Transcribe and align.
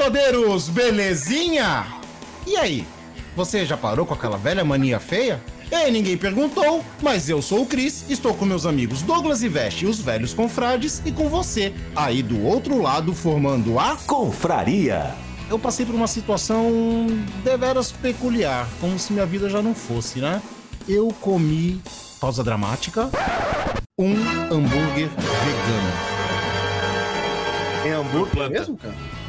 Salve, 0.00 0.18
confradeiros! 0.20 0.68
Belezinha? 0.68 1.86
E 2.46 2.56
aí? 2.56 2.86
Você 3.36 3.66
já 3.66 3.76
parou 3.76 4.06
com 4.06 4.14
aquela 4.14 4.38
velha 4.38 4.64
mania 4.64 4.98
feia? 4.98 5.40
Ei, 5.70 5.90
ninguém 5.90 6.16
perguntou, 6.16 6.84
mas 7.00 7.28
eu 7.28 7.40
sou 7.40 7.62
o 7.62 7.66
Cris, 7.66 8.04
estou 8.08 8.34
com 8.34 8.44
meus 8.44 8.66
amigos 8.66 9.02
Douglas 9.02 9.42
e 9.42 9.48
Veste, 9.48 9.86
os 9.86 10.00
velhos 10.00 10.34
confrades, 10.34 11.00
e 11.04 11.12
com 11.12 11.28
você, 11.28 11.72
aí 11.94 12.24
do 12.24 12.44
outro 12.44 12.82
lado, 12.82 13.14
formando 13.14 13.78
a 13.78 13.96
Confraria. 14.06 15.14
eu 15.48 15.58
passei 15.60 15.86
por 15.86 15.94
uma 15.94 16.08
situação 16.08 17.06
deveras 17.44 17.92
peculiar, 17.92 18.66
como 18.80 18.98
se 18.98 19.12
minha 19.12 19.26
vida 19.26 19.48
já 19.48 19.62
não 19.62 19.74
fosse, 19.74 20.18
né? 20.18 20.42
Eu 20.88 21.14
comi, 21.20 21.80
pausa 22.20 22.42
dramática, 22.42 23.08
um 23.96 24.12
hambúrguer 24.50 25.08
vegano. 25.08 25.92
É 27.84 27.92
hambúrguer 27.92 28.50
mesmo, 28.50 28.76
cara? 28.76 29.19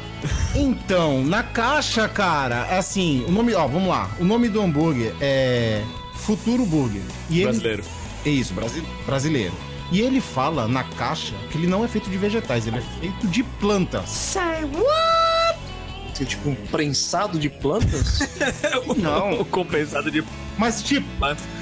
Então, 0.54 1.22
na 1.24 1.42
caixa, 1.42 2.08
cara, 2.08 2.64
assim, 2.78 3.24
o 3.26 3.30
nome, 3.32 3.54
ó, 3.54 3.66
vamos 3.66 3.88
lá. 3.88 4.10
O 4.20 4.24
nome 4.24 4.48
do 4.48 4.60
hambúrguer 4.60 5.14
é 5.20 5.82
Futuro 6.14 6.64
Burger. 6.64 7.02
E 7.30 7.36
ele, 7.38 7.44
Brasileiro. 7.44 7.84
É 8.24 8.30
isso, 8.30 8.54
brasi- 8.54 8.84
brasileiro. 9.06 9.52
E 9.90 10.00
ele 10.00 10.20
fala 10.20 10.66
na 10.68 10.84
caixa 10.84 11.34
que 11.50 11.58
ele 11.58 11.66
não 11.66 11.84
é 11.84 11.88
feito 11.88 12.08
de 12.08 12.16
vegetais, 12.16 12.66
ele 12.66 12.78
é 12.78 12.82
feito 13.00 13.26
de 13.26 13.42
plantas. 13.42 14.08
Você, 16.22 16.24
tipo, 16.26 16.50
um 16.50 16.54
prensado 16.54 17.38
de 17.38 17.48
plantas? 17.48 18.20
Não. 18.96 19.32
O 19.42 19.44
compensado 19.44 20.10
de 20.10 20.22
Mas 20.56 20.82
tipo. 20.82 21.06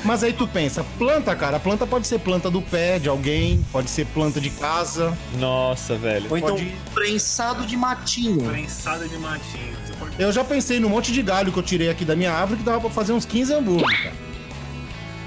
Mas 0.05 0.23
aí 0.23 0.33
tu 0.33 0.47
pensa, 0.47 0.85
planta, 0.99 1.35
cara, 1.35 1.57
a 1.57 1.61
planta 1.61 1.87
pode 1.87 2.07
ser 2.07 2.19
planta 2.19 2.51
do 2.51 2.61
pé 2.61 2.99
de 2.99 3.09
alguém, 3.09 3.65
pode 3.73 3.89
ser 3.89 4.07
planta 4.07 4.41
de 4.41 4.51
casa. 4.51 5.17
Nossa, 5.39 5.97
velho. 5.97 6.27
Ou 6.31 6.37
então 6.37 6.51
Pode- 6.57 6.75
prensado 6.93 7.65
de 7.67 7.77
matinho? 7.77 8.49
Prensada 8.49 9.09
de 9.09 9.17
matinho. 9.19 9.77
Pode... 9.99 10.21
Eu 10.21 10.33
já 10.33 10.45
pensei 10.45 10.79
num 10.81 10.89
monte 10.89 11.13
de 11.13 11.23
galho 11.23 11.53
que 11.53 11.59
eu 11.59 11.63
tirei 11.63 11.89
aqui 11.89 12.05
da 12.05 12.15
minha 12.17 12.33
árvore 12.33 12.59
que 12.59 12.65
dava 12.65 12.81
pra 12.81 12.91
fazer 12.91 13.13
uns 13.13 13.25
15 13.25 13.55
hambúrguer, 13.55 14.03
cara. 14.03 14.17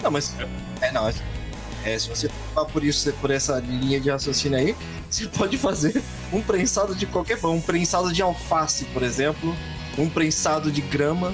Não, 0.03 0.11
mas. 0.11 0.35
É, 0.81 0.91
não. 0.91 1.07
é- 1.07 1.13
É, 1.85 1.97
se 1.97 2.07
você 2.09 2.29
for 2.53 2.65
por 2.67 2.83
isso, 2.83 3.11
por 3.19 3.31
essa 3.31 3.59
linha 3.59 3.99
de 3.99 4.09
raciocínio 4.09 4.57
aí, 4.59 4.75
você 5.13 5.27
pode 5.27 5.57
fazer 5.57 6.01
um 6.31 6.41
prensado 6.41 6.95
de 6.95 7.05
qualquer 7.05 7.39
pão. 7.39 7.55
Um 7.55 7.61
prensado 7.61 8.11
de 8.11 8.21
alface, 8.21 8.85
por 8.85 9.03
exemplo. 9.03 9.55
Um 9.97 10.09
prensado 10.09 10.71
de 10.71 10.81
grama. 10.81 11.33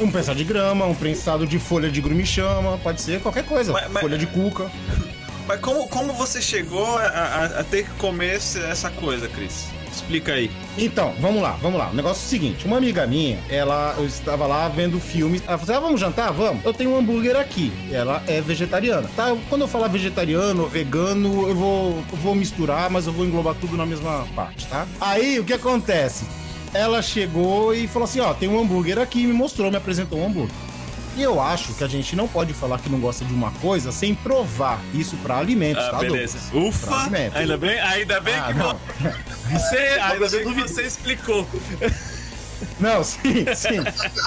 Um 0.00 0.10
prensado 0.10 0.36
de 0.36 0.44
grama, 0.44 0.84
um 0.86 0.94
prensado 0.94 1.46
de 1.46 1.58
folha 1.58 1.88
de 1.90 2.00
grumichama, 2.00 2.76
pode 2.78 3.00
ser 3.00 3.20
qualquer 3.20 3.44
coisa. 3.44 3.72
Mas- 3.72 3.90
mas- 3.90 4.02
Folha 4.02 4.18
de 4.18 4.26
cuca. 4.26 4.70
Mas 5.46 5.60
como, 5.60 5.86
como 5.88 6.14
você 6.14 6.40
chegou 6.40 6.96
a, 6.96 7.02
a- 7.02 7.44
a 7.60 7.64
ter 7.64 7.84
que 7.84 7.90
comer 7.98 8.36
essa 8.36 8.88
coisa, 8.88 9.28
Cris? 9.28 9.66
Explica 9.94 10.32
aí. 10.32 10.50
Então, 10.76 11.14
vamos 11.20 11.40
lá, 11.40 11.52
vamos 11.62 11.78
lá. 11.78 11.90
O 11.90 11.94
negócio 11.94 12.22
é 12.22 12.26
o 12.26 12.28
seguinte: 12.28 12.66
uma 12.66 12.78
amiga 12.78 13.06
minha, 13.06 13.38
ela, 13.48 13.94
eu 13.96 14.04
estava 14.04 14.46
lá 14.46 14.68
vendo 14.68 14.98
filmes. 14.98 15.42
Ela 15.46 15.56
falou 15.56 15.62
assim: 15.62 15.72
ah, 15.72 15.86
vamos 15.86 16.00
jantar? 16.00 16.32
Vamos. 16.32 16.64
Eu 16.64 16.74
tenho 16.74 16.90
um 16.90 16.98
hambúrguer 16.98 17.36
aqui. 17.36 17.72
Ela 17.92 18.22
é 18.26 18.40
vegetariana. 18.40 19.08
Tá? 19.14 19.36
Quando 19.48 19.62
eu 19.62 19.68
falar 19.68 19.88
vegetariano, 19.88 20.66
vegano, 20.66 21.48
eu 21.48 21.54
vou, 21.54 22.04
eu 22.10 22.18
vou 22.18 22.34
misturar, 22.34 22.90
mas 22.90 23.06
eu 23.06 23.12
vou 23.12 23.24
englobar 23.24 23.54
tudo 23.54 23.76
na 23.76 23.86
mesma 23.86 24.26
parte, 24.34 24.66
tá? 24.66 24.86
Aí, 25.00 25.38
o 25.38 25.44
que 25.44 25.52
acontece? 25.52 26.24
Ela 26.72 27.00
chegou 27.00 27.72
e 27.72 27.86
falou 27.86 28.04
assim: 28.04 28.20
ó, 28.20 28.34
tem 28.34 28.48
um 28.48 28.60
hambúrguer 28.60 28.98
aqui, 28.98 29.26
me 29.26 29.32
mostrou, 29.32 29.70
me 29.70 29.76
apresentou 29.76 30.18
um 30.18 30.26
hambúrguer. 30.26 30.54
E 31.16 31.22
eu 31.22 31.40
acho 31.40 31.74
que 31.74 31.84
a 31.84 31.88
gente 31.88 32.16
não 32.16 32.26
pode 32.26 32.52
falar 32.52 32.78
que 32.80 32.88
não 32.88 32.98
gosta 32.98 33.24
de 33.24 33.32
uma 33.32 33.52
coisa 33.52 33.92
sem 33.92 34.14
provar 34.14 34.80
isso 34.92 35.16
pra 35.18 35.38
alimentos, 35.38 35.84
Ah, 35.84 35.90
tá, 35.90 35.98
beleza. 35.98 36.38
Douglas? 36.50 36.74
Ufa! 36.74 36.86
Fragmento. 36.86 37.38
Ainda 37.38 37.56
bem, 37.56 37.78
ainda 37.80 38.20
bem 38.20 38.34
Ah, 38.34 38.46
que 38.48 38.54
não. 38.54 38.80
você, 39.52 39.76
ainda 40.02 40.28
bem 40.28 40.44
que 40.44 40.60
você 40.62 40.82
explicou. 40.82 41.46
Não, 42.80 43.04
sim, 43.04 43.46
sim. 43.54 43.80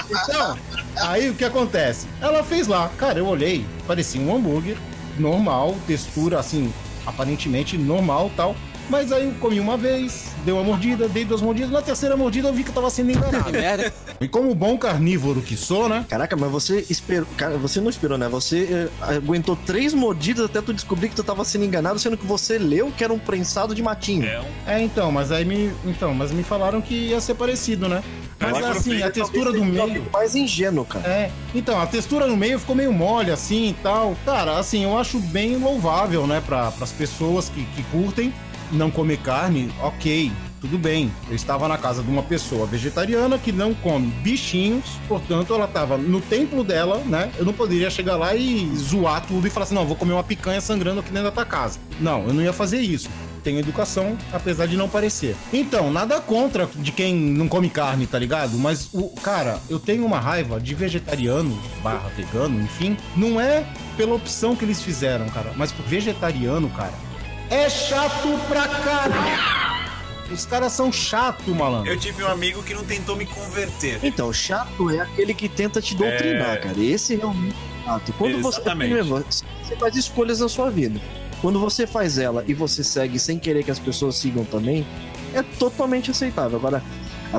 Então, 0.10 0.58
aí 0.98 1.30
o 1.30 1.36
que 1.36 1.44
acontece? 1.44 2.08
Ela 2.22 2.44
fez 2.44 2.68
lá, 2.68 2.90
cara, 2.98 3.20
eu 3.20 3.26
olhei, 3.28 3.66
parecia 3.86 4.22
um 4.22 4.34
hambúrguer, 4.36 4.78
normal, 5.18 5.76
textura 5.88 6.40
assim, 6.40 6.72
aparentemente 7.06 7.78
normal 7.78 8.32
tal. 8.38 8.56
Mas 8.90 9.12
aí 9.12 9.26
eu 9.26 9.34
comi 9.40 9.60
uma 9.60 9.76
vez, 9.76 10.32
dei 10.46 10.54
uma 10.54 10.64
mordida, 10.64 11.10
dei 11.10 11.26
duas 11.26 11.42
mordidas, 11.42 11.72
na 11.72 11.82
terceira 11.82 12.16
mordida 12.16 12.48
eu 12.48 12.54
vi 12.54 12.64
que 12.64 12.70
eu 12.70 12.74
tava 12.74 12.90
sendo 12.90 13.12
enganado. 13.12 13.52
Merda. 13.52 13.94
E 14.20 14.28
como 14.28 14.54
bom 14.56 14.78
carnívoro 14.78 15.42
que 15.42 15.58
sou, 15.58 15.90
né? 15.90 16.06
Caraca, 16.08 16.36
mas 16.36 16.50
você 16.50 16.86
esperou. 16.90 17.28
Cara, 17.36 17.58
você 17.58 17.82
não 17.82 17.90
esperou, 17.90 18.18
né? 18.18 18.28
Você 18.30 18.68
eh, 18.72 18.90
aguentou 19.02 19.56
três 19.56 19.94
mordidas 19.94 20.46
até 20.46 20.62
tu 20.62 20.74
descobrir 20.74 21.10
que 21.10 21.16
tu 21.16 21.24
tava 21.24 21.44
sendo 21.44 21.66
enganado, 21.66 22.00
sendo 22.00 22.18
que 22.18 22.26
você 22.26 22.58
leu 22.58 22.92
que 22.96 23.04
era 23.04 23.14
um 23.14 23.20
prensado 23.20 23.76
de 23.76 23.84
matinho. 23.84 24.26
É 24.26 24.40
um 24.40 24.46
É, 24.66 24.82
então, 24.82 25.12
mas 25.12 25.32
aí 25.32 25.44
me. 25.46 25.72
Então, 25.86 26.14
mas 26.14 26.32
me 26.32 26.44
falaram 26.44 26.82
que 26.82 26.96
ia 26.96 27.20
ser 27.20 27.36
parecido, 27.36 27.88
né? 27.88 28.02
Mas 28.40 28.54
Mas 28.54 28.66
assim, 28.66 29.02
a 29.02 29.12
textura 29.12 29.52
do 29.52 29.66
meio. 29.66 30.06
Mais 30.14 30.36
ingênuo, 30.36 30.86
cara. 30.86 31.08
É, 31.08 31.32
então, 31.54 31.82
a 31.82 31.88
textura 31.88 32.28
no 32.28 32.38
meio 32.38 32.60
ficou 32.60 32.76
meio 32.76 32.94
mole 32.94 33.32
assim 33.32 33.70
e 33.70 33.74
tal. 33.74 34.16
Cara, 34.26 34.60
assim, 34.60 34.84
eu 34.84 34.98
acho 34.98 35.20
bem 35.20 35.58
louvável, 35.58 36.28
né, 36.28 36.42
para 36.46 36.68
as 36.68 36.92
pessoas 36.92 37.50
que, 37.50 37.66
que 37.66 37.84
curtem 37.84 38.34
não 38.72 38.92
comer 38.92 39.18
carne, 39.18 39.72
ok, 39.82 40.32
tudo 40.60 40.78
bem. 40.78 41.12
Eu 41.30 41.36
estava 41.36 41.68
na 41.68 41.78
casa 41.78 42.02
de 42.02 42.10
uma 42.10 42.24
pessoa 42.24 42.66
vegetariana 42.66 43.38
que 43.38 43.52
não 43.52 43.74
come 43.74 44.08
bichinhos, 44.22 44.86
portanto, 45.08 45.54
ela 45.54 45.66
estava 45.66 45.98
no 45.98 46.20
templo 46.20 46.64
dela, 46.64 47.02
né? 47.06 47.32
Eu 47.38 47.46
não 47.46 47.54
poderia 47.54 47.90
chegar 47.90 48.16
lá 48.16 48.36
e 48.36 48.70
zoar 48.76 49.26
tudo 49.26 49.48
e 49.48 49.50
falar 49.50 49.66
assim: 49.66 49.76
não, 49.76 49.86
vou 49.86 49.96
comer 49.96 50.14
uma 50.14 50.24
picanha 50.24 50.62
sangrando 50.62 51.00
aqui 51.00 51.10
dentro 51.10 51.26
da 51.26 51.32
tua 51.32 51.46
casa. 51.46 51.80
Não, 52.00 52.28
eu 52.28 52.34
não 52.34 52.42
ia 52.42 52.54
fazer 52.54 52.80
isso. 52.80 53.10
Tenho 53.44 53.60
educação, 53.60 54.18
apesar 54.34 54.66
de 54.66 54.76
não 54.76 54.90
parecer. 54.90 55.36
Então, 55.54 55.90
nada 55.90 56.20
contra 56.20 56.68
de 56.76 56.92
quem 56.92 57.16
não 57.16 57.48
come 57.48 57.70
carne, 57.70 58.06
tá 58.06 58.20
ligado? 58.20 58.58
Mas, 58.58 58.90
o 58.92 59.10
cara, 59.22 59.60
eu 59.70 59.80
tenho 59.80 60.06
uma 60.06 60.20
raiva 60.20 60.60
de 60.60 60.76
vegetariano, 60.76 61.58
barra 61.82 62.10
vegano, 62.10 62.60
enfim. 62.60 62.98
Não 63.16 63.40
é 63.40 63.64
pela 63.96 64.16
opção 64.16 64.54
que 64.54 64.66
eles 64.66 64.82
fizeram, 64.82 65.28
cara, 65.30 65.54
mas 65.56 65.72
por 65.72 65.86
vegetariano, 65.86 66.70
cara. 66.72 67.07
É 67.50 67.70
chato 67.70 68.28
pra 68.48 68.68
caralho. 68.68 69.88
Os 70.32 70.46
caras 70.46 70.74
são 70.74 70.92
chato, 70.92 71.56
malandro. 71.56 71.90
Eu 71.92 71.98
tive 71.98 72.22
um 72.22 72.28
amigo 72.28 72.62
que 72.62 72.74
não 72.74 72.84
tentou 72.84 73.16
me 73.16 73.26
converter. 73.26 74.00
Então, 74.04 74.32
chato 74.34 74.90
é 74.90 75.00
aquele 75.00 75.34
que 75.34 75.48
tenta 75.48 75.82
te 75.82 75.96
doutrinar, 75.96 76.56
É. 76.56 76.58
cara. 76.58 76.80
Esse 76.80 77.16
realmente 77.16 77.56
é 77.82 77.86
chato. 77.86 78.14
Quando 78.18 78.42
você, 78.42 78.60
Exatamente. 78.60 78.94
primeiro, 78.94 79.26
você 79.64 79.76
faz 79.78 79.96
escolhas 79.96 80.42
na 80.42 80.50
sua 80.50 80.70
vida. 80.70 81.00
Quando 81.42 81.60
você 81.60 81.88
faz 81.88 82.18
ela 82.18 82.44
e 82.46 82.54
você 82.54 82.84
segue 82.84 83.18
sem 83.18 83.40
querer 83.40 83.64
que 83.64 83.72
as 83.72 83.80
pessoas 83.80 84.16
sigam 84.18 84.44
também, 84.44 84.86
é 85.34 85.42
totalmente 85.42 86.12
aceitável. 86.12 86.58
Agora, 86.58 86.84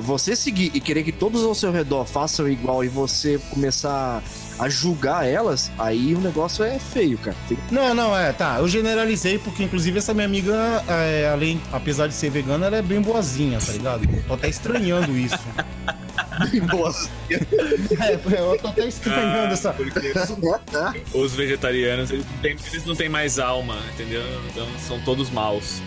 você 0.00 0.34
seguir 0.34 0.70
e 0.72 0.81
querer 0.81 1.02
que 1.02 1.12
todos 1.12 1.44
ao 1.44 1.55
seu 1.55 1.70
redor 1.70 2.06
façam 2.06 2.49
igual 2.49 2.82
e 2.82 2.88
você 2.88 3.38
começar 3.50 4.22
a 4.58 4.69
julgar 4.69 5.26
elas, 5.26 5.70
aí 5.78 6.14
o 6.14 6.20
negócio 6.20 6.64
é 6.64 6.78
feio, 6.78 7.16
cara. 7.19 7.37
Fica- 7.46 7.62
Não, 7.70 7.94
não, 7.94 8.16
é, 8.16 8.32
tá. 8.32 8.56
Eu 8.58 8.69
generalizei 8.69 9.38
porque, 9.38 9.62
inclusive, 9.62 9.99
essa 9.99 10.12
minha 10.12 10.26
amiga, 10.26 10.55
é, 10.88 11.31
além, 11.32 11.60
apesar 11.72 12.08
de 12.08 12.14
ser 12.14 12.31
vegana, 12.31 12.66
ela 12.66 12.76
é 12.76 12.82
bem 12.82 13.00
boazinha, 13.00 13.58
tá 13.64 13.72
ligado? 13.72 14.06
Tô 14.26 14.34
até 14.34 14.49
estranhando 14.49 15.16
isso. 15.16 15.38
Boas. 16.70 17.10
É, 17.31 18.14
eu 18.40 18.58
tô 18.58 18.69
até 18.69 18.87
estranhando 18.87 19.49
Ah, 19.49 19.52
essa. 19.52 19.72
Porque 19.72 20.12
os 21.14 21.34
vegetarianos, 21.34 22.10
eles 22.10 22.25
não, 22.25 22.38
têm, 22.40 22.56
eles 22.72 22.84
não 22.87 22.94
têm 22.94 23.08
mais 23.08 23.38
alma, 23.38 23.76
entendeu? 23.94 24.22
Então 24.50 24.66
são 24.87 25.00
todos 25.00 25.31
maus. 25.31 25.81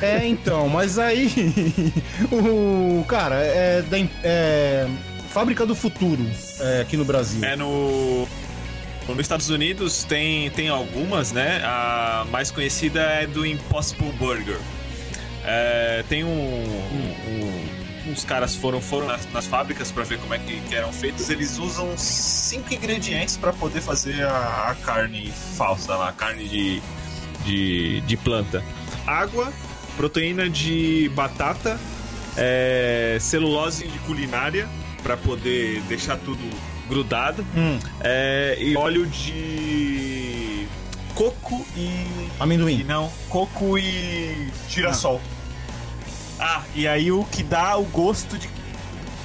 É, 0.00 0.26
então, 0.26 0.68
mas 0.68 0.98
aí. 0.98 1.30
o. 2.32 3.04
Cara, 3.06 3.36
é. 3.36 3.84
É 4.22 4.86
Fábrica 5.34 5.66
do 5.66 5.74
Futuro 5.74 6.24
é, 6.60 6.80
aqui 6.82 6.96
no 6.96 7.04
Brasil. 7.04 7.44
É 7.44 7.56
no. 7.56 8.28
Nos 9.08 9.18
Estados 9.18 9.50
Unidos 9.50 10.04
tem, 10.04 10.48
tem 10.52 10.68
algumas, 10.68 11.32
né? 11.32 11.60
A 11.64 12.24
mais 12.30 12.52
conhecida 12.52 13.00
é 13.02 13.26
do 13.26 13.44
Impossible 13.44 14.12
Burger. 14.12 14.58
É, 15.44 16.04
tem 16.08 16.22
um, 16.22 16.28
um- 16.28 18.10
uns 18.12 18.22
caras 18.24 18.54
foram 18.54 18.80
foram 18.80 19.08
nas, 19.08 19.30
nas 19.32 19.46
fábricas 19.46 19.90
para 19.90 20.04
ver 20.04 20.18
como 20.20 20.34
é 20.34 20.38
que, 20.38 20.60
que 20.68 20.74
eram 20.76 20.92
feitos. 20.92 21.28
Eles 21.28 21.58
usam 21.58 21.98
cinco 21.98 22.72
ingredientes 22.72 23.36
para 23.36 23.52
poder 23.52 23.80
fazer 23.80 24.22
a, 24.24 24.70
a 24.70 24.74
carne 24.86 25.32
falsa 25.56 25.96
a 25.96 26.12
carne 26.12 26.48
de, 26.48 26.80
de, 27.44 28.00
de 28.02 28.16
planta: 28.16 28.62
água, 29.04 29.52
proteína 29.96 30.48
de 30.48 31.10
batata, 31.12 31.78
é, 32.36 33.18
celulose 33.20 33.88
de 33.88 33.98
culinária 34.00 34.68
para 35.04 35.16
poder 35.16 35.80
deixar 35.82 36.16
tudo 36.16 36.42
grudado. 36.88 37.46
Hum, 37.56 37.78
É, 38.00 38.56
e 38.58 38.76
óleo 38.76 39.06
de 39.06 40.66
coco 41.14 41.64
e. 41.76 41.80
E 41.80 42.28
amendoim. 42.40 42.82
não, 42.84 43.08
coco 43.28 43.78
e 43.78 44.48
girassol. 44.68 45.20
Ah, 46.40 46.62
e 46.74 46.88
aí 46.88 47.12
o 47.12 47.22
que 47.24 47.42
dá 47.44 47.76
o 47.76 47.84
gosto 47.84 48.36
de 48.36 48.48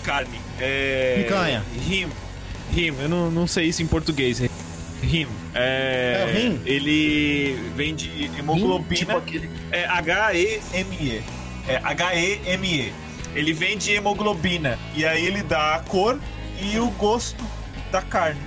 carne. 0.03 0.39
É. 0.59 1.23
Picanha. 1.23 1.63
Rim. 1.87 2.07
Rim, 2.71 2.93
eu 3.01 3.09
não, 3.09 3.31
não 3.31 3.47
sei 3.47 3.65
isso 3.65 3.81
em 3.81 3.87
português. 3.87 4.39
Rim. 5.01 5.27
É. 5.55 6.25
É, 6.27 6.31
rim? 6.39 6.61
Ele 6.65 7.57
vem 7.75 7.95
de 7.95 8.29
hemoglobina. 8.37 8.95
Tipo 8.95 9.17
aquele. 9.17 9.49
É 9.71 9.85
H-E-M-E. 9.85 11.23
É 11.67 11.77
H-E-M-E. 11.83 12.93
Ele 13.35 13.53
vem 13.53 13.77
de 13.77 13.91
hemoglobina. 13.93 14.77
E 14.95 15.05
aí 15.05 15.25
ele 15.25 15.43
dá 15.43 15.75
a 15.75 15.79
cor 15.79 16.19
e 16.61 16.77
o 16.79 16.89
gosto 16.91 17.43
da 17.91 18.01
carne. 18.01 18.41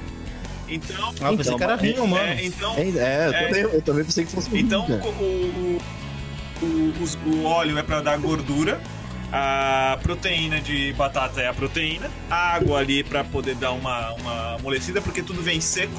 Então. 0.69 1.09
Ah, 1.21 1.31
pensei 1.31 1.55
Então, 1.55 1.57
que 1.59 1.65
era 1.65 1.77
rim, 1.77 1.97
mano. 1.99 2.17
é, 2.17 2.45
então. 2.45 2.75
É, 2.77 2.81
é, 2.81 2.87
eu, 2.87 3.33
É. 3.33 3.43
também, 3.47 3.63
eu 3.63 3.83
também 3.83 4.05
pensei 4.05 4.25
que 4.25 4.33
fosse 4.33 4.57
Então 4.59 4.87
o, 4.87 5.79
o, 6.63 6.65
o, 6.65 7.31
o 7.37 7.45
óleo 7.45 7.79
é 7.79 7.83
para 7.83 8.01
dar 8.01 8.17
gordura. 8.19 8.81
A 9.35 9.99
proteína 10.03 10.61
de 10.61 10.93
batata 10.93 11.41
é 11.41 11.49
a 11.49 11.55
proteína. 11.55 12.11
A 12.31 12.55
água 12.55 12.79
ali 12.81 13.03
para 13.03 13.25
poder 13.25 13.55
dar 13.55 13.73
uma, 13.73 14.13
uma 14.15 14.55
amolecida, 14.57 15.01
porque 15.01 15.23
tudo 15.23 15.43
vem 15.43 15.61
seco. 15.61 15.93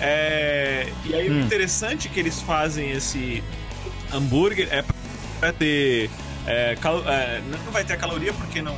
É, 0.00 0.88
e 1.04 1.14
aí 1.14 1.28
o 1.28 1.34
Hum. 1.34 1.40
interessante 1.42 2.08
que 2.08 2.18
eles 2.18 2.40
fazem 2.40 2.90
esse 2.90 3.42
hambúrguer 4.12 4.68
é 4.70 4.82
para 5.38 5.52
ter. 5.52 6.10
É, 6.46 6.76
cal- 6.80 7.02
é, 7.08 7.40
não 7.64 7.72
vai 7.72 7.84
ter 7.84 7.92
a 7.94 7.96
caloria 7.96 8.32
porque 8.32 8.60
não, 8.62 8.76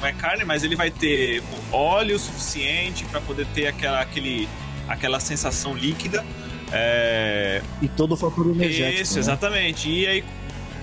não 0.00 0.06
é 0.06 0.12
carne, 0.12 0.44
mas 0.44 0.62
ele 0.64 0.76
vai 0.76 0.90
ter 0.90 1.42
óleo 1.72 2.18
suficiente 2.18 3.04
para 3.06 3.20
poder 3.20 3.46
ter 3.54 3.66
aquela, 3.66 4.00
aquele, 4.00 4.48
aquela 4.88 5.18
sensação 5.20 5.74
líquida. 5.74 6.24
É, 6.72 7.62
E 7.80 7.88
todo 7.88 8.12
o 8.12 8.16
fator 8.16 8.46
energético. 8.50 9.02
isso, 9.02 9.14
né? 9.14 9.20
exatamente. 9.20 9.88
E 9.88 10.06
aí, 10.06 10.24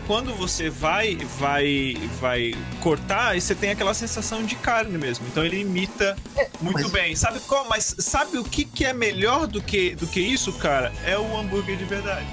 quando 0.07 0.33
você 0.33 0.69
vai, 0.69 1.15
vai, 1.39 1.95
vai 2.19 2.53
cortar, 2.81 3.29
aí 3.31 3.41
você 3.41 3.53
tem 3.53 3.69
aquela 3.71 3.93
sensação 3.93 4.43
de 4.43 4.55
carne 4.55 4.97
mesmo. 4.97 5.25
Então 5.27 5.43
ele 5.45 5.59
imita 5.61 6.15
muito 6.61 6.81
mas- 6.83 6.91
bem. 6.91 7.15
Sabe 7.15 7.39
qual? 7.41 7.67
Mas 7.69 7.95
sabe 7.99 8.37
o 8.37 8.43
que, 8.43 8.65
que 8.65 8.85
é 8.85 8.93
melhor 8.93 9.45
do 9.47 9.61
que, 9.61 9.93
do 9.95 10.07
que 10.07 10.19
isso, 10.19 10.51
cara? 10.53 10.91
É 11.05 11.17
o 11.17 11.37
hambúrguer 11.37 11.77
de 11.77 11.85
verdade. 11.85 12.25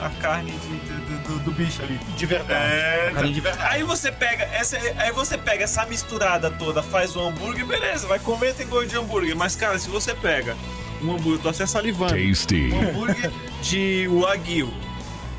A 0.00 0.08
carne 0.20 0.50
de- 0.52 0.99
do, 1.10 1.28
do- 1.28 1.38
do 1.40 1.50
bicho 1.52 1.82
ali. 1.82 1.98
De 2.16 2.26
verdade. 2.26 2.72
É, 2.74 3.12
de 3.22 3.40
verdade. 3.40 3.72
Aí 3.74 3.82
você 3.82 4.10
pega 4.12 4.44
essa, 4.44 4.76
aí 4.98 5.10
você 5.12 5.36
pega 5.36 5.64
essa 5.64 5.84
misturada 5.86 6.50
toda, 6.50 6.82
faz 6.82 7.16
o 7.16 7.20
hambúrguer, 7.20 7.66
beleza, 7.66 8.06
vai 8.06 8.18
comer 8.18 8.54
tem 8.54 8.66
gosto 8.66 8.88
de 8.88 8.96
hambúrguer. 8.96 9.36
Mas 9.36 9.56
cara, 9.56 9.78
se 9.78 9.88
você 9.88 10.14
pega 10.14 10.56
um 11.02 11.12
hambúrguer, 11.14 11.40
tô 11.42 11.48
até 11.48 11.66
salivando 11.66 12.14
Tasty. 12.14 12.70
um 12.72 12.88
hambúrguer 12.90 13.30
de 13.62 14.06
wagyu. 14.08 14.72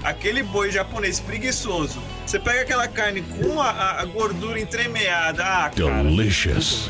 Aquele 0.04 0.42
boi 0.42 0.72
japonês 0.72 1.20
preguiçoso. 1.20 2.02
Você 2.26 2.40
pega 2.40 2.62
aquela 2.62 2.88
carne 2.88 3.22
com 3.22 3.62
a, 3.62 3.70
a- 3.70 4.02
a 4.02 4.06
gordura 4.06 4.60
entremeada. 4.60 5.44
Ah, 5.44 5.70
cara. 5.70 6.04
Delicious. 6.04 6.90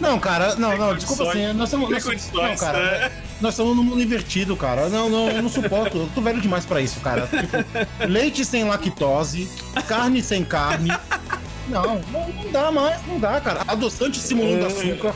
Não, 0.00 0.18
cara, 0.18 0.54
não, 0.56 0.76
não, 0.76 0.94
desculpa 0.94 1.28
assim, 1.28 1.52
nós 1.52 1.68
estamos. 1.68 1.90
Nós, 1.90 2.32
não, 2.32 2.56
cara, 2.56 2.78
né? 3.08 3.12
Nós 3.40 3.52
estamos 3.54 3.76
num 3.76 3.82
mundo 3.82 4.00
invertido, 4.02 4.56
cara. 4.56 4.88
Não, 4.88 5.08
não, 5.10 5.28
eu 5.30 5.42
não 5.42 5.48
suporto. 5.48 5.96
Eu 5.98 6.08
tô 6.14 6.20
velho 6.20 6.40
demais 6.40 6.64
pra 6.64 6.80
isso, 6.80 7.00
cara. 7.00 7.26
Tipo, 7.26 8.06
leite 8.08 8.44
sem 8.44 8.64
lactose, 8.64 9.48
carne 9.86 10.22
sem 10.22 10.44
carne. 10.44 10.90
Não, 11.68 12.00
não, 12.12 12.28
não 12.28 12.50
dá 12.52 12.70
mais, 12.70 13.00
não 13.06 13.18
dá, 13.18 13.40
cara. 13.40 13.62
Adoçante 13.66 14.18
simulando 14.18 14.66
açúcar. 14.66 15.14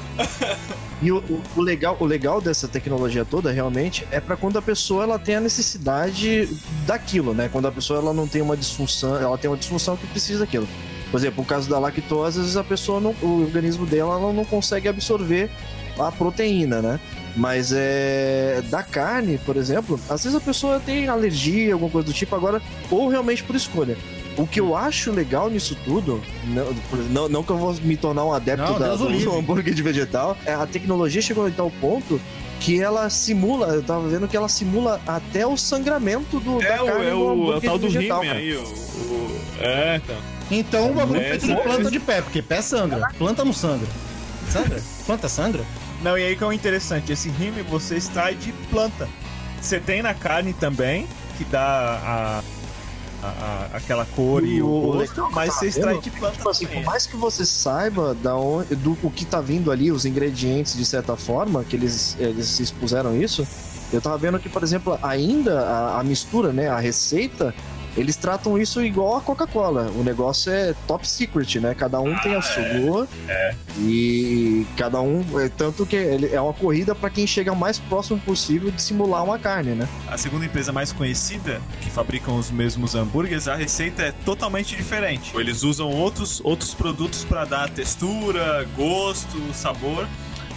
E 1.01 1.11
o, 1.13 1.19
o- 1.19 1.43
o 1.57 1.61
legal, 1.63 1.97
o 2.01 2.05
legal 2.05 2.41
dessa 2.41 2.67
tecnologia 2.69 3.25
toda 3.25 3.51
realmente 3.53 4.07
é 4.11 4.19
pra 4.21 4.37
quando 4.37 4.59
a 4.59 4.63
pessoa 4.63 5.05
ela 5.05 5.19
tem 5.19 5.37
a 5.37 5.41
necessidade 5.41 6.49
daquilo, 6.87 7.33
né? 7.33 7.49
Quando 7.51 7.69
a 7.69 7.73
pessoa 7.73 8.01
ela 8.01 8.13
não 8.13 8.27
tem 8.27 8.43
uma 8.43 8.57
disfunção, 8.57 9.17
ela 9.17 9.39
tem 9.39 9.49
uma 9.49 9.57
disfunção 9.57 9.97
que 9.97 10.07
precisa 10.09 10.41
daquilo. 10.41 10.69
Por 11.11 11.19
exemplo, 11.19 11.43
o 11.43 11.47
caso 11.47 11.71
da 11.71 11.79
lactose, 11.79 12.39
às 12.39 12.45
vezes 12.45 12.57
a 12.57 12.65
pessoa 12.65 13.01
não, 13.01 13.15
o 13.23 13.43
organismo 13.43 13.87
dela 13.87 14.15
ela 14.15 14.33
não 14.33 14.45
consegue 14.45 14.89
absorver 14.89 15.51
a 15.99 16.11
proteína, 16.13 16.83
né? 16.83 17.01
Mas 17.37 17.73
é 17.75 18.63
da 18.71 18.83
carne, 18.83 19.39
por 19.39 19.57
exemplo, 19.57 19.99
às 20.09 20.23
vezes 20.25 20.37
a 20.37 20.41
pessoa 20.41 20.81
tem 20.85 21.09
alergia, 21.09 21.73
alguma 21.75 21.91
coisa 21.91 22.07
do 22.07 22.13
tipo, 22.13 22.35
agora, 22.35 22.61
ou 22.91 23.09
realmente 23.09 23.43
por 23.43 23.55
escolha. 23.55 23.97
O 24.37 24.47
que 24.47 24.61
eu 24.61 24.77
acho 24.77 25.11
legal 25.13 25.51
nisso 25.51 25.77
tudo, 25.85 26.21
não, 26.47 26.73
não, 27.11 27.29
não 27.29 27.43
que 27.43 27.51
eu 27.51 27.59
vou 27.59 27.75
me 27.83 27.97
tornar 27.97 28.25
um 28.25 28.33
adepto 28.33 28.73
Não, 28.73 28.79
da, 28.79 28.95
do 28.97 29.09
livre. 29.09 29.37
hambúrguer 29.37 29.75
de 29.75 29.83
vegetal, 29.83 30.37
é, 30.47 30.55
a 30.55 30.67
tecnologia 30.67 31.21
chegou 31.21 31.47
a 31.47 31.51
tal 31.51 31.71
ponto 31.81 32.21
que 32.61 32.81
ela 32.81 33.09
simula, 33.11 33.69
eu 33.69 33.83
tava 33.83 34.07
vendo 34.09 34.29
que 34.29 34.37
ela 34.37 34.49
simula 34.49 35.01
até 35.07 35.47
o 35.47 35.57
sangramento 35.57 36.39
do, 36.41 36.59
da 36.59 36.65
É 36.67 36.83
o, 36.83 36.87
carne 36.87 37.07
é 37.07 37.11
no 37.11 37.17
o, 37.17 37.23
é 37.23 37.25
o 37.25 37.31
hambúrguer 37.33 37.61
tal 37.71 37.79
de 37.79 37.87
do 37.87 37.93
vegetal, 37.93 38.21
cara. 38.23 38.39
aí. 38.39 38.55
O, 38.57 38.61
o- 38.63 39.41
é, 39.61 39.97
então. 39.97 40.17
Então 40.51 40.91
o 40.91 40.95
bagulho 40.95 41.21
É, 41.21 41.29
feito 41.31 41.47
de 41.47 41.55
sim. 41.55 41.57
planta 41.63 41.91
de 41.91 42.01
pé, 42.01 42.23
porque 42.23 42.43
pé 42.43 42.61
sangra. 42.63 43.09
Planta 43.19 43.45
não 43.45 43.53
sangra. 43.53 43.87
Sangra? 44.49 44.81
Planta 45.07 45.29
sangra? 45.29 45.65
Não, 46.03 46.17
e 46.17 46.25
aí 46.25 46.37
que 46.37 46.43
é 46.43 46.47
o 46.47 46.53
interessante, 46.53 47.13
esse 47.13 47.29
rime 47.29 47.63
você 47.63 47.97
extrai 47.97 48.35
de 48.35 48.53
planta. 48.71 49.09
Você 49.61 49.79
tem 49.79 50.03
na 50.03 50.15
carne 50.15 50.53
também, 50.55 51.07
que 51.37 51.45
dá 51.45 51.61
a, 51.63 52.43
a- 53.23 53.27
a- 53.29 53.69
aquela 53.77 54.07
cor 54.07 54.43
e 54.47 54.63
o, 54.63 54.67
O 54.67 54.93
gosto, 54.95 55.29
mas 55.33 55.53
você 55.55 55.67
extrai 55.69 55.99
de 55.99 56.11
planta 56.11 56.37
Tipo 56.37 56.49
assim, 56.49 56.67
por 56.67 56.83
mais 56.85 57.07
que 57.07 57.17
você 57.17 57.45
saiba 57.45 58.15
da 58.15 58.35
onde, 58.35 58.75
do 58.77 58.97
o 59.03 59.11
que 59.11 59.27
tá 59.27 59.41
vindo 59.43 59.71
ali, 59.71 59.93
os 59.93 60.07
ingredientes 60.07 60.75
de 60.75 60.85
certa 60.87 61.17
forma, 61.17 61.63
que 61.65 61.77
eles, 61.77 62.17
eles 62.19 62.59
expuseram 62.61 63.15
isso, 63.21 63.47
eu 63.93 64.01
tava 64.01 64.17
vendo 64.17 64.39
que, 64.39 64.49
por 64.49 64.63
exemplo, 64.63 64.99
ainda 65.03 65.61
a, 65.61 66.01
a 66.01 66.05
mistura, 66.05 66.51
né, 66.53 66.69
a 66.69 66.79
receita, 66.79 67.55
eles 67.97 68.17
tratam 68.17 68.57
isso 68.59 68.83
igual 68.85 69.17
a 69.17 69.21
Coca-Cola. 69.21 69.91
O 69.97 70.03
negócio 70.03 70.53
é 70.53 70.75
top 70.87 71.07
secret, 71.07 71.59
né? 71.61 71.75
Cada 71.75 72.01
um 72.01 72.17
tem 72.19 72.35
a 72.35 72.43
sua. 72.43 73.09
E 73.79 74.67
cada 74.77 75.01
um. 75.01 75.25
É, 75.41 75.49
tanto 75.49 75.85
que 75.85 75.97
é 76.33 76.41
uma 76.41 76.53
corrida 76.53 76.95
para 76.95 77.11
quem 77.11 77.27
chega 77.27 77.53
o 77.53 77.57
mais 77.57 77.79
próximo 77.79 78.19
possível 78.21 78.71
de 78.71 78.81
simular 78.81 79.25
uma 79.25 79.39
carne, 79.39 79.73
né? 79.73 79.89
A 80.09 80.17
segunda 80.17 80.45
empresa 80.45 80.73
mais 80.73 80.93
conhecida, 80.93 81.61
que 81.81 81.91
fabricam 81.91 82.37
os 82.37 82.51
mesmos 82.51 82.95
hambúrgueres, 82.95 83.49
a 83.49 83.55
receita 83.55 84.03
é 84.03 84.13
totalmente 84.13 84.77
diferente. 84.77 85.37
Eles 85.37 85.63
usam 85.63 85.91
outros, 85.91 86.41
outros 86.45 86.75
produtos 86.75 87.25
para 87.25 87.45
dar 87.45 87.71
textura, 87.71 88.67
gosto, 88.77 89.39
sabor. 89.53 90.07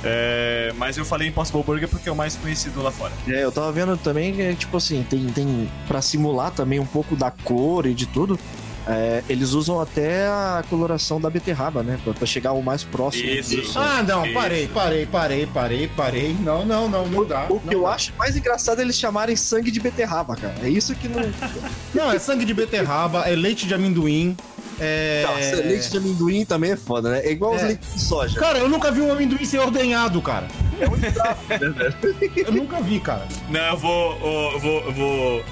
É, 0.03 0.73
mas 0.77 0.97
eu 0.97 1.05
falei 1.05 1.29
Impossible 1.29 1.63
Burger 1.63 1.87
porque 1.87 2.09
é 2.09 2.11
o 2.11 2.15
mais 2.15 2.35
conhecido 2.35 2.81
lá 2.81 2.91
fora. 2.91 3.13
É, 3.27 3.43
eu 3.43 3.51
tava 3.51 3.71
vendo 3.71 3.95
também 3.97 4.33
que, 4.33 4.55
tipo 4.55 4.75
assim, 4.77 5.05
tem, 5.09 5.25
tem 5.27 5.69
pra 5.87 6.01
simular 6.01 6.51
também 6.51 6.79
um 6.79 6.85
pouco 6.85 7.15
da 7.15 7.31
cor 7.31 7.85
e 7.85 7.93
de 7.93 8.05
tudo. 8.05 8.37
É, 8.87 9.23
eles 9.29 9.51
usam 9.53 9.79
até 9.79 10.27
a 10.27 10.63
coloração 10.69 11.19
da 11.19 11.29
beterraba, 11.29 11.81
né? 11.83 11.97
Pra, 12.03 12.13
pra 12.13 12.25
chegar 12.25 12.51
o 12.51 12.61
mais 12.61 12.83
próximo. 12.83 13.29
Isso. 13.29 13.55
disso. 13.55 13.79
Ah, 13.79 14.03
não, 14.03 14.25
Isso. 14.25 14.33
parei, 14.33 14.67
parei, 14.67 15.05
parei, 15.05 15.45
parei, 15.47 15.87
parei. 15.87 16.35
Não, 16.39 16.65
não, 16.65 16.89
não, 16.89 17.07
não 17.07 17.25
dá. 17.25 17.45
O 17.49 17.59
que 17.59 17.67
não 17.67 17.73
eu 17.73 17.81
dá. 17.83 17.89
acho 17.89 18.13
mais 18.17 18.35
engraçado 18.35 18.79
é 18.79 18.81
eles 18.81 18.97
chamarem 18.97 19.35
sangue 19.35 19.71
de 19.71 19.79
beterraba, 19.79 20.35
cara. 20.35 20.55
É 20.61 20.69
isso 20.69 20.93
que 20.95 21.07
não. 21.07 21.23
Não, 21.93 22.11
é 22.11 22.17
sangue 22.19 22.43
de 22.43 22.53
beterraba, 22.53 23.21
é 23.29 23.35
leite 23.35 23.67
de 23.67 23.73
amendoim. 23.73 24.35
É... 24.79 25.23
Nossa, 25.25 25.55
leite 25.63 25.91
de 25.91 25.97
amendoim 25.97 26.43
também 26.43 26.71
é 26.71 26.75
foda, 26.75 27.09
né? 27.09 27.19
É 27.23 27.31
igual 27.31 27.53
os 27.55 27.61
É. 27.61 27.67
leites 27.67 27.93
de 27.93 27.99
soja. 28.01 28.39
Cara, 28.39 28.57
eu 28.59 28.67
nunca 28.67 28.91
vi 28.91 28.99
um 29.01 29.11
amendoim 29.11 29.45
ser 29.45 29.59
ordenhado, 29.59 30.21
cara. 30.21 30.47
É 30.79 30.89
muito 30.89 31.01
né, 31.03 31.35
velho? 31.47 31.95
Eu 32.47 32.51
nunca 32.51 32.81
vi, 32.81 32.99
cara. 32.99 33.27
Não, 33.49 33.59
eu 33.61 33.77
vou. 33.77 34.51
Eu 34.53 34.59
vou. 34.59 34.81
Eu 34.81 34.93
vou 34.93 35.43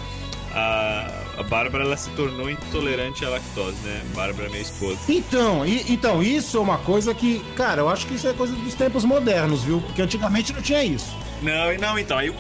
ah, 0.53 1.20
A 1.41 1.43
Bárbara 1.43 1.83
ela 1.83 1.97
se 1.97 2.07
tornou 2.11 2.47
intolerante 2.51 3.25
à 3.25 3.29
lactose, 3.29 3.75
né? 3.83 3.99
Bárbara 4.13 4.45
é 4.45 4.49
minha 4.51 4.61
esposa. 4.61 4.99
Então, 5.09 5.65
e- 5.65 5.91
então, 5.91 6.21
isso 6.21 6.55
é 6.57 6.59
uma 6.59 6.77
coisa 6.77 7.15
que, 7.15 7.39
cara, 7.55 7.81
eu 7.81 7.89
acho 7.89 8.05
que 8.05 8.13
isso 8.13 8.27
é 8.27 8.33
coisa 8.33 8.53
dos 8.53 8.75
tempos 8.75 9.03
modernos, 9.03 9.63
viu? 9.63 9.81
Porque 9.81 10.03
antigamente 10.03 10.53
não 10.53 10.61
tinha 10.61 10.83
isso. 10.83 11.17
Não, 11.41 11.75
não, 11.79 11.97
então, 11.97 12.19
aí, 12.19 12.31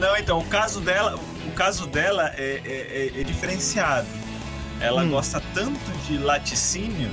não, 0.00 0.16
então, 0.16 0.38
o 0.40 0.44
caso 0.46 0.80
dela, 0.80 1.16
o 1.46 1.52
caso 1.52 1.86
dela 1.86 2.32
é, 2.36 2.60
é- 2.64 3.12
é- 3.16 3.20
é 3.20 3.24
diferenciado. 3.24 4.08
Ela 4.80 5.02
Hum. 5.04 5.10
gosta 5.10 5.40
tanto 5.54 5.78
de 6.08 6.18
laticínio 6.18 7.10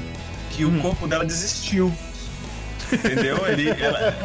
que 0.51 0.65
o 0.65 0.82
corpo 0.82 1.08
dela 1.08 1.24
desistiu. 1.24 1.94
Entendeu? 2.91 3.46
Ele, 3.48 3.70
ela, 3.70 4.15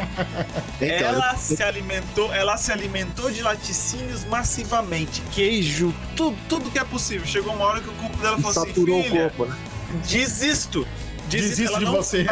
ela 0.79 1.35
se 1.35 1.61
alimentou, 1.61 2.33
ela 2.33 2.57
se 2.57 2.71
alimentou 2.71 3.29
de 3.31 3.41
laticínios 3.41 4.23
massivamente, 4.25 5.21
queijo, 5.31 5.93
tudo, 6.15 6.37
tudo 6.47 6.71
que 6.71 6.79
é 6.79 6.83
possível. 6.83 7.25
Chegou 7.27 7.53
uma 7.53 7.65
hora 7.65 7.81
que 7.81 7.89
o 7.89 7.93
corpo 7.93 8.17
dela 8.17 8.37
falou 8.37 8.51
assim, 8.51 8.67
saturou 8.67 9.03
filha, 9.03 9.27
o 9.27 9.29
corpo, 9.31 9.45
né? 9.45 9.57
desisto. 10.07 10.87
Desisto 11.29 11.63
Ela 11.71 11.79
de 11.79 11.85
não- 11.85 11.93
você. 11.93 12.25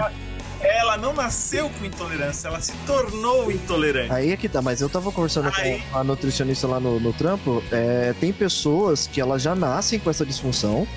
Ela 0.64 0.96
não 0.96 1.12
nasceu 1.12 1.70
com 1.72 1.84
intolerância, 1.86 2.48
ela 2.48 2.62
se 2.62 2.72
tornou 2.86 3.52
intolerante. 3.52 4.12
Aí 4.14 4.32
é 4.32 4.38
que 4.38 4.48
tá, 4.48 4.62
mas 4.62 4.80
eu 4.80 4.88
tava 4.88 5.12
conversando 5.12 5.50
Aí- 5.56 5.82
com 5.92 5.98
a 5.98 6.04
nutricionista 6.04 6.68
lá 6.68 6.80
no, 6.80 7.00
no 7.00 7.12
trampo. 7.14 7.64
é, 7.72 8.14
tem 8.20 8.32
pessoas 8.32 9.08
que 9.08 9.20
elas 9.20 9.42
já 9.42 9.56
nascem 9.56 9.98
com 9.98 10.08
essa 10.10 10.24
disfunção 10.24 10.88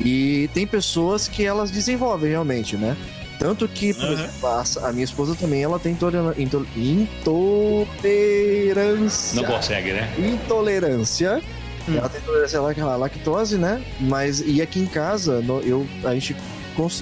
e 0.00 0.48
tem 0.54 0.64
pessoas 0.64 1.26
que 1.26 1.44
elas 1.44 1.72
desenvolvem 1.72 2.30
realmente, 2.30 2.76
né? 2.76 2.96
Tanto 3.40 3.66
que, 3.66 3.94
por 3.94 4.04
Aham. 4.04 4.12
exemplo, 4.12 4.46
a, 4.48 4.64
a 4.88 4.92
minha 4.92 5.04
esposa 5.04 5.34
também 5.34 5.62
ela 5.62 5.78
tem 5.78 5.92
intolerância. 5.92 6.50
Não 9.40 9.44
consegue, 9.44 9.92
né? 9.92 10.12
Intolerância. 10.18 11.40
Hum. 11.88 11.96
Ela 11.96 12.08
tem 12.10 12.20
intolerância 12.20 12.58
à 12.58 12.62
lac- 12.62 12.78
à 12.78 12.96
lactose, 12.96 13.56
né? 13.56 13.82
Mas 13.98 14.40
e 14.46 14.60
aqui 14.60 14.78
em 14.80 14.86
casa, 14.86 15.40
no- 15.40 15.60
eu, 15.60 15.86
a 16.04 16.12
gente 16.14 16.36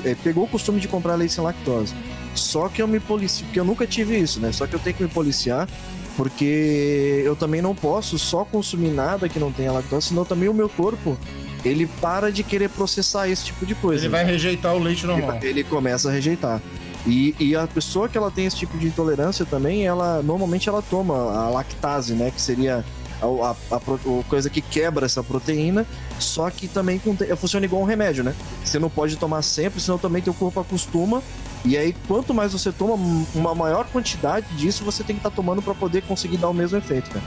é, 0.04 0.14
pegou 0.22 0.44
o 0.44 0.48
costume 0.48 0.80
de 0.80 0.86
comprar 0.88 1.16
leite 1.16 1.34
sem 1.34 1.42
lactose. 1.42 1.92
Só 2.34 2.68
que 2.68 2.80
eu 2.80 2.86
me 2.86 3.00
policio, 3.00 3.44
porque 3.46 3.58
eu 3.58 3.64
nunca 3.64 3.86
tive 3.86 4.16
isso, 4.16 4.38
né? 4.38 4.52
Só 4.52 4.66
que 4.66 4.74
eu 4.74 4.78
tenho 4.78 4.94
que 4.94 5.02
me 5.02 5.08
policiar, 5.08 5.68
porque 6.16 7.22
eu 7.24 7.34
também 7.34 7.60
não 7.60 7.74
posso 7.74 8.16
só 8.18 8.44
consumir 8.44 8.90
nada 8.90 9.28
que 9.28 9.40
não 9.40 9.50
tenha 9.50 9.72
lactose, 9.72 10.08
senão 10.08 10.24
também 10.24 10.48
o 10.48 10.54
meu 10.54 10.68
corpo, 10.68 11.18
ele 11.64 11.86
para 12.00 12.30
de 12.32 12.42
querer 12.42 12.68
processar 12.70 13.28
esse 13.28 13.44
tipo 13.46 13.64
de 13.66 13.74
coisa. 13.74 14.02
Ele 14.04 14.08
vai 14.10 14.24
rejeitar 14.24 14.74
o 14.74 14.78
leite 14.78 15.04
Ele- 15.04 15.12
normal. 15.12 15.38
ele 15.42 15.64
começa 15.64 16.08
a 16.08 16.12
rejeitar. 16.12 16.60
E, 17.06 17.34
e 17.38 17.56
a 17.56 17.66
pessoa 17.66 18.08
que 18.08 18.18
ela 18.18 18.30
tem 18.30 18.44
esse 18.46 18.56
tipo 18.56 18.76
de 18.76 18.86
intolerância 18.88 19.44
também, 19.46 19.86
ela 19.86 20.20
normalmente 20.22 20.68
ela 20.68 20.82
toma 20.82 21.14
a 21.14 21.48
lactase, 21.48 22.12
né? 22.14 22.30
Que 22.30 22.40
seria 22.40 22.84
a, 23.22 23.26
a- 23.26 23.56
a 23.70 23.76
a 23.76 24.24
coisa 24.28 24.50
que 24.50 24.60
quebra 24.60 25.06
essa 25.06 25.22
proteína, 25.22 25.86
só 26.18 26.50
que 26.50 26.68
também 26.68 26.98
contém- 26.98 27.34
funciona 27.36 27.64
igual 27.66 27.82
um 27.82 27.86
remédio, 27.86 28.22
né? 28.22 28.34
Você 28.64 28.78
não 28.78 28.90
pode 28.90 29.16
tomar 29.16 29.42
sempre, 29.42 29.80
senão 29.80 29.96
também 29.98 30.20
teu 30.22 30.34
corpo 30.34 30.60
acostuma. 30.60 31.22
E 31.64 31.76
aí, 31.76 31.94
quanto 32.06 32.32
mais 32.34 32.52
você 32.52 32.70
toma, 32.70 32.94
uma 33.34 33.54
maior 33.54 33.86
quantidade 33.86 34.46
disso 34.56 34.84
você 34.84 35.02
tem 35.02 35.16
que 35.16 35.20
estar 35.20 35.30
tomando 35.34 35.60
para 35.62 35.74
poder 35.74 36.02
conseguir 36.02 36.36
dar 36.36 36.48
o 36.48 36.54
mesmo 36.54 36.78
efeito, 36.78 37.10
cara. 37.10 37.24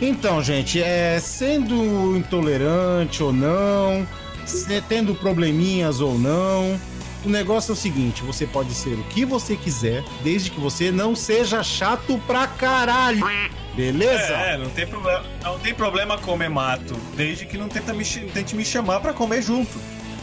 Então, 0.00 0.42
gente, 0.42 0.82
é, 0.82 1.18
sendo 1.20 2.16
intolerante 2.16 3.22
ou 3.22 3.32
não, 3.32 4.06
se- 4.44 4.80
tendo 4.88 5.14
probleminhas 5.14 6.00
ou 6.00 6.18
não, 6.18 6.78
o 7.24 7.28
negócio 7.28 7.70
é 7.70 7.74
o 7.74 7.76
seguinte: 7.76 8.22
você 8.22 8.46
pode 8.46 8.74
ser 8.74 8.94
o 8.94 9.04
que 9.04 9.24
você 9.24 9.56
quiser, 9.56 10.02
desde 10.22 10.50
que 10.50 10.60
você 10.60 10.90
não 10.90 11.14
seja 11.14 11.62
chato 11.62 12.20
pra 12.26 12.46
caralho. 12.46 13.24
Beleza? 13.74 14.32
É, 14.34 14.56
não 14.58 14.68
tem 14.70 14.86
problema. 14.86 15.24
Não 15.42 15.58
tem 15.58 15.74
problema 15.74 16.18
comer 16.18 16.48
mato, 16.50 16.94
desde 17.16 17.44
que 17.46 17.56
não 17.58 17.68
tenta 17.68 17.92
me, 17.92 18.04
tente 18.04 18.54
me 18.54 18.64
chamar 18.64 19.00
pra 19.00 19.12
comer 19.12 19.42
junto. 19.42 19.78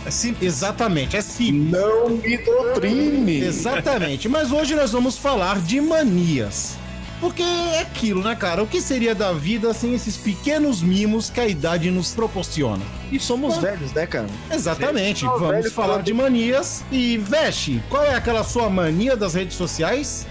É 0.05 0.09
simples. 0.11 0.47
Exatamente, 0.53 1.15
é 1.15 1.21
simples. 1.21 1.71
Não 1.71 2.09
me 2.09 2.37
doutrine! 2.37 3.41
Exatamente. 3.41 4.27
Mas 4.27 4.51
hoje 4.51 4.73
nós 4.73 4.91
vamos 4.91 5.17
falar 5.17 5.59
de 5.59 5.79
manias. 5.79 6.75
Porque 7.21 7.43
é 7.43 7.81
aquilo, 7.81 8.23
né, 8.23 8.35
cara? 8.35 8.63
O 8.63 8.67
que 8.67 8.81
seria 8.81 9.13
da 9.13 9.31
vida 9.31 9.71
sem 9.75 9.93
esses 9.93 10.17
pequenos 10.17 10.81
mimos 10.81 11.29
que 11.29 11.39
a 11.39 11.47
idade 11.47 11.91
nos 11.91 12.13
proporciona? 12.15 12.83
E 13.11 13.19
somos 13.19 13.59
velhos, 13.59 13.93
né, 13.93 14.07
cara? 14.07 14.25
Exatamente. 14.51 15.23
Velho, 15.23 15.37
Vamos 15.37 15.55
velho 15.55 15.71
falar 15.71 16.01
de 16.01 16.13
manias. 16.13 16.83
E, 16.91 17.17
Veste, 17.19 17.81
qual 17.89 18.03
é 18.03 18.15
aquela 18.15 18.43
sua 18.43 18.71
mania 18.71 19.15
das 19.15 19.35
redes 19.35 19.55
sociais? 19.55 20.25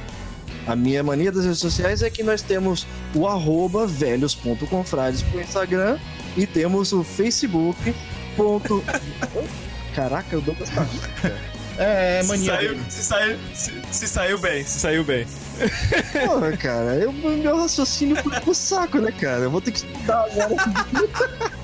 A 0.66 0.75
minha 0.75 1.02
mania 1.02 1.30
das 1.30 1.44
redes 1.44 1.61
sociais 1.61 2.02
é 2.02 2.11
que 2.11 2.25
nós 2.25 2.42
temos 2.42 2.85
o 3.14 3.26
arroba 3.26 3.87
velhos.confrades 3.87 5.23
pro 5.23 5.40
Instagram 5.40 5.97
e 6.37 6.44
temos 6.44 6.92
o 6.92 7.04
Facebook. 7.04 7.94
Caraca, 9.94 10.38
o 10.38 10.40
Douglas 10.40 10.70
tá. 10.70 10.85
É, 11.78 12.20
se, 12.22 12.28
mania. 12.28 12.54
saiu, 12.54 12.78
se, 12.88 13.02
saiu, 13.02 13.38
se, 13.54 13.72
se 13.90 14.08
saiu 14.08 14.38
bem, 14.38 14.64
se 14.64 14.80
saiu 14.80 15.04
bem. 15.04 15.26
Porra, 16.26 16.56
cara, 16.56 16.94
eu, 16.96 17.12
meu 17.12 17.56
raciocínio 17.56 18.16
foi 18.16 18.40
pro 18.40 18.54
saco, 18.54 18.98
né, 18.98 19.12
cara? 19.12 19.42
Eu 19.42 19.50
vou 19.50 19.60
ter 19.60 19.72
que 19.72 19.78
estudar 19.78 20.24
agora. 20.24 21.50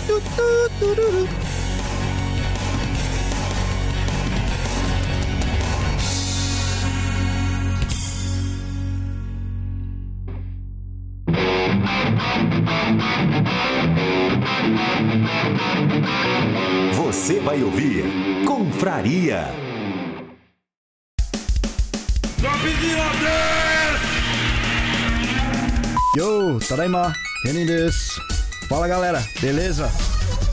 Você 17.12 17.40
vai 17.40 17.62
ouvir 17.62 18.04
Confraria. 18.46 19.44
Yo, 26.16 26.58
Tadaima, 26.66 27.12
Renin. 27.44 27.66
Fala 28.66 28.88
galera, 28.88 29.22
beleza? 29.42 29.90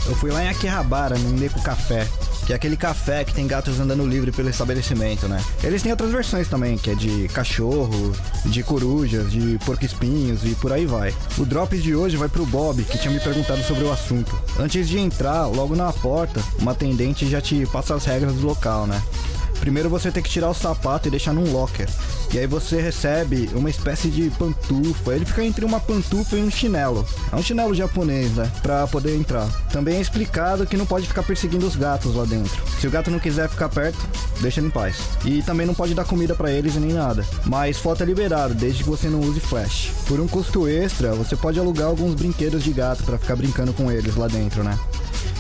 Eu 0.06 0.16
fui 0.16 0.32
lá 0.32 0.44
em 0.44 0.50
Akihabara, 0.50 1.18
no 1.18 1.30
Neko 1.30 1.62
Café, 1.64 2.06
que 2.50 2.54
é 2.54 2.56
aquele 2.56 2.76
café 2.76 3.24
que 3.24 3.32
tem 3.32 3.46
gatos 3.46 3.80
andando 3.80 4.04
livre 4.08 4.32
pelo 4.32 4.50
estabelecimento, 4.50 5.28
né? 5.28 5.40
Eles 5.64 5.84
têm 5.84 5.92
outras 5.92 6.10
versões 6.10 6.48
também, 6.48 6.80
que 6.80 6.90
é 6.90 6.96
de 6.96 7.28
cachorro, 7.28 8.12
de 8.44 8.64
corujas, 8.64 9.32
de 9.32 9.60
porco-espinhos 9.64 10.44
e 10.44 10.56
por 10.56 10.74
aí 10.74 10.88
vai. 10.88 11.14
O 11.38 11.46
drop 11.46 11.78
de 11.78 11.96
hoje 11.96 12.18
vai 12.18 12.28
pro 12.28 12.48
Bob, 12.48 12.84
que 12.86 12.98
tinha 12.98 13.14
me 13.14 13.20
perguntado 13.20 13.62
sobre 13.62 13.84
o 13.84 13.92
assunto. 13.92 14.36
Antes 14.58 14.90
de 14.90 14.98
entrar, 14.98 15.46
logo 15.46 15.76
na 15.76 15.94
porta, 15.94 16.42
uma 16.58 16.72
atendente 16.72 17.30
já 17.30 17.40
te 17.40 17.68
passa 17.68 17.94
as 17.94 18.06
regras 18.06 18.34
do 18.34 18.48
local, 18.48 18.88
né? 18.88 19.00
Primeiro 19.60 19.90
você 19.90 20.12
tem 20.12 20.24
que 20.24 20.30
tirar 20.30 20.50
o 20.50 20.54
sapato 20.54 21.08
e 21.08 21.12
deixar 21.12 21.34
num 21.34 21.52
locker. 21.52 21.88
E 22.34 22.38
aí 22.38 22.46
você 22.46 22.80
recebe 22.80 23.50
uma 23.54 23.70
espécie 23.70 24.10
de 24.10 24.30
pantufa. 24.32 25.14
Ele 25.14 25.26
fica 25.26 25.44
entre 25.44 25.66
uma 25.66 25.80
pantufa 25.80 26.36
e 26.36 26.44
um 26.44 26.52
chinelo. 26.52 27.06
É 27.32 27.36
um 27.36 27.42
chinelo 27.42 27.74
japonês, 27.74 28.32
né? 28.34 28.52
Pra 28.62 28.88
poder 28.88 29.16
entrar. 29.16 29.48
Também 29.72 29.98
é 29.98 30.02
explicado 30.02 30.66
que 30.66 30.78
não 30.78 30.86
pode 30.86 31.08
ficar 31.08 31.24
perseguindo 31.24 31.66
os 31.66 31.76
gatos 31.76 32.16
lá 32.16 32.26
dentro. 32.26 32.62
Se 32.80 32.88
o 32.88 32.92
gato 32.92 33.12
não 33.12 33.20
quiser 33.20 33.50
ficar 33.50 33.70
perto, 33.70 34.00
deixa 34.42 34.60
ele 34.60 34.68
em 34.68 34.72
paz. 34.72 34.98
E 35.26 35.42
também 35.42 35.66
não 35.66 35.74
pode 35.74 35.94
dar 35.94 36.06
comida 36.06 36.36
pra 36.36 36.52
eles 36.52 36.76
nem 36.76 36.94
nada. 36.94 37.26
Mas 37.46 37.78
foto 37.78 38.04
é 38.04 38.06
liberado, 38.06 38.54
desde 38.54 38.84
que 38.84 38.90
você 38.90 39.08
não 39.08 39.20
use 39.20 39.40
flash. 39.40 39.92
Por 40.08 40.20
um 40.20 40.28
custo 40.28 40.68
extra, 40.68 41.14
você 41.14 41.36
pode 41.36 41.60
alugar 41.60 41.88
alguns 41.88 42.14
brinquedos 42.14 42.64
de 42.64 42.72
gato 42.72 43.04
pra 43.04 43.18
ficar 43.18 43.36
brincando 43.36 43.74
com 43.74 43.92
eles 43.92 44.16
lá 44.16 44.28
dentro, 44.28 44.64
né? 44.64 44.78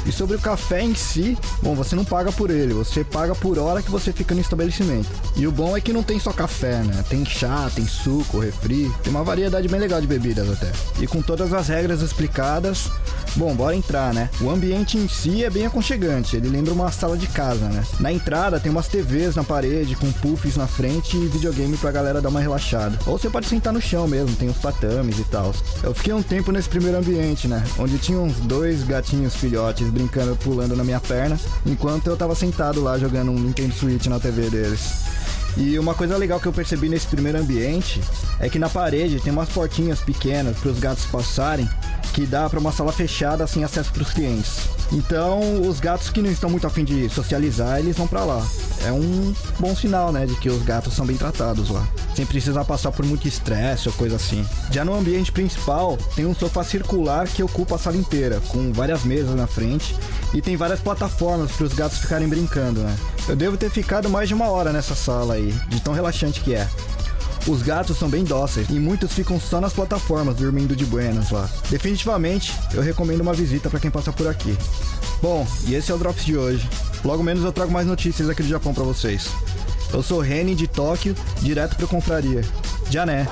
E 0.05 0.11
sobre 0.11 0.35
o 0.35 0.39
café 0.39 0.81
em 0.81 0.95
si, 0.95 1.37
bom, 1.61 1.75
você 1.75 1.95
não 1.95 2.05
paga 2.05 2.31
por 2.31 2.49
ele, 2.49 2.73
você 2.73 3.03
paga 3.03 3.35
por 3.35 3.57
hora 3.57 3.81
que 3.81 3.91
você 3.91 4.11
fica 4.11 4.33
no 4.33 4.41
estabelecimento. 4.41 5.07
E 5.35 5.45
o 5.45 5.51
bom 5.51 5.75
é 5.75 5.81
que 5.81 5.93
não 5.93 6.03
tem 6.03 6.19
só 6.19 6.31
café, 6.31 6.77
né? 6.83 7.03
Tem 7.09 7.25
chá, 7.25 7.69
tem 7.73 7.85
suco, 7.85 8.39
refri, 8.39 8.91
tem 9.03 9.11
uma 9.11 9.23
variedade 9.23 9.67
bem 9.67 9.79
legal 9.79 10.01
de 10.01 10.07
bebidas 10.07 10.49
até. 10.49 10.71
E 10.99 11.07
com 11.07 11.21
todas 11.21 11.53
as 11.53 11.67
regras 11.67 12.01
explicadas, 12.01 12.89
bom, 13.35 13.53
bora 13.53 13.75
entrar, 13.75 14.13
né? 14.13 14.29
O 14.41 14.49
ambiente 14.49 14.97
em 14.97 15.07
si 15.07 15.43
é 15.43 15.49
bem 15.49 15.65
aconchegante, 15.65 16.35
ele 16.35 16.49
lembra 16.49 16.73
uma 16.73 16.91
sala 16.91 17.17
de 17.17 17.27
casa, 17.27 17.67
né? 17.67 17.83
Na 17.99 18.11
entrada 18.11 18.59
tem 18.59 18.71
umas 18.71 18.87
TVs 18.87 19.35
na 19.35 19.43
parede 19.43 19.95
com 19.95 20.11
puffs 20.11 20.55
na 20.55 20.67
frente 20.67 21.17
e 21.17 21.27
videogame 21.27 21.77
pra 21.77 21.91
galera 21.91 22.21
dar 22.21 22.29
uma 22.29 22.39
relaxada. 22.39 22.97
Ou 23.05 23.17
você 23.17 23.29
pode 23.29 23.47
sentar 23.47 23.73
no 23.73 23.81
chão 23.81 24.07
mesmo, 24.07 24.35
tem 24.35 24.49
os 24.49 24.57
tatames 24.57 25.19
e 25.19 25.23
tal. 25.25 25.53
Eu 25.83 25.93
fiquei 25.93 26.13
um 26.13 26.23
tempo 26.23 26.51
nesse 26.51 26.69
primeiro 26.69 26.97
ambiente, 26.97 27.47
né? 27.47 27.63
Onde 27.77 27.97
tinha 27.97 28.17
uns 28.17 28.37
dois 28.39 28.83
gatinhos 28.83 29.35
filhotes 29.35 29.88
brincando, 29.89 30.35
pulando 30.37 30.75
na 30.75 30.83
minha 30.83 30.99
perna, 30.99 31.39
enquanto 31.65 32.07
eu 32.07 32.17
tava 32.17 32.35
sentado 32.35 32.81
lá 32.81 32.97
jogando 32.97 33.31
um 33.31 33.39
Nintendo 33.39 33.73
Switch 33.73 34.05
na 34.07 34.19
TV 34.19 34.49
deles. 34.49 35.09
E 35.59 35.77
uma 35.77 35.93
coisa 35.93 36.15
legal 36.15 36.39
que 36.39 36.47
eu 36.47 36.53
percebi 36.53 36.87
nesse 36.87 37.05
primeiro 37.05 37.37
ambiente 37.37 38.01
é 38.39 38.47
que 38.47 38.57
na 38.57 38.69
parede 38.69 39.19
tem 39.19 39.33
umas 39.33 39.49
portinhas 39.49 39.99
pequenas 39.99 40.57
para 40.57 40.71
os 40.71 40.79
gatos 40.79 41.05
passarem 41.05 41.69
que 42.13 42.25
dá 42.25 42.49
para 42.49 42.59
uma 42.59 42.71
sala 42.71 42.91
fechada 42.91 43.45
sem 43.45 43.63
acesso 43.63 43.91
para 43.91 44.03
os 44.03 44.11
clientes. 44.11 44.69
Então, 44.91 45.61
os 45.61 45.79
gatos 45.79 46.09
que 46.09 46.21
não 46.21 46.31
estão 46.31 46.49
muito 46.49 46.65
afim 46.65 46.83
de 46.83 47.07
socializar, 47.09 47.77
eles 47.77 47.95
vão 47.95 48.07
para 48.07 48.23
lá. 48.23 48.45
É 48.85 48.91
um 48.91 49.33
bom 49.59 49.75
sinal, 49.75 50.11
né, 50.11 50.25
de 50.25 50.35
que 50.35 50.49
os 50.49 50.63
gatos 50.63 50.93
são 50.93 51.05
bem 51.05 51.17
tratados 51.17 51.69
lá, 51.69 51.85
sem 52.15 52.25
precisar 52.25 52.63
passar 52.65 52.91
por 52.91 53.05
muito 53.05 53.27
estresse 53.27 53.87
ou 53.87 53.93
coisa 53.93 54.15
assim. 54.15 54.45
Já 54.71 54.83
no 54.83 54.95
ambiente 54.95 55.31
principal, 55.31 55.97
tem 56.15 56.25
um 56.25 56.33
sofá 56.33 56.63
circular 56.63 57.27
que 57.27 57.43
ocupa 57.43 57.75
a 57.75 57.77
sala 57.77 57.97
inteira, 57.97 58.41
com 58.47 58.71
várias 58.71 59.03
mesas 59.03 59.35
na 59.35 59.45
frente 59.45 59.95
e 60.33 60.41
tem 60.41 60.55
várias 60.55 60.79
plataformas 60.79 61.51
para 61.51 61.65
os 61.65 61.73
gatos 61.73 61.99
ficarem 61.99 62.27
brincando, 62.27 62.81
né? 62.81 62.95
Eu 63.27 63.35
devo 63.35 63.57
ter 63.57 63.69
ficado 63.69 64.09
mais 64.09 64.27
de 64.27 64.33
uma 64.33 64.49
hora 64.49 64.71
nessa 64.71 64.95
sala 64.95 65.35
aí, 65.35 65.48
de 65.67 65.79
tão 65.81 65.93
relaxante 65.93 66.41
que 66.41 66.53
é. 66.53 66.67
Os 67.47 67.61
gatos 67.61 67.97
são 67.97 68.09
bem 68.09 68.23
dóceis 68.23 68.69
e 68.69 68.73
muitos 68.73 69.13
ficam 69.13 69.39
só 69.39 69.61
nas 69.61 69.73
plataformas 69.73 70.35
dormindo 70.35 70.75
de 70.75 70.85
buenas 70.85 71.31
lá. 71.31 71.49
Definitivamente, 71.69 72.53
eu 72.73 72.81
recomendo 72.81 73.21
uma 73.21 73.33
visita 73.33 73.69
para 73.69 73.79
quem 73.79 73.89
passa 73.89 74.11
por 74.11 74.27
aqui. 74.27 74.55
Bom, 75.21 75.47
e 75.65 75.73
esse 75.73 75.91
é 75.91 75.95
o 75.95 75.97
Drops 75.97 76.25
de 76.25 76.37
hoje. 76.37 76.69
Logo 77.03 77.23
menos 77.23 77.43
eu 77.43 77.51
trago 77.51 77.71
mais 77.71 77.87
notícias 77.87 78.29
aqui 78.29 78.43
do 78.43 78.49
Japão 78.49 78.73
para 78.73 78.83
vocês. 78.83 79.29
Eu 79.91 80.03
sou 80.03 80.19
Reni 80.19 80.53
de 80.53 80.67
Tóquio, 80.67 81.15
direto 81.41 81.75
para 81.75 81.87
Confraria. 81.87 82.41
Já 82.89 83.05
né? 83.05 83.27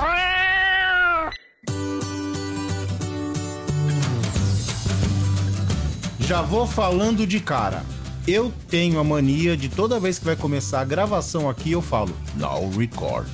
Já 6.19 6.41
vou 6.41 6.67
falando 6.67 7.25
de 7.25 7.39
cara. 7.39 7.83
Eu 8.27 8.51
tenho 8.69 9.00
a 9.00 9.03
mania 9.03 9.55
de 9.55 9.69
toda 9.69 10.00
vez 10.00 10.19
que 10.19 10.25
vai 10.25 10.36
começar 10.36 10.81
a 10.81 10.86
gravação 10.86 11.50
aqui, 11.50 11.72
eu 11.72 11.81
falo, 11.81 12.13
now 12.36 12.69
recording. 12.69 13.31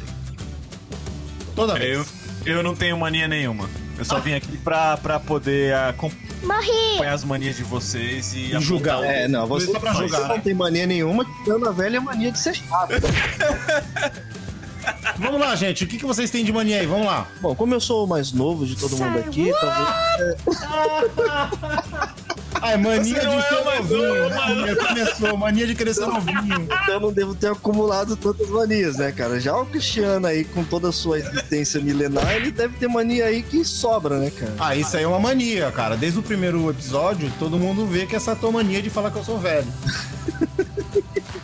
Toda 1.56 1.74
vez. 1.74 2.06
Eu, 2.46 2.58
eu 2.58 2.64
não 2.64 2.76
tenho 2.76 2.98
mania 2.98 3.28
nenhuma. 3.28 3.68
Eu 3.98 4.06
só 4.06 4.20
vim 4.20 4.34
aqui 4.34 4.58
pra, 4.58 4.98
pra 4.98 5.20
poder 5.20 5.74
acom- 5.76 6.12
acompanhar 6.44 7.14
as 7.14 7.24
manias 7.24 7.56
de 7.58 7.64
vocês 7.64 8.34
e, 8.34 8.56
E 8.56 8.60
julgar. 8.60 9.04
É, 9.04 9.28
não, 9.28 9.48
você, 9.48 9.72
Só 9.72 9.80
pra 9.80 9.94
você 9.94 10.08
jogar, 10.08 10.28
não 10.28 10.36
né? 10.36 10.42
tem 10.44 10.54
mania 10.54 10.86
nenhuma, 10.86 11.26
tirando 11.44 11.68
a 11.70 11.72
velha 11.72 12.00
mania 12.02 12.32
de 12.32 12.38
ser 12.40 12.56
chato. 12.56 12.92
Vamos 15.18 15.40
lá, 15.40 15.56
gente. 15.56 15.84
O 15.84 15.88
que, 15.88 15.98
que 15.98 16.06
vocês 16.06 16.30
têm 16.30 16.44
de 16.44 16.52
mania 16.52 16.80
aí? 16.82 16.86
Vamos 16.86 17.06
lá. 17.06 17.28
Bom, 17.42 17.56
como 17.56 17.74
eu 17.74 17.80
sou 17.80 18.04
o 18.06 18.08
mais 18.08 18.32
novo 18.34 18.66
de 18.66 18.76
todo 18.76 18.98
mundo 18.98 19.20
aqui, 19.20 19.52
talvez. 19.60 20.36
Ai, 22.64 22.78
mania 22.78 23.20
Você 23.20 23.28
não 23.28 23.38
de 23.40 23.46
é 23.46 23.50
ser 23.50 23.64
mais 23.66 23.90
novinho. 23.90 24.66
né? 24.66 24.76
Começou, 24.76 25.38
mania 25.38 25.68
de 25.68 25.76
querer 25.76 25.94
ser 25.94 26.06
novinho. 26.06 26.68
Eu 26.88 27.00
não 27.02 27.12
devo 27.12 27.36
ter 27.36 27.52
acumulado 27.52 28.16
tantas 28.16 28.48
manias, 28.50 28.96
né, 28.96 29.12
cara? 29.12 29.38
Já 29.38 29.54
o 29.58 29.66
Cristiano 29.66 30.26
aí, 30.28 30.46
com 30.46 30.64
toda 30.64 30.88
a 30.88 30.92
sua 30.94 31.20
existência 31.20 31.82
milenar, 31.82 32.34
ele 32.34 32.52
deve 32.52 32.78
ter 32.78 32.88
mania 32.88 33.26
aí 33.26 33.44
que 33.44 33.66
sobra, 33.66 34.18
né, 34.18 34.32
cara? 34.32 34.54
Ah, 34.58 34.76
isso 34.78 34.96
aí 34.96 35.04
é 35.04 35.08
uma 35.08 35.20
mania, 35.20 35.70
cara. 35.72 35.98
Desde 35.98 36.20
o 36.20 36.24
primeiro 36.24 36.70
episódio, 36.70 37.30
todo 37.38 37.60
mundo 37.60 37.86
vê 37.86 38.06
que 38.06 38.16
essa 38.16 38.34
tua 38.34 38.52
mania 38.52 38.82
de 38.82 38.90
falar 38.90 39.12
que 39.12 39.18
eu 39.18 39.24
sou 39.26 39.38
velho. 39.38 39.68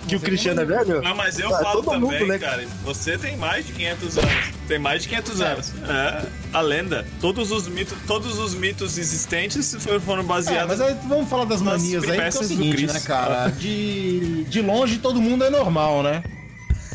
Que 0.09 0.15
o 0.15 0.19
Cristiano 0.19 0.61
é 0.61 0.65
velho? 0.65 1.01
Não, 1.01 1.15
mas 1.15 1.37
eu 1.39 1.53
Ah, 1.55 1.59
falo 1.59 1.83
todo 1.83 1.99
mundo, 1.99 2.11
também, 2.13 2.27
né? 2.27 2.37
cara. 2.39 2.65
Você 2.83 3.17
tem 3.17 3.37
mais 3.37 3.65
de 3.65 3.73
500 3.73 4.17
anos. 4.17 4.31
Tem 4.67 4.79
mais 4.79 5.03
de 5.03 5.09
500 5.09 5.41
anos. 5.41 5.73
É, 5.87 6.25
a 6.53 6.61
lenda. 6.61 7.05
Todos 7.21 7.51
os 7.51 7.67
mitos, 7.67 7.97
todos 8.07 8.37
os 8.39 8.53
mitos 8.53 8.97
existentes 8.97 9.75
foram- 9.79 10.01
foram 10.01 10.23
É, 10.23 10.25
baseados. 10.25 10.67
mas 10.77 10.81
aí 10.81 10.95
vamos 11.07 11.29
falar 11.29 11.45
das 11.45 11.61
manias 11.61 12.03
aí, 12.03 12.15
que 12.17 12.21
é 12.21 12.27
o 12.29 12.31
seguinte, 12.31 12.75
Cristo. 12.77 12.93
né, 12.93 12.99
cara? 13.01 13.47
De, 13.49 14.43
de 14.45 14.61
longe 14.61 14.97
todo 14.97 15.21
mundo 15.21 15.43
é 15.43 15.49
normal, 15.49 16.01
né? 16.03 16.23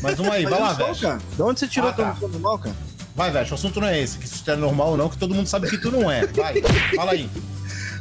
Mas 0.01 0.17
vamos 0.17 0.33
aí, 0.33 0.43
vai 0.43 0.59
Mas 0.59 0.61
lá, 0.61 0.73
velho. 0.73 0.95
cara. 0.99 1.19
De 1.35 1.41
onde 1.41 1.59
você 1.59 1.67
tirou 1.67 1.89
Ah, 1.89 1.93
teu 1.93 2.05
tá. 2.05 2.15
teu 2.19 2.27
normal, 2.29 2.59
cara? 2.59 2.75
Vai, 3.15 3.31
velho, 3.31 3.49
o 3.49 3.53
assunto 3.53 3.79
não 3.79 3.87
é 3.87 3.97
esse, 3.99 4.17
que 4.17 4.27
se 4.27 4.43
tu 4.43 4.51
é 4.51 4.55
normal 4.57 4.89
ou 4.89 4.97
não, 4.97 5.07
que 5.09 5.17
todo 5.17 5.33
mundo 5.33 5.47
sabe 5.47 5.69
que 5.69 5.77
tu 5.77 5.89
não 5.89 6.11
é. 6.11 6.27
Vai, 6.27 6.61
fala 6.95 7.11
aí. 7.13 7.29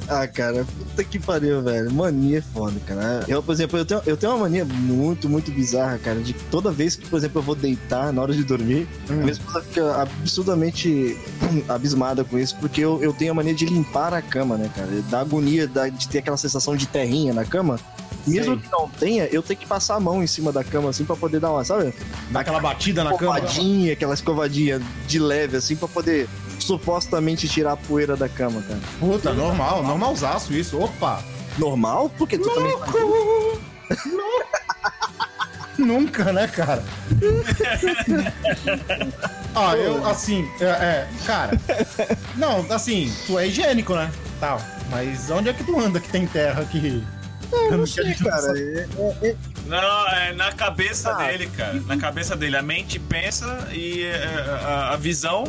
Ah, 0.09 0.27
cara, 0.29 0.65
puta 0.79 1.03
que 1.03 1.19
pariu, 1.19 1.63
velho. 1.63 1.91
Mania 1.93 2.39
é 2.39 2.41
foda, 2.43 2.75
cara. 2.87 3.25
Eu, 3.27 3.43
por 3.43 3.53
exemplo, 3.53 3.79
eu 3.79 3.85
tenho, 3.85 4.03
eu 4.07 4.17
tenho 4.17 4.33
uma 4.33 4.41
mania 4.41 4.65
muito, 4.65 5.29
muito 5.29 5.51
bizarra, 5.51 5.99
cara, 5.99 6.21
de 6.21 6.33
que 6.35 6.45
toda 6.45 6.71
vez 6.71 6.95
que, 6.95 7.07
por 7.09 7.17
exemplo, 7.17 7.39
eu 7.41 7.43
vou 7.43 7.55
deitar 7.55 8.13
na 8.13 8.21
hora 8.23 8.33
de 8.35 8.45
dormir, 8.45 8.87
a 9.09 9.13
minha 9.15 9.33
esposa 9.33 9.63
fica 9.63 10.03
absurdamente 10.03 11.17
abismada 11.69 12.23
com 12.25 12.39
isso, 12.39 12.57
porque 12.57 12.81
eu, 12.81 13.03
eu 13.03 13.13
tenho 13.13 13.33
a 13.33 13.35
mania 13.35 13.55
de 13.55 13.65
limpar 13.65 14.13
a 14.13 14.21
cama, 14.21 14.57
né, 14.57 14.71
cara? 14.75 14.89
Da 15.11 15.21
agonia 15.21 15.67
da- 15.67 15.89
de 15.89 16.09
ter 16.09 16.19
aquela 16.19 16.37
sensação 16.37 16.77
de 16.77 16.87
terrinha 16.87 17.33
na 17.33 17.45
cama. 17.45 17.79
Mesmo 18.27 18.55
Sei. 18.55 18.63
que 18.63 18.73
não 18.73 18.89
tenha, 18.89 19.25
eu 19.27 19.43
tenho 19.43 19.59
que 19.61 19.67
passar 19.67 19.97
a 19.97 20.01
mão 20.01 20.23
em 20.23 20.27
cima 20.27 20.51
da 20.51 20.65
cama, 20.65 20.89
assim, 20.89 21.05
pra 21.05 21.15
poder 21.15 21.41
dar 21.41 21.51
uma, 21.53 21.63
sabe? 21.63 21.93
Dá 22.31 22.41
aquela 22.41 22.59
batida 22.59 23.05
na 23.05 23.11
cama. 23.15 23.39
escovadinha, 23.39 23.93
aquela 23.93 24.15
escovadinha 24.15 24.81
de 25.07 25.19
leve, 25.19 25.59
assim, 25.59 25.77
pra 25.77 25.87
poder 25.89 26.27
supostamente 26.65 27.49
tirar 27.49 27.73
a 27.73 27.77
poeira 27.77 28.17
da 28.17 28.29
cama, 28.29 28.63
cara. 28.63 28.81
Puta, 28.99 29.33
normal, 29.33 29.83
normalzaço 29.83 30.53
isso. 30.53 30.79
Opa! 30.81 31.23
Normal? 31.59 32.11
Porque 32.17 32.39
tu 32.39 32.49
também 32.55 32.77
faz 32.79 32.95
isso? 32.95 33.61
Nunca, 35.79 36.33
né, 36.33 36.47
cara? 36.47 36.83
ah, 39.55 39.77
eu, 39.77 40.07
assim, 40.07 40.49
é, 40.61 40.65
é, 40.65 41.09
cara. 41.27 41.61
Não, 42.37 42.65
assim, 42.73 43.13
tu 43.27 43.39
é 43.39 43.49
higiênico, 43.49 43.95
né? 43.95 44.11
Tal. 44.41 44.61
Mas 44.91 45.31
onde 45.31 45.49
é 45.49 45.53
que 45.53 45.65
tu 45.65 45.79
anda 45.79 46.01
que 46.01 46.09
tem 46.09 46.27
terra 46.27 46.63
aqui? 46.63 47.05
Eu 47.53 47.79
não 47.79 47.85
Que 47.85 48.01
a 48.01 48.05
sei, 48.05 48.17
não 48.21 48.31
cara. 48.31 48.59
É- 48.59 48.87
é- 48.99 49.29
é- 49.31 49.37
Não, 49.67 50.09
é 50.09 50.33
na 50.35 50.53
cabeça 50.53 51.11
Ah. 51.11 51.27
dele, 51.27 51.47
cara. 51.57 51.75
Na 51.87 51.97
cabeça 51.97 52.37
dele. 52.37 52.57
A 52.57 52.63
mente 52.63 52.99
pensa 52.99 53.69
e 53.73 54.03
é, 54.05 54.25
a, 54.65 54.91
a 54.93 54.97
visão 54.97 55.45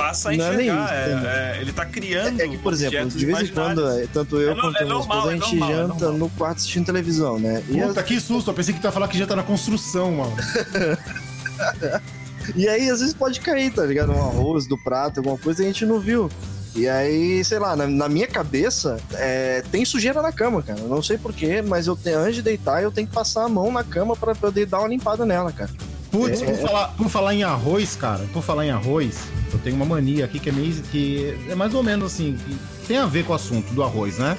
passa 0.00 0.30
a 0.30 0.36
Não 0.36 0.44
é 0.44 0.56
nem 0.56 0.68
enxergar. 0.68 0.84
isso, 0.84 1.26
É, 1.26 1.56
é, 1.56 1.60
ele 1.60 1.72
tá 1.72 1.84
criando. 1.84 2.40
É 2.40 2.48
que, 2.48 2.58
por 2.58 2.72
exemplo, 2.72 3.08
de 3.08 3.26
vez 3.26 3.40
em 3.42 3.52
quando, 3.52 3.86
é, 3.88 4.06
tanto 4.12 4.38
eu 4.38 4.52
É 4.52 4.54
quanto 4.54 4.76
é 4.76 4.80
a 4.80 4.84
minha 4.84 4.94
normal, 4.94 5.18
esposa, 5.18 5.28
a 5.28 5.36
é 5.36 5.40
gente 5.40 5.56
normal, 5.56 5.70
é 5.70 5.74
janta 5.74 6.12
no 6.12 6.30
quarto 6.30 6.56
assistindo 6.56 6.86
televisão, 6.86 7.38
né? 7.38 7.62
E, 7.68 7.80
Puta, 7.80 8.02
que 8.02 8.18
susto. 8.18 8.50
Eu 8.50 8.54
pensei 8.54 8.72
que 8.72 8.80
tu 8.80 8.84
ia 8.84 8.92
falar 8.92 9.08
que 9.08 9.18
já 9.18 9.26
tá 9.26 9.36
na 9.36 9.42
construção, 9.42 10.12
mano. 10.12 10.34
e 12.56 12.68
aí, 12.68 12.88
às 12.88 13.00
vezes 13.00 13.14
pode 13.14 13.40
cair, 13.40 13.72
tá 13.72 13.84
ligado? 13.84 14.12
Um 14.12 14.22
arroz 14.22 14.66
do 14.66 14.78
prato, 14.78 15.18
alguma 15.18 15.36
coisa, 15.36 15.62
e 15.62 15.66
a 15.66 15.68
gente 15.68 15.84
não 15.84 16.00
viu. 16.00 16.30
E 16.74 16.88
aí, 16.88 17.44
sei 17.44 17.58
lá, 17.58 17.74
na, 17.74 17.86
na 17.86 18.08
minha 18.08 18.28
cabeça, 18.28 18.98
é, 19.14 19.62
tem 19.72 19.84
sujeira 19.84 20.22
na 20.22 20.32
cama, 20.32 20.62
cara. 20.62 20.78
Eu 20.80 20.88
não 20.88 21.02
sei 21.02 21.18
porquê, 21.18 21.62
mas 21.62 21.86
eu 21.86 21.96
tenho, 21.96 22.20
antes 22.20 22.36
de 22.36 22.42
deitar, 22.42 22.82
eu 22.82 22.92
tenho 22.92 23.08
que 23.08 23.14
passar 23.14 23.44
a 23.44 23.48
mão 23.48 23.72
na 23.72 23.82
cama 23.82 24.16
pra 24.16 24.34
poder 24.34 24.66
dar 24.66 24.78
uma 24.78 24.88
limpada 24.88 25.26
nela, 25.26 25.52
cara. 25.52 25.70
Putz, 26.10 26.42
É, 26.42 26.46
por, 26.46 26.56
falar, 26.56 26.88
por 26.88 27.08
falar 27.08 27.34
em 27.34 27.42
arroz, 27.42 27.94
cara, 27.96 28.26
por 28.32 28.42
falar 28.42 28.66
em 28.66 28.70
arroz, 28.70 29.18
eu 29.52 29.58
tenho 29.60 29.76
uma 29.76 29.84
mania 29.84 30.24
aqui 30.24 30.38
que 30.38 30.48
é 30.48 30.52
meio. 30.52 30.74
que 30.90 31.38
é 31.48 31.54
mais 31.54 31.74
ou 31.74 31.82
menos 31.82 32.12
assim, 32.12 32.36
que 32.36 32.86
tem 32.86 32.96
a 32.96 33.06
ver 33.06 33.24
com 33.24 33.32
o 33.32 33.36
assunto 33.36 33.72
do 33.72 33.82
arroz, 33.82 34.18
né? 34.18 34.36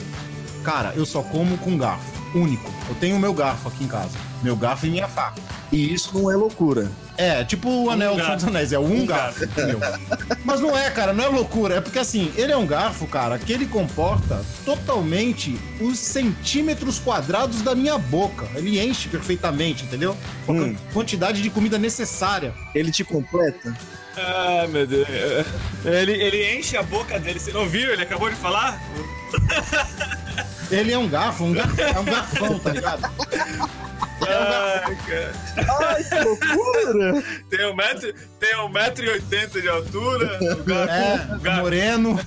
Cara, 0.63 0.93
eu 0.95 1.05
só 1.05 1.21
como 1.21 1.57
com 1.57 1.77
garfo. 1.77 2.12
Único. 2.34 2.69
Eu 2.88 2.95
tenho 2.95 3.15
o 3.15 3.19
meu 3.19 3.34
garfo 3.34 3.67
aqui 3.67 3.84
em 3.84 3.88
casa. 3.88 4.17
Meu 4.41 4.55
garfo 4.55 4.86
e 4.86 4.89
minha 4.89 5.07
faca. 5.07 5.41
E 5.71 5.93
isso 5.93 6.17
não 6.17 6.31
é 6.31 6.36
loucura. 6.36 6.89
É, 7.17 7.43
tipo 7.43 7.69
o 7.69 7.89
anel 7.89 8.15
garfo. 8.15 8.36
Dos 8.36 8.43
Anéis, 8.45 8.71
é 8.74 8.80
um, 8.80 9.02
Um 9.02 9.06
garfo. 9.06 9.45
meu. 9.58 9.80
Mas 10.43 10.60
não 10.60 10.76
é, 10.78 10.89
cara, 10.89 11.13
não 11.13 11.24
é 11.24 11.28
loucura. 11.28 11.76
É 11.76 11.82
porque 11.82 12.00
assim, 12.00 12.32
ele 12.36 12.52
é 12.52 12.58
um 12.58 12.65
garfo, 12.65 13.06
cara, 13.06 13.38
que 13.38 13.52
ele 13.54 13.65
comporta 13.65 14.43
totalmente 14.65 15.60
os 15.80 16.00
centímetros 16.00 16.97
quadrados 17.00 17.62
da 17.62 17.76
minha 17.76 17.97
boca. 17.97 18.47
Ele 18.56 18.80
enche 18.80 19.08
perfeitamente, 19.10 19.84
entendeu? 19.84 20.17
Com 20.45 20.54
a 20.54 20.63
Hum. 20.63 20.76
quantidade 20.93 21.41
de 21.41 21.50
comida 21.50 21.78
necessária. 21.78 22.54
Ele 22.74 22.91
te 22.91 23.04
completa? 23.04 23.76
Ai, 24.17 24.67
meu 24.67 24.86
Deus. 24.88 25.08
Ele, 25.86 26.12
ele 26.13 26.58
enche 26.60 26.76
a 26.76 26.84
boca 26.84 27.19
dele. 27.19 27.39
Você 27.39 27.52
não 27.52 27.67
viu? 27.67 27.91
Ele 27.91 28.02
acabou 28.04 28.30
de 28.30 28.36
falar? 28.36 28.82
Ele 30.69 30.91
é 30.91 30.97
um 30.97 31.08
garfo, 31.08 31.43
um 31.43 31.54
garfo 31.54 31.82
é 31.82 32.00
um 32.00 32.06
garfão, 32.06 32.60
tá 32.60 32.71
ligado? 32.71 33.10
Um 34.21 35.65
garfo. 35.65 35.84
Ai, 35.86 36.03
que 36.03 36.19
loucura! 36.23 37.23
Tem 37.49 37.65
um 37.71 37.75
metro, 37.75 38.13
tem 38.39 38.60
um 38.60 38.69
metro 38.69 39.05
e 39.05 39.10
oitenta 39.10 39.62
de 39.62 39.67
altura. 39.67 40.39
O 40.60 40.63
garfo, 40.63 40.93
É, 40.93 41.36
o 41.36 41.39
garfo. 41.39 41.62
moreno. 41.62 42.19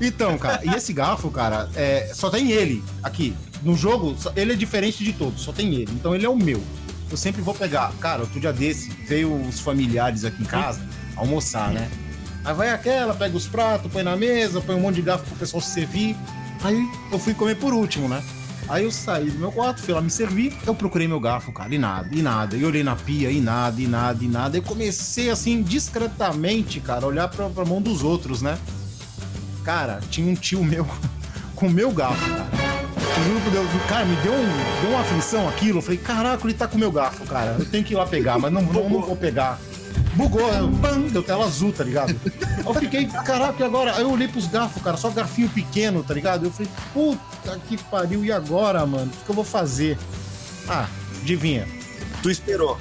Então, 0.00 0.36
cara, 0.38 0.60
e 0.64 0.74
esse 0.74 0.92
garfo, 0.92 1.30
cara, 1.30 1.68
é, 1.76 2.10
só 2.14 2.28
tem 2.30 2.50
ele 2.50 2.82
aqui. 3.02 3.36
No 3.62 3.76
jogo, 3.76 4.16
ele 4.34 4.52
é 4.52 4.56
diferente 4.56 5.04
de 5.04 5.12
todos, 5.12 5.42
só 5.42 5.52
tem 5.52 5.72
ele. 5.74 5.92
Então 5.92 6.14
ele 6.14 6.26
é 6.26 6.28
o 6.28 6.34
meu. 6.36 6.60
Eu 7.10 7.16
sempre 7.16 7.40
vou 7.42 7.54
pegar. 7.54 7.92
Cara, 8.00 8.22
outro 8.22 8.40
dia 8.40 8.52
desse, 8.52 8.90
veio 9.06 9.32
os 9.46 9.60
familiares 9.60 10.24
aqui 10.24 10.42
em 10.42 10.46
casa 10.46 10.80
almoçar, 11.14 11.70
né? 11.70 11.88
Aí 12.44 12.54
vai 12.54 12.70
aquela, 12.70 13.14
pega 13.14 13.36
os 13.36 13.46
pratos, 13.46 13.92
põe 13.92 14.02
na 14.02 14.16
mesa, 14.16 14.60
põe 14.60 14.74
um 14.74 14.80
monte 14.80 14.96
de 14.96 15.02
garfo 15.02 15.24
pro 15.26 15.36
pessoal 15.36 15.60
se 15.60 15.70
servir. 15.74 16.16
Aí 16.64 16.76
eu 17.12 17.18
fui 17.18 17.34
comer 17.34 17.54
por 17.56 17.72
último, 17.72 18.08
né? 18.08 18.20
Aí 18.72 18.84
eu 18.84 18.90
saí 18.90 19.28
do 19.28 19.38
meu 19.38 19.52
quarto, 19.52 19.82
fui 19.82 19.92
lá 19.92 20.00
me 20.00 20.08
servir, 20.08 20.56
eu 20.66 20.74
procurei 20.74 21.06
meu 21.06 21.20
garfo, 21.20 21.52
cara, 21.52 21.74
e 21.74 21.76
nada, 21.76 22.08
e 22.10 22.22
nada. 22.22 22.56
E 22.56 22.64
olhei 22.64 22.82
na 22.82 22.96
pia, 22.96 23.30
e 23.30 23.38
nada, 23.38 23.78
e 23.78 23.86
nada, 23.86 24.24
e 24.24 24.26
nada. 24.26 24.56
Eu 24.56 24.62
comecei, 24.62 25.28
assim, 25.28 25.62
discretamente, 25.62 26.80
cara, 26.80 27.04
a 27.04 27.08
olhar 27.08 27.28
pra, 27.28 27.50
pra 27.50 27.66
mão 27.66 27.82
dos 27.82 28.02
outros, 28.02 28.40
né? 28.40 28.58
Cara, 29.62 30.00
tinha 30.08 30.26
um 30.26 30.34
tio 30.34 30.64
meu 30.64 30.88
com 31.54 31.68
meu 31.68 31.90
garfo, 31.90 32.26
cara. 32.30 32.48
O 33.20 33.24
grupo 33.28 33.50
deu. 33.50 33.62
Cara, 33.86 34.06
me 34.06 34.16
deu, 34.22 34.32
um, 34.32 34.80
deu 34.80 34.90
uma 34.92 35.00
aflição 35.00 35.46
aquilo. 35.50 35.76
Eu 35.76 35.82
falei, 35.82 35.98
caraca, 35.98 36.46
ele 36.46 36.54
tá 36.54 36.66
com 36.66 36.78
meu 36.78 36.90
garfo, 36.90 37.26
cara. 37.26 37.56
Eu 37.58 37.66
tenho 37.66 37.84
que 37.84 37.92
ir 37.92 37.96
lá 37.98 38.06
pegar, 38.06 38.38
mas 38.38 38.50
não, 38.50 38.62
não, 38.62 38.88
não 38.88 39.02
vou 39.02 39.14
pegar. 39.14 39.60
Bugou, 40.14 40.46
eu- 40.52 40.70
pam, 40.80 41.00
deu 41.08 41.22
tela 41.22 41.46
azul, 41.46 41.72
tá 41.72 41.82
ligado? 41.84 42.14
Eu 42.64 42.74
fiquei, 42.74 43.06
caraca, 43.06 43.62
e 43.62 43.64
agora? 43.64 43.94
Aí 43.96 44.02
eu 44.02 44.10
olhei 44.10 44.28
pros 44.28 44.46
garfos, 44.46 44.82
cara, 44.82 44.96
só 44.96 45.08
garfinho 45.10 45.48
pequeno, 45.48 46.02
tá 46.04 46.12
ligado? 46.12 46.44
Eu 46.46 46.50
falei, 46.50 46.70
puta 46.92 47.58
que 47.68 47.76
pariu, 47.84 48.24
e 48.24 48.30
agora, 48.30 48.84
mano? 48.84 49.10
O 49.22 49.24
que 49.24 49.30
eu 49.30 49.34
vou 49.34 49.44
fazer? 49.44 49.98
Ah, 50.68 50.86
adivinha. 51.22 51.66
Tu 52.22 52.30
esperou. 52.30 52.78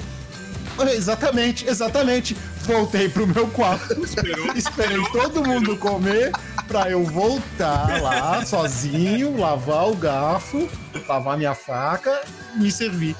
Exatamente, 0.94 1.68
exatamente. 1.68 2.36
Voltei 2.64 3.10
pro 3.10 3.28
meu 3.28 3.48
quarto. 3.48 3.94
Esperei 4.56 5.04
todo 5.12 5.44
mundo 5.44 5.76
comer 5.78 6.32
pra 6.68 6.90
eu 6.90 7.04
voltar 7.04 8.02
lá 8.02 8.46
sozinho, 8.46 9.38
lavar 9.38 9.90
o 9.90 9.96
garfo, 9.96 10.68
lavar 11.08 11.38
minha 11.38 11.54
faca 11.54 12.22
e 12.56 12.60
me 12.60 12.72
servir. 12.72 13.16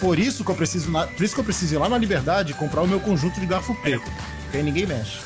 Por 0.00 0.18
isso 0.18 0.42
que 0.44 0.50
eu 0.50 0.54
preciso, 0.54 0.90
na- 0.90 1.06
por 1.06 1.22
isso 1.22 1.34
que 1.34 1.40
eu 1.40 1.44
preciso 1.44 1.74
ir 1.74 1.78
lá 1.78 1.88
na 1.88 1.98
Liberdade 1.98 2.52
e 2.52 2.54
comprar 2.54 2.80
o 2.82 2.88
meu 2.88 2.98
conjunto 3.00 3.38
de 3.38 3.46
garfo 3.46 3.74
preto. 3.82 4.10
Porque 4.44 4.56
aí 4.56 4.62
ninguém 4.62 4.86
mexe. 4.86 5.18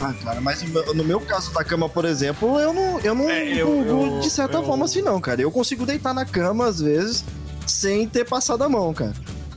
Ah, 0.00 0.12
cara, 0.24 0.40
mas 0.40 0.62
no 0.62 1.04
meu- 1.04 1.20
caso 1.20 1.52
da 1.52 1.62
cama, 1.64 1.88
por 1.88 2.04
exemplo, 2.04 2.58
eu 2.58 2.72
não, 2.72 3.00
eu 3.00 3.14
não 3.14 3.30
É, 3.30 3.46
eu- 3.54 3.84
eu- 3.86 4.20
de 4.20 4.28
certa 4.30 4.58
eu- 4.58 4.64
forma 4.64 4.84
assim, 4.84 5.00
não, 5.00 5.20
cara. 5.20 5.40
Eu 5.40 5.50
consigo 5.50 5.86
deitar 5.86 6.12
na 6.12 6.24
cama, 6.26 6.66
às 6.66 6.80
vezes, 6.80 7.24
sem 7.66 8.06
ter 8.08 8.24
passado 8.24 8.62
a 8.64 8.68
mão, 8.68 8.92
cara. 8.92 9.14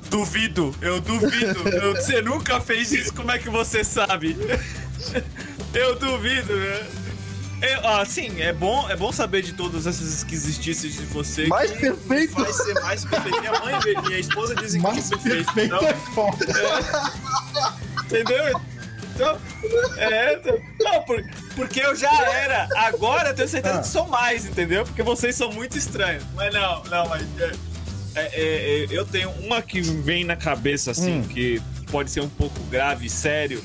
Duvido, 0.09 0.73
eu 0.81 1.01
duvido. 1.01 1.67
Eu- 1.67 1.95
você 1.95 2.21
nunca 2.21 2.61
fez 2.61 2.91
isso, 2.91 3.11
como 3.13 3.31
é 3.31 3.39
que 3.39 3.49
você 3.49 3.83
sabe? 3.83 4.37
Eu 5.73 5.95
duvido, 5.97 6.55
né? 6.55 6.83
Eu, 7.67 7.87
ah, 7.87 8.05
sim, 8.05 8.41
é 8.41 8.53
bom, 8.53 8.87
é 8.89 8.95
bom 8.95 9.11
saber 9.11 9.41
de 9.41 9.53
todas 9.53 9.87
essas 9.87 10.13
esquisitices 10.13 10.93
de 10.95 11.03
você. 11.05 11.47
Mais 11.47 11.71
que 11.71 11.79
perfeito. 11.79 12.33
Vai 12.35 12.53
ser 12.53 12.73
mais 12.75 13.05
perfeito. 13.05 13.39
Minha 13.39 13.59
mãe 13.59 13.75
e 13.85 14.01
minha 14.01 14.19
esposa 14.19 14.55
dizem 14.55 14.81
que 14.81 14.87
Mas 14.87 15.11
é 15.11 15.15
perfeito. 15.17 15.53
perfeito 15.53 15.75
Então, 15.75 15.87
é 15.87 15.93
foda. 16.13 16.45
Entendeu? 18.05 18.61
Então, 19.15 19.39
é, 19.97 20.33
então- 20.33 20.59
não, 20.81 21.01
por- 21.03 21.23
porque 21.55 21.79
eu 21.79 21.95
já 21.95 22.11
era. 22.31 22.67
Agora 22.75 23.29
eu 23.29 23.35
tenho 23.35 23.47
certeza 23.47 23.75
Ah. 23.79 23.81
que 23.81 23.87
sou 23.87 24.07
mais, 24.07 24.45
entendeu? 24.45 24.83
Porque 24.85 25.01
vocês 25.01 25.35
são 25.35 25.51
muito 25.51 25.77
estranhos. 25.77 26.23
Mas 26.35 26.53
não, 26.53 26.83
não, 26.83 27.07
mas. 27.07 27.23
é, 27.39 27.51
é, 28.15 28.21
é, 28.23 28.83
é, 28.83 28.87
eu 28.89 29.05
tenho 29.05 29.29
uma 29.41 29.61
que 29.61 29.79
vem 29.81 30.23
na 30.25 30.35
cabeça, 30.35 30.91
assim, 30.91 31.19
Hum. 31.19 31.27
que 31.27 31.61
pode 31.91 32.11
ser 32.11 32.19
um 32.21 32.29
pouco 32.29 32.59
grave 32.65 33.05
e 33.07 33.09
sério. 33.09 33.63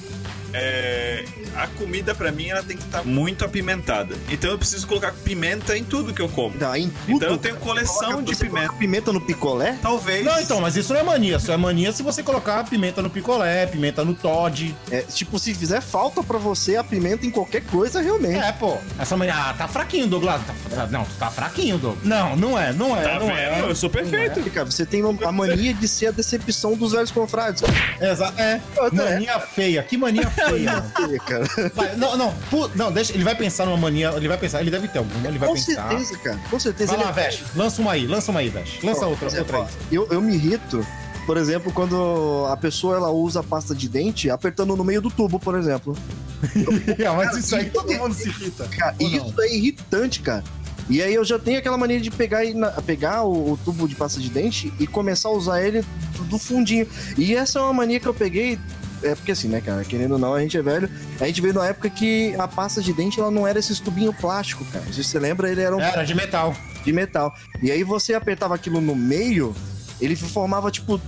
É, 0.52 1.24
a 1.56 1.66
comida, 1.66 2.14
pra 2.14 2.30
mim, 2.32 2.48
ela 2.48 2.62
tem 2.62 2.76
que 2.76 2.82
estar 2.82 3.04
muito 3.04 3.44
apimentada. 3.44 4.16
Então 4.30 4.50
eu 4.50 4.58
preciso 4.58 4.86
colocar 4.86 5.12
pimenta 5.12 5.76
em 5.76 5.84
tudo 5.84 6.12
que 6.12 6.20
eu 6.22 6.28
como. 6.28 6.56
Tá, 6.58 6.78
em 6.78 6.88
tudo, 6.88 7.12
Então 7.16 7.28
eu 7.30 7.38
tenho 7.38 7.56
coleção 7.56 7.94
Coloca- 8.12 8.22
de 8.22 8.34
você 8.34 8.44
pimenta. 8.46 8.72
Pimenta 8.74 9.12
no 9.12 9.20
picolé? 9.20 9.76
Talvez. 9.82 10.24
Não, 10.24 10.40
então, 10.40 10.60
mas 10.60 10.76
isso 10.76 10.92
não 10.92 11.00
é 11.00 11.02
mania. 11.04 11.36
Isso 11.36 11.50
é 11.52 11.56
mania 11.56 11.92
se 11.92 12.02
você 12.02 12.22
colocar 12.22 12.64
pimenta 12.64 13.00
no 13.02 13.10
picolé, 13.10 13.66
pimenta 13.66 14.04
no 14.04 14.14
Todd. 14.14 14.74
É, 14.90 15.02
tipo, 15.02 15.38
se 15.38 15.54
fizer 15.54 15.80
falta 15.80 16.22
pra 16.22 16.38
você 16.38 16.76
a 16.76 16.84
pimenta 16.84 17.26
em 17.26 17.30
qualquer 17.30 17.62
coisa, 17.64 18.00
realmente. 18.00 18.38
É, 18.38 18.52
pô. 18.52 18.76
Essa 18.98 19.16
mania. 19.16 19.34
Ah, 19.36 19.54
tá 19.56 19.68
fraquinho, 19.68 20.06
Douglas. 20.06 20.40
Tá- 20.46 20.54
tá- 20.76 20.86
não, 20.86 21.04
tu 21.04 21.14
tá 21.18 21.30
fraquinho, 21.30 21.78
Douglas. 21.78 22.04
Não, 22.06 22.36
não 22.36 22.58
é, 22.58 22.72
não 22.72 22.96
é, 22.96 23.02
Tá 23.02 23.14
não 23.18 23.26
vendo? 23.26 23.38
é. 23.38 23.60
Eu 23.62 23.74
sou 23.74 23.88
perfeito. 23.90 24.40
Cara, 24.50 24.66
você 24.70 24.84
tem 24.86 25.04
uma- 25.04 25.28
a 25.28 25.32
mania 25.32 25.72
de 25.74 25.86
ser 25.88 26.06
a 26.08 26.10
decepção 26.10 26.74
dos 26.74 26.92
velhos 26.92 27.10
confrades. 27.10 27.62
Exa 28.00 28.32
é. 28.36 28.60
Mania 28.92 29.38
feia. 29.40 29.82
Que 29.82 29.96
mania 29.96 30.28
feia. 30.30 30.39
Mano. 30.48 31.20
cara. 31.26 31.44
Vai, 31.74 31.96
não, 31.96 32.16
não, 32.16 32.32
pu- 32.50 32.70
não, 32.74 32.90
deixa. 32.92 33.12
Ele 33.12 33.24
vai 33.24 33.34
pensar 33.34 33.66
numa 33.66 33.76
mania. 33.76 34.10
Ele 34.16 34.28
vai 34.28 34.38
pensar. 34.38 34.60
Ele 34.60 34.70
deve 34.70 34.88
ter 34.88 34.98
alguma. 34.98 35.28
Ele 35.28 35.38
vai 35.38 35.48
Com 35.48 35.54
pensar. 35.54 35.88
certeza, 35.88 36.18
cara. 36.18 36.40
Com 36.50 36.58
certeza. 36.60 36.92
Vai 36.96 37.04
lá, 37.04 37.10
Ele 37.10 37.20
é- 37.20 37.24
Vesh. 37.30 37.42
Lança 37.54 37.82
uma 37.82 37.92
aí, 37.92 38.06
lança 38.06 38.30
uma 38.30 38.40
aí, 38.40 38.48
Vesh. 38.48 38.78
Lança 38.82 39.06
outra, 39.06 39.26
Por 39.28 39.34
exemplo, 39.34 39.58
outra 39.58 39.74
aí. 39.90 39.98
ó, 39.98 40.02
Eu, 40.02 40.08
eu 40.12 40.20
me 40.20 40.34
irrito, 40.34 40.86
por 41.26 41.36
exemplo, 41.36 41.72
quando 41.72 42.46
a 42.50 42.56
pessoa 42.56 42.96
ela 42.96 43.10
usa 43.10 43.42
pasta 43.42 43.74
de 43.74 43.88
dente 43.88 44.30
apertando 44.30 44.74
no 44.76 44.84
meio 44.84 45.00
do 45.02 45.10
tubo, 45.10 45.38
por 45.38 45.56
exemplo. 45.58 45.96
Ah, 47.06 47.12
mas 47.14 47.36
isso 47.36 47.54
aí 47.54 47.68
todo 47.70 47.92
mundo 47.92 48.14
se 48.14 48.28
irrita. 48.28 48.66
Cara, 48.68 48.94
Ou 48.98 49.08
não? 49.10 49.26
isso 49.28 49.40
é 49.42 49.54
irritante, 49.54 50.20
cara. 50.20 50.42
E 50.88 51.00
aí 51.02 51.14
eu 51.14 51.24
já 51.24 51.38
tenho 51.38 51.58
aquela 51.58 51.76
mania 51.78 52.00
de 52.00 52.10
pegar, 52.10 52.44
e 52.44 52.52
na- 52.54 52.70
pegar 52.70 53.22
o, 53.24 53.52
o 53.52 53.56
tubo 53.64 53.86
de 53.86 53.94
pasta 53.94 54.18
de 54.18 54.28
dente 54.28 54.72
e 54.80 54.86
começar 54.86 55.28
a 55.28 55.32
usar 55.32 55.62
ele 55.62 55.84
do, 56.16 56.24
do 56.24 56.38
fundinho. 56.38 56.86
E 57.16 57.34
essa 57.36 57.58
é 57.58 57.62
uma 57.62 57.72
mania 57.72 58.00
que 58.00 58.06
eu 58.06 58.14
peguei. 58.14 58.58
É 59.02 59.14
porque 59.14 59.32
assim, 59.32 59.48
né, 59.48 59.60
cara? 59.60 59.84
Querendo 59.84 60.12
ou 60.12 60.18
não, 60.18 60.34
a 60.34 60.40
gente 60.40 60.56
é 60.56 60.62
velho. 60.62 60.88
A 61.20 61.26
gente 61.26 61.40
veio 61.40 61.54
numa 61.54 61.66
época 61.66 61.88
que 61.88 62.34
a 62.38 62.46
pasta 62.46 62.82
de 62.82 62.92
dente 62.92 63.18
ela 63.18 63.30
não 63.30 63.46
era 63.46 63.58
esses 63.58 63.80
tubinhos 63.80 64.14
plástico, 64.16 64.64
cara. 64.66 64.84
Se 64.92 65.02
você 65.02 65.18
lembra, 65.18 65.50
ele 65.50 65.60
era 65.62 65.74
um 65.74 65.80
Era 65.80 66.04
de 66.04 66.14
metal. 66.14 66.54
de 66.84 66.92
metal. 66.92 67.34
E 67.62 67.70
aí 67.70 67.82
você 67.82 68.14
apertava 68.14 68.54
aquilo 68.54 68.80
no 68.80 68.94
meio, 68.94 69.54
ele 70.00 70.14
formava 70.16 70.70
tipo, 70.70 71.00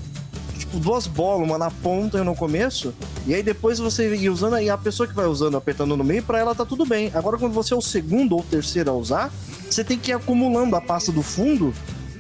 tipo 0.59 0.79
duas 0.79 1.07
bolas, 1.07 1.47
uma 1.47 1.59
na 1.59 1.71
ponta 1.71 2.19
e 2.19 2.23
no 2.25 2.35
começo. 2.35 2.95
E 3.27 3.35
aí 3.35 3.43
depois 3.43 3.79
você 3.79 4.15
ia 4.17 4.33
usando, 4.33 4.59
e 4.59 4.71
a 4.71 4.79
pessoa 4.79 5.07
que 5.07 5.15
vai 5.15 5.27
usando, 5.27 5.57
apertando 5.57 5.97
no 5.97 6.05
meio, 6.05 6.23
pra 6.23 6.39
ela 6.39 6.55
tá 6.55 6.65
tudo 6.65 6.87
bem. 6.87 7.11
Agora 7.15 7.37
quando 7.37 7.53
você 7.53 7.75
é 7.75 7.77
o 7.77 7.83
segundo 7.83 8.37
ou 8.37 8.43
terceiro 8.43 8.91
a 8.91 8.95
usar, 8.95 9.31
você 9.71 9.85
tem 9.85 9.99
que 9.99 10.11
ir 10.11 10.15
acumulando 10.15 10.77
a 10.77 10.81
pasta 10.81 11.13
do 11.13 11.23
fundo 11.23 11.75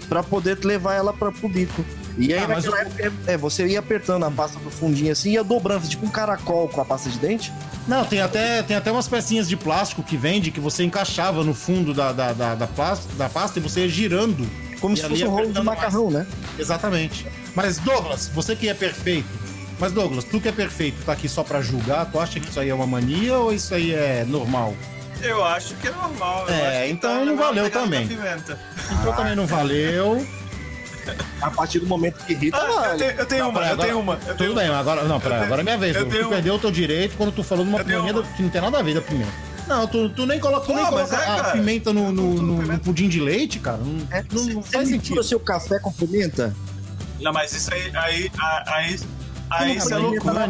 pra 0.08 0.22
poder 0.22 0.62
levar 0.64 0.94
ela 0.94 1.12
pra, 1.12 1.32
pro 1.32 1.48
bico. 1.48 1.82
E 2.18 2.32
aí 2.32 2.42
Ah, 2.42 2.48
mas 2.48 2.64
naquela 2.64 2.82
época, 2.82 3.12
é, 3.26 3.36
você 3.36 3.66
ia 3.66 3.78
apertando 3.78 4.24
a 4.24 4.30
pasta 4.30 4.58
do 4.58 4.70
fundinho 4.70 5.12
assim, 5.12 5.32
ia 5.32 5.44
dobrando, 5.44 5.86
tipo 5.88 6.04
um 6.04 6.10
caracol 6.10 6.68
com 6.68 6.80
a 6.80 6.84
pasta 6.84 7.08
de 7.08 7.18
dente. 7.18 7.52
Não, 7.86 8.04
tem 8.04 8.20
até, 8.20 8.62
tem 8.62 8.76
até 8.76 8.92
umas 8.92 9.08
pecinhas 9.08 9.48
de 9.48 9.56
plástico 9.56 10.02
que 10.02 10.16
vende 10.16 10.50
que 10.50 10.60
você 10.60 10.84
encaixava 10.84 11.42
no 11.42 11.54
fundo 11.54 11.92
da, 11.92 12.12
da, 12.12 12.32
da, 12.32 12.54
da, 12.54 12.66
pasta, 12.66 13.12
da 13.14 13.28
pasta 13.28 13.58
e 13.58 13.62
você 13.62 13.80
ia 13.80 13.88
girando. 13.88 14.48
Como 14.80 14.96
se 14.96 15.02
fosse 15.08 15.24
um 15.24 15.30
rolo 15.30 15.52
de 15.52 15.62
macarrão, 15.62 16.10
né? 16.10 16.26
Exatamente. 16.58 17.26
Mas, 17.54 17.78
Douglas, 17.78 18.28
você 18.28 18.56
que 18.56 18.68
é 18.68 18.74
perfeito. 18.74 19.28
Mas, 19.78 19.92
Douglas, 19.92 20.24
tu 20.24 20.40
que 20.40 20.48
é 20.48 20.52
perfeito, 20.52 21.04
tá 21.04 21.12
aqui 21.12 21.28
só 21.28 21.42
pra 21.42 21.60
julgar, 21.60 22.06
tu 22.10 22.18
acha 22.18 22.38
que 22.38 22.48
isso 22.48 22.58
aí 22.58 22.68
é 22.68 22.74
uma 22.74 22.86
mania 22.86 23.36
ou 23.38 23.52
isso 23.52 23.74
aí 23.74 23.92
é 23.92 24.24
normal? 24.26 24.74
Eu 25.20 25.44
acho 25.44 25.74
que 25.76 25.86
é 25.86 25.90
normal. 25.92 26.48
É, 26.48 26.88
então 26.88 27.20
tá 27.20 27.24
não 27.24 27.36
valeu 27.36 27.70
também. 27.70 28.08
Então 29.00 29.12
também 29.14 29.36
não 29.36 29.46
valeu. 29.46 30.26
A 31.40 31.50
partir 31.50 31.78
do 31.80 31.86
momento 31.86 32.24
que 32.24 32.32
irrita, 32.32 32.56
Ah, 32.58 32.90
eu 32.92 32.96
tenho, 32.98 33.10
eu 33.12 33.26
tenho 33.26 33.42
Não, 33.44 33.50
uma, 33.50 33.58
peraí, 33.60 33.68
eu 33.70 33.72
agora- 33.74 33.88
tenho 33.88 34.00
uma. 34.00 34.12
Eu 34.14 34.20
tenho 34.20 34.36
Tudo 34.36 34.54
bem, 34.54 34.68
agora. 34.68 35.04
Não, 35.04 35.20
peraí, 35.20 35.42
agora 35.42 35.60
é 35.60 35.64
minha 35.64 35.78
vez. 35.78 35.94
eu 35.96 36.02
Douglas. 36.02 36.18
tenho- 36.18 36.28
Tu 36.30 36.34
perdeu 36.34 36.54
o 36.54 36.58
teu 36.58 36.70
direito 36.70 37.16
quando 37.16 37.32
tu 37.32 37.42
falou 37.42 37.64
de 37.64 37.70
uma 37.70 37.80
Eu 37.80 38.02
uma. 38.02 38.22
que 38.22 38.42
não 38.42 38.48
tem 38.50 38.60
nada 38.60 38.78
a 38.78 38.82
ver 38.82 38.94
da 38.94 39.00
pimenta. 39.02 39.32
Não, 39.66 39.86
tu, 39.86 40.08
tu 40.10 40.26
nem 40.26 40.38
coloca, 40.40 40.66
tu 40.66 40.74
nem 40.74 40.84
coloca 40.84 41.16
é, 41.16 41.40
a 41.40 41.44
pimenta 41.44 41.92
no, 41.92 42.10
no, 42.12 42.34
no- 42.34 42.42
no 42.42 42.62
pimenta. 42.62 42.84
pudim 42.84 43.08
de 43.08 43.20
leite, 43.20 43.58
cara. 43.60 43.78
Não, 43.78 44.06
É, 44.10 44.22
não, 44.22 44.28
você- 44.42 44.52
não 44.54 44.62
você 44.62 44.72
faz 44.72 44.88
mistura 44.90 45.22
sentido. 45.22 45.22
seu 45.24 45.40
café 45.40 45.78
com 45.78 45.92
pimenta 45.92 46.54
Não, 47.20 47.32
mas 47.32 47.52
isso 47.52 47.72
aí. 47.72 47.90
Aí. 47.94 48.30
Aí. 48.38 48.62
Aí 48.66 49.00
Não, 49.60 49.68
isso 49.68 49.94
é 49.94 49.96
loucura. 49.98 50.34
tá 50.34 50.42
Aí 50.42 50.48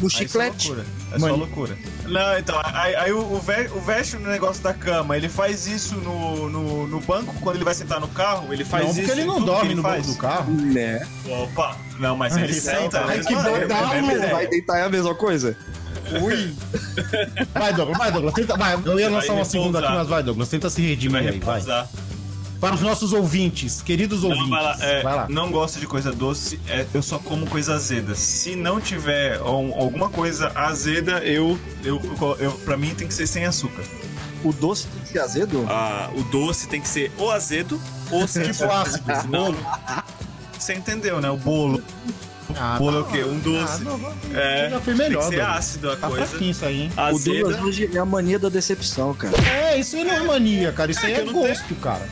no 0.00 0.06
isso 0.06 0.06
é 0.06 0.10
chiclete. 0.10 0.68
loucura. 0.68 0.86
É 1.12 1.18
só 1.18 1.26
loucura. 1.34 1.78
Não, 2.06 2.38
então, 2.38 2.60
aí, 2.64 2.94
aí 2.96 3.12
o, 3.12 3.18
o, 3.20 3.38
ve, 3.40 3.68
o 3.74 3.80
veste 3.80 4.16
no 4.16 4.28
negócio 4.30 4.62
da 4.62 4.72
cama, 4.74 5.16
ele 5.16 5.28
faz 5.28 5.66
isso 5.66 5.94
no, 5.96 6.48
no, 6.48 6.86
no 6.86 7.00
banco, 7.00 7.34
quando 7.40 7.56
ele 7.56 7.64
vai 7.64 7.74
sentar 7.74 8.00
no 8.00 8.08
carro, 8.08 8.52
ele 8.52 8.64
faz 8.64 8.84
Não, 8.84 8.90
isso. 8.92 9.00
porque 9.00 9.12
ele 9.12 9.24
não 9.26 9.40
dorme 9.42 9.68
ele 9.68 9.74
no 9.76 9.82
faz. 9.82 10.06
banco 10.06 10.14
do 10.16 10.20
carro. 10.20 10.52
Né? 10.52 11.06
Opa! 11.26 11.76
Não, 11.98 12.16
mas 12.16 12.36
ele 12.36 12.44
Ele 12.46 12.54
senta. 12.54 13.04
Ai, 13.04 13.20
que 13.20 13.34
Mano, 13.34 13.50
bodalo. 13.60 13.92
é- 13.92 13.98
é- 13.98 14.26
é- 14.28 14.32
Vai 14.32 14.46
deitar 14.46 14.78
é 14.78 14.82
a 14.84 14.88
mesma 14.88 15.14
coisa? 15.14 15.56
Ui. 16.22 16.54
Vai, 17.52 17.72
Douglas, 17.74 17.98
vai, 17.98 18.12
Douglas. 18.12 18.34
Tenta, 18.34 18.56
vai, 18.56 18.78
eu 18.84 18.98
ia 19.00 19.10
lançar 19.10 19.32
uma 19.34 19.44
segunda 19.44 19.78
aqui, 19.80 19.92
mas 19.92 20.08
vai, 20.08 20.22
Douglas. 20.22 20.48
Tenta 20.48 20.70
se 20.70 20.80
redimir 20.80 21.22
Vai 21.22 21.32
aí, 21.32 21.38
vai. 21.40 21.60
Para 22.60 22.74
os 22.74 22.80
nossos 22.80 23.12
ouvintes, 23.12 23.80
queridos 23.82 24.22
Não, 24.22 24.30
ouvintes. 24.30 24.50
vai 24.50 24.62
lá, 24.64 24.76
é, 24.80 25.02
vai 25.02 25.14
lá. 25.14 25.26
Não 25.28 25.50
gosto 25.50 25.78
de 25.78 25.86
coisa 25.86 26.10
doce, 26.10 26.58
é, 26.68 26.84
eu 26.92 27.00
só 27.02 27.18
como 27.18 27.46
coisa 27.46 27.74
azeda. 27.74 28.16
Se 28.16 28.56
não 28.56 28.80
tiver 28.80 29.40
um- 29.42 29.72
alguma 29.74 30.08
coisa 30.10 30.50
azeda, 30.56 31.18
eu, 31.24 31.56
eu, 31.84 32.00
eu, 32.40 32.52
pra 32.64 32.76
mim 32.76 32.94
tem 32.96 33.06
que 33.06 33.14
ser 33.14 33.28
sem 33.28 33.44
açúcar. 33.44 33.84
O 34.42 34.52
doce 34.52 34.86
tem 34.88 35.02
que 35.02 35.08
ser 35.08 35.18
azedo? 35.20 35.64
Ah, 35.68 36.10
o 36.16 36.22
doce 36.24 36.66
tem 36.66 36.80
que 36.80 36.88
ser 36.88 37.12
ou 37.16 37.30
azedo 37.30 37.80
ou 38.10 38.26
sem 38.26 38.50
Tipo 38.50 38.64
ácido. 38.64 39.04
Senão, 39.22 39.54
você 40.58 40.74
entendeu, 40.74 41.20
né? 41.20 41.30
O 41.30 41.36
bolo. 41.36 41.80
Ah, 42.56 42.76
bolo 42.78 42.98
é 43.00 43.02
tá. 43.02 43.08
o 43.08 43.12
quê? 43.12 43.24
Um 43.24 43.38
doce. 43.38 43.72
Ah, 43.74 43.78
não, 43.84 43.98
não, 43.98 44.12
É, 44.34 44.70
já 44.70 44.80
foi 44.80 44.94
melhor, 44.94 45.20
Tem 45.20 45.30
que 45.30 45.36
ser 45.36 45.42
ácido 45.42 45.90
a 45.92 45.96
Tá 45.96 46.08
coisa. 46.08 46.26
fraquinho 46.26 46.50
isso 46.50 46.64
aí, 46.64 46.82
hein? 46.82 46.92
O. 47.12 47.18
Douglas 47.20 47.60
hoje 47.62 47.90
é 47.94 47.98
a 47.98 48.04
mania 48.04 48.38
da 48.38 48.48
decepção, 48.48 49.12
cara. 49.14 49.34
É, 49.48 49.78
isso 49.78 49.94
aí 49.96 50.02
não 50.04 50.14
é 50.14 50.20
mania, 50.20 50.72
cara. 50.72 50.90
Isso 50.90 51.04
aí 51.06 51.12
que 51.14 51.18
é 51.18 51.22
eu 51.22 51.26
não 51.26 51.34
tenho- 51.34 51.46
gosto, 51.48 51.74
cara. 51.76 52.08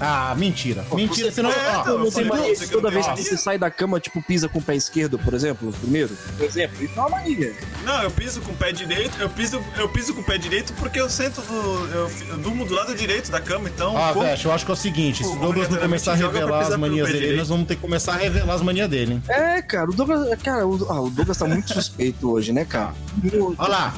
Ah, 0.00 0.34
mentira. 0.36 0.84
mentira. 0.92 1.30
Você 1.30 1.42
não... 1.42 1.50
É, 1.50 1.76
ó, 1.76 1.80
então, 1.80 2.10
falei 2.10 2.28
pra 2.28 2.38
mania 2.38 2.56
você 2.56 2.66
toda 2.66 2.90
vez 2.90 3.06
que 3.06 3.22
você 3.22 3.36
sai 3.36 3.58
da 3.58 3.70
cama, 3.70 4.00
tipo, 4.00 4.20
pisa 4.22 4.48
com 4.48 4.58
o 4.58 4.62
pé 4.62 4.74
esquerdo, 4.74 5.18
por 5.18 5.34
exemplo, 5.34 5.72
primeiro? 5.72 6.14
Por 6.36 6.44
exemplo, 6.44 6.84
isso 6.84 6.92
é 6.96 7.00
uma 7.00 7.10
mania. 7.10 7.54
Não, 7.84 8.02
eu 8.02 8.10
piso 8.10 8.40
com 8.40 8.52
o 8.52 8.56
pé 8.56 8.72
direito, 8.72 9.16
eu 9.20 9.28
piso, 9.28 9.62
eu 9.78 9.88
piso 9.88 10.14
com 10.14 10.20
o 10.20 10.24
pé 10.24 10.36
direito 10.36 10.72
porque 10.74 11.00
eu 11.00 11.08
sento 11.08 11.40
do. 11.42 11.94
Eu, 11.94 12.10
eu 12.30 12.36
durmo 12.38 12.64
do 12.64 12.74
lado 12.74 12.94
direito 12.94 13.30
da 13.30 13.40
cama, 13.40 13.68
então. 13.68 13.96
Ah, 13.96 14.12
pô, 14.12 14.20
Vesh, 14.20 14.44
eu 14.44 14.52
acho 14.52 14.64
que 14.64 14.70
é 14.70 14.74
o 14.74 14.76
seguinte, 14.76 15.22
se 15.22 15.28
o 15.28 15.34
Pô, 15.34 15.46
Douglas 15.46 15.68
não 15.68 15.78
começar 15.78 16.12
a 16.12 16.16
revelar 16.16 16.60
as 16.60 16.76
manias 16.76 17.06
dele, 17.06 17.18
direito. 17.18 17.38
nós 17.38 17.48
vamos 17.48 17.66
ter 17.66 17.76
que 17.76 17.80
começar 17.80 18.14
a 18.14 18.16
revelar 18.16 18.54
as 18.54 18.62
manias 18.62 18.88
dele, 18.88 19.14
hein? 19.14 19.22
É, 19.28 19.62
cara, 19.62 19.90
o 19.90 19.94
Douglas. 19.94 20.42
Cara, 20.42 20.66
o, 20.66 20.92
ah, 20.92 21.00
o 21.00 21.10
Douglas 21.10 21.38
tá 21.38 21.46
muito 21.46 21.72
suspeito 21.72 22.30
hoje, 22.30 22.52
né, 22.52 22.64
cara? 22.64 22.94
Muito 23.16 23.54
Olha 23.58 23.68
lá. 23.68 23.94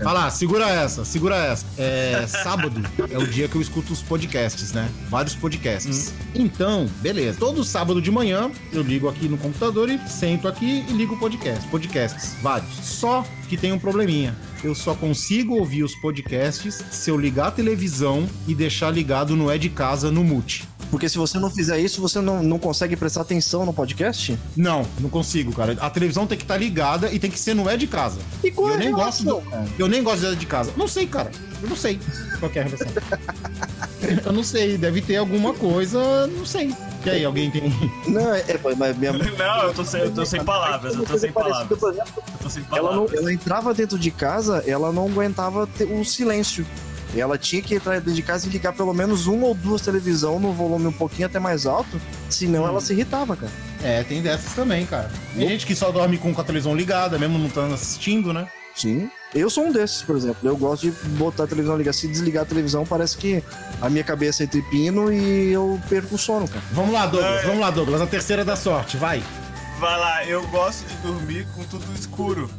Olha 0.00 0.12
lá, 0.12 0.30
segura 0.30 0.68
essa, 0.68 1.04
segura 1.04 1.36
essa. 1.36 1.66
É, 1.78 2.26
sábado 2.26 2.82
é 3.10 3.18
o 3.18 3.26
dia 3.26 3.48
que 3.48 3.56
eu 3.56 3.60
escuto 3.60 3.92
os 3.92 4.02
podcasts, 4.02 4.72
né? 4.72 4.90
Vários 5.08 5.34
podcasts. 5.34 6.12
Então, 6.34 6.88
beleza. 7.00 7.38
Todo 7.38 7.64
sábado 7.64 8.00
de 8.00 8.10
manhã 8.10 8.50
eu 8.72 8.82
ligo 8.82 9.08
aqui 9.08 9.28
no 9.28 9.38
computador 9.38 9.88
e 9.88 9.98
sento 10.08 10.48
aqui 10.48 10.84
e 10.88 10.92
ligo 10.92 11.14
o 11.14 11.18
podcast. 11.18 11.66
Podcasts, 11.68 12.34
vários. 12.42 12.74
Só 12.76 13.24
que 13.48 13.56
tem 13.56 13.72
um 13.72 13.78
probleminha. 13.78 14.36
Eu 14.64 14.74
só 14.74 14.94
consigo 14.94 15.54
ouvir 15.54 15.84
os 15.84 15.94
podcasts 15.96 16.82
se 16.90 17.10
eu 17.10 17.18
ligar 17.18 17.48
a 17.48 17.50
televisão 17.50 18.28
e 18.48 18.54
deixar 18.54 18.90
ligado 18.90 19.36
no 19.36 19.50
É 19.50 19.58
de 19.58 19.68
Casa 19.68 20.10
no 20.10 20.24
mute. 20.24 20.66
Porque 20.90 21.08
se 21.08 21.18
você 21.18 21.38
não 21.38 21.50
fizer 21.50 21.78
isso, 21.78 22.00
você 22.00 22.20
não, 22.20 22.42
não 22.42 22.58
consegue 22.58 22.96
prestar 22.96 23.22
atenção 23.22 23.66
no 23.66 23.72
podcast? 23.72 24.38
Não, 24.56 24.86
não 25.00 25.08
consigo, 25.08 25.52
cara. 25.52 25.76
A 25.80 25.90
televisão 25.90 26.26
tem 26.26 26.38
que 26.38 26.44
estar 26.44 26.56
ligada 26.56 27.12
e 27.12 27.18
tem 27.18 27.30
que 27.30 27.38
ser 27.38 27.54
no 27.54 27.68
É 27.68 27.76
de 27.76 27.86
Casa. 27.86 28.18
E 28.42 28.50
qual 28.50 28.68
eu 28.68 28.74
é 28.74 28.76
a 28.76 28.78
nem 28.78 28.92
gosto 28.92 29.24
relação, 29.24 29.40
do, 29.40 29.50
cara? 29.50 29.66
Eu 29.78 29.88
nem 29.88 30.02
gosto 30.02 30.20
de 30.20 30.26
É 30.26 30.34
de 30.34 30.46
Casa. 30.46 30.72
Não 30.76 30.88
sei, 30.88 31.06
cara. 31.06 31.30
Eu 31.62 31.68
não 31.68 31.76
sei 31.76 31.98
qual 32.38 32.50
que 32.50 32.58
é 32.58 32.62
a 32.62 32.64
relação. 32.64 32.88
eu 34.24 34.32
não 34.32 34.42
sei. 34.42 34.78
Deve 34.78 35.02
ter 35.02 35.16
alguma 35.16 35.52
coisa. 35.54 36.26
Não 36.28 36.44
sei. 36.44 36.74
E 37.04 37.10
aí, 37.10 37.24
alguém 37.24 37.48
tem. 37.50 37.72
Não, 38.08 38.34
é, 38.34 38.40
é, 38.40 38.60
mas 38.76 38.96
minha 38.96 39.12
Não, 39.38 39.62
eu 39.62 39.74
tô 39.74 39.84
sem, 39.84 40.00
eu 40.00 40.10
tô 40.12 40.26
sem 40.26 40.42
palavras, 40.42 40.94
eu 40.94 41.04
tô 41.04 41.16
sem 41.16 41.30
palavras. 41.30 41.70
Eu 41.70 41.76
tô 41.76 42.50
sem 42.50 42.64
ela, 42.72 42.82
não, 42.82 42.88
palavras. 42.88 43.20
ela 43.20 43.32
entrava 43.32 43.72
dentro 43.72 43.96
de 43.96 44.10
casa, 44.10 44.64
ela 44.66 44.90
não 44.90 45.06
aguentava 45.06 45.68
ter 45.68 45.84
o 45.84 46.04
silêncio. 46.04 46.66
Ela 47.20 47.38
tinha 47.38 47.62
que 47.62 47.74
entrar 47.74 47.94
dentro 47.94 48.12
de 48.12 48.22
casa 48.22 48.46
e 48.46 48.50
ligar 48.50 48.72
pelo 48.72 48.92
menos 48.94 49.26
uma 49.26 49.46
ou 49.46 49.54
duas 49.54 49.80
televisão 49.82 50.38
no 50.40 50.52
volume 50.52 50.86
um 50.86 50.92
pouquinho 50.92 51.26
até 51.26 51.38
mais 51.38 51.66
alto, 51.66 52.00
senão 52.28 52.66
ela 52.66 52.80
se 52.80 52.92
irritava, 52.92 53.36
cara. 53.36 53.52
É, 53.82 54.02
tem 54.02 54.22
dessas 54.22 54.52
também, 54.54 54.84
cara. 54.86 55.10
Tem 55.36 55.48
gente 55.48 55.66
que 55.66 55.74
só 55.74 55.90
dorme 55.90 56.18
com, 56.18 56.34
com 56.34 56.40
a 56.40 56.44
televisão 56.44 56.74
ligada, 56.74 57.18
mesmo 57.18 57.38
não 57.38 57.46
estando 57.46 57.74
assistindo, 57.74 58.32
né? 58.32 58.46
Sim. 58.74 59.10
Eu 59.34 59.48
sou 59.48 59.66
um 59.66 59.72
desses, 59.72 60.02
por 60.02 60.16
exemplo. 60.16 60.36
Eu 60.48 60.56
gosto 60.56 60.82
de 60.82 60.90
botar 61.16 61.44
a 61.44 61.46
televisão 61.46 61.76
ligada. 61.78 61.96
Se 61.96 62.06
desligar 62.06 62.42
a 62.42 62.46
televisão, 62.46 62.84
parece 62.84 63.16
que 63.16 63.42
a 63.80 63.88
minha 63.88 64.04
cabeça 64.04 64.44
entra 64.44 64.58
em 64.58 64.62
pino 64.62 65.10
e 65.12 65.50
eu 65.52 65.80
perco 65.88 66.14
o 66.14 66.18
sono, 66.18 66.46
cara. 66.46 66.62
Vamos 66.72 66.92
lá, 66.92 67.06
Douglas. 67.06 67.42
É. 67.42 67.46
Vamos 67.46 67.60
lá, 67.60 67.70
Douglas. 67.70 68.00
A 68.02 68.06
terceira 68.06 68.44
da 68.44 68.54
sorte, 68.56 68.96
vai. 68.98 69.22
Vai 69.80 69.98
lá, 69.98 70.24
eu 70.26 70.46
gosto 70.48 70.86
de 70.86 70.94
dormir 70.96 71.46
com 71.54 71.64
tudo 71.64 71.84
escuro. 71.98 72.50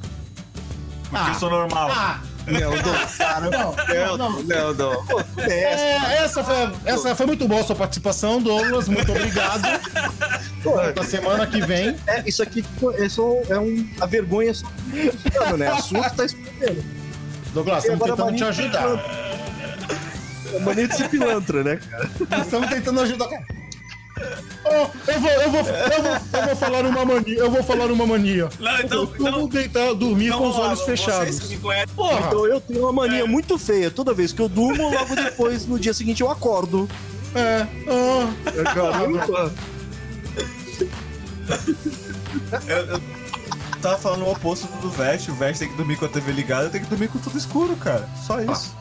Porque 1.09 1.15
Ah. 1.29 1.29
eu 1.33 1.39
sou 1.39 1.49
normal. 1.49 1.89
Ah, 1.91 2.19
Não, 2.47 2.71
não, 2.71 3.17
cara. 3.17 3.49
não, 3.49 4.17
não. 4.17 4.43
Não, 4.43 4.73
não. 4.73 5.05
É, 5.37 6.23
essa, 6.23 6.43
foi, 6.43 6.55
essa 6.85 7.15
foi 7.15 7.25
muito 7.25 7.47
boa 7.47 7.61
a 7.61 7.63
sua 7.63 7.75
participação, 7.75 8.41
Douglas. 8.41 8.87
Muito 8.87 9.11
obrigado. 9.11 9.63
Na 10.95 11.03
semana 11.03 11.45
que 11.45 11.61
vem. 11.61 11.95
É, 12.07 12.23
isso 12.25 12.41
aqui 12.41 12.63
é, 12.97 13.09
só, 13.09 13.41
é 13.49 13.59
um, 13.59 13.87
a 13.99 14.05
vergonha 14.05 14.53
só 14.53 14.65
né? 15.57 15.67
A 15.67 15.77
sua 15.77 16.09
que 16.09 16.15
tá 16.15 16.25
escondendo. 16.25 16.83
Douglas, 17.53 17.83
estamos 17.83 18.07
tentando 18.07 18.35
te 18.35 18.43
ajudar. 18.43 19.27
É 20.53 20.87
de 20.87 20.95
ser 20.95 21.09
pilantra, 21.09 21.63
né, 21.63 21.75
cara? 21.75 22.09
Estamos 22.41 22.69
tentando 22.69 23.01
ajudar. 23.01 23.27
Oh, 24.69 24.87
eu, 25.11 25.19
vou, 25.21 25.29
eu, 25.31 25.49
vou, 25.51 25.59
eu, 25.61 26.03
vou, 26.03 26.11
eu 26.41 26.45
vou 26.47 26.55
falar 26.57 26.85
uma 26.85 27.05
mania. 27.05 27.37
Eu 27.39 27.49
vou 27.51 27.63
falar 27.63 27.89
uma 27.91 28.05
mania. 28.05 28.49
Não, 28.59 28.79
então- 28.81 28.99
eu 28.99 29.07
vou 29.07 29.27
então- 29.27 29.47
deitar, 29.47 29.93
dormir 29.93 30.27
Então, 30.27 30.39
com 30.39 30.49
os 30.49 30.57
lá, 30.57 30.67
olhos 30.67 30.81
fechados. 30.81 31.39
conhecem, 31.61 31.95
Porra, 31.95 32.19
Então 32.27 32.45
eu 32.45 32.59
tenho 32.59 32.81
uma 32.81 32.91
mania 32.91 33.25
muito 33.25 33.57
feia. 33.57 33.89
Toda 33.89 34.13
vez 34.13 34.33
que 34.33 34.41
eu 34.41 34.49
durmo, 34.49 34.89
logo 34.93 35.15
depois, 35.15 35.65
no 35.65 35.79
dia 35.79 35.93
seguinte, 35.93 36.21
eu 36.21 36.29
acordo. 36.29 36.89
é. 37.33 37.65
ah. 37.89 38.33
Caramba. 38.73 39.53
eu, 42.67 42.77
eu 42.77 43.01
tava 43.81 43.97
falando 43.97 44.25
o 44.25 44.31
oposto 44.31 44.67
do 44.81 44.89
Vest. 44.89 45.29
O 45.29 45.33
Vest 45.35 45.59
tem 45.59 45.69
que 45.69 45.75
dormir 45.75 45.95
com 45.97 46.05
a 46.05 46.09
TV 46.09 46.31
ligada, 46.31 46.65
eu 46.65 46.69
tenho 46.69 46.83
que 46.83 46.89
dormir 46.89 47.07
com 47.07 47.19
tudo 47.19 47.37
escuro, 47.37 47.75
cara. 47.77 48.07
Só 48.25 48.41
isso. 48.41 48.75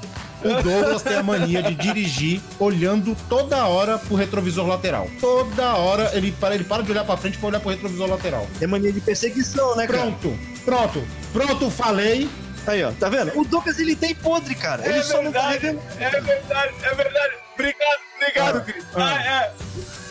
O 0.46 0.62
Douglas 0.62 1.02
tem 1.02 1.16
a 1.16 1.22
mania 1.22 1.62
de 1.62 1.74
dirigir 1.74 2.40
olhando 2.58 3.16
toda 3.28 3.66
hora 3.66 3.98
pro 3.98 4.14
retrovisor 4.16 4.66
lateral. 4.66 5.08
Toda 5.20 5.74
hora 5.74 6.10
ele 6.14 6.32
para, 6.32 6.54
ele 6.54 6.64
para 6.64 6.82
de 6.82 6.90
olhar 6.90 7.04
pra 7.04 7.16
frente 7.16 7.38
pra 7.38 7.48
olhar 7.48 7.60
pro 7.60 7.70
retrovisor 7.70 8.08
lateral. 8.08 8.46
É 8.60 8.66
mania 8.66 8.92
de 8.92 9.00
perseguição, 9.00 9.76
né, 9.76 9.86
cara? 9.86 9.98
Pronto, 10.02 10.38
pronto, 10.64 11.04
pronto, 11.32 11.70
falei. 11.70 12.28
Aí, 12.66 12.82
ó, 12.82 12.90
tá 12.92 13.08
vendo? 13.08 13.38
O 13.38 13.44
Douglas, 13.44 13.78
ele 13.78 13.94
tem 13.94 14.14
podre, 14.14 14.54
cara. 14.54 14.86
Ele 14.88 15.02
só 15.02 15.22
não 15.22 15.30
tá 15.30 15.50
revendo. 15.50 15.80
é 16.00 16.10
verdade, 16.20 16.74
é 16.82 16.94
verdade. 16.94 17.34
Obrigado, 17.54 18.00
obrigado, 18.16 18.64
Cris. 18.64 18.84
Ah, 18.94 19.22
é. 19.24 19.52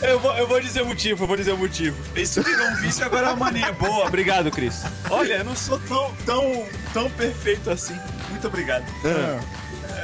Eu 0.02 0.19
vou, 0.19 0.36
eu 0.38 0.48
vou 0.48 0.60
dizer 0.60 0.82
o 0.82 0.86
motivo, 0.86 1.24
eu 1.24 1.28
vou 1.28 1.38
dizer 1.38 1.52
o 1.52 1.58
motivo. 1.58 1.95
Isso 2.15 2.41
virou 2.41 2.67
um 2.67 2.76
vício, 2.76 3.06
agora 3.06 3.28
é 3.28 3.30
uma 3.30 3.45
mania 3.45 3.71
boa. 3.71 4.08
Obrigado, 4.08 4.52
Cris. 4.52 4.84
Olha, 5.10 5.36
eu 5.36 5.43
não 5.45 5.56
sou 5.56 5.80
tão, 5.80 6.13
tão, 6.26 6.65
tão 6.93 7.10
perfeito 7.12 7.69
assim. 7.69 7.98
Muito 8.30 8.48
obrigado. 8.48 8.86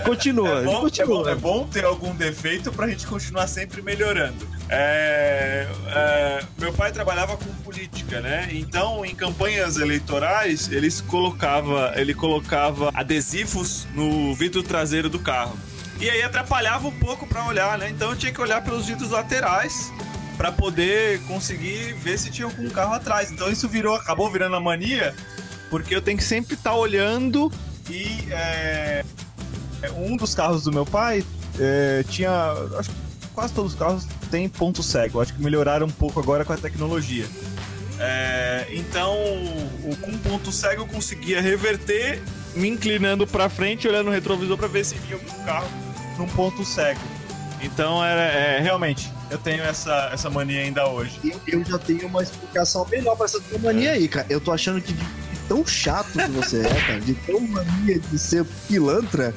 Continua, 0.01 0.59
É 0.61 0.63
bom, 0.63 0.77
é, 0.77 0.81
continua. 0.81 1.23
bom, 1.23 1.29
é 1.29 1.35
bom 1.35 1.67
ter 1.67 1.85
algum 1.85 2.15
defeito 2.15 2.71
pra 2.71 2.87
gente 2.87 3.05
continuar 3.07 3.47
sempre 3.47 3.81
melhorando. 3.81 4.47
É, 4.69 5.67
é, 5.87 6.43
meu 6.57 6.71
pai 6.73 6.91
trabalhava 6.91 7.35
com 7.37 7.45
política, 7.63 8.21
né? 8.21 8.47
Então, 8.51 9.05
em 9.05 9.13
campanhas 9.13 9.77
eleitorais, 9.77 10.71
eles 10.71 11.01
colocava, 11.01 11.93
ele 11.95 12.13
colocava 12.13 12.89
adesivos 12.93 13.85
no 13.93 14.33
vidro 14.33 14.63
traseiro 14.63 15.09
do 15.09 15.19
carro. 15.19 15.57
E 15.99 16.09
aí 16.09 16.23
atrapalhava 16.23 16.87
um 16.87 16.91
pouco 16.99 17.27
pra 17.27 17.45
olhar, 17.45 17.77
né? 17.77 17.89
Então 17.89 18.09
eu 18.11 18.15
tinha 18.15 18.31
que 18.31 18.41
olhar 18.41 18.63
pelos 18.63 18.87
vidros 18.87 19.11
laterais 19.11 19.91
pra 20.35 20.51
poder 20.51 21.19
conseguir 21.27 21.93
ver 21.93 22.17
se 22.17 22.31
tinha 22.31 22.47
algum 22.47 22.69
carro 22.69 22.93
atrás. 22.93 23.31
Então 23.31 23.51
isso 23.51 23.67
virou, 23.69 23.95
acabou 23.95 24.31
virando 24.31 24.55
a 24.55 24.59
mania, 24.59 25.13
porque 25.69 25.95
eu 25.95 26.01
tenho 26.01 26.17
que 26.17 26.23
sempre 26.23 26.55
estar 26.55 26.73
olhando 26.73 27.51
e 27.89 28.27
é, 28.31 29.03
um 29.89 30.15
dos 30.15 30.35
carros 30.35 30.63
do 30.63 30.71
meu 30.71 30.85
pai 30.85 31.23
é, 31.59 32.03
tinha. 32.09 32.31
Acho 32.77 32.89
que 32.89 32.95
quase 33.33 33.53
todos 33.53 33.73
os 33.73 33.79
carros 33.79 34.05
têm 34.29 34.47
ponto 34.47 34.83
cego. 34.83 35.21
Acho 35.21 35.33
que 35.33 35.41
melhoraram 35.41 35.87
um 35.87 35.91
pouco 35.91 36.19
agora 36.19 36.45
com 36.45 36.53
a 36.53 36.57
tecnologia. 36.57 37.25
É, 37.99 38.67
então, 38.71 39.15
o, 39.83 39.95
com 40.01 40.17
ponto 40.17 40.51
cego 40.51 40.81
eu 40.81 40.87
conseguia 40.87 41.39
reverter, 41.39 42.21
me 42.55 42.67
inclinando 42.67 43.27
pra 43.27 43.47
frente, 43.47 43.87
olhando 43.87 44.07
no 44.07 44.11
retrovisor 44.11 44.57
pra 44.57 44.67
ver 44.67 44.83
se 44.83 44.95
vinha 44.95 45.15
algum 45.15 45.45
carro 45.45 45.69
num 46.17 46.27
ponto 46.27 46.65
cego. 46.65 46.99
Então, 47.61 48.03
era, 48.03 48.21
é, 48.21 48.59
realmente, 48.59 49.11
eu 49.29 49.37
tenho 49.37 49.63
essa, 49.63 50.09
essa 50.11 50.31
mania 50.31 50.61
ainda 50.61 50.87
hoje. 50.87 51.19
Eu, 51.23 51.39
eu 51.47 51.63
já 51.63 51.77
tenho 51.77 52.07
uma 52.07 52.23
explicação 52.23 52.87
melhor 52.87 53.15
pra 53.15 53.25
essa 53.25 53.39
tua 53.39 53.59
mania 53.59 53.91
aí, 53.91 54.07
cara. 54.07 54.25
Eu 54.29 54.41
tô 54.41 54.51
achando 54.51 54.81
que 54.81 54.93
de, 54.93 55.03
de 55.03 55.39
tão 55.47 55.63
chato 55.65 56.13
que 56.13 56.31
você 56.31 56.61
é, 56.65 56.81
cara, 56.81 56.99
de 56.99 57.13
tão 57.13 57.39
mania 57.39 57.99
de 57.99 58.17
ser 58.17 58.43
pilantra, 58.67 59.31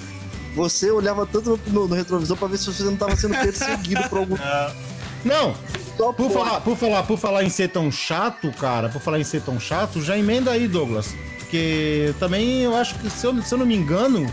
você 0.55 0.91
olhava 0.91 1.27
tanto 1.27 1.59
no, 1.67 1.89
no 1.89 1.95
retrovisor 1.95 2.37
pra 2.37 2.49
ver 2.49 2.59
se 2.59 2.67
você 2.67 2.83
não 2.85 2.97
tava 2.97 3.17
sendo 3.17 3.35
perseguido 3.35 4.03
por 4.09 4.19
algum. 4.19 4.37
Ah, 4.39 4.73
Não, 5.25 5.55
Só 5.97 6.13
por 6.13 6.31
falar, 6.31 6.61
por 6.61 6.77
falar, 6.77 7.03
por 7.05 7.19
falar 7.19 7.45
em 7.45 7.49
ser 7.49 7.69
tão 7.71 7.91
chato, 7.91 8.53
cara, 8.53 8.91
por 8.91 9.01
falar 9.01 9.19
em 9.19 9.25
ser 9.25 9.41
tão 9.41 9.59
chato, 9.59 10.03
já 10.03 10.19
emenda 10.19 10.51
aí, 10.51 10.69
Douglas. 10.69 11.15
Porque 11.39 12.13
também 12.21 12.61
eu 12.63 12.77
acho 12.77 12.95
que, 12.97 13.09
se 13.09 13.27
eu, 13.27 13.43
se 13.43 13.55
eu 13.55 13.59
não 13.59 13.65
me 13.65 13.75
engano, 13.75 14.31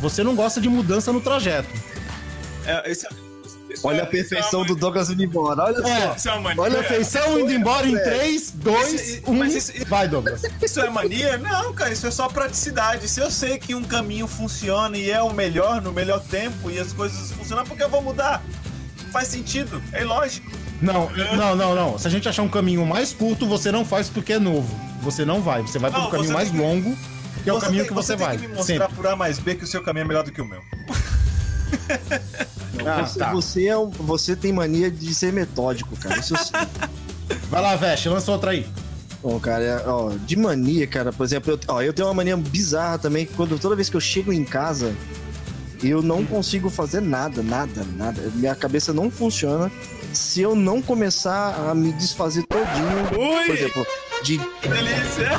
você 0.00 0.22
não 0.24 0.34
gosta 0.34 0.60
de 0.62 0.68
mudança 0.68 1.12
no 1.12 1.20
trajeto. 1.20 1.68
é, 2.64 2.90
isso- 2.90 3.06
isso 3.06 3.23
Olha 3.84 4.02
a 4.02 4.06
perfeição 4.06 4.64
do 4.64 4.74
Douglas 4.74 5.10
indo 5.10 5.22
embora. 5.22 5.64
Olha 5.64 5.86
É. 5.86 6.18
só. 6.18 6.34
É. 6.36 6.54
Olha 6.56 6.80
a 6.80 6.84
feição 6.84 7.38
indo 7.38 7.52
embora 7.52 7.86
em 7.86 7.96
É. 7.96 8.00
3, 8.00 8.50
2, 8.50 8.92
Isso- 9.18 9.22
1. 9.30 9.34
mas 9.34 9.54
isso- 9.54 9.72
Vai, 9.86 10.08
Douglas. 10.08 10.42
Isso 10.62 10.80
é 10.80 10.90
mania? 10.90 11.38
Não, 11.38 11.72
cara, 11.72 11.92
isso 11.92 12.06
é 12.06 12.10
só 12.10 12.28
praticidade. 12.28 13.08
Se 13.08 13.20
eu 13.20 13.30
sei 13.30 13.58
que 13.58 13.74
um 13.74 13.84
caminho 13.84 14.26
funciona 14.26 14.96
e 14.96 15.10
é 15.10 15.22
o 15.22 15.32
melhor, 15.32 15.80
no 15.82 15.92
melhor 15.92 16.20
tempo, 16.20 16.70
e 16.70 16.78
as 16.78 16.92
coisas 16.92 17.30
funcionam, 17.32 17.64
por 17.64 17.76
que 17.76 17.82
eu 17.82 17.88
vou 17.88 18.02
mudar? 18.02 18.42
Faz 19.12 19.28
sentido, 19.28 19.82
é 19.92 20.04
lógico. 20.04 20.50
Não, 20.82 21.08
não, 21.36 21.54
não, 21.54 21.74
não. 21.74 21.98
Se 21.98 22.06
a 22.06 22.10
gente 22.10 22.28
achar 22.28 22.42
um 22.42 22.48
caminho 22.48 22.84
mais 22.84 23.12
curto, 23.12 23.46
você 23.46 23.70
não 23.70 23.84
faz 23.84 24.08
porque 24.08 24.34
é 24.34 24.38
novo. 24.38 24.74
Você 25.02 25.24
não 25.24 25.40
vai. 25.40 25.62
Você 25.62 25.78
vai 25.78 25.90
pelo 25.90 26.10
caminho 26.10 26.28
você 26.28 26.32
mais 26.34 26.48
tem 26.50 26.58
que- 26.58 26.62
longo, 26.66 26.96
que 27.44 27.48
é 27.48 27.52
o 27.52 27.60
caminho 27.60 27.82
tem- 27.84 27.88
que 27.88 27.94
você, 27.94 28.16
tem 28.16 28.26
vai. 28.26 28.36
que 28.36 28.48
me 28.48 28.54
mostrar 28.54 28.78
Sempre. 28.78 28.94
por 28.96 29.06
A 29.06 29.14
mais 29.14 29.38
B 29.38 29.54
que 29.54 29.64
o 29.64 29.66
seu 29.66 29.82
caminho 29.82 30.04
é 30.04 30.08
melhor 30.08 30.24
do 30.24 30.32
que 30.32 30.40
o 30.40 30.44
meu. 30.44 30.60
não. 32.74 32.86
Ah, 32.92 33.06
Você, 33.06 33.18
tá. 33.18 33.32
você, 33.32 33.66
é 33.66 33.76
um- 33.78 33.90
você 33.90 34.34
tem 34.36 34.52
mania 34.52 34.90
de 34.90 35.14
ser 35.14 35.32
metódico, 35.32 35.96
cara. 35.96 36.18
Isso 36.18 36.34
sim. 36.36 36.52
Vai 37.50 37.62
lá, 37.62 37.76
Veste, 37.76 38.08
lança 38.08 38.30
outra 38.32 38.50
aí. 38.50 38.66
Bom, 39.22 39.40
cara, 39.40 39.64
é, 39.64 39.88
ó, 39.88 40.10
de 40.26 40.36
mania, 40.36 40.86
cara, 40.86 41.10
por 41.12 41.24
exemplo, 41.24 41.52
eu, 41.52 41.58
ó, 41.68 41.80
eu 41.80 41.92
tenho 41.94 42.08
uma 42.08 42.14
mania 42.14 42.36
bizarra 42.36 42.98
também, 42.98 43.24
que 43.24 43.32
quando 43.32 43.58
toda 43.58 43.74
vez 43.74 43.88
que 43.88 43.96
eu 43.96 44.00
chego 44.00 44.30
em 44.32 44.44
casa, 44.44 44.94
eu 45.82 46.02
não 46.02 46.24
consigo 46.26 46.68
fazer 46.68 47.00
nada, 47.00 47.42
nada, 47.42 47.84
nada. 47.96 48.20
Minha 48.34 48.54
cabeça 48.54 48.92
não 48.92 49.10
funciona 49.10 49.72
se 50.12 50.42
eu 50.42 50.54
não 50.54 50.82
começar 50.82 51.54
a 51.70 51.74
me 51.74 51.92
desfazer 51.94 52.44
todinho. 52.44 53.18
Ui! 53.18 53.46
Por 53.46 53.54
exemplo, 53.54 53.86
de. 54.24 54.38
Que 54.38 54.68
delícia! 54.68 55.30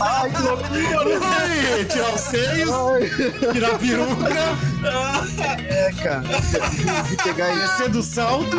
Ai, 0.00 0.30
que 0.30 0.42
loucura! 0.42 1.20
Ai, 1.24 1.84
tirar 1.86 2.14
os 2.14 2.20
seios, 2.20 2.70
tirar 3.52 3.74
a 3.74 3.78
peruca, 3.78 4.28
É, 5.68 5.92
cara. 6.02 6.22
De, 7.08 7.16
pegar 7.16 7.54
descer 7.54 7.88
do 7.88 8.02
salto. 8.02 8.56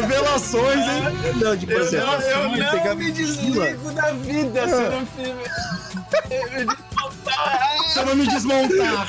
Revelações, 0.00 0.80
hein? 0.80 1.02
Não, 1.36 1.54
de, 1.56 1.66
por 1.66 1.74
Eu 1.74 1.82
exemplo, 1.82 2.22
eu 2.22 2.48
não 2.48 2.70
pegar 2.70 2.94
me 2.94 3.12
desligo 3.12 3.92
da 3.92 4.12
vida 4.12 4.66
se 4.66 4.72
eu 4.72 4.90
não 4.90 5.06
fizer. 5.06 5.36
Se 7.92 7.98
eu 7.98 8.06
não 8.06 8.16
me 8.16 8.26
desmontar. 8.26 9.06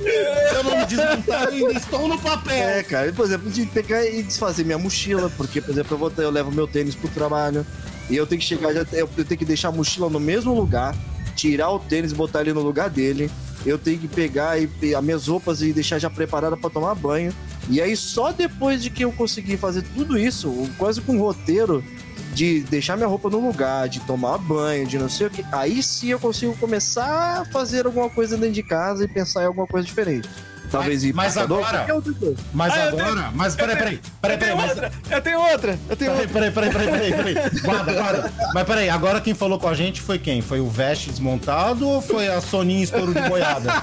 Se 0.00 0.54
eu 0.54 0.64
não 0.64 0.78
me 0.78 0.86
desmontar, 0.86 1.48
eu 1.48 1.66
ainda 1.66 1.78
estou 1.78 2.08
no 2.08 2.18
papel. 2.18 2.68
É, 2.68 2.82
cara, 2.82 3.12
por 3.12 3.26
exemplo, 3.26 3.50
de 3.50 3.66
pegar 3.66 4.04
e 4.04 4.22
desfazer 4.22 4.64
minha 4.64 4.78
mochila, 4.78 5.30
porque, 5.36 5.60
por 5.60 5.70
exemplo, 5.70 5.94
eu, 5.94 5.98
vou 5.98 6.12
eu 6.16 6.30
levo 6.30 6.50
meu 6.50 6.66
tênis 6.66 6.94
pro 6.94 7.08
trabalho 7.08 7.66
e 8.08 8.16
eu 8.16 8.26
tenho 8.26 8.40
que 8.40 8.46
chegar, 8.46 8.74
eu 8.74 9.06
tenho 9.06 9.38
que 9.38 9.44
deixar 9.44 9.68
a 9.68 9.72
mochila 9.72 10.08
no 10.08 10.18
mesmo 10.18 10.54
lugar, 10.54 10.96
tirar 11.36 11.70
o 11.70 11.78
tênis 11.78 12.12
e 12.12 12.14
botar 12.14 12.40
ele 12.40 12.52
no 12.52 12.62
lugar 12.62 12.88
dele. 12.88 13.30
Eu 13.64 13.78
tenho 13.78 13.98
que 13.98 14.08
pegar 14.08 14.58
e, 14.58 14.70
e 14.80 14.94
as 14.94 15.04
minhas 15.04 15.26
roupas 15.26 15.60
e 15.60 15.72
deixar 15.72 15.98
já 15.98 16.08
preparada 16.08 16.56
para 16.56 16.70
tomar 16.70 16.94
banho. 16.94 17.32
E 17.68 17.80
aí, 17.80 17.94
só 17.94 18.32
depois 18.32 18.82
de 18.82 18.88
que 18.88 19.04
eu 19.04 19.12
conseguir 19.12 19.58
fazer 19.58 19.84
tudo 19.94 20.18
isso, 20.18 20.50
quase 20.78 21.00
com 21.02 21.12
um 21.16 21.20
roteiro 21.20 21.84
de 22.32 22.60
deixar 22.62 22.96
minha 22.96 23.08
roupa 23.08 23.28
no 23.28 23.38
lugar, 23.46 23.88
de 23.88 24.00
tomar 24.00 24.38
banho, 24.38 24.86
de 24.86 24.98
não 24.98 25.08
sei 25.08 25.26
o 25.26 25.30
que, 25.30 25.44
aí 25.52 25.82
sim 25.82 26.08
eu 26.08 26.18
consigo 26.18 26.56
começar 26.56 27.40
a 27.40 27.44
fazer 27.52 27.86
alguma 27.86 28.08
coisa 28.10 28.36
dentro 28.36 28.54
de 28.54 28.62
casa 28.62 29.04
e 29.04 29.08
pensar 29.08 29.42
em 29.42 29.46
alguma 29.46 29.66
coisa 29.66 29.86
diferente. 29.86 30.28
Talvez 30.70 31.02
ir 31.02 31.12
Mas 31.12 31.36
agora- 31.36 31.78
qualquer 31.78 31.94
outra 31.94 32.12
coisa. 32.12 32.36
Mas 32.54 32.72
Ah, 32.72 32.84
agora. 32.88 33.30
Mas 33.34 33.56
peraí, 33.56 33.76
peraí. 33.76 34.00
Peraí, 34.22 34.36
eu 34.36 34.38
peraí. 34.38 34.38
tenho 34.38 34.56
Mas, 34.56 34.70
outra! 34.70 34.92
Eu 35.10 35.20
tenho 35.22 35.40
outra! 35.40 35.78
Eu 35.88 35.96
tenho 35.96 36.10
peraí, 36.12 36.26
outra! 36.26 36.32
peraí, 36.52 36.52
peraí, 36.52 36.70
peraí, 36.90 37.12
peraí, 37.12 37.34
peraí. 37.34 37.50
Guarda, 37.60 37.92
guarda. 37.92 38.32
Mas 38.54 38.66
peraí, 38.68 38.88
agora 38.88 39.20
quem 39.20 39.34
falou 39.34 39.58
com 39.58 39.66
a 39.66 39.74
gente 39.74 40.00
foi 40.00 40.16
quem? 40.20 40.40
Foi 40.40 40.60
o 40.60 40.68
Veste 40.68 41.10
desmontado 41.10 41.88
ou 41.88 42.00
foi 42.00 42.28
a 42.28 42.40
Soninha 42.40 42.84
estouro 42.84 43.12
de 43.12 43.20
boiada? 43.28 43.82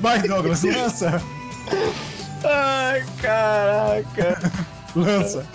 Vai, 0.00 0.22
Douglas, 0.22 0.62
lança. 0.62 1.22
Ai, 2.44 3.04
caraca! 3.20 4.52
Lança. 4.94 5.46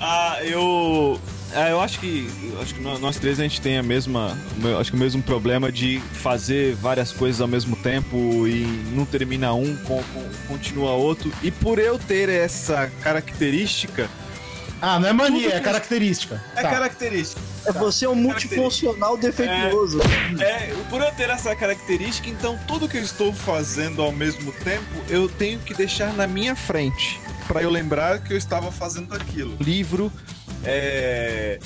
Ah, 0.00 0.38
eu. 0.42 1.20
ah, 1.54 1.68
eu 1.70 1.80
acho 1.80 2.00
que. 2.00 2.28
eu 2.52 2.60
acho 2.60 2.74
que 2.74 2.80
nó- 2.80 2.98
nós 2.98 3.16
três 3.16 3.38
a 3.38 3.42
gente 3.42 3.60
tem 3.60 3.78
a 3.78 3.82
mesma. 3.82 4.36
Acho 4.80 4.90
que 4.90 4.96
o 4.96 5.00
mesmo 5.00 5.22
problema 5.22 5.70
de 5.70 6.00
fazer 6.14 6.74
várias 6.76 7.12
coisas 7.12 7.40
ao 7.40 7.46
mesmo 7.48 7.76
tempo 7.76 8.16
e 8.48 8.64
não 8.94 9.04
termina 9.04 9.52
um, 9.54 9.76
com- 9.78 10.02
com- 10.02 10.30
continua 10.48 10.92
outro. 10.92 11.30
E 11.42 11.50
por 11.50 11.78
eu 11.78 11.98
ter 11.98 12.28
essa 12.28 12.90
característica. 13.02 14.08
Ah, 14.84 14.98
não 14.98 15.08
é 15.08 15.12
mania, 15.12 15.54
é 15.54 15.60
característica. 15.60 16.42
É 16.56 16.62
Tá. 16.62 16.70
característica. 16.70 17.40
É 17.64 17.70
você 17.70 18.04
é 18.04 18.08
um 18.08 18.16
multifuncional 18.16 19.16
defeituoso. 19.16 20.00
É, 20.40 20.74
por 20.90 21.00
eu 21.00 21.12
ter 21.12 21.30
essa 21.30 21.54
característica, 21.54 22.28
então 22.28 22.58
tudo 22.66 22.88
que 22.88 22.96
eu 22.98 23.02
estou 23.02 23.32
fazendo 23.32 24.02
ao 24.02 24.10
mesmo 24.10 24.50
tempo, 24.52 24.84
eu 25.08 25.28
tenho 25.28 25.60
que 25.60 25.72
deixar 25.72 26.12
na 26.14 26.26
minha 26.26 26.56
frente. 26.56 27.20
Pra 27.46 27.62
eu 27.62 27.70
lembrar 27.70 28.18
que 28.24 28.32
eu 28.32 28.36
estava 28.36 28.72
fazendo 28.72 29.14
aquilo. 29.14 29.56
Livro, 29.60 30.12
é, 30.64 31.60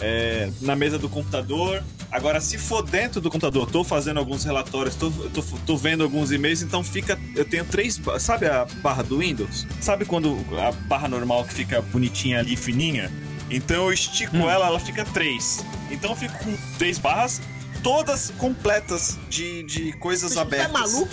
é, 0.00 0.50
na 0.60 0.74
mesa 0.74 0.98
do 0.98 1.08
computador. 1.08 1.84
Agora, 2.10 2.40
se 2.40 2.58
for 2.58 2.82
dentro 2.82 3.20
do 3.20 3.30
computador, 3.30 3.70
tô 3.70 3.84
fazendo 3.84 4.18
alguns 4.18 4.44
relatórios, 4.44 4.96
tô 4.96 5.76
vendo 5.76 6.02
alguns 6.02 6.32
e-mails, 6.32 6.60
então 6.60 6.82
fica. 6.82 7.18
Eu 7.36 7.44
tenho 7.44 7.64
três. 7.64 8.00
Sabe 8.18 8.46
a 8.46 8.66
barra 8.82 9.02
do 9.02 9.18
Windows? 9.18 9.66
Sabe 9.80 10.04
quando 10.04 10.36
a 10.58 10.72
barra 10.72 11.06
normal 11.08 11.44
que 11.44 11.54
fica 11.54 11.80
bonitinha 11.80 12.40
ali, 12.40 12.56
fininha? 12.56 13.10
Então 13.48 13.86
eu 13.86 13.92
estico 13.92 14.36
ela, 14.36 14.66
ela 14.66 14.80
fica 14.80 15.04
três. 15.04 15.64
Então 15.90 16.10
eu 16.10 16.16
fico 16.16 16.36
com 16.38 16.56
três 16.78 16.98
barras, 16.98 17.40
todas 17.82 18.32
completas 18.38 19.18
de, 19.28 19.62
de 19.62 19.92
coisas 19.94 20.36
abertas. 20.36 20.70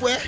é? 0.07 0.21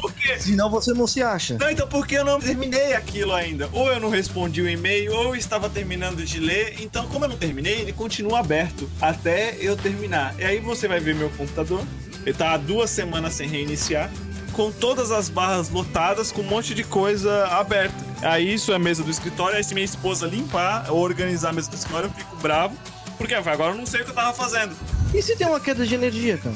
Por 0.00 0.12
quê? 0.14 0.38
Senão 0.38 0.70
você 0.70 0.92
não 0.92 1.06
se 1.06 1.22
acha. 1.22 1.56
Não, 1.58 1.70
então 1.70 1.86
porque 1.88 2.16
eu 2.16 2.24
não 2.24 2.40
terminei 2.40 2.94
aquilo 2.94 3.32
ainda. 3.32 3.68
Ou 3.72 3.90
eu 3.92 4.00
não 4.00 4.10
respondi 4.10 4.60
o 4.62 4.68
e-mail, 4.68 5.12
ou 5.14 5.24
eu 5.26 5.36
estava 5.36 5.68
terminando 5.68 6.24
de 6.24 6.40
ler. 6.40 6.76
Então, 6.80 7.06
como 7.08 7.24
eu 7.24 7.28
não 7.28 7.36
terminei, 7.36 7.80
ele 7.80 7.92
continua 7.92 8.40
aberto 8.40 8.90
até 9.00 9.56
eu 9.60 9.76
terminar. 9.76 10.34
E 10.38 10.44
aí 10.44 10.60
você 10.60 10.88
vai 10.88 11.00
ver 11.00 11.14
meu 11.14 11.30
computador. 11.30 11.82
Ele 12.24 12.36
tá 12.36 12.52
há 12.52 12.56
duas 12.56 12.90
semanas 12.90 13.34
sem 13.34 13.48
reiniciar. 13.48 14.10
Com 14.52 14.70
todas 14.70 15.10
as 15.10 15.30
barras 15.30 15.70
lotadas, 15.70 16.30
com 16.30 16.42
um 16.42 16.44
monte 16.46 16.74
de 16.74 16.84
coisa 16.84 17.46
aberta. 17.46 17.94
Aí 18.20 18.52
isso 18.52 18.70
é 18.70 18.74
a 18.76 18.78
mesa 18.78 19.02
do 19.02 19.10
escritório. 19.10 19.56
Aí 19.56 19.64
se 19.64 19.72
minha 19.72 19.84
esposa 19.84 20.26
limpar 20.26 20.90
ou 20.90 20.98
organizar 21.00 21.50
a 21.50 21.52
mesa 21.54 21.70
do 21.70 21.76
escritório, 21.76 22.08
eu 22.08 22.12
fico 22.12 22.36
bravo. 22.36 22.76
Porque 23.18 23.34
agora 23.34 23.72
eu 23.72 23.74
não 23.76 23.86
sei 23.86 24.00
o 24.00 24.04
que 24.04 24.10
eu 24.10 24.14
tava 24.14 24.32
fazendo. 24.34 24.74
E 25.14 25.22
se 25.22 25.36
tem 25.36 25.46
uma 25.46 25.60
queda 25.60 25.86
de 25.86 25.94
energia, 25.94 26.38
cara? 26.38 26.54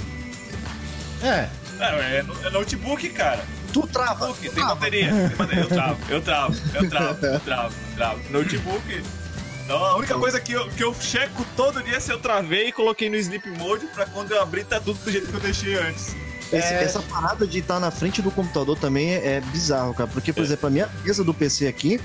É. 1.22 1.48
É, 1.78 1.84
é, 1.84 2.24
é 2.46 2.50
notebook, 2.50 3.08
cara. 3.10 3.44
Tu 3.72 3.86
trava. 3.88 4.28
Notebook, 4.28 4.54
tem 4.54 4.64
bateria. 4.64 5.10
Tem 5.28 5.36
bateria. 5.36 5.62
Eu 5.64 5.68
travo, 5.68 5.98
eu 6.08 6.22
travo, 6.22 6.56
eu 6.74 6.88
travo, 6.90 7.26
eu 7.26 7.40
travo, 7.40 7.74
eu 7.90 7.96
travo. 7.96 8.20
Notebook. 8.30 9.02
Não, 9.68 9.84
a 9.84 9.96
única 9.96 10.14
coisa 10.14 10.40
que 10.40 10.52
eu, 10.52 10.68
que 10.70 10.82
eu 10.82 10.94
checo 10.94 11.44
todo 11.56 11.82
dia 11.82 11.96
é 11.96 12.00
se 12.00 12.10
eu 12.12 12.18
travei 12.20 12.68
e 12.68 12.72
coloquei 12.72 13.10
no 13.10 13.16
sleep 13.16 13.50
mode 13.50 13.86
pra 13.88 14.06
quando 14.06 14.30
eu 14.30 14.40
abrir 14.40 14.64
tá 14.64 14.78
tudo 14.80 14.98
do 15.04 15.10
jeito 15.10 15.26
que 15.28 15.34
eu 15.34 15.40
deixei 15.40 15.74
antes. 15.76 16.14
Esse- 16.52 16.72
Essa 16.74 17.02
parada 17.02 17.44
de 17.46 17.58
estar 17.58 17.80
na 17.80 17.90
frente 17.90 18.22
do 18.22 18.30
computador 18.30 18.78
também 18.78 19.12
é, 19.14 19.36
é 19.36 19.40
bizarro, 19.40 19.92
cara. 19.92 20.08
Porque, 20.08 20.32
por 20.32 20.44
exemplo, 20.44 20.68
a 20.68 20.70
minha 20.70 20.88
mesa 21.04 21.24
do 21.24 21.34
PC 21.34 21.66
aqui, 21.66 22.00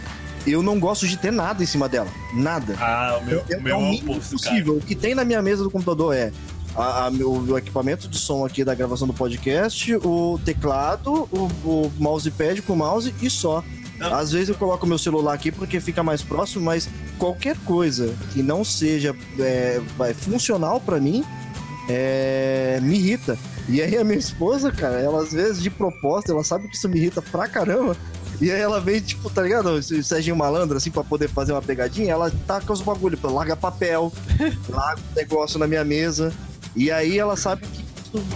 eu 0.47 0.61
não 0.63 0.79
gosto 0.79 1.07
de 1.07 1.17
ter 1.17 1.31
nada 1.31 1.61
em 1.63 1.65
cima 1.65 1.87
dela. 1.89 2.07
Nada. 2.33 2.75
Ah, 2.79 3.19
o 3.21 3.25
meu, 3.25 3.43
Eu- 3.49 3.57
o 3.57 3.61
meu 3.61 3.75
é 3.75 3.77
o 3.77 3.81
é 3.81 3.89
mínimo 3.91 4.11
oposto, 4.13 4.37
cara. 4.37 4.49
possível. 4.55 4.77
O 4.77 4.81
que 4.81 4.95
tem 4.95 5.13
na 5.15 5.23
minha 5.25 5.41
mesa 5.41 5.63
do 5.63 5.69
computador 5.71 6.15
é 6.15 6.31
a, 6.75 7.05
a- 7.07 7.11
meu- 7.11 7.31
o 7.31 7.57
equipamento 7.57 8.07
de 8.07 8.17
som 8.17 8.45
aqui 8.45 8.63
da 8.63 8.73
gravação 8.73 9.07
do 9.07 9.13
podcast, 9.13 9.93
o 9.97 10.39
teclado, 10.45 11.27
o, 11.31 11.49
o 11.65 11.91
mousepad 11.99 12.61
com 12.61 12.73
o 12.73 12.77
mouse 12.77 13.13
e 13.21 13.29
só. 13.29 13.63
Não. 13.97 14.15
Às 14.15 14.31
vezes 14.31 14.49
eu 14.49 14.55
coloco 14.55 14.87
meu 14.87 14.97
celular 14.97 15.33
aqui 15.33 15.51
porque 15.51 15.79
fica 15.79 16.01
mais 16.01 16.23
próximo, 16.23 16.65
mas 16.65 16.89
qualquer 17.19 17.55
coisa 17.65 18.15
que 18.33 18.41
não 18.41 18.63
seja 18.63 19.15
é, 19.39 19.79
vai, 19.95 20.11
funcional 20.13 20.79
pra 20.81 20.99
mim 20.99 21.23
é, 21.87 22.79
me 22.81 22.95
irrita. 22.95 23.37
E 23.69 23.79
aí 23.81 23.95
a 23.97 24.03
minha 24.03 24.17
esposa, 24.17 24.71
cara, 24.71 24.99
ela 24.99 25.21
às 25.21 25.31
vezes 25.31 25.61
de 25.61 25.69
proposta, 25.69 26.31
ela 26.31 26.43
sabe 26.43 26.67
que 26.67 26.75
isso 26.75 26.89
me 26.89 26.97
irrita 26.97 27.21
pra 27.21 27.47
caramba. 27.47 27.95
E 28.41 28.51
aí 28.51 28.59
ela 28.59 28.81
vem, 28.81 28.99
tipo, 28.99 29.29
tá 29.29 29.43
ligado? 29.43 29.67
O 29.67 29.83
Serginho 29.83 30.35
Malandro, 30.35 30.75
assim, 30.75 30.89
pra 30.89 31.03
poder 31.03 31.29
fazer 31.29 31.51
uma 31.51 31.61
pegadinha, 31.61 32.11
ela 32.11 32.31
taca 32.47 32.73
os 32.73 32.81
bagulho, 32.81 33.17
larga 33.23 33.55
papel, 33.55 34.11
larga 34.67 34.99
o 34.99 35.15
negócio 35.15 35.59
na 35.59 35.67
minha 35.67 35.85
mesa. 35.85 36.33
E 36.75 36.89
aí 36.89 37.19
ela 37.19 37.37
sabe 37.37 37.67
que 37.67 37.81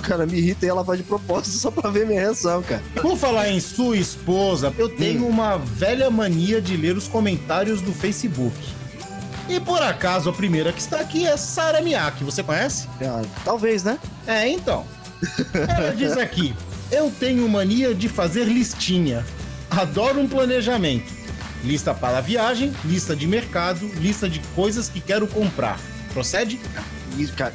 cara, 0.03 0.25
me 0.25 0.37
irrita 0.37 0.65
e 0.65 0.69
ela 0.69 0.83
vai 0.83 0.97
de 0.97 1.03
propósito 1.03 1.57
só 1.57 1.71
pra 1.71 1.89
ver 1.89 2.05
minha 2.05 2.21
reação, 2.21 2.61
cara. 2.61 2.81
Por 3.01 3.17
falar 3.17 3.49
em 3.49 3.59
sua 3.59 3.97
esposa, 3.97 4.73
eu 4.77 4.89
tenho 4.89 5.27
uma 5.27 5.57
velha 5.57 6.09
mania 6.09 6.61
de 6.61 6.77
ler 6.77 6.95
os 6.95 7.07
comentários 7.07 7.81
do 7.81 7.91
Facebook. 7.91 8.55
E 9.47 9.59
por 9.59 9.81
acaso 9.81 10.29
a 10.29 10.33
primeira 10.33 10.71
que 10.71 10.79
está 10.79 10.99
aqui 10.99 11.25
é 11.25 11.37
Sara 11.37 11.81
Miyake, 11.81 12.23
você 12.23 12.41
conhece? 12.41 12.87
Ah, 13.01 13.21
talvez, 13.43 13.83
né? 13.83 13.99
É, 14.25 14.47
então. 14.47 14.85
Ela 15.53 15.93
diz 15.93 16.17
aqui: 16.17 16.55
Eu 16.91 17.11
tenho 17.19 17.47
mania 17.47 17.93
de 17.93 18.09
fazer 18.09 18.45
listinha. 18.45 19.23
Adoro 19.75 20.21
um 20.21 20.27
planejamento. 20.27 21.11
Lista 21.61 21.93
para 21.93 22.21
viagem, 22.21 22.73
lista 22.85 23.13
de 23.13 23.27
mercado, 23.27 23.85
lista 23.95 24.29
de 24.29 24.39
coisas 24.55 24.87
que 24.87 25.01
quero 25.01 25.27
comprar. 25.27 25.77
Procede? 26.13 26.61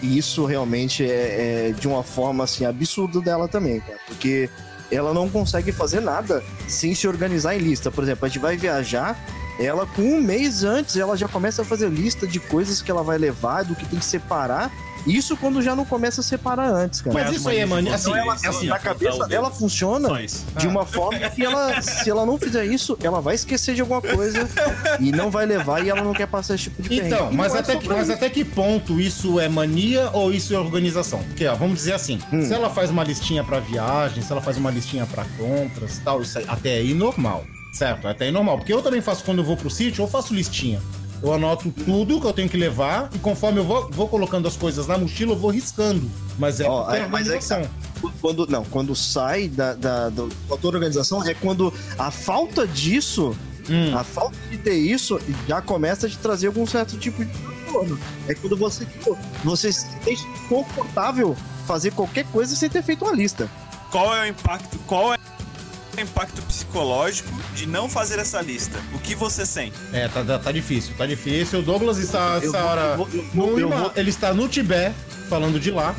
E 0.03 0.19
isso 0.19 0.45
realmente 0.45 1.03
é, 1.03 1.71
é 1.71 1.73
de 1.73 1.89
uma 1.89 2.03
forma 2.03 2.45
assim 2.45 2.67
absurda 2.67 3.23
dela 3.23 3.49
também, 3.49 3.81
cara, 3.81 3.99
porque 4.07 4.51
ela 4.91 5.15
não 5.15 5.31
consegue 5.31 5.73
fazer 5.73 6.01
nada 6.01 6.43
sem 6.69 6.95
se 6.95 7.09
organizar 7.09 7.57
em 7.57 7.59
lista. 7.59 7.91
Por 7.91 8.05
exemplo, 8.05 8.27
a 8.27 8.29
gente 8.29 8.39
vai 8.39 8.55
viajar, 8.55 9.19
ela 9.59 9.87
com 9.87 10.03
um 10.03 10.21
mês 10.21 10.63
antes 10.63 10.97
ela 10.97 11.17
já 11.17 11.29
começa 11.29 11.63
a 11.63 11.65
fazer 11.65 11.89
lista 11.89 12.27
de 12.27 12.39
coisas 12.39 12.83
que 12.83 12.91
ela 12.91 13.03
vai 13.03 13.17
levar, 13.17 13.65
do 13.65 13.75
que 13.75 13.87
tem 13.87 13.99
que 13.99 14.05
separar 14.05 14.71
Isso 15.07 15.37
quando 15.37 15.63
já 15.63 15.75
não 15.75 15.85
começa 15.85 16.21
a 16.21 16.25
separar 16.25 16.69
antes, 16.71 17.01
cara. 17.01 17.15
Mas 17.15 17.37
isso 17.37 17.49
aí 17.49 17.59
é 17.59 17.67
mania. 17.67 17.95
Assim, 17.95 18.11
Então 18.11 18.23
ela, 18.23 18.35
assim, 18.35 18.47
ela- 18.47 18.65
na 18.67 18.79
cabeça 18.79 19.27
dela 19.27 19.51
funciona 19.51 20.09
de 20.59 20.67
uma 20.67 20.85
forma 20.87 21.19
que 21.31 21.45
ela, 21.45 21.81
se 21.81 22.09
ela 22.11 22.27
não 22.27 22.39
fizer 22.39 22.65
isso, 22.67 22.97
ela 23.03 23.21
vai 23.21 23.35
esquecer 23.35 23.75
de 23.75 23.81
alguma 23.81 24.01
coisa 24.03 24.49
e 25.01 25.11
não 25.13 25.31
vai 25.31 25.47
levar 25.47 25.85
e 25.85 25.91
ela 25.91 26.03
não 26.03 26.13
quer 26.13 26.27
passar 26.27 26.55
esse 26.55 26.65
tipo 26.65 26.83
de 26.83 26.89
perrengue. 26.89 27.15
Então, 27.15 27.33
mas 27.33 27.55
é 27.55 27.59
até, 27.61 27.73
só 27.75 27.79
que, 27.79 27.89
mas 27.89 28.11
até 28.11 28.29
que 28.31 28.45
ponto 28.45 29.01
isso 29.01 29.41
é 29.41 29.49
mania 29.49 30.11
ou 30.13 30.33
isso 30.33 30.55
é 30.55 30.59
organização? 30.59 31.21
Porque, 31.25 31.47
ó, 31.47 31.55
vamos 31.55 31.77
dizer 31.77 31.95
assim, 31.95 32.19
Hum. 32.33 32.45
se 32.45 32.53
ela 32.53 32.69
faz 32.71 32.91
uma 32.91 33.03
listinha 33.05 33.43
pra 33.43 33.61
viagem, 33.61 34.23
se 34.23 34.31
ela 34.31 34.41
faz 34.41 34.57
uma 34.57 34.71
listinha 34.71 35.07
pra 35.07 35.25
compras 35.39 35.97
e 35.99 36.01
tal, 36.03 36.21
isso 36.23 36.39
aí, 36.39 36.45
até 36.49 36.75
aí 36.77 36.95
normal, 36.95 37.45
certo? 37.73 38.07
Até 38.07 38.27
aí 38.27 38.31
normal. 38.33 38.59
Porque 38.59 38.73
eu 38.73 38.83
também 38.83 39.01
faço 39.01 39.25
quando 39.25 39.39
eu 39.39 39.45
vou 39.45 39.57
pro 39.57 39.71
sítio, 39.71 40.03
eu 40.03 40.09
faço 40.09 40.35
listinha. 40.35 40.81
Eu 41.23 41.35
anoto 41.35 41.71
tudo 41.85 42.21
que 42.21 42.27
eu 42.27 42.33
tenho 42.33 42.49
que 42.49 42.57
levar 42.57 43.11
e 43.15 43.19
conforme 43.19 43.61
eu 43.61 43.65
vou, 43.65 43.91
vou 43.91 44.09
colocando 44.09 44.49
as 44.49 44.57
coisas 44.57 44.87
na 44.87 44.97
mochila, 44.97 45.33
eu 45.33 45.39
vou 45.39 45.51
riscando. 45.51 46.11
Mas 46.39 46.61
é, 46.61 46.65
porque 46.65 46.97
é, 46.97 47.07
mas 47.09 47.29
é 47.29 47.37
que 47.39 47.45
organização. 47.45 47.69
quando 48.23 48.47
não, 48.47 48.65
quando 48.65 48.95
sai 48.97 49.49
da, 49.49 49.75
da, 49.75 50.09
do- 50.09 50.29
da 50.49 50.57
tua 50.57 50.71
organização 50.71 51.23
é 51.27 51.35
quando 51.35 51.73
a 51.99 52.11
falta 52.11 52.67
disso, 52.67 53.37
Hum. 53.69 53.97
a 53.97 54.03
falta 54.03 54.37
de 54.51 54.57
ter 54.59 54.75
isso 54.75 55.21
já 55.47 55.61
começa 55.61 56.07
a 56.07 56.11
te 56.11 56.19
trazer 56.19 56.47
algum 56.49 56.67
certo 56.67 56.97
tipo 56.97 57.25
de 57.25 57.31
transtorno. 57.31 57.99
É 58.27 58.35
quando 58.35 58.57
você 58.57 58.85
tipo, 58.87 59.17
você 59.45 59.71
se 59.73 59.87
sente 60.03 60.27
confortável 60.49 61.37
fazer 61.67 61.93
qualquer 61.93 62.25
coisa 62.33 62.57
sem 62.57 62.69
ter 62.69 62.83
feito 62.83 63.05
uma 63.05 63.13
lista. 63.15 63.49
Qual 63.93 64.13
é 64.15 64.23
o 64.23 64.27
impacto? 64.27 64.79
Qual 64.87 65.13
é 65.15 65.19
o 66.01 66.03
impacto 66.05 66.43
psicológico 66.43 67.31
de 67.55 67.67
não 67.67 67.89
fazer 67.89 68.19
essa 68.19 68.41
lista? 68.41 68.79
O 68.95 68.99
que 68.99 69.15
você 69.15 69.45
sente? 69.47 69.77
É, 69.93 70.09
tá, 70.09 70.25
tá, 70.25 70.39
tá 70.39 70.53
difícil, 70.53 70.95
tá 70.97 71.07
difícil. 71.07 71.61
O 71.61 71.63
Douglas 71.63 71.99
está 71.99 72.39
Eu 72.43 72.49
essa 72.51 72.65
hora. 72.65 72.81
eu 72.81 72.97
vou- 72.97 73.09
eu 73.13 73.23
vou- 73.35 73.61
eu 73.61 73.69
vou- 73.69 73.93
Ele 73.97 74.11
está 74.11 74.33
no 74.35 74.49
Tibete, 74.49 74.95
falando 75.29 75.61
de 75.61 75.71
lá. 75.71 75.95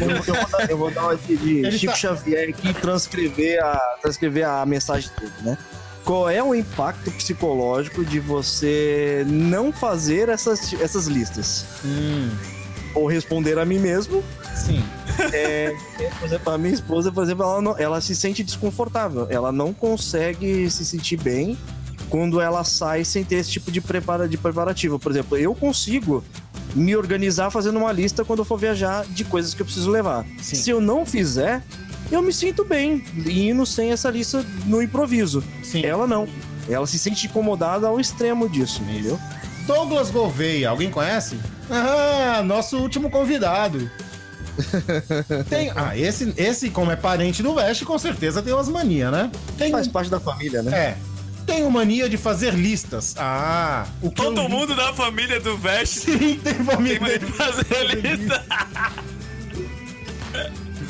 Eu, 0.00 0.10
eu 0.10 0.22
vou, 0.22 0.48
dar, 0.50 0.70
eu 0.70 0.78
vou 0.78 0.90
dar 0.90 1.02
uma 1.02 1.16
de 1.16 1.32
Ele 1.58 1.78
Chico 1.78 1.92
tá- 1.92 1.98
Xavier 1.98 2.48
aqui 2.50 2.68
e 2.68 2.74
transcrever 2.74 3.62
a, 3.64 3.76
transcrever 4.02 4.48
a 4.48 4.64
mensagem 4.64 5.10
dele, 5.18 5.32
né? 5.42 5.58
Qual 6.04 6.28
é 6.28 6.42
o 6.42 6.54
impacto 6.54 7.10
psicológico 7.10 8.04
de 8.04 8.20
você 8.20 9.24
não 9.26 9.72
fazer 9.72 10.28
essas, 10.28 10.72
essas 10.74 11.06
listas? 11.06 11.64
Hum, 11.84 12.30
Ou 12.94 13.06
responder 13.08 13.58
a 13.58 13.64
mim 13.64 13.78
mesmo, 13.80 14.22
sim. 14.54 14.82
é, 15.32 15.74
por 16.18 16.26
exemplo, 16.26 16.52
a 16.52 16.58
minha 16.58 16.74
esposa, 16.74 17.10
por 17.12 17.22
exemplo, 17.24 17.44
ela, 17.44 17.60
não- 17.62 17.78
ela 17.78 18.00
se 18.00 18.14
sente 18.14 18.42
desconfortável. 18.42 19.26
Ela 19.30 19.50
não 19.52 19.72
consegue 19.72 20.68
se 20.70 20.84
sentir 20.84 21.16
bem 21.16 21.56
quando 22.08 22.40
ela 22.40 22.62
sai 22.64 23.04
sem 23.04 23.24
ter 23.24 23.36
esse 23.36 23.50
tipo 23.50 23.70
de, 23.72 23.80
prepara, 23.80 24.28
de 24.28 24.36
preparativo. 24.36 24.98
Por 24.98 25.10
exemplo, 25.12 25.36
eu 25.36 25.54
consigo 25.54 26.22
me 26.74 26.96
organizar 26.96 27.50
fazendo 27.50 27.78
uma 27.78 27.92
lista 27.92 28.24
quando 28.24 28.40
eu 28.40 28.44
for 28.44 28.58
viajar 28.58 29.04
de 29.06 29.24
coisas 29.24 29.54
que 29.54 29.62
eu 29.62 29.66
preciso 29.66 29.90
levar. 29.90 30.24
Sim. 30.40 30.56
Se 30.56 30.70
eu 30.70 30.80
não 30.80 31.06
fizer, 31.06 31.62
eu 32.10 32.20
me 32.22 32.32
sinto 32.32 32.64
bem 32.64 33.04
indo 33.26 33.64
sem 33.64 33.92
essa 33.92 34.10
lista 34.10 34.44
no 34.66 34.82
improviso. 34.82 35.42
Sim. 35.62 35.84
Ela 35.84 36.06
não. 36.06 36.26
Ela 36.68 36.86
se 36.86 36.98
sente 36.98 37.26
incomodada 37.26 37.86
ao 37.86 38.00
extremo 38.00 38.48
disso, 38.48 38.82
entendeu? 38.82 39.18
Douglas 39.66 40.10
Gouveia, 40.10 40.70
alguém 40.70 40.90
conhece? 40.90 41.38
Ah, 41.70 42.42
nosso 42.44 42.76
último 42.78 43.10
convidado. 43.10 43.90
Tem, 45.48 45.70
ah, 45.74 45.96
esse, 45.96 46.32
esse, 46.36 46.70
como 46.70 46.90
é 46.90 46.96
parente 46.96 47.42
do 47.42 47.54
Veste, 47.54 47.84
com 47.84 47.98
certeza 47.98 48.42
tem 48.42 48.52
umas 48.52 48.68
manias, 48.68 49.10
né? 49.12 49.30
Tem, 49.58 49.70
Faz 49.70 49.88
parte 49.88 50.10
da 50.10 50.20
família, 50.20 50.62
né? 50.62 50.76
é. 50.76 50.96
Tenho 51.46 51.70
mania 51.70 52.08
de 52.08 52.16
fazer 52.16 52.54
listas. 52.54 53.14
Ah, 53.18 53.86
o 54.00 54.10
que 54.10 54.16
Todo 54.22 54.40
eu 54.40 54.48
mundo 54.48 54.74
da 54.74 54.94
família 54.94 55.38
do 55.40 55.58
Vest 55.58 55.98
Sim, 56.04 56.18
tem 56.18 56.38
tem 56.38 56.54
família. 56.64 57.00
medo 57.00 57.26
de 57.26 57.32
fazer 57.32 57.84
lista. 57.96 58.42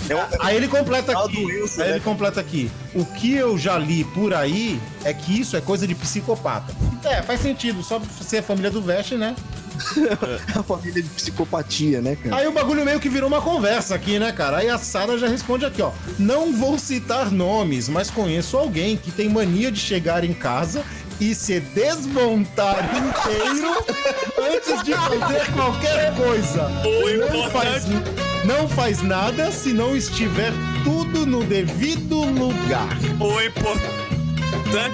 É 0.08 0.36
Aí 0.40 0.56
ele 0.56 0.68
completa 0.68 1.18
aqui. 1.18 1.42
doença, 1.42 1.82
aí 1.82 1.88
né? 1.88 1.94
ele 1.96 2.04
completa 2.04 2.40
aqui. 2.40 2.70
O 2.94 3.04
que 3.04 3.34
eu 3.34 3.56
já 3.56 3.78
li 3.78 4.04
por 4.04 4.34
aí 4.34 4.78
é 5.02 5.14
que 5.14 5.40
isso 5.40 5.56
é 5.56 5.60
coisa 5.60 5.86
de 5.86 5.94
psicopata. 5.94 6.74
É, 7.02 7.22
faz 7.22 7.40
sentido. 7.40 7.82
Só 7.82 8.00
ser 8.20 8.42
família 8.42 8.70
do 8.70 8.82
Veste, 8.82 9.16
né? 9.16 9.34
a 10.54 10.62
família 10.62 11.02
de 11.02 11.08
psicopatia, 11.08 12.00
né, 12.00 12.16
cara? 12.22 12.36
Aí 12.36 12.46
o 12.46 12.52
bagulho 12.52 12.84
meio 12.84 13.00
que 13.00 13.08
virou 13.08 13.28
uma 13.28 13.40
conversa 13.40 13.94
aqui, 13.94 14.18
né, 14.18 14.32
cara? 14.32 14.58
Aí 14.58 14.68
a 14.68 14.78
Sara 14.78 15.18
já 15.18 15.26
responde 15.28 15.64
aqui, 15.64 15.82
ó. 15.82 15.90
Não 16.18 16.52
vou 16.52 16.78
citar 16.78 17.30
nomes, 17.30 17.88
mas 17.88 18.10
conheço 18.10 18.56
alguém 18.56 18.96
que 18.96 19.10
tem 19.10 19.28
mania 19.28 19.70
de 19.70 19.78
chegar 19.80 20.24
em 20.24 20.32
casa 20.34 20.82
e 21.20 21.34
se 21.34 21.60
desmontar 21.60 22.76
inteiro 22.96 23.74
antes 24.52 24.82
de 24.82 24.92
fazer 24.94 25.52
qualquer 25.52 26.14
coisa. 26.16 26.68
O 26.84 27.32
Não 27.36 27.50
faz, 27.50 27.84
importante- 27.86 28.24
não 28.44 28.68
faz 28.68 29.02
nada 29.02 29.50
se 29.52 29.72
não 29.72 29.96
estiver 29.96 30.52
tudo 30.82 31.24
no 31.24 31.42
devido 31.44 32.20
lugar. 32.24 32.88
O 33.20 33.40
importante 33.40 34.03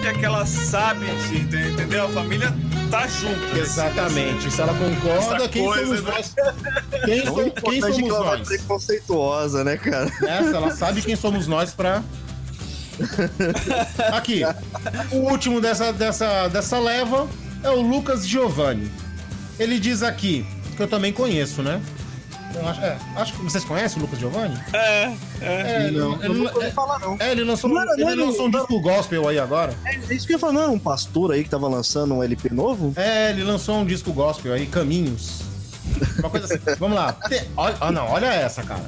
é 0.09 0.13
que 0.15 0.25
ela 0.25 0.47
sabe, 0.47 1.07
entendeu? 1.33 2.07
A 2.07 2.09
família 2.09 2.53
tá 2.91 3.07
junto. 3.07 3.57
Exatamente. 3.57 4.51
Se 4.51 4.61
ela 4.61 4.75
concorda, 4.75 5.37
Essa 5.37 5.49
quem 5.49 5.65
coisa, 5.65 5.85
somos 5.87 6.03
né? 6.03 6.11
nós? 6.13 6.35
Quem, 7.05 7.27
so- 7.27 7.35
quem 7.35 7.47
importante 7.47 7.77
é 7.77 7.81
somos 7.81 7.97
que 7.97 8.09
ela 8.09 8.25
vai 8.25 8.39
nós? 8.39 8.49
ser 8.49 8.63
conceituosa, 8.63 9.65
né, 9.65 9.77
cara? 9.77 10.11
Essa, 10.23 10.57
ela 10.57 10.71
sabe 10.75 11.03
quem 11.03 11.17
somos 11.17 11.47
nós 11.47 11.73
pra. 11.73 12.03
Aqui, 14.13 14.43
o 15.13 15.17
último 15.31 15.61
dessa, 15.61 15.93
dessa, 15.93 16.49
dessa 16.49 16.79
leva 16.79 17.27
é 17.63 17.71
o 17.71 17.81
Lucas 17.81 18.27
Giovanni. 18.27 18.91
Ele 19.59 19.79
diz 19.79 20.03
aqui, 20.03 20.47
que 20.77 20.83
eu 20.83 20.89
também 20.89 21.13
conheço, 21.13 21.63
né? 21.63 21.81
Eu 22.55 22.69
acho, 22.69 22.81
é, 22.81 22.99
acho 23.17 23.33
que 23.35 23.43
vocês 23.43 23.65
conhecem 23.65 23.99
o 23.99 24.03
Lucas 24.03 24.19
Giovanni? 24.19 24.59
É, 24.73 25.05
é. 25.07 25.15
É, 25.41 25.87
ele, 25.87 25.99
não, 25.99 26.15
ele- 26.15 26.25
eu 26.27 26.35
não 26.35 26.45
ele- 26.49 26.57
ouvi 26.57 26.71
falar, 26.73 26.99
não. 26.99 27.17
é, 27.19 27.31
ele 27.33 27.45
lançou, 27.45 27.71
Não 27.71 27.83
ele 27.95 28.15
não 28.17 28.27
lançou 28.27 28.47
um 28.47 28.51
disco 28.51 28.81
gospel 28.81 29.29
aí 29.29 29.39
agora. 29.39 29.73
É 29.85 30.15
isso 30.15 30.27
que 30.27 30.33
eu 30.33 30.37
ia 30.37 30.39
falar, 30.39 30.53
não 30.53 30.63
era 30.63 30.71
um 30.71 30.79
pastor 30.79 31.33
aí 31.33 31.45
que 31.45 31.49
tava 31.51 31.69
lançando 31.69 32.15
um 32.15 32.23
LP 32.23 32.53
novo? 32.53 32.93
É, 32.97 33.31
ele 33.31 33.45
lançou 33.45 33.77
um 33.79 33.85
disco 33.85 34.13
gospel 34.13 34.53
aí, 34.53 34.67
Caminhos. 34.67 35.43
Uma 36.19 36.31
coisa 36.31 36.47
assim. 36.47 36.59
Vamos 36.79 36.97
lá. 36.97 37.13
Te- 37.13 37.49
olha, 37.57 37.77
ah, 37.81 37.93
não, 37.93 38.07
olha 38.09 38.27
essa, 38.27 38.63
cara. 38.63 38.83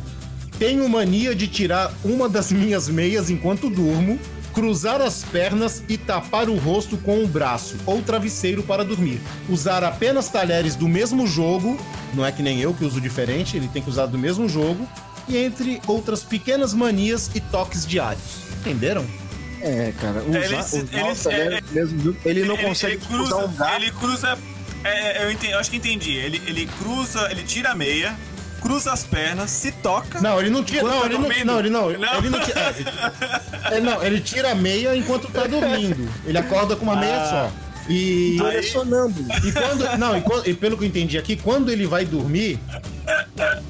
Tenho 0.59 0.89
mania 0.89 1.35
de 1.35 1.49
tirar 1.49 1.93
uma 2.05 2.29
das 2.29 2.53
minhas 2.53 2.89
meias 2.89 3.31
enquanto 3.31 3.69
durmo, 3.71 4.19
cruzar 4.53 5.01
as 5.01 5.23
pernas 5.25 5.83
e 5.89 5.97
tapar 5.97 6.49
o 6.49 6.57
rosto 6.57 6.97
com 6.99 7.23
o 7.23 7.27
braço 7.27 7.77
ou 7.87 8.03
travesseiro 8.03 8.63
para 8.63 8.85
dormir. 8.85 9.21
Usar 9.49 9.83
apenas 9.85 10.29
talheres 10.29 10.75
do 10.77 10.89
mesmo 10.89 11.27
jogo, 11.27 11.79
não 12.15 12.25
é 12.25 12.31
que 12.33 12.43
nem 12.43 12.61
eu 12.61 12.73
que 12.75 12.85
uso 12.85 13.01
diferente, 13.01 13.57
ele 13.57 13.69
tem 13.69 13.83
que 13.83 13.89
usar 13.91 14.07
do 14.07 14.19
mesmo 14.19 14.49
jogo, 14.49 14.87
e 15.29 15.37
entre 15.37 15.81
outras 15.87 16.23
pequenas 16.23 16.75
manias 16.75 17.31
e 17.35 17.41
toques 17.41 17.87
diários. 17.87 18.43
Entenderam? 18.61 19.05
É, 19.61 19.93
cara. 20.01 20.23
Usar, 20.25 20.39
Ele- 20.39 20.57
usar 20.57 20.79
ele- 20.93 21.13
os 21.13 21.23
talheres 21.23 21.63
do 21.63 21.73
mesmo- 21.75 22.17
ele 22.25 22.45
não 22.45 22.57
consegue 22.57 22.95
ele 22.97 23.05
cruza, 23.07 23.37
usar 23.37 23.45
um 23.47 23.53
gato. 23.55 23.75
Ele 23.83 23.91
cruza. 23.93 24.39
é, 24.85 25.19
é, 25.19 25.25
eu, 25.25 25.31
entendi, 25.31 25.53
eu 25.53 25.59
acho 25.61 25.71
que 25.71 25.77
entendi. 25.77 26.13
Ele, 26.17 26.43
ele 26.47 26.67
cruza, 26.79 27.29
ele 27.31 27.45
tira 27.45 27.71
a 27.71 27.75
meia, 27.75 28.17
cruza 28.63 28.93
as 28.93 29.05
pernas, 29.05 29.51
se 29.51 29.73
toca. 29.73 30.21
Não, 30.21 30.41
ele 30.41 30.51
não 30.51 30.63
tira. 30.65 30.79
Enquanto 30.81 30.93
Não, 30.95 31.01
tá 31.01 31.07
ele 31.07 31.15
não, 31.15 31.23
não, 31.55 31.59
ele 31.61 31.71
não. 31.71 31.91
Não. 31.99 32.19
Ele 32.19 32.29
não 32.31 32.41
tira. 32.41 32.61
é, 32.61 33.77
ele- 33.77 33.81
não, 33.87 34.03
ele 34.03 34.21
tira 34.21 34.53
a 34.53 34.55
meia 34.55 34.97
enquanto 34.97 35.29
tá 35.29 35.47
dormindo. 35.47 36.09
Ele 36.25 36.39
acorda 36.39 36.77
com 36.77 36.85
uma 36.85 36.97
meia 36.97 37.17
Ah. 37.23 37.29
só. 37.29 37.53
E, 37.89 38.39
ele 38.41 38.57
é 38.59 38.63
sonâmbulo. 38.63 39.27
e 39.45 39.51
quando. 39.53 39.99
Não, 39.99 40.17
e, 40.17 40.21
quando- 40.23 40.47
e 40.49 40.55
pelo 40.55 40.79
que 40.79 40.85
eu 40.85 40.89
entendi 40.89 41.19
aqui, 41.19 41.35
quando 41.37 41.69
ele 41.71 41.85
vai 41.87 42.05
dormir, 42.05 42.59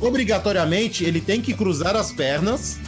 obrigatoriamente 0.01 1.05
ele 1.05 1.21
tem 1.21 1.41
que 1.41 1.55
cruzar 1.55 1.97
as 1.97 2.13
pernas, 2.13 2.79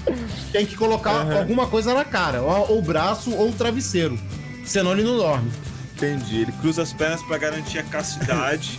tem 0.53 0.67
que 0.67 0.77
colocar 0.77 1.33
alguma 1.39 1.67
coisa 1.67 1.95
na 1.95 2.05
cara, 2.05 2.43
ou, 2.43 2.73
ou 2.73 2.83
braço 2.83 3.33
ou 3.35 3.51
travesseiro. 3.53 4.19
Senão 4.65 4.93
ele 4.93 5.03
não 5.03 5.17
dorme. 5.17 5.51
Entendi. 5.97 6.43
Ele 6.43 6.53
cruza 6.61 6.83
as 6.83 6.93
pernas 6.93 7.23
pra 7.23 7.39
garantir 7.39 7.79
a 7.79 7.83
castidade. 7.85 8.79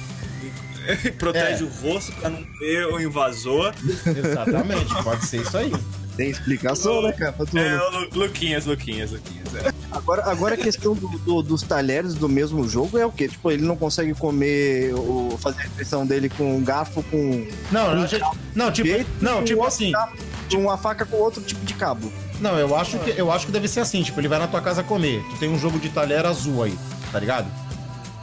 protege 1.18 1.64
É. 1.64 1.68
o 1.68 1.70
rosto 1.92 2.12
pra 2.14 2.30
não 2.30 2.44
ter 2.60 2.86
o 2.88 3.00
invasor. 3.00 3.74
Exatamente, 4.06 5.04
pode 5.04 5.26
ser 5.26 5.42
isso 5.42 5.58
aí. 5.58 5.72
Tem 6.16 6.30
explicação, 6.30 7.02
né, 7.02 7.12
cara? 7.12 7.36
É, 7.56 7.78
o 7.78 7.90
Lu- 8.00 8.10
Luquinhas, 8.26 8.66
Luquinhas, 8.66 9.12
Luquinhas. 9.12 9.46
é. 9.56 9.74
Agora, 9.92 10.24
agora 10.30 10.56
a 10.56 10.58
questão 10.58 10.94
do- 10.94 11.08
do- 11.20 11.42
dos 11.42 11.62
talheres 11.62 12.14
do 12.16 12.30
mesmo 12.30 12.68
jogo 12.68 12.98
é 12.98 13.06
o 13.06 13.12
quê? 13.12 13.28
Tipo, 13.28 13.52
ele 13.52 13.64
não 13.66 13.76
consegue 13.76 14.14
comer 14.14 14.94
ou 14.96 15.38
fazer 15.38 15.60
a 15.60 15.64
refeição 15.64 16.06
dele 16.06 16.30
com 16.30 16.56
um 16.58 16.64
garfo 16.64 17.04
com, 17.04 17.46
Não, 17.72 17.90
a 18.04 18.08
gente- 18.08 18.24
não, 18.56 18.72
tipo, 18.72 18.88
jeito, 18.88 19.10
não, 19.22 19.40
com 19.40 19.44
tipo 19.44 19.66
assim. 19.66 19.92
cabo, 19.92 20.14
com 20.50 20.58
uma 20.58 20.78
faca 20.78 21.06
com 21.06 21.18
outro 21.18 21.42
tipo 21.44 21.66
de 21.66 21.74
cabo. 21.74 22.12
Não, 22.40 22.58
eu 22.58 22.76
acho 22.76 22.98
que 23.00 23.14
eu 23.18 23.30
acho 23.32 23.46
que 23.46 23.52
deve 23.52 23.68
ser 23.68 23.82
assim, 23.82 24.02
tipo, 24.02 24.20
ele 24.20 24.28
vai 24.30 24.40
na 24.40 24.48
tua 24.48 24.62
casa 24.62 24.84
comer. 24.84 25.22
Tu 25.32 25.38
tem 25.38 25.50
um 25.50 25.60
jogo 25.60 25.80
de 25.80 25.90
talher 25.90 26.26
azul 26.26 26.64
aí, 26.64 26.78
tá 27.12 27.20
ligado? 27.20 27.48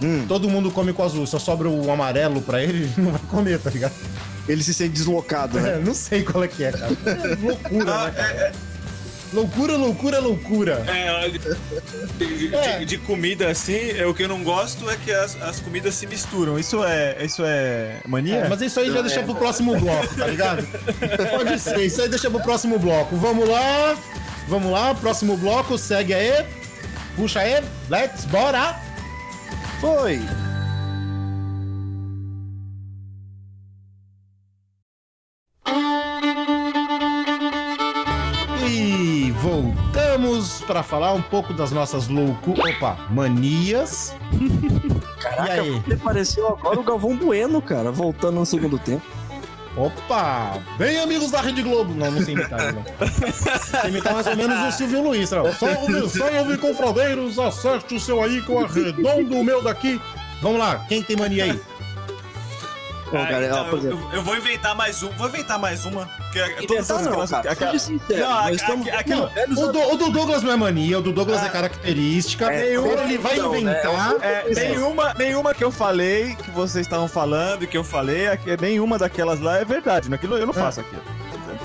Hum. 0.03 0.25
Todo 0.27 0.49
mundo 0.49 0.71
come 0.71 0.93
com 0.93 1.03
azul, 1.05 1.27
só 1.27 1.39
sobra 1.39 1.69
o 1.69 1.91
amarelo 1.91 2.41
pra 2.43 2.63
ele, 2.63 2.91
não 2.99 3.13
vai 3.13 3.21
comer, 3.31 3.59
tá 3.59 3.71
ligado? 3.71 3.93
Ele 4.49 4.63
se 4.63 4.75
sente 4.75 4.91
deslocado, 4.95 5.61
né? 5.61 5.75
É, 5.75 5.79
não 5.79 5.95
sei 5.95 6.23
qual 6.23 6.43
é 6.43 6.49
que 6.49 6.65
é, 6.65 6.73
cara. 6.73 6.93
É 7.07 7.35
loucura, 7.47 8.05
né, 8.05 8.11
cara? 8.17 8.53
Loucura, 9.33 9.77
loucura, 9.79 10.19
loucura. 10.21 10.85
É, 10.89 11.29
de, 11.31 11.39
de- 11.39 12.55
É. 12.55 12.79
de- 12.81 12.85
de 12.85 12.99
comida 12.99 13.49
assim, 13.49 13.93
é, 13.97 14.05
o 14.07 14.13
que 14.13 14.25
eu 14.25 14.29
não 14.29 14.43
gosto 14.45 14.91
é 14.91 14.97
que 14.97 15.11
as, 15.11 15.41
as 15.41 15.59
comidas 15.59 15.95
se 15.95 16.07
misturam. 16.07 16.59
Isso 16.59 16.85
é, 16.85 17.17
isso 17.25 17.43
é 17.43 17.97
mania? 18.07 18.37
É, 18.41 18.49
mas 18.49 18.61
isso 18.61 18.79
aí 18.79 18.93
já 18.93 19.01
deixa 19.01 19.23
pro 19.23 19.35
próximo 19.35 19.75
bloco, 19.81 20.15
tá 20.17 20.27
ligado? 20.27 20.67
Pode 21.31 21.59
ser, 21.61 21.79
isso 21.81 22.03
aí 22.03 22.09
deixa 22.11 22.29
pro 22.31 22.41
próximo 22.43 22.79
bloco. 22.79 23.17
Vamos 23.17 23.49
lá, 23.49 23.97
vamos 24.49 24.71
lá, 24.71 24.95
próximo 24.95 25.35
bloco, 25.39 25.79
segue 25.79 26.13
aí. 26.13 26.45
Puxa 27.17 27.41
aí, 27.41 27.63
let's, 27.89 28.27
bora! 28.27 28.77
Foi! 29.83 30.21
E 38.65 39.33
voltamos 39.43 40.61
pra 40.61 40.85
falar 40.85 41.13
um 41.15 41.21
pouco 41.21 41.53
das 41.53 41.73
nossas 41.73 42.07
loucuras. 42.07 42.77
Opa, 42.77 43.09
manias. 43.11 44.15
Caraca, 45.21 45.65
pareceu 46.01 46.47
agora 46.47 46.79
o 46.79 46.85
Galvão 46.85 47.17
Bueno, 47.17 47.61
cara, 47.61 47.91
voltando 47.91 48.39
no 48.39 48.47
segundo 48.47 48.79
tempo. 48.79 49.03
Opa! 49.77 50.59
Bem, 50.77 50.99
amigos 51.01 51.31
da 51.31 51.41
Rede 51.41 51.63
Globo. 51.63 51.95
Não, 51.95 52.11
não 52.11 52.23
sei 52.23 52.35
imitar, 52.35 52.75
não. 52.75 52.85
Sei 53.81 53.91
imitar 53.91 54.13
mais 54.13 54.27
ou 54.27 54.37
menos 54.37 54.75
o 54.75 54.77
Silvio 54.77 55.03
Luiz, 55.03 55.31
não. 55.31 55.51
Salve, 55.53 56.09
salve, 56.11 56.59
confradeiros, 56.59 57.39
acerte 57.39 57.95
o 57.95 58.01
seu 58.01 58.23
aí 58.23 58.43
que 58.43 58.51
eu 58.51 58.59
arredondo 58.65 59.37
o 59.37 59.45
meu 59.45 59.63
daqui. 59.63 60.01
Vamos 60.43 60.59
lá, 60.59 60.85
quem 60.89 61.03
tem 61.03 61.17
mania 61.17 61.45
aí? 61.45 61.61
Pô, 63.13 63.19
Ah, 63.19 63.27
cara, 63.27 63.45
então, 63.45 63.67
ó, 63.71 63.77
eu, 63.77 63.91
eu- 63.91 64.11
eu 64.15 64.23
vou 64.23 64.35
inventar 64.35 64.75
mais 64.75 65.03
um. 65.03 65.11
Vou 65.11 65.29
inventar 65.29 65.59
mais 65.59 65.85
uma. 65.85 66.09
Que 66.33 66.39
é, 66.41 66.49
todas 66.67 66.89
não, 66.89 67.27
cara, 67.27 67.51
aquela- 67.53 67.79
sincero, 67.79 68.21
Não, 68.27 68.49
estamos 68.49 68.87
O 69.59 69.67
do, 69.71 69.79
o 69.81 69.97
do 69.99 70.11
Douglas 70.11 70.43
não 70.43 70.51
é 70.51 70.57
mania, 70.57 70.99
o 70.99 71.03
do 71.03 71.13
Douglas 71.13 71.43
é 71.43 71.47
Ah. 71.47 71.51
característica. 71.51 72.51
É, 72.51 72.75
Agora 72.75 73.03
ele 73.05 73.19
vai 73.19 73.35
então, 73.35 73.53
né, 73.53 73.61
inventar. 73.61 74.15
É, 74.23 74.55
nenhuma, 74.55 75.13
nenhuma 75.13 75.53
que 75.55 75.63
eu 75.63 75.71
falei, 75.71 76.35
que 76.37 76.51
vocês 76.53 76.87
estavam 76.87 77.07
falando, 77.07 77.67
que 77.67 77.77
eu 77.77 77.85
falei, 77.85 78.29
aqui, 78.29 78.57
nenhuma 78.59 78.97
daquelas 78.99 79.41
lá 79.41 79.59
é 79.59 79.65
verdade. 79.67 80.09
Naquilo 80.09 80.39
eu 80.39 80.47
não 80.47 80.55
faço 80.55 80.81
aquilo. 80.81 81.03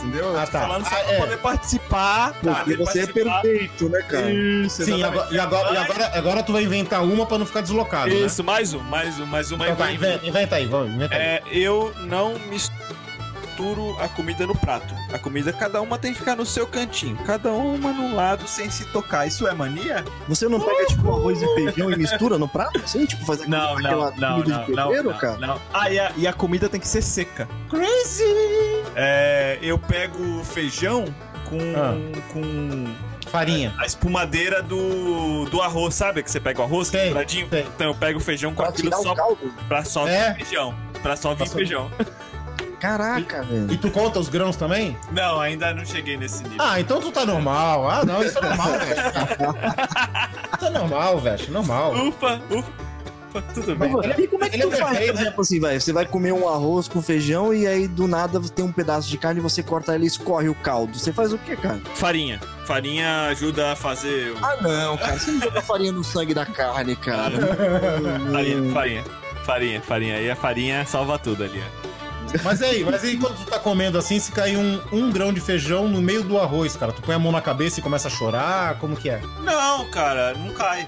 Entendeu? 0.08 0.26
Eu 0.34 0.40
Ah, 0.40 0.48
tá. 0.48 0.62
falando 0.62 0.86
só 0.88 0.96
Ah, 0.96 1.04
pra 1.04 1.14
é. 1.14 1.20
poder 1.20 1.38
participar. 1.38 2.34
Porque 2.34 2.60
poder 2.60 2.78
você 2.78 3.00
é 3.00 3.06
participar. 3.08 3.42
perfeito, 3.42 3.90
né, 3.90 4.02
cara? 4.04 4.32
Isso, 4.32 4.84
Sim, 4.86 5.04
agora, 5.04 5.28
e, 5.34 5.40
agora, 5.40 5.74
e 5.74 5.78
agora, 5.78 6.12
agora 6.18 6.44
tu 6.44 6.54
vai 6.54 6.64
inventar 6.64 7.04
uma 7.04 7.26
pra 7.26 7.38
não 7.38 7.46
ficar 7.46 7.62
deslocado. 7.62 8.10
né? 8.10 8.16
Isso, 8.16 8.44
mais 8.44 8.74
um, 8.74 8.80
mais 8.80 9.20
um, 9.20 9.26
mais 9.26 9.52
uma. 9.52 9.66
Então 9.66 9.76
vai, 9.76 9.94
inventa, 9.94 10.26
inventa 10.26 10.56
aí, 10.56 10.66
vamos, 10.66 10.92
inventa 10.94 11.16
aí. 11.16 11.22
É, 11.22 11.44
eu 11.52 11.94
não 12.02 12.38
misturo 12.50 12.78
a 14.00 14.08
comida 14.10 14.46
no 14.46 14.56
prato. 14.56 14.94
A 15.14 15.18
comida, 15.20 15.52
cada 15.52 15.82
uma 15.82 15.98
tem 15.98 16.14
que 16.14 16.20
ficar 16.20 16.36
no 16.36 16.46
seu 16.46 16.68
cantinho. 16.68 17.16
Cada 17.26 17.52
uma 17.52 17.92
num 17.92 18.16
lado 18.16 18.48
sem 18.48 18.70
se 18.70 18.86
tocar. 18.92 19.26
Isso 19.28 19.48
é 19.48 19.54
mania? 19.54 20.04
Você 20.28 20.48
não 20.48 20.60
pega, 20.60 20.86
tipo, 20.86 21.08
arroz 21.10 21.42
e 21.42 21.56
feijão 21.56 21.92
e 21.92 21.96
mistura 21.98 22.38
no 22.38 22.48
prato? 22.48 22.80
Assim, 22.84 23.06
tipo, 23.06 23.26
faz 23.26 23.42
aquela, 23.42 23.58
Não, 23.58 23.68
não, 23.68 24.04
aquela 24.04 24.12
não, 24.12 24.12
comida 24.42 24.58
não, 24.58 24.66
de 24.66 24.72
não, 24.72 24.84
pedreiro, 24.88 25.10
não, 25.12 25.18
cara? 25.18 25.38
não. 25.38 25.62
Ah, 25.74 25.90
e 25.92 26.00
a, 26.00 26.12
e 26.18 26.28
a 26.28 26.34
comida 26.34 26.70
tem 26.70 26.80
que 26.80 26.88
ser 26.88 27.02
seca. 27.02 27.48
Crazy! 27.70 28.24
É, 28.96 29.58
eu 29.62 29.78
pego 29.78 30.44
feijão 30.44 31.06
com, 31.50 31.58
Ah. 31.76 31.96
com 32.34 32.94
Farinha. 33.30 33.74
a 33.78 33.86
espumadeira 33.86 34.62
do, 34.62 35.46
do 35.46 35.62
arroz, 35.62 35.94
sabe? 35.96 36.22
Que 36.24 36.32
você 36.32 36.40
pega 36.40 36.62
o 36.62 36.64
arroz 36.64 36.88
Sei, 36.90 37.08
quebradinho. 37.08 37.48
sei. 37.50 37.62
Então 37.76 37.88
eu 37.88 37.96
pego 37.96 38.20
o 38.20 38.22
feijão 38.22 38.52
com 38.54 38.58
Pra 38.64 38.70
aquilo 38.70 38.92
só 39.02 39.16
caldo? 39.16 39.54
pra 39.68 39.84
só 39.84 40.08
É? 40.08 40.34
vir 40.34 40.46
feijão. 40.46 40.76
Pra 41.02 41.16
só 41.16 41.30
vir 41.34 41.38
Pra 41.38 41.46
só- 41.48 41.54
Caraca, 42.80 43.44
velho. 43.44 43.72
E 43.72 43.78
tu 43.78 43.90
conta 43.92 44.20
os 44.20 44.30
grãos 44.30 44.56
também? 44.56 44.96
Não, 45.12 45.40
ainda 45.40 45.74
não 45.74 45.86
cheguei 45.86 46.16
nesse 46.18 46.44
nível. 46.44 46.58
Ah, 46.60 46.80
então 46.80 47.00
tu 47.02 47.12
tá 47.12 47.26
normal. 47.26 47.90
Ah, 47.90 48.06
não, 48.06 48.24
isso 48.24 48.38
é 48.38 48.42
normal, 48.42 48.72
velho. 48.72 49.02
É 50.62 50.70
normal, 50.70 51.20
velho. 51.20 51.52
Normal. 51.52 51.94
Ufa, 52.08 52.42
ufa, 52.50 53.42
tudo 53.54 53.76
bem. 53.76 53.92
Mas, 53.92 54.18
e 54.18 54.28
como 54.28 54.44
é 54.44 54.50
que 54.50 54.56
ele 54.56 54.64
é 54.64 54.68
tu 54.68 54.78
faz, 54.78 54.98
por 54.98 55.06
né? 55.16 55.22
exemplo, 55.22 55.42
assim, 55.42 55.60
vai? 55.60 55.80
Você 55.80 55.94
vai 55.94 56.06
comer 56.06 56.32
um 56.34 56.50
arroz 56.50 56.88
com 56.88 57.02
feijão 57.02 57.54
e 57.54 57.68
aí 57.68 57.88
do 57.88 58.08
nada 58.08 58.40
tem 58.42 58.66
um 58.66 58.72
pedaço 58.72 59.08
de 59.08 59.18
carne 59.18 59.40
e 59.40 59.44
você 59.44 59.62
corta 59.62 59.94
ele 59.96 60.06
e 60.06 60.08
escorre 60.08 60.50
o 60.50 60.56
caldo. 60.56 60.98
Você 60.98 61.14
faz 61.14 61.32
o 61.34 61.38
quê, 61.38 61.56
cara? 61.56 61.80
Farinha. 61.96 62.40
Farinha 62.66 63.28
ajuda 63.28 63.72
a 63.72 63.76
fazer. 63.76 64.32
o- 64.34 64.38
Ah, 64.46 64.58
não, 64.62 64.98
cara. 64.98 65.18
Você 65.20 65.32
não 65.32 65.42
joga 65.42 65.62
farinha 65.62 65.92
no 65.92 66.04
sangue 66.04 66.34
da 66.34 66.46
carne, 66.46 66.96
cara. 66.96 67.36
Farinha, 68.32 68.74
farinha. 68.74 69.04
Farinha, 69.46 69.82
farinha. 69.82 70.16
Aí 70.16 70.30
a 70.32 70.36
farinha 70.36 70.86
salva 70.86 71.18
tudo 71.20 71.44
ali. 71.44 71.62
ó. 71.64 71.88
Mas 72.44 72.62
aí, 72.62 72.84
mas 72.84 73.04
aí 73.04 73.18
quando 73.18 73.36
tu 73.38 73.46
tá 73.50 73.60
comendo 73.60 73.98
assim, 73.98 74.20
se 74.20 74.32
cair 74.32 74.58
um, 74.58 74.82
um 74.92 75.12
grão 75.12 75.32
de 75.34 75.40
feijão 75.40 75.88
no 75.88 76.02
meio 76.02 76.24
do 76.24 76.38
arroz, 76.38 76.76
cara, 76.76 76.92
tu 76.92 77.02
põe 77.02 77.16
a 77.16 77.20
mão 77.20 77.32
na 77.32 77.42
cabeça 77.42 77.80
e 77.80 77.84
começa 77.84 78.08
a 78.08 78.12
chorar? 78.12 78.78
Como 78.80 78.96
que 78.96 79.10
é? 79.10 79.22
Não, 79.44 79.90
cara, 79.90 80.34
não 80.34 80.54
cai. 80.54 80.86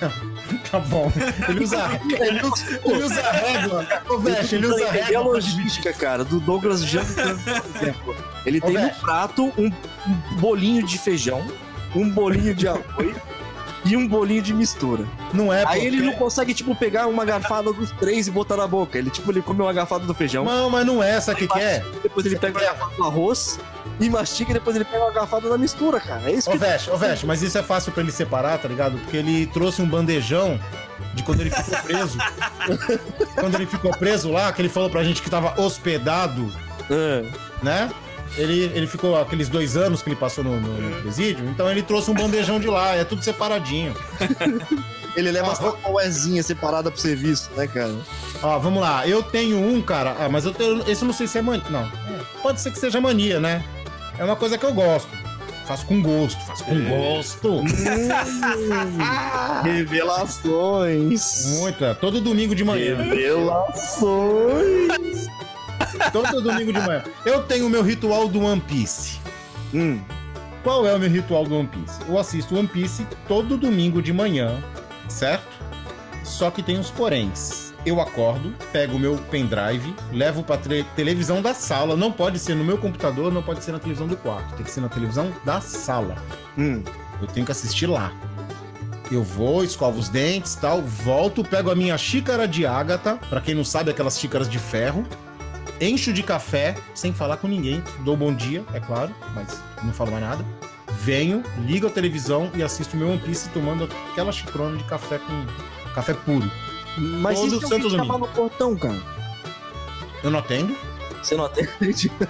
Tá 0.70 0.80
bom. 0.80 1.12
Ele 1.48 1.62
usa, 1.62 2.00
ele 2.18 2.42
usa, 2.42 2.80
ele 2.84 3.02
usa 3.04 3.22
régua. 3.30 3.86
Ô, 4.08 4.18
Veste, 4.18 4.56
ele 4.56 4.66
usa 4.66 4.82
entender 4.82 5.00
a 5.00 5.04
régua. 5.04 5.22
logística, 5.34 5.92
cara, 5.92 6.24
do 6.24 6.40
Douglas 6.40 6.84
Janta, 6.84 7.34
por 7.34 7.76
exemplo. 7.76 8.16
Ele 8.44 8.58
Ô, 8.58 8.66
tem 8.66 8.74
no 8.78 8.90
prato 8.96 9.52
um, 9.56 9.66
um 9.66 10.36
bolinho 10.40 10.84
de 10.84 10.98
feijão, 10.98 11.44
um 11.94 12.08
bolinho 12.10 12.52
de 12.54 12.66
arroz 12.66 13.14
e 13.84 13.96
um 13.96 14.06
bolinho 14.06 14.42
de 14.42 14.52
mistura. 14.52 15.06
Não 15.32 15.52
é. 15.52 15.64
Aí 15.66 15.86
ele 15.86 16.00
não 16.02 16.12
consegue, 16.12 16.52
tipo, 16.52 16.74
pegar 16.74 17.06
uma 17.06 17.24
garfada 17.24 17.72
dos 17.72 17.90
três 17.92 18.26
e 18.28 18.30
botar 18.30 18.56
na 18.56 18.66
boca. 18.66 18.98
Ele, 18.98 19.10
tipo, 19.10 19.30
ele 19.30 19.40
come 19.42 19.62
uma 19.62 19.72
garfada 19.72 20.04
do 20.04 20.12
feijão, 20.14 20.44
Não, 20.44 20.68
mas 20.70 20.84
não 20.86 21.02
é 21.02 21.10
essa 21.12 21.34
que 21.34 21.46
que 21.48 21.58
é. 21.58 21.82
depois 22.02 22.26
ele 22.26 22.36
pega 22.38 22.58
uma 22.58 22.64
garfada 22.66 22.94
do 22.96 23.04
arroz 23.04 23.58
e 23.98 24.08
mastiga 24.10 24.50
e 24.50 24.54
depois 24.54 24.76
ele 24.76 24.84
pega 24.84 25.04
uma 25.04 25.12
garfada 25.12 25.48
da 25.48 25.56
mistura, 25.58 25.98
cara. 26.00 26.30
É 26.30 26.32
isso 26.32 26.48
Ô, 26.48 26.52
que 26.52 26.58
Veste, 26.58 26.90
ô, 26.90 26.96
Veste, 26.96 27.26
mas 27.26 27.42
isso 27.42 27.56
é 27.58 27.62
fácil 27.62 27.92
pra 27.92 28.02
ele 28.02 28.12
separar, 28.12 28.58
tá 28.58 28.68
ligado? 28.68 28.98
Porque 28.98 29.16
ele 29.16 29.46
trouxe 29.46 29.80
um 29.82 29.86
bandejão 29.88 30.60
de 31.14 31.22
quando 31.22 31.40
ele 31.40 31.50
ficou 31.50 31.78
preso. 31.82 32.18
quando 33.34 33.54
ele 33.54 33.66
ficou 33.66 33.90
preso 33.92 34.30
lá, 34.30 34.52
que 34.52 34.60
ele 34.62 34.68
falou 34.68 34.90
pra 34.90 35.02
gente 35.02 35.22
que 35.22 35.30
tava 35.30 35.60
hospedado, 35.60 36.52
Ah. 36.90 37.22
né? 37.62 37.90
Ele, 38.36 38.64
ele 38.74 38.86
ficou 38.86 39.20
aqueles 39.20 39.48
dois 39.48 39.76
anos 39.76 40.02
que 40.02 40.08
ele 40.08 40.16
passou 40.16 40.44
no, 40.44 40.58
no- 40.60 41.02
presídio, 41.02 41.44
então 41.48 41.68
ele 41.70 41.82
trouxe 41.82 42.10
um 42.10 42.14
bandejão 42.14 42.60
de 42.60 42.68
lá, 42.68 42.94
é 42.94 43.04
tudo 43.04 43.22
separadinho. 43.22 43.94
Ele 45.16 45.28
leva 45.32 45.50
Ah, 45.50 45.54
só 45.56 45.72
uma 45.74 45.90
uezinha 45.96 46.40
separada 46.40 46.88
pro 46.88 47.00
serviço, 47.00 47.50
né, 47.56 47.66
cara? 47.66 47.92
Ó, 48.40 48.58
vamos 48.60 48.80
lá, 48.80 49.04
eu 49.08 49.24
tenho 49.24 49.58
um, 49.58 49.82
cara, 49.82 50.14
ah, 50.20 50.28
mas 50.28 50.44
eu 50.44 50.52
tenho, 50.52 50.88
esse 50.88 51.02
eu 51.02 51.06
não 51.06 51.12
sei 51.12 51.26
se 51.26 51.36
é 51.36 51.42
mania, 51.42 51.64
não, 51.68 51.80
é, 51.82 51.90
pode 52.40 52.60
ser 52.60 52.70
que 52.70 52.78
seja 52.78 53.00
mania, 53.00 53.40
né? 53.40 53.64
É 54.16 54.24
uma 54.24 54.36
coisa 54.36 54.56
que 54.56 54.64
eu 54.64 54.72
gosto. 54.72 55.08
Faço 55.66 55.84
com 55.86 56.00
gosto, 56.00 56.40
faço 56.46 56.64
com 56.64 56.80
gosto. 56.84 57.62
Revelações. 59.64 61.44
Muita, 61.58 61.94
todo 61.94 62.20
domingo 62.20 62.54
de 62.54 62.64
manhã. 62.64 62.96
Revelações. 63.02 64.88
Todo 66.12 66.40
domingo 66.40 66.72
de 66.72 66.80
manhã. 66.80 67.04
Eu 67.24 67.42
tenho 67.42 67.66
o 67.66 67.70
meu 67.70 67.82
ritual 67.82 68.28
do 68.28 68.40
One 68.40 68.60
Piece. 68.60 69.18
Hum. 69.74 70.00
Qual 70.62 70.86
é 70.86 70.94
o 70.94 70.98
meu 70.98 71.08
ritual 71.08 71.44
do 71.44 71.56
One 71.56 71.68
Piece? 71.68 72.00
Eu 72.08 72.18
assisto 72.18 72.56
One 72.56 72.68
Piece 72.68 73.06
todo 73.26 73.56
domingo 73.56 74.02
de 74.02 74.12
manhã, 74.12 74.62
certo? 75.08 75.48
Só 76.22 76.50
que 76.50 76.62
tem 76.62 76.78
uns 76.78 76.90
poréns. 76.90 77.70
Eu 77.84 77.98
acordo, 77.98 78.52
pego 78.72 78.96
o 78.96 78.98
meu 78.98 79.16
pendrive, 79.30 79.94
levo 80.12 80.42
pra 80.42 80.58
televisão 80.94 81.40
da 81.40 81.54
sala. 81.54 81.96
Não 81.96 82.12
pode 82.12 82.38
ser 82.38 82.54
no 82.54 82.62
meu 82.62 82.76
computador, 82.76 83.32
não 83.32 83.42
pode 83.42 83.64
ser 83.64 83.72
na 83.72 83.78
televisão 83.78 84.06
do 84.06 84.16
quarto. 84.16 84.54
Tem 84.54 84.64
que 84.64 84.70
ser 84.70 84.82
na 84.82 84.88
televisão 84.90 85.32
da 85.44 85.62
sala. 85.62 86.16
Hum. 86.58 86.82
Eu 87.22 87.26
tenho 87.28 87.46
que 87.46 87.52
assistir 87.52 87.86
lá. 87.86 88.12
Eu 89.10 89.22
vou, 89.24 89.64
escovo 89.64 89.98
os 89.98 90.08
dentes 90.08 90.54
tal, 90.54 90.82
volto, 90.82 91.42
pego 91.42 91.70
a 91.70 91.74
minha 91.74 91.96
xícara 91.98 92.46
de 92.46 92.64
ágata, 92.64 93.18
pra 93.28 93.40
quem 93.40 93.54
não 93.54 93.64
sabe, 93.64 93.90
aquelas 93.90 94.18
xícaras 94.18 94.48
de 94.48 94.58
ferro, 94.58 95.04
encho 95.80 96.12
de 96.12 96.22
café, 96.22 96.76
sem 96.94 97.12
falar 97.12 97.38
com 97.38 97.48
ninguém, 97.48 97.82
dou 98.00 98.16
bom 98.16 98.32
dia, 98.34 98.64
é 98.74 98.80
claro, 98.80 99.14
mas 99.34 99.60
não 99.82 99.92
falo 99.92 100.12
mais 100.12 100.22
nada. 100.22 100.44
Venho, 100.92 101.42
ligo 101.60 101.86
a 101.86 101.90
televisão 101.90 102.50
e 102.54 102.62
assisto 102.62 102.96
meu 102.96 103.08
One 103.10 103.18
Piece 103.20 103.48
tomando 103.50 103.88
aquela 104.12 104.32
xicrona 104.32 104.76
de 104.76 104.84
café 104.84 105.18
com 105.18 105.46
café 105.94 106.12
puro. 106.12 106.50
Mas 106.98 107.38
Todo 107.38 107.56
e 107.56 107.60
se 107.60 107.68
santo 107.68 107.88
domingo. 107.88 108.18
no 108.18 108.28
portão, 108.28 108.76
cara? 108.76 109.00
Eu 110.22 110.30
não 110.30 110.40
atendo. 110.40 110.76
Você 111.22 111.36
não 111.36 111.44
atende? 111.46 112.10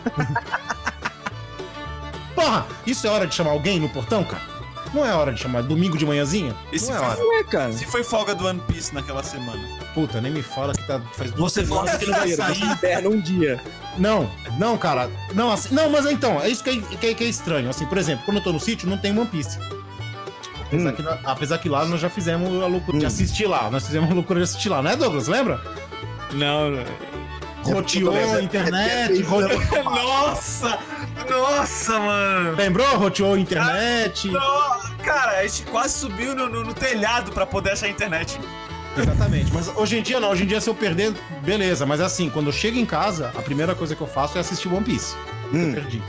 Porra, 2.34 2.66
isso 2.86 3.06
é 3.06 3.10
hora 3.10 3.26
de 3.26 3.34
chamar 3.34 3.50
alguém 3.50 3.78
no 3.80 3.88
portão, 3.88 4.24
cara? 4.24 4.42
Não 4.92 5.06
é 5.06 5.14
hora 5.14 5.32
de 5.32 5.40
chamar 5.40 5.62
domingo 5.62 5.96
de 5.96 6.04
manhãzinha? 6.04 6.54
E 6.72 6.78
se 6.78 6.88
não 6.90 6.96
é 6.96 6.98
for- 6.98 7.06
hora. 7.08 7.16
Não 7.20 7.38
é, 7.38 7.44
cara. 7.44 7.72
Se 7.72 7.84
foi 7.84 8.02
folga 8.02 8.34
do 8.34 8.44
One 8.46 8.60
Piece 8.66 8.92
naquela 8.92 9.22
semana. 9.22 9.62
Puta, 9.94 10.20
nem 10.20 10.32
me 10.32 10.42
fala 10.42 10.72
que 10.74 10.82
tá, 10.84 11.00
faz 11.16 11.30
duas 11.30 11.52
Você 11.52 11.64
semanas 11.64 11.92
que 11.96 12.04
de 12.06 12.10
não 12.10 12.18
vai 12.18 12.28
sair. 12.32 12.62
interna 12.64 13.08
um 13.08 13.20
dia. 13.20 13.60
Não, 13.98 14.28
não, 14.58 14.76
cara. 14.76 15.08
Não, 15.32 15.52
assim, 15.52 15.72
não, 15.74 15.88
mas 15.90 16.06
então, 16.06 16.40
é 16.40 16.48
isso 16.48 16.64
que 16.64 16.70
é, 16.70 16.96
que 16.96 17.06
é- 17.06 17.14
que 17.14 17.24
é 17.24 17.28
estranho. 17.28 17.70
Assim, 17.70 17.86
por 17.86 17.98
exemplo, 17.98 18.24
quando 18.24 18.38
eu 18.38 18.42
tô 18.42 18.52
no 18.52 18.58
sítio, 18.60 18.88
não 18.88 18.98
tem 18.98 19.16
One 19.16 19.26
Piece. 19.28 19.58
Apesar, 20.66 20.90
Hum. 20.90 20.92
que, 20.94 21.04
apesar 21.24 21.58
que 21.58 21.68
lá 21.68 21.84
nós 21.84 22.00
já 22.00 22.08
fizemos 22.10 22.48
a 22.62 22.66
loucura 22.66 22.98
de 22.98 23.04
Hum. 23.04 23.08
assistir 23.08 23.46
lá. 23.46 23.68
Nós 23.70 23.86
fizemos 23.86 24.10
a 24.10 24.14
loucura 24.14 24.40
de 24.40 24.44
assistir 24.44 24.68
lá, 24.68 24.82
né, 24.82 24.96
Douglas? 24.96 25.26
Lembra? 25.28 25.60
Não, 26.32 26.70
não. 26.70 26.84
Roteou 27.64 28.40
internet, 28.40 29.22
roteou... 29.22 29.60
Nossa! 29.84 30.78
Nossa, 31.28 31.98
mano! 31.98 32.56
lembrou? 32.56 32.96
Roteou 32.96 33.36
internet. 33.36 34.28
Não, 34.28 34.40
cara, 35.04 35.38
a 35.38 35.42
gente 35.46 35.62
quase 35.70 35.94
subiu 35.98 36.34
no, 36.34 36.48
no- 36.48 36.64
no 36.64 36.74
telhado 36.74 37.30
pra 37.32 37.46
poder 37.46 37.72
achar 37.72 37.86
a 37.86 37.90
internet. 37.90 38.40
Exatamente, 38.96 39.52
mas 39.52 39.68
hoje 39.76 39.98
em 39.98 40.02
dia 40.02 40.18
não, 40.18 40.30
hoje 40.30 40.42
em 40.42 40.46
dia 40.46 40.60
se 40.60 40.68
eu 40.68 40.74
perder, 40.74 41.14
beleza, 41.42 41.86
mas 41.86 42.00
assim, 42.00 42.28
quando 42.28 42.46
eu 42.46 42.52
chego 42.52 42.76
em 42.76 42.84
casa, 42.84 43.30
a 43.36 43.40
primeira 43.42 43.72
coisa 43.74 43.94
que 43.94 44.00
eu 44.00 44.06
faço 44.06 44.36
é 44.36 44.40
assistir 44.40 44.66
One 44.68 44.82
Piece. 44.84 45.14
Hum. 45.52 45.68
Eu 45.68 45.74
perdi, 45.74 46.02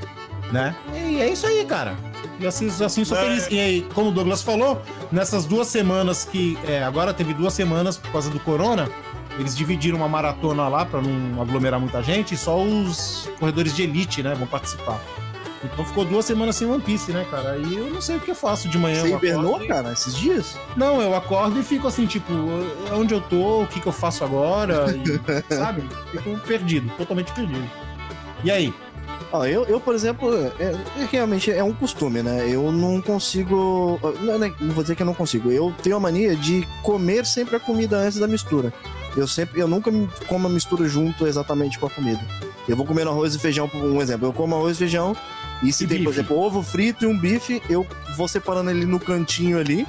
né? 0.52 0.76
E 0.96 1.22
é 1.22 1.30
isso 1.30 1.46
aí, 1.46 1.64
cara. 1.66 1.96
E 2.40 2.48
assim, 2.48 2.70
assim 2.84 3.06
sou 3.06 3.16
É. 3.18 3.22
feliz. 3.22 3.48
E 3.52 3.60
aí, 3.60 3.88
como 3.94 4.10
o 4.10 4.12
Douglas 4.12 4.42
falou, 4.42 4.82
nessas 5.12 5.46
duas 5.46 5.68
semanas 5.68 6.28
que. 6.30 6.58
é, 6.68 6.84
agora 6.84 7.14
teve 7.14 7.36
duas 7.36 7.54
semanas 7.54 7.98
por 7.98 8.12
causa 8.12 8.32
do 8.32 8.40
corona, 8.40 8.90
eles 9.40 9.56
dividiram 9.56 9.98
uma 9.98 10.08
maratona 10.10 10.68
lá 10.68 10.86
pra 10.86 11.02
não 11.02 11.42
aglomerar 11.42 11.80
muita 11.80 12.02
gente 12.04 12.34
e 12.34 12.38
só 12.38 12.62
os 12.62 13.30
corredores 13.40 13.76
de 13.76 13.84
elite, 13.84 14.22
né, 14.22 14.36
vão 14.36 14.48
participar. 14.48 15.00
Então 15.64 15.86
ficou 15.86 16.04
duas 16.04 16.26
semanas 16.26 16.56
sem 16.56 16.68
One 16.68 16.82
Piece, 16.82 17.12
né, 17.12 17.26
cara? 17.30 17.52
Aí 17.52 17.76
eu 17.76 17.90
não 17.92 18.02
sei 18.02 18.16
o 18.16 18.20
que 18.20 18.32
eu 18.32 18.36
faço 18.36 18.68
de 18.68 18.80
manhã. 18.80 19.02
Você 19.02 19.14
hibernou, 19.14 19.64
e- 19.64 19.68
cara, 19.68 19.94
esses 19.94 20.16
dias? 20.16 20.58
não, 20.76 21.00
eu 21.02 21.16
acordo 21.16 21.60
e 21.60 21.64
fico 21.64 21.88
assim, 21.88 22.08
tipo, 22.08 22.34
onde 22.92 23.14
eu 23.14 23.22
tô, 23.22 23.62
o 23.62 23.68
que, 23.68 23.80
que 23.80 23.88
eu 23.88 23.92
faço 23.92 24.24
agora, 24.24 24.88
e, 24.96 25.04
sabe? 25.54 25.84
Fico 26.12 26.40
perdido, 26.40 26.92
totalmente 26.98 27.32
perdido. 27.32 27.70
E 28.44 28.50
aí? 28.50 28.74
Ó, 29.32 29.46
eu, 29.46 29.64
eu, 29.66 29.80
por 29.80 29.94
exemplo, 29.96 30.34
é, 30.60 30.76
é 31.00 31.08
realmente 31.10 31.52
é 31.52 31.64
um 31.64 31.74
costume, 31.74 32.22
né? 32.24 32.50
Eu 32.50 32.72
não 32.72 33.00
consigo. 33.02 34.00
Não, 34.20 34.38
não 34.40 34.74
vou 34.74 34.84
dizer 34.84 34.96
que 34.96 35.04
eu 35.04 35.06
não 35.06 35.14
consigo. 35.14 35.52
Eu 35.52 35.74
tenho 35.82 35.96
a 35.96 36.00
mania 36.00 36.36
de 36.36 36.68
comer 36.84 37.26
sempre 37.26 37.56
a 37.56 37.60
comida 37.60 37.98
antes 37.98 38.18
da 38.18 38.28
mistura. 38.28 38.74
Eu 39.16 39.28
sempre, 39.28 39.60
eu 39.60 39.68
nunca 39.68 39.92
me- 39.92 40.08
como 40.28 40.48
a 40.48 40.50
mistura 40.50 40.88
junto 40.88 41.28
exatamente 41.28 41.78
com 41.78 41.86
a 41.86 41.90
comida. 41.90 42.22
Eu 42.68 42.76
vou 42.78 42.86
comendo 42.86 43.10
arroz 43.10 43.36
e 43.36 43.40
feijão, 43.40 43.68
por 43.68 43.82
um 43.82 44.02
exemplo. 44.02 44.28
Eu 44.28 44.34
como 44.34 44.56
arroz 44.56 44.78
e 44.78 44.80
feijão 44.80 45.16
e 45.64 45.72
se 45.74 45.84
E 45.84 45.88
tem, 45.88 45.98
por 45.98 46.10
bife? 46.12 46.20
exemplo, 46.20 46.40
ovo 46.40 46.64
frito 46.64 47.04
e 47.06 47.08
um 47.08 47.18
bife, 47.18 47.62
eu 47.70 47.86
vou 48.16 48.28
separando 48.28 48.70
ele 48.72 48.86
no 48.86 49.00
cantinho 49.00 49.60
ali 49.60 49.86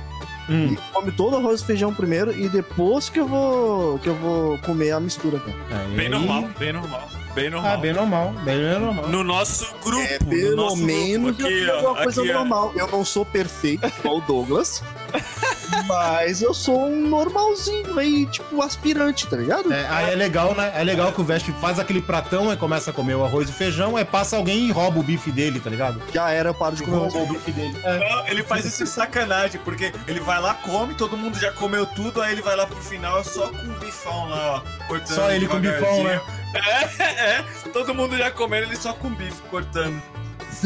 Hum. 0.51 0.73
e 0.73 0.77
come 0.93 1.13
todo 1.13 1.37
arroz 1.37 1.61
e 1.61 1.65
feijão 1.65 1.95
primeiro 1.95 2.33
e 2.37 2.49
depois 2.49 3.09
que 3.09 3.21
eu 3.21 3.29
vou 3.29 3.99
que 4.01 4.09
eu 4.09 4.15
vou 4.17 4.59
comer 4.59 4.91
a 4.91 4.99
mistura, 5.01 5.39
cara. 5.39 5.57
Aí- 5.85 5.95
Bem 5.97 6.09
normal, 6.09 6.49
bem 6.59 6.73
normal. 6.73 7.09
Bem 7.35 7.49
normal. 7.49 7.73
Ah, 7.73 7.77
bem 7.79 7.93
normal, 7.95 8.33
bem 8.45 8.79
normal. 8.79 9.09
No 9.09 9.25
nosso 9.25 9.67
grupo. 9.83 10.03
É, 10.03 10.19
no 10.23 10.29
pelo 10.29 10.57
nosso 10.57 10.77
menos 10.79 11.37
grupo. 11.37 11.43
eu 11.43 11.49
tenho 11.61 11.73
alguma 11.77 12.03
coisa 12.03 12.21
aqui, 12.21 12.31
ó. 12.31 12.35
normal. 12.35 12.73
Eu 12.77 12.87
não 12.89 13.05
sou 13.05 13.25
perfeito 13.25 13.87
igual 13.87 14.19
o 14.19 14.21
Douglas, 14.23 14.83
mas 15.87 16.43
eu 16.43 16.55
sou 16.55 16.87
um 16.87 17.09
normalzinho 17.09 17.99
aí, 17.99 18.27
tipo 18.27 18.63
aspirante, 18.63 19.27
tá 19.27 19.37
ligado? 19.37 19.73
É, 19.73 19.87
aí 19.89 20.13
é 20.13 20.15
legal, 20.15 20.55
né? 20.55 20.73
É 20.75 20.85
legal 20.85 21.13
que 21.13 21.21
o 21.21 21.25
Veste 21.25 21.53
faz 21.61 21.79
aquele 21.79 22.01
pratão, 22.01 22.51
aí 22.51 22.57
começa 22.57 22.91
a 22.91 22.93
comer 22.93 23.15
o 23.15 23.25
arroz 23.25 23.49
e 23.49 23.53
feijão, 23.53 23.97
aí 23.97 24.05
passa 24.05 24.37
alguém 24.37 24.67
e 24.67 24.73
rouba 24.73 25.01
o 25.01 25.03
bife 25.03 25.31
dele, 25.31 25.61
tá 25.61 25.71
ligado? 25.71 26.03
Já 26.13 26.31
era, 26.31 26.51
eu 26.51 26.55
paro 26.55 26.77
de 26.77 26.83
comer. 26.83 26.97
Rouba 26.97 27.19
o 27.19 27.27
bife 27.27 27.53
dele. 27.53 27.79
É. 27.85 27.99
Não, 27.99 28.27
ele 28.29 28.43
faz 28.43 28.65
isso 28.65 28.83
em 28.83 28.87
sacanagem, 28.87 29.61
porque 29.65 29.93
ele 30.07 30.21
vai 30.21 30.41
lá, 30.41 30.55
come, 30.55 30.95
todo 30.95 31.17
mundo 31.17 31.39
já 31.39 31.53
comeu 31.53 31.87
tudo, 31.87 32.21
aí 32.21 32.33
ele 32.33 32.43
vai 32.43 32.57
lá 32.57 32.67
pro 32.67 32.77
final 32.77 33.23
só 33.25 33.49
com 33.49 33.57
o 33.57 33.79
bifão 33.79 34.29
lá, 34.29 34.57
ó, 34.57 34.87
cortando. 34.87 35.15
Só 35.15 35.31
ele 35.31 35.47
com 35.47 35.59
bifão, 35.59 36.05
né? 36.05 36.21
É, 36.55 37.05
é, 37.05 37.45
todo 37.73 37.95
mundo 37.95 38.17
já 38.17 38.31
comeu, 38.31 38.63
ele 38.63 38.77
só 38.77 38.93
com 38.93 39.09
bife 39.11 39.41
cortando. 39.51 40.03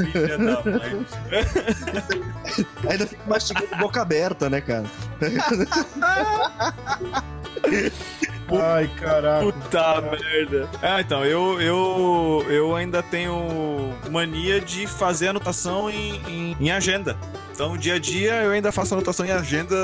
Filha 0.05 0.39
da 0.39 0.63
mãe. 0.63 1.07
Ainda 2.89 3.07
fica 3.07 3.23
mastigando 3.27 3.77
boca 3.77 4.03
aberta, 4.03 4.51
né, 4.51 4.61
cara? 4.61 4.85
Ai, 8.49 8.89
caraca. 8.97 9.45
Puta 9.45 10.01
merda. 10.03 10.69
Ah, 10.81 11.01
então, 11.01 11.25
eu, 11.25 11.61
eu, 11.61 12.47
eu 12.49 12.77
ainda 12.77 13.03
tenho 13.03 13.93
mania 14.11 14.61
de 14.61 14.87
fazer 14.87 15.29
anotação 15.29 15.91
em, 15.91 16.21
em, 16.29 16.57
em 16.61 16.71
agenda. 16.71 17.17
Então, 17.53 17.77
dia 17.77 17.95
a 17.95 17.99
dia, 17.99 18.43
eu 18.43 18.53
ainda 18.53 18.71
faço 18.71 18.95
anotação 18.95 19.27
em 19.27 19.33
agenda 19.33 19.75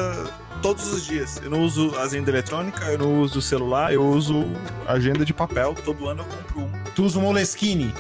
todos 0.63 0.93
os 0.93 1.05
dias. 1.05 1.41
Eu 1.43 1.51
não 1.51 1.63
uso 1.63 1.99
agenda 1.99 2.31
eletrônica, 2.31 2.85
eu 2.85 2.99
não 2.99 3.21
uso 3.21 3.43
celular, 3.43 3.93
eu 3.93 4.07
uso 4.07 4.45
agenda 4.87 5.25
de 5.25 5.35
papel. 5.35 5.75
Todo 5.85 6.09
ano 6.09 6.23
eu 6.23 6.37
compro 6.37 6.61
uma. 6.61 6.79
Tu 6.95 7.03
usa 7.03 7.19
o 7.19 7.23
Moleskine. 7.23 7.93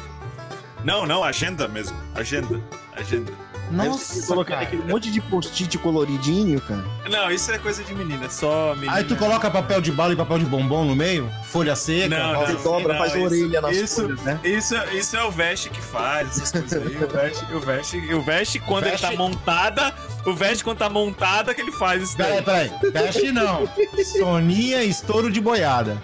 Não, 0.84 1.06
não, 1.06 1.22
agenda 1.24 1.68
mesmo. 1.68 1.96
Agenda. 2.14 2.60
Agenda. 2.96 3.32
Nossa, 3.70 4.26
coloca 4.26 4.50
cara. 4.52 4.66
aquele 4.66 4.82
monte 4.82 5.10
de 5.10 5.18
post-it 5.18 5.78
coloridinho, 5.78 6.60
cara. 6.60 6.84
Não, 7.08 7.30
isso 7.30 7.50
é 7.50 7.58
coisa 7.58 7.82
de 7.82 7.94
menina, 7.94 8.28
só 8.28 8.74
menina. 8.74 8.92
Aí 8.92 9.04
tu 9.04 9.16
coloca 9.16 9.50
papel 9.50 9.80
de 9.80 9.90
bala 9.90 10.12
e 10.12 10.16
papel 10.16 10.40
de 10.40 10.44
bombom 10.44 10.84
no 10.84 10.94
meio, 10.94 11.30
folha 11.44 11.74
seca, 11.74 12.08
Não, 12.08 12.34
rosa. 12.34 12.46
Você 12.52 12.52
não, 12.52 12.62
dobra, 12.64 12.92
não, 12.92 12.98
faz 13.00 13.14
isso- 13.14 13.24
orelha 13.24 13.60
nas 13.62 13.76
isso- 13.76 14.02
folhas, 14.02 14.20
né? 14.22 14.40
Isso, 14.44 14.74
isso 14.92 15.16
é 15.16 15.24
o 15.24 15.30
Veste 15.30 15.70
que 15.70 15.80
faz, 15.80 16.28
essas 16.36 16.52
coisas 16.52 16.86
aí. 16.86 16.96
O 17.02 17.08
Veste, 17.08 17.44
o 17.54 17.60
Veste, 17.60 18.14
o 18.14 18.20
Veste 18.22 18.58
quando 18.58 18.84
Veste- 18.84 19.06
ele 19.06 19.16
tá 19.16 19.22
montada, 19.22 19.94
o 20.24 20.34
Veste 20.34 20.62
quando 20.62 20.78
tá 20.78 20.88
montada 20.88 21.54
que 21.54 21.60
ele 21.60 21.72
faz 21.72 22.02
isso 22.02 22.18
daí. 22.18 22.42
Peraí, 22.42 22.70
peraí. 22.80 22.92
Dash 22.92 23.22
não. 23.32 23.68
Soninha 24.04 24.82
estouro 24.84 25.30
de 25.30 25.40
boiada. 25.40 26.00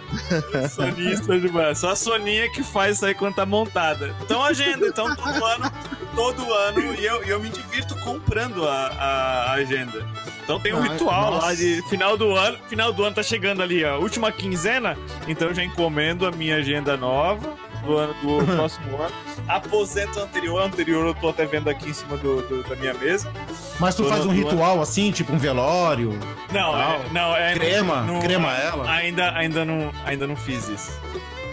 Sonista 0.70 1.38
de 1.38 1.48
boa. 1.48 1.74
Só 1.74 1.90
a 1.90 1.96
Soninha 1.96 2.50
que 2.50 2.62
faz 2.62 2.96
isso 2.96 3.06
aí 3.06 3.14
quando 3.14 3.36
tá 3.36 3.46
montada. 3.46 4.14
Então 4.22 4.42
agenda, 4.42 4.86
então 4.86 5.14
todo 5.14 5.44
ano, 5.44 5.72
todo 6.14 6.52
ano, 6.52 6.94
e 6.94 7.04
eu, 7.04 7.24
e 7.24 7.28
eu 7.28 7.40
me 7.40 7.48
divirto 7.48 7.94
comprando 8.00 8.66
a, 8.66 8.86
a 8.88 9.52
agenda. 9.52 10.04
Então 10.42 10.58
tem 10.58 10.72
um 10.72 10.82
Ai, 10.82 10.88
ritual 10.88 11.30
lá 11.34 11.40
nossa. 11.40 11.56
de 11.56 11.82
final 11.88 12.16
do 12.16 12.34
ano, 12.34 12.58
final 12.68 12.92
do 12.92 13.04
ano 13.04 13.14
tá 13.14 13.22
chegando 13.22 13.62
ali, 13.62 13.84
a 13.84 13.96
última 13.96 14.32
quinzena, 14.32 14.96
então 15.26 15.48
eu 15.48 15.54
já 15.54 15.62
encomendo 15.62 16.26
a 16.26 16.30
minha 16.30 16.56
agenda 16.56 16.96
nova 16.96 17.67
do 17.88 17.96
ano 17.96 18.14
do 18.14 18.44
próximo 18.54 18.96
ano. 19.02 19.14
Aposento 19.48 20.20
anterior, 20.20 20.62
anterior 20.62 21.06
eu 21.06 21.14
tô 21.14 21.30
até 21.30 21.46
vendo 21.46 21.68
aqui 21.68 21.88
em 21.88 21.92
cima 21.94 22.16
do, 22.18 22.42
do- 22.42 22.62
da 22.62 22.76
minha 22.76 22.92
mesa. 22.94 23.32
Mas 23.80 23.94
tu 23.94 24.02
Do 24.02 24.08
faz 24.10 24.26
um 24.26 24.30
ano- 24.30 24.38
ritual 24.38 24.80
assim, 24.82 25.10
tipo 25.10 25.32
um 25.32 25.38
velório. 25.38 26.10
Não, 26.52 26.72
Não. 26.72 26.80
é, 26.80 27.00
não, 27.12 27.36
é 27.36 27.54
Crema? 27.54 28.02
não- 28.02 28.20
Crema 28.20 28.52
ela? 28.54 28.88
Ainda, 28.90 29.32
ainda 29.34 29.64
não, 29.64 29.90
ainda 30.04 30.26
não 30.26 30.36
fiz 30.36 30.68
isso. 30.68 30.92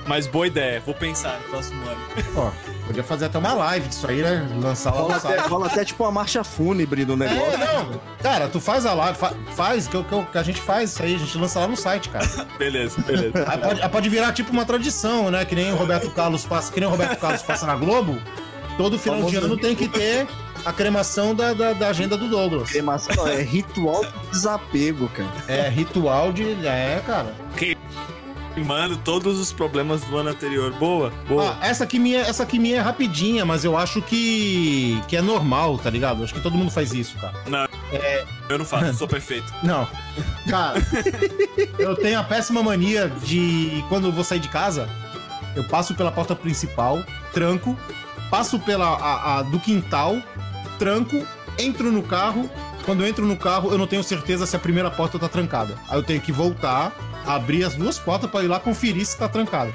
Mas 0.07 0.27
boa 0.27 0.45
ideia, 0.45 0.81
vou 0.85 0.93
pensar 0.93 1.39
no 1.39 1.49
próximo 1.49 1.81
ano. 1.87 1.99
Ó, 2.35 2.51
podia 2.85 3.03
fazer 3.03 3.25
até 3.25 3.37
uma 3.37 3.53
live 3.53 3.87
disso 3.89 4.07
aí, 4.07 4.21
né? 4.21 4.47
Lançar 4.61 4.91
lá 4.93 5.01
Rola 5.01 5.09
no 5.13 5.15
até, 5.17 5.27
site. 5.37 5.49
rola 5.49 5.65
até 5.67 5.85
tipo 5.85 6.03
uma 6.03 6.11
marcha 6.11 6.43
fúnebre 6.43 7.03
do 7.05 7.15
negócio. 7.17 7.53
É, 7.53 7.57
não. 7.57 7.99
Cara, 8.21 8.47
tu 8.47 8.59
faz 8.59 8.85
a 8.85 8.93
live, 8.93 9.17
fa- 9.17 9.33
faz, 9.55 9.87
que, 9.87 9.97
o- 9.97 10.03
que, 10.03 10.15
o- 10.15 10.25
que 10.25 10.37
a 10.37 10.43
gente 10.43 10.61
faz 10.61 10.91
isso 10.91 11.03
aí, 11.03 11.15
a 11.15 11.17
gente 11.17 11.37
lança 11.37 11.59
lá 11.59 11.67
no 11.67 11.75
site, 11.75 12.09
cara. 12.09 12.25
Beleza, 12.57 13.01
beleza. 13.01 13.45
Aí 13.47 13.57
pode, 13.57 13.81
aí 13.81 13.89
pode 13.89 14.09
virar 14.09 14.31
tipo 14.33 14.51
uma 14.51 14.65
tradição, 14.65 15.29
né? 15.31 15.43
Que 15.45 15.55
nem 15.55 15.71
o 15.73 15.75
Roberto 15.75 16.09
Carlos 16.11 16.45
passa, 16.45 16.71
que 16.71 16.79
nem 16.79 16.87
o 16.87 16.91
Roberto 16.91 17.17
Carlos 17.19 17.41
passa 17.41 17.65
na 17.65 17.75
Globo. 17.75 18.17
Todo 18.77 18.99
final 18.99 19.23
de 19.23 19.35
ano 19.37 19.55
tem 19.57 19.73
que 19.73 19.87
ter 19.87 20.27
a 20.65 20.73
cremação 20.73 21.33
da, 21.33 21.53
da, 21.53 21.71
da 21.73 21.87
agenda 21.87 22.17
do 22.17 22.27
Douglas. 22.27 22.69
Cremação, 22.71 23.25
é 23.27 23.41
ritual 23.41 24.03
de 24.03 24.29
desapego, 24.31 25.07
cara. 25.09 25.29
É 25.47 25.69
ritual 25.69 26.33
de. 26.33 26.43
É, 26.65 27.01
cara. 27.05 27.33
Mano, 28.63 28.95
todos 28.97 29.39
os 29.39 29.51
problemas 29.51 30.01
do 30.01 30.17
ano 30.17 30.29
anterior. 30.29 30.71
Boa, 30.73 31.11
boa. 31.27 31.57
Ah, 31.59 31.67
essa 31.67 31.83
aqui 31.83 31.99
minha, 31.99 32.21
essa 32.21 32.43
aqui 32.43 32.57
minha 32.57 32.77
é 32.77 32.79
rapidinha, 32.79 33.45
mas 33.45 33.65
eu 33.65 33.77
acho 33.77 34.01
que 34.01 35.01
que 35.07 35.17
é 35.17 35.21
normal, 35.21 35.77
tá 35.77 35.89
ligado? 35.89 36.23
Acho 36.23 36.33
que 36.33 36.41
todo 36.41 36.57
mundo 36.57 36.71
faz 36.71 36.93
isso, 36.93 37.17
cara. 37.17 37.33
Eu 38.49 38.57
não 38.57 38.65
faço, 38.65 38.93
sou 38.93 39.07
perfeito. 39.09 39.51
Não. 39.63 39.87
Cara, 40.49 40.79
eu 41.77 41.95
tenho 41.95 42.19
a 42.19 42.23
péssima 42.23 42.63
mania 42.63 43.11
de 43.23 43.83
quando 43.89 44.07
eu 44.07 44.11
vou 44.11 44.23
sair 44.23 44.39
de 44.39 44.49
casa, 44.49 44.89
eu 45.55 45.63
passo 45.63 45.93
pela 45.95 46.11
porta 46.11 46.35
principal, 46.35 47.03
tranco, 47.33 47.77
passo 48.29 48.59
pela 48.59 48.87
a, 48.87 49.39
a 49.39 49.41
do 49.43 49.59
quintal, 49.59 50.17
tranco, 50.79 51.25
entro 51.57 51.91
no 51.91 52.03
carro. 52.03 52.49
Quando 52.85 53.01
eu 53.01 53.07
entro 53.07 53.25
no 53.25 53.35
carro, 53.35 53.71
eu 53.71 53.77
não 53.79 53.87
tenho 53.87 54.03
certeza 54.03 54.45
se 54.45 54.55
a 54.55 54.59
primeira 54.59 54.91
porta 54.91 55.17
tá 55.17 55.27
trancada. 55.27 55.75
Aí 55.89 55.97
eu 55.97 56.03
tenho 56.03 56.21
que 56.21 56.31
voltar, 56.31 56.91
abrir 57.25 57.63
as 57.63 57.75
duas 57.75 57.97
portas 57.99 58.29
pra 58.29 58.43
ir 58.43 58.47
lá 58.47 58.59
conferir 58.59 59.05
se 59.05 59.17
tá 59.17 59.27
trancada. 59.27 59.71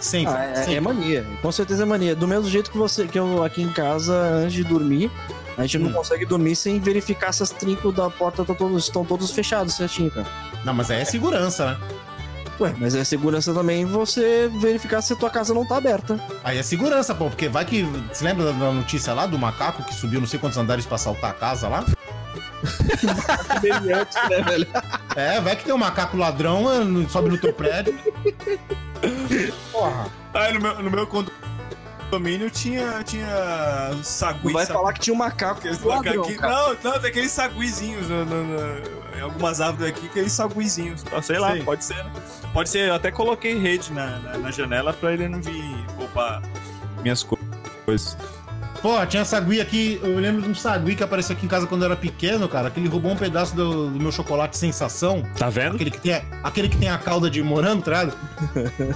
Sempre. 0.00 0.32
Ah, 0.34 0.44
é, 0.44 0.54
sempre. 0.54 0.74
é 0.76 0.80
mania, 0.80 1.26
com 1.42 1.50
certeza 1.50 1.82
é 1.82 1.86
mania. 1.86 2.14
Do 2.14 2.28
mesmo 2.28 2.48
jeito 2.48 2.70
que 2.70 2.78
você, 2.78 3.06
que 3.06 3.18
eu 3.18 3.42
aqui 3.42 3.62
em 3.62 3.72
casa, 3.72 4.14
antes 4.14 4.52
de 4.52 4.62
dormir, 4.64 5.10
a 5.56 5.62
gente 5.62 5.78
não 5.78 5.90
Hum. 5.90 5.94
consegue 5.94 6.24
dormir 6.24 6.54
sem 6.54 6.78
verificar 6.78 7.32
se 7.32 7.42
as 7.42 7.50
trincos 7.50 7.92
da 7.94 8.08
porta 8.08 8.44
tá 8.44 8.54
todos, 8.54 8.84
estão 8.84 9.04
todos 9.04 9.30
fechados 9.32 9.74
certinho, 9.74 10.10
cara. 10.10 10.26
Não, 10.64 10.72
mas 10.72 10.90
aí 10.90 11.00
é 11.00 11.04
segurança, 11.04 11.66
né? 11.72 11.78
Ué, 12.60 12.74
mas 12.78 12.94
é 12.94 13.04
segurança 13.04 13.52
também 13.54 13.84
você 13.84 14.50
verificar 14.60 15.00
se 15.00 15.12
a 15.12 15.16
tua 15.16 15.30
casa 15.30 15.54
não 15.54 15.64
tá 15.66 15.76
aberta. 15.76 16.18
Aí 16.42 16.58
é 16.58 16.62
segurança, 16.62 17.14
pô, 17.14 17.26
porque 17.26 17.48
vai 17.48 17.64
que. 17.64 17.82
Você 18.12 18.24
lembra 18.24 18.46
da- 18.46 18.52
da 18.52 18.72
notícia 18.72 19.12
lá 19.14 19.26
do 19.26 19.38
macaco 19.38 19.84
que 19.84 19.94
subiu 19.94 20.18
não 20.20 20.26
sei 20.26 20.40
quantos 20.40 20.58
andares 20.58 20.84
pra 20.86 20.96
assaltar 20.96 21.30
a 21.30 21.34
casa 21.34 21.68
lá? 21.68 21.84
Né, 24.30 24.42
velho? 24.42 24.66
É, 25.16 25.40
vai 25.40 25.56
que 25.56 25.64
tem 25.64 25.74
um 25.74 25.78
macaco 25.78 26.16
ladrão, 26.16 26.64
sobe 27.08 27.28
no 27.30 27.38
teu 27.38 27.52
prédio. 27.52 27.98
Porra. 29.72 30.06
Ah, 30.34 30.52
no 30.52 30.60
meu, 30.60 30.82
no 30.82 30.90
meu 30.90 31.06
condomínio 31.06 32.50
tinha, 32.50 33.02
tinha 33.04 33.26
sagui. 34.02 34.52
Vai 34.52 34.66
sabe? 34.66 34.78
falar 34.78 34.92
que 34.92 35.00
tinha 35.00 35.14
um 35.14 35.18
macaco 35.18 35.58
Aqueles 35.60 35.82
ladrão. 35.82 36.24
Não, 36.24 36.76
não, 36.92 37.00
tem 37.00 37.10
aqueles 37.10 37.32
saguizinhos 37.32 38.08
no- 38.08 38.24
no- 38.24 38.44
no- 38.44 38.98
Tem 39.12 39.22
algumas 39.22 39.60
árvores 39.60 39.90
aqui 39.90 40.08
que 40.08 40.20
é 40.20 40.28
saguizinhos. 40.28 41.02
Tá, 41.02 41.20
sei 41.20 41.38
lá, 41.38 41.52
Sei. 41.52 41.62
pode 41.64 41.84
ser, 41.84 41.96
né? 42.04 42.10
Pode 42.52 42.68
ser, 42.68 42.88
eu 42.88 42.94
até 42.94 43.10
coloquei 43.10 43.58
rede 43.58 43.92
na, 43.92 44.18
na, 44.20 44.38
na 44.38 44.50
janela 44.50 44.92
pra 44.92 45.12
ele 45.12 45.28
não 45.28 45.40
vir 45.42 45.62
roubar 45.96 46.40
minhas 47.02 47.22
co- 47.24 47.38
coisas. 47.84 48.16
Pô, 48.82 49.04
tinha 49.06 49.24
sagui 49.24 49.60
aqui. 49.60 49.98
Eu 50.02 50.18
lembro 50.18 50.42
de 50.42 50.48
um 50.48 50.54
sagui 50.54 50.94
que 50.94 51.02
apareceu 51.02 51.34
aqui 51.36 51.46
em 51.46 51.48
casa 51.48 51.66
quando 51.66 51.82
eu 51.82 51.86
era 51.86 51.96
pequeno, 51.96 52.48
cara. 52.48 52.70
Que 52.70 52.78
ele 52.78 52.88
roubou 52.88 53.10
um 53.12 53.16
pedaço 53.16 53.54
do, 53.54 53.90
do 53.90 53.98
meu 54.00 54.12
chocolate 54.12 54.56
sensação. 54.56 55.22
Tá 55.36 55.48
vendo? 55.50 55.74
Aquele 55.74 55.90
que 55.90 56.00
tem, 56.00 56.14
a- 56.14 56.22
aquele 56.44 56.68
que 56.68 56.76
tem 56.76 56.88
a 56.88 56.96
cauda 56.98 57.28
de 57.28 57.42
morango, 57.42 57.82
tá 57.82 57.90
ligado? 58.04 58.16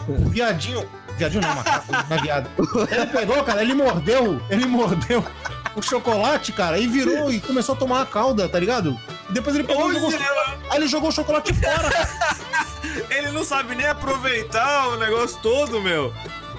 O 0.09 0.29
viadinho. 0.31 0.89
Viadinho 1.19 1.43
não, 1.43 1.55
macaco, 1.55 1.93
não 2.09 2.17
é 2.17 2.21
viado. 2.23 2.51
Ele 2.91 3.07
pegou, 3.07 3.43
cara, 3.45 3.61
ele 3.63 3.75
mordeu. 3.75 4.41
Ele 4.49 4.65
mordeu 4.67 5.23
o 5.77 5.83
chocolate, 5.83 6.53
cara, 6.53 6.79
e 6.79 6.87
virou 6.87 7.31
e 7.33 7.39
começou 7.41 7.75
a 7.75 7.79
tomar 7.79 8.03
a 8.03 8.07
cauda, 8.07 8.49
tá 8.49 8.59
ligado? 8.59 8.99
E 9.29 9.33
depois 9.33 9.55
ele 9.57 9.65
pegou 9.65 9.91
e 9.91 9.95
jogou. 9.95 10.11
Aí 10.71 10.77
ele 10.79 10.87
jogou 10.87 11.09
o 11.11 11.13
chocolate 11.13 11.53
fora. 11.55 11.91
Ele 13.11 13.31
não 13.31 13.45
sabe 13.45 13.75
nem 13.75 13.87
aproveitar 13.87 14.89
o 14.89 14.97
negócio 14.99 15.39
todo, 15.43 15.81
meu. 15.81 16.13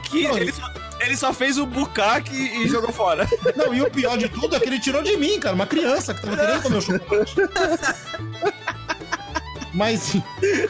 Que 0.03 0.23
Não, 0.27 0.37
ele, 0.37 0.51
só, 0.51 0.67
ele 1.05 1.17
só 1.17 1.33
fez 1.33 1.57
o 1.57 1.65
bucaque 1.65 2.35
e 2.35 2.67
jogou 2.67 2.91
fora. 2.91 3.27
Não, 3.55 3.73
e 3.73 3.81
o 3.81 3.89
pior 3.89 4.17
de 4.17 4.29
tudo 4.29 4.55
é 4.55 4.59
que 4.59 4.67
ele 4.67 4.79
tirou 4.79 5.01
de 5.01 5.15
mim, 5.17 5.39
cara, 5.39 5.55
uma 5.55 5.67
criança 5.67 6.13
que 6.13 6.21
tava 6.21 6.37
querendo 6.37 6.61
comer 6.61 6.77
o 6.77 6.81
chocolate. 6.81 7.35
Mas, 9.73 10.15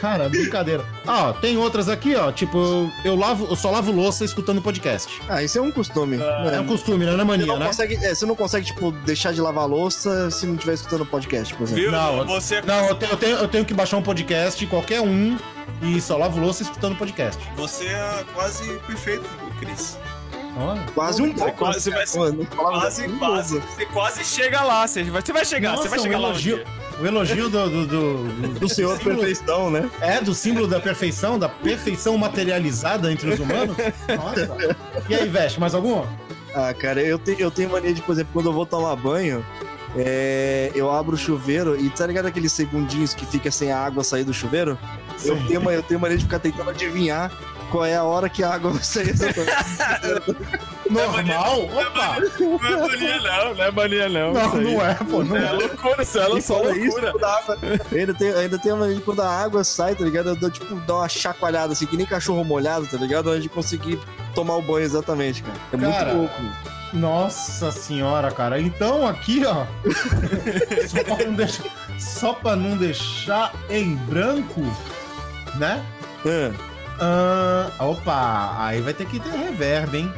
cara, 0.00 0.30
brincadeira. 0.30 0.82
Ah, 1.06 1.28
ó, 1.28 1.32
tem 1.34 1.58
outras 1.58 1.90
aqui, 1.90 2.14
ó. 2.16 2.32
Tipo, 2.32 2.56
eu, 2.56 2.90
eu 3.04 3.14
lavo, 3.16 3.46
eu 3.50 3.54
só 3.54 3.70
lavo 3.70 3.92
louça 3.92 4.24
escutando 4.24 4.62
podcast. 4.62 5.20
Ah, 5.28 5.42
isso 5.42 5.58
é 5.58 5.60
um 5.60 5.70
costume. 5.70 6.18
É 6.50 6.58
um 6.58 6.66
costume, 6.66 7.04
né? 7.04 7.12
Não 7.12 7.18
é 7.18 7.18
Você 7.18 7.24
mania, 7.24 7.46
não, 7.46 7.58
né? 7.58 7.66
consegue, 7.66 7.96
é, 7.96 8.14
você 8.14 8.24
não 8.24 8.34
consegue, 8.34 8.64
tipo, 8.64 8.92
deixar 8.92 9.34
de 9.34 9.42
lavar 9.42 9.64
a 9.64 9.66
louça 9.66 10.30
se 10.30 10.46
não 10.46 10.54
estiver 10.54 10.72
escutando 10.72 11.04
podcast, 11.04 11.54
por 11.54 11.64
exemplo. 11.64 11.82
Viu? 11.82 11.92
Não, 11.92 12.24
você, 12.24 12.62
Não, 12.62 12.86
eu 12.86 12.94
tenho, 12.94 13.12
eu, 13.12 13.16
tenho, 13.18 13.36
eu 13.36 13.48
tenho 13.48 13.64
que 13.66 13.74
baixar 13.74 13.98
um 13.98 14.02
podcast, 14.02 14.66
qualquer 14.68 15.02
um, 15.02 15.36
e 15.82 16.00
só 16.00 16.16
lavo 16.16 16.40
louça 16.40 16.62
escutando 16.62 16.96
podcast. 16.96 17.38
você 17.56 17.84
é 17.84 18.24
quase 18.32 18.64
perfeito, 18.86 19.28
Cris. 19.60 19.98
Quase 20.94 21.22
um 21.22 21.32
Você 21.32 21.50
quase, 21.52 21.80
você 21.80 21.90
vai, 21.90 22.06
quase, 22.06 23.08
quase, 23.18 23.58
você 23.60 23.86
quase 23.86 24.24
chega 24.24 24.62
lá. 24.62 24.86
Você 24.86 25.02
vai, 25.04 25.20
você 25.22 25.32
vai 25.32 25.44
chegar, 25.44 25.70
Nossa, 25.72 25.82
você 25.82 25.88
vai 25.88 25.98
um 25.98 26.02
chegar 26.02 26.18
lá. 26.18 26.28
um 26.28 26.30
elogio, 26.30 26.56
dia. 26.56 26.66
o 27.00 27.06
elogio 27.06 27.48
do, 27.48 27.68
do, 27.70 27.86
do, 27.86 28.24
do- 28.48 28.60
Do 28.60 28.68
Senhor 28.68 28.96
símbolo- 28.96 29.16
Perfeição, 29.18 29.70
né? 29.70 29.90
É, 30.00 30.20
do 30.20 30.32
símbolo 30.34 30.66
da 30.68 30.78
perfeição, 30.80 31.38
da 31.38 31.48
perfeição 31.48 32.16
materializada 32.16 33.10
entre 33.10 33.30
os 33.34 33.40
humanos. 33.40 33.76
Nossa. 34.16 34.76
E 35.08 35.14
aí, 35.14 35.28
Veste, 35.28 35.58
mais 35.58 35.74
alguma? 35.74 36.06
Ah, 36.54 36.72
cara, 36.72 37.02
eu, 37.02 37.18
te, 37.18 37.34
eu 37.38 37.50
tenho 37.50 37.70
mania 37.70 37.92
de, 37.92 38.00
por 38.00 38.12
exemplo, 38.12 38.30
quando 38.32 38.46
eu 38.46 38.52
vou 38.52 38.64
tomar 38.64 38.94
banho, 38.94 39.44
é, 39.96 40.70
eu 40.74 40.90
abro 40.90 41.14
o 41.14 41.18
chuveiro 41.18 41.78
e 41.80 41.90
tá 41.90 42.06
ligado 42.06 42.26
aqueles 42.26 42.52
segundinhos 42.52 43.12
que 43.12 43.26
fica 43.26 43.50
sem 43.50 43.72
a 43.72 43.78
água 43.78 44.04
sair 44.04 44.22
do 44.24 44.32
chuveiro? 44.32 44.78
Eu 45.24 45.36
tenho, 45.46 45.70
eu 45.70 45.82
tenho 45.82 45.98
mania 46.00 46.16
de 46.16 46.24
ficar 46.24 46.38
tentando 46.38 46.70
adivinhar 46.70 47.30
qual 47.74 47.84
é 47.84 47.96
a 47.96 48.04
hora 48.04 48.28
que 48.28 48.40
a 48.40 48.54
água 48.54 48.70
vai 48.70 48.82
sair 48.84 49.10
exatamente. 49.10 49.50
Normal? 50.88 51.62
Opa! 51.64 52.18
Não 52.38 52.68
é 52.68 52.88
mania, 52.88 53.20
não, 53.20 53.54
não 53.54 53.64
é 53.64 53.70
mania, 53.72 54.08
não. 54.08 54.32
Não, 54.32 54.46
isso 54.46 54.60
não 54.60 54.86
é, 54.86 54.94
pô, 54.94 55.24
não 55.24 55.36
É 55.36 55.44
é. 55.46 55.50
loucura, 55.50 56.02
isso 56.04 56.18
é 56.20 56.40
só 56.40 56.70
isso, 56.70 57.00
loucura. 57.00 57.12
eu 57.90 57.98
ainda 57.98 58.14
tenho, 58.14 58.38
ainda 58.38 58.58
tenho 58.60 58.76
a 58.76 58.78
mania 58.78 58.94
de 58.94 59.00
quando 59.00 59.22
a 59.22 59.28
água 59.28 59.64
sai, 59.64 59.96
tá 59.96 60.04
ligado? 60.04 60.28
Eu 60.28 60.36
dou, 60.36 60.50
tipo, 60.50 60.72
dou 60.72 60.98
uma 60.98 61.08
chacoalhada 61.08 61.72
assim, 61.72 61.84
que 61.84 61.96
nem 61.96 62.06
cachorro 62.06 62.44
molhado, 62.44 62.86
tá 62.86 62.96
ligado? 62.96 63.28
Antes 63.28 63.42
de 63.42 63.48
conseguir 63.48 63.98
tomar 64.36 64.54
o 64.54 64.62
banho 64.62 64.84
exatamente, 64.84 65.42
cara. 65.42 65.58
É 65.72 65.76
Cara, 65.76 66.14
muito 66.14 66.18
louco. 66.18 66.42
Nossa 66.92 67.72
senhora, 67.72 68.30
cara. 68.30 68.60
Então 68.60 69.04
aqui, 69.04 69.42
ó. 69.44 69.66
só, 70.86 71.02
pra 71.02 71.24
não 71.24 71.34
deixar, 71.34 71.64
só 71.98 72.32
pra 72.34 72.54
não 72.54 72.76
deixar 72.76 73.52
em 73.68 73.96
branco, 73.96 74.60
né? 75.56 75.84
Ah, 76.24 76.73
Ah, 77.06 77.70
opa, 77.80 78.56
aí 78.58 78.80
vai 78.80 78.94
ter 78.94 79.06
que 79.06 79.20
ter 79.20 79.30
reverb, 79.30 79.98
hein? 79.98 80.12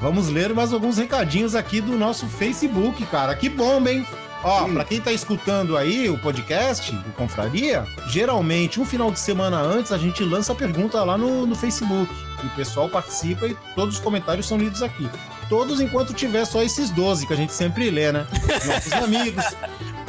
Vamos 0.00 0.28
ler 0.28 0.52
mais 0.52 0.72
alguns 0.72 0.98
recadinhos 0.98 1.54
aqui 1.54 1.80
do 1.80 1.96
nosso 1.96 2.26
Facebook, 2.26 3.06
cara. 3.06 3.36
Que 3.36 3.48
bomba, 3.48 3.92
hein? 3.92 4.04
Ó, 4.42 4.68
pra 4.68 4.84
quem 4.84 5.00
tá 5.00 5.12
escutando 5.12 5.76
aí 5.76 6.10
o 6.10 6.18
podcast, 6.18 6.94
o 6.94 7.12
Confraria, 7.12 7.86
geralmente, 8.08 8.80
um 8.80 8.84
final 8.84 9.12
de 9.12 9.18
semana 9.18 9.58
antes, 9.60 9.92
a 9.92 9.96
gente 9.96 10.24
lança 10.24 10.52
a 10.52 10.56
pergunta 10.56 11.02
lá 11.04 11.16
no, 11.16 11.46
no 11.46 11.54
Facebook. 11.54 12.12
E 12.42 12.46
o 12.46 12.50
pessoal 12.50 12.88
participa 12.88 13.46
e 13.46 13.56
todos 13.76 13.94
os 13.94 14.00
comentários 14.00 14.46
são 14.46 14.58
lidos 14.58 14.82
aqui. 14.82 15.08
Todos 15.48 15.80
enquanto 15.80 16.12
tiver 16.14 16.44
só 16.44 16.62
esses 16.62 16.90
12 16.90 17.26
que 17.26 17.32
a 17.32 17.36
gente 17.36 17.52
sempre 17.52 17.90
lê, 17.90 18.10
né? 18.12 18.26
Os 18.32 18.66
nossos 18.66 18.92
amigos, 18.92 19.44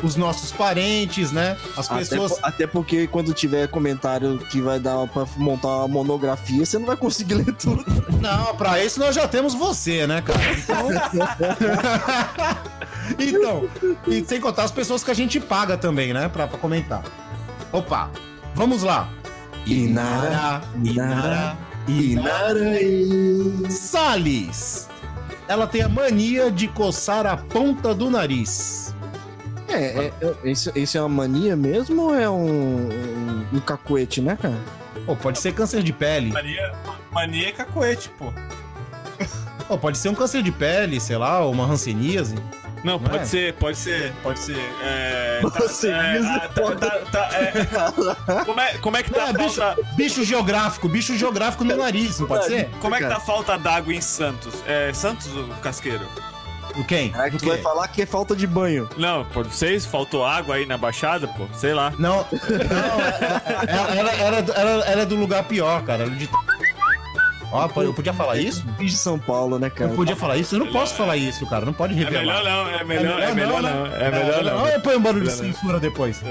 os 0.04 0.16
nossos 0.16 0.52
parentes, 0.52 1.32
né? 1.32 1.58
As 1.78 1.90
até, 1.90 2.00
pessoas. 2.00 2.34
po- 2.34 2.40
até 2.42 2.68
porque 2.68 3.08
quando 3.08 3.34
tiver 3.34 3.68
comentário 3.68 4.38
que 4.50 4.62
vai 4.62 4.80
dar 4.80 5.06
pra 5.08 5.26
montar 5.38 5.68
uma 5.68 5.88
monografia, 5.88 6.66
você 6.66 6.78
não 6.80 6.86
vai 6.86 6.98
conseguir 6.98 7.36
ler 7.36 7.54
tudo. 7.54 7.84
Não, 8.22 8.56
pra 8.56 8.84
isso 8.84 9.00
nós 9.00 9.14
já 9.14 9.28
temos 9.28 9.54
você, 9.54 10.08
né, 10.08 10.22
cara? 10.22 10.40
Então. 10.54 10.88
então, 13.20 13.70
e 14.08 14.24
sem 14.26 14.40
contar 14.42 14.64
as 14.64 14.72
pessoas 14.72 15.04
que 15.04 15.12
a 15.12 15.14
gente 15.14 15.40
paga 15.40 15.78
também, 15.78 16.12
né, 16.14 16.28
pra, 16.28 16.48
pra 16.48 16.58
comentar. 16.58 17.04
Opa, 17.72 18.10
vamos 18.56 18.82
lá. 18.84 19.10
Inara, 19.66 20.62
Inara, 20.84 21.58
Inara 21.88 22.82
e... 22.82 23.66
Salles. 23.70 24.88
Ela 25.48 25.68
tem 25.68 25.82
a 25.82 25.90
mania 25.90 26.50
de 26.52 26.68
coçar 26.68 27.26
a 27.26 27.38
ponta 27.38 27.94
do 27.94 28.10
nariz. 28.10 28.96
É, 29.68 29.76
é, 29.76 30.14
é 30.44 30.50
isso, 30.50 30.72
isso 30.76 30.98
é 30.98 31.02
uma 31.02 31.10
mania 31.10 31.56
mesmo 31.56 32.04
ou 32.04 32.16
é 32.16 32.30
um, 32.30 32.90
um, 32.90 33.46
um 33.54 33.60
cacuete, 33.60 34.22
né, 34.22 34.38
cara? 34.40 34.58
Ou 35.08 35.16
pode 35.16 35.40
ser 35.40 35.54
câncer 35.54 35.84
de 35.84 35.94
pele. 35.94 36.32
Mania, 36.32 36.74
mania 37.12 37.50
é 37.50 37.52
cacoete, 37.52 38.10
pô. 38.18 38.32
Ou 39.68 39.78
pode 39.78 39.98
ser 39.98 40.10
um 40.10 40.16
câncer 40.16 40.44
de 40.44 40.52
pele, 40.52 41.00
sei 41.00 41.18
lá, 41.18 41.40
ou 41.42 41.52
uma 41.52 41.66
hanseníase. 41.66 42.36
Não, 42.86 43.00
Não 43.00 43.00
pode 43.00 43.24
é? 43.24 43.26
ser, 43.26 43.54
pode 43.56 43.78
ser, 43.80 44.14
pode 44.22 44.40
ser. 44.40 44.60
É, 44.84 45.42
tá- 45.42 45.50
Você 45.60 45.88
é, 45.90 46.20
ah, 46.24 46.50
tá- 46.54 46.62
foda. 46.62 46.90
tá- 46.90 47.00
tá- 47.12 47.30
é, 47.34 48.44
como, 48.46 48.60
é, 48.62 48.78
como 48.78 48.98
é 48.98 49.02
que 49.04 49.10
tá 49.10 49.20
Não, 49.22 49.26
a 49.26 49.30
é 49.32 49.34
bicho, 49.34 49.56
falta, 49.60 49.82
bicho 49.96 50.24
geográfico, 50.24 50.88
bicho 50.88 51.18
geográfico 51.18 51.64
no 51.64 51.76
nariz, 51.76 52.20
não 52.20 52.28
pode 52.28 52.46
ser? 52.46 52.70
como 52.80 52.94
é 52.94 53.00
que 53.00 53.08
tá 53.08 53.18
a 53.18 53.20
falta 53.20 53.58
d'água 53.58 53.92
em 53.92 54.02
Santos? 54.02 54.54
É 54.68 54.94
Santos 54.94 55.26
o 55.36 55.48
casqueiro? 55.64 56.06
Do 56.76 56.84
quem? 56.84 57.12
É 57.18 57.30
que 57.32 57.38
tu 57.38 57.48
vai 57.48 57.58
falar 57.58 57.88
que 57.88 58.02
é 58.02 58.06
falta 58.06 58.36
de 58.36 58.46
banho. 58.46 58.88
Não, 58.98 59.24
pô, 59.26 59.44
vocês 59.44 59.86
faltou 59.86 60.24
água 60.26 60.56
aí 60.56 60.66
na 60.68 60.78
baixada, 60.78 61.26
pô, 61.28 61.48
sei 61.56 61.74
lá. 61.74 61.92
Não, 61.98 62.18
não 62.32 63.02
é- 63.02 63.96
é- 63.96 63.98
ela, 63.98 64.12
ela, 64.12 64.38
ela, 64.38 64.86
ela 64.86 65.02
é 65.02 65.06
do 65.06 65.16
lugar 65.16 65.44
pior, 65.46 65.82
cara. 65.84 66.04
É 66.04 66.10
de... 66.10 66.30
Ó, 67.52 67.70
eu 67.82 67.94
podia 67.94 68.14
falar 68.14 68.38
isso? 68.38 68.66
Fiz 68.78 68.92
de 68.92 68.98
São 68.98 69.18
Paulo, 69.18 69.58
né, 69.60 69.70
cara? 69.70 69.92
Eu 69.92 69.96
podia 69.96 70.16
falar 70.16 70.38
isso? 70.38 70.56
Eu 70.56 70.60
não 70.60 70.72
posso 70.72 70.96
falar 70.96 71.16
isso, 71.18 71.46
cara. 71.48 71.66
Não 71.66 71.74
pode 71.74 71.94
É 71.94 71.98
revelar. 71.98 72.22
melhor 72.22 72.44
não, 72.44 72.70
é 72.80 72.84
melhor, 72.84 73.20
é 73.22 73.34
melhor 73.34 73.62
né? 73.64 73.72
não, 73.74 73.86
é 73.96 74.12
melhor 74.12 74.44
não. 74.44 74.68
Eu 74.68 74.82
ponho 74.82 74.98
um 74.98 75.02
barulho 75.02 75.26
de 75.28 75.32
Melhor 75.36 75.54
censura 75.54 75.80
depois. 75.80 76.22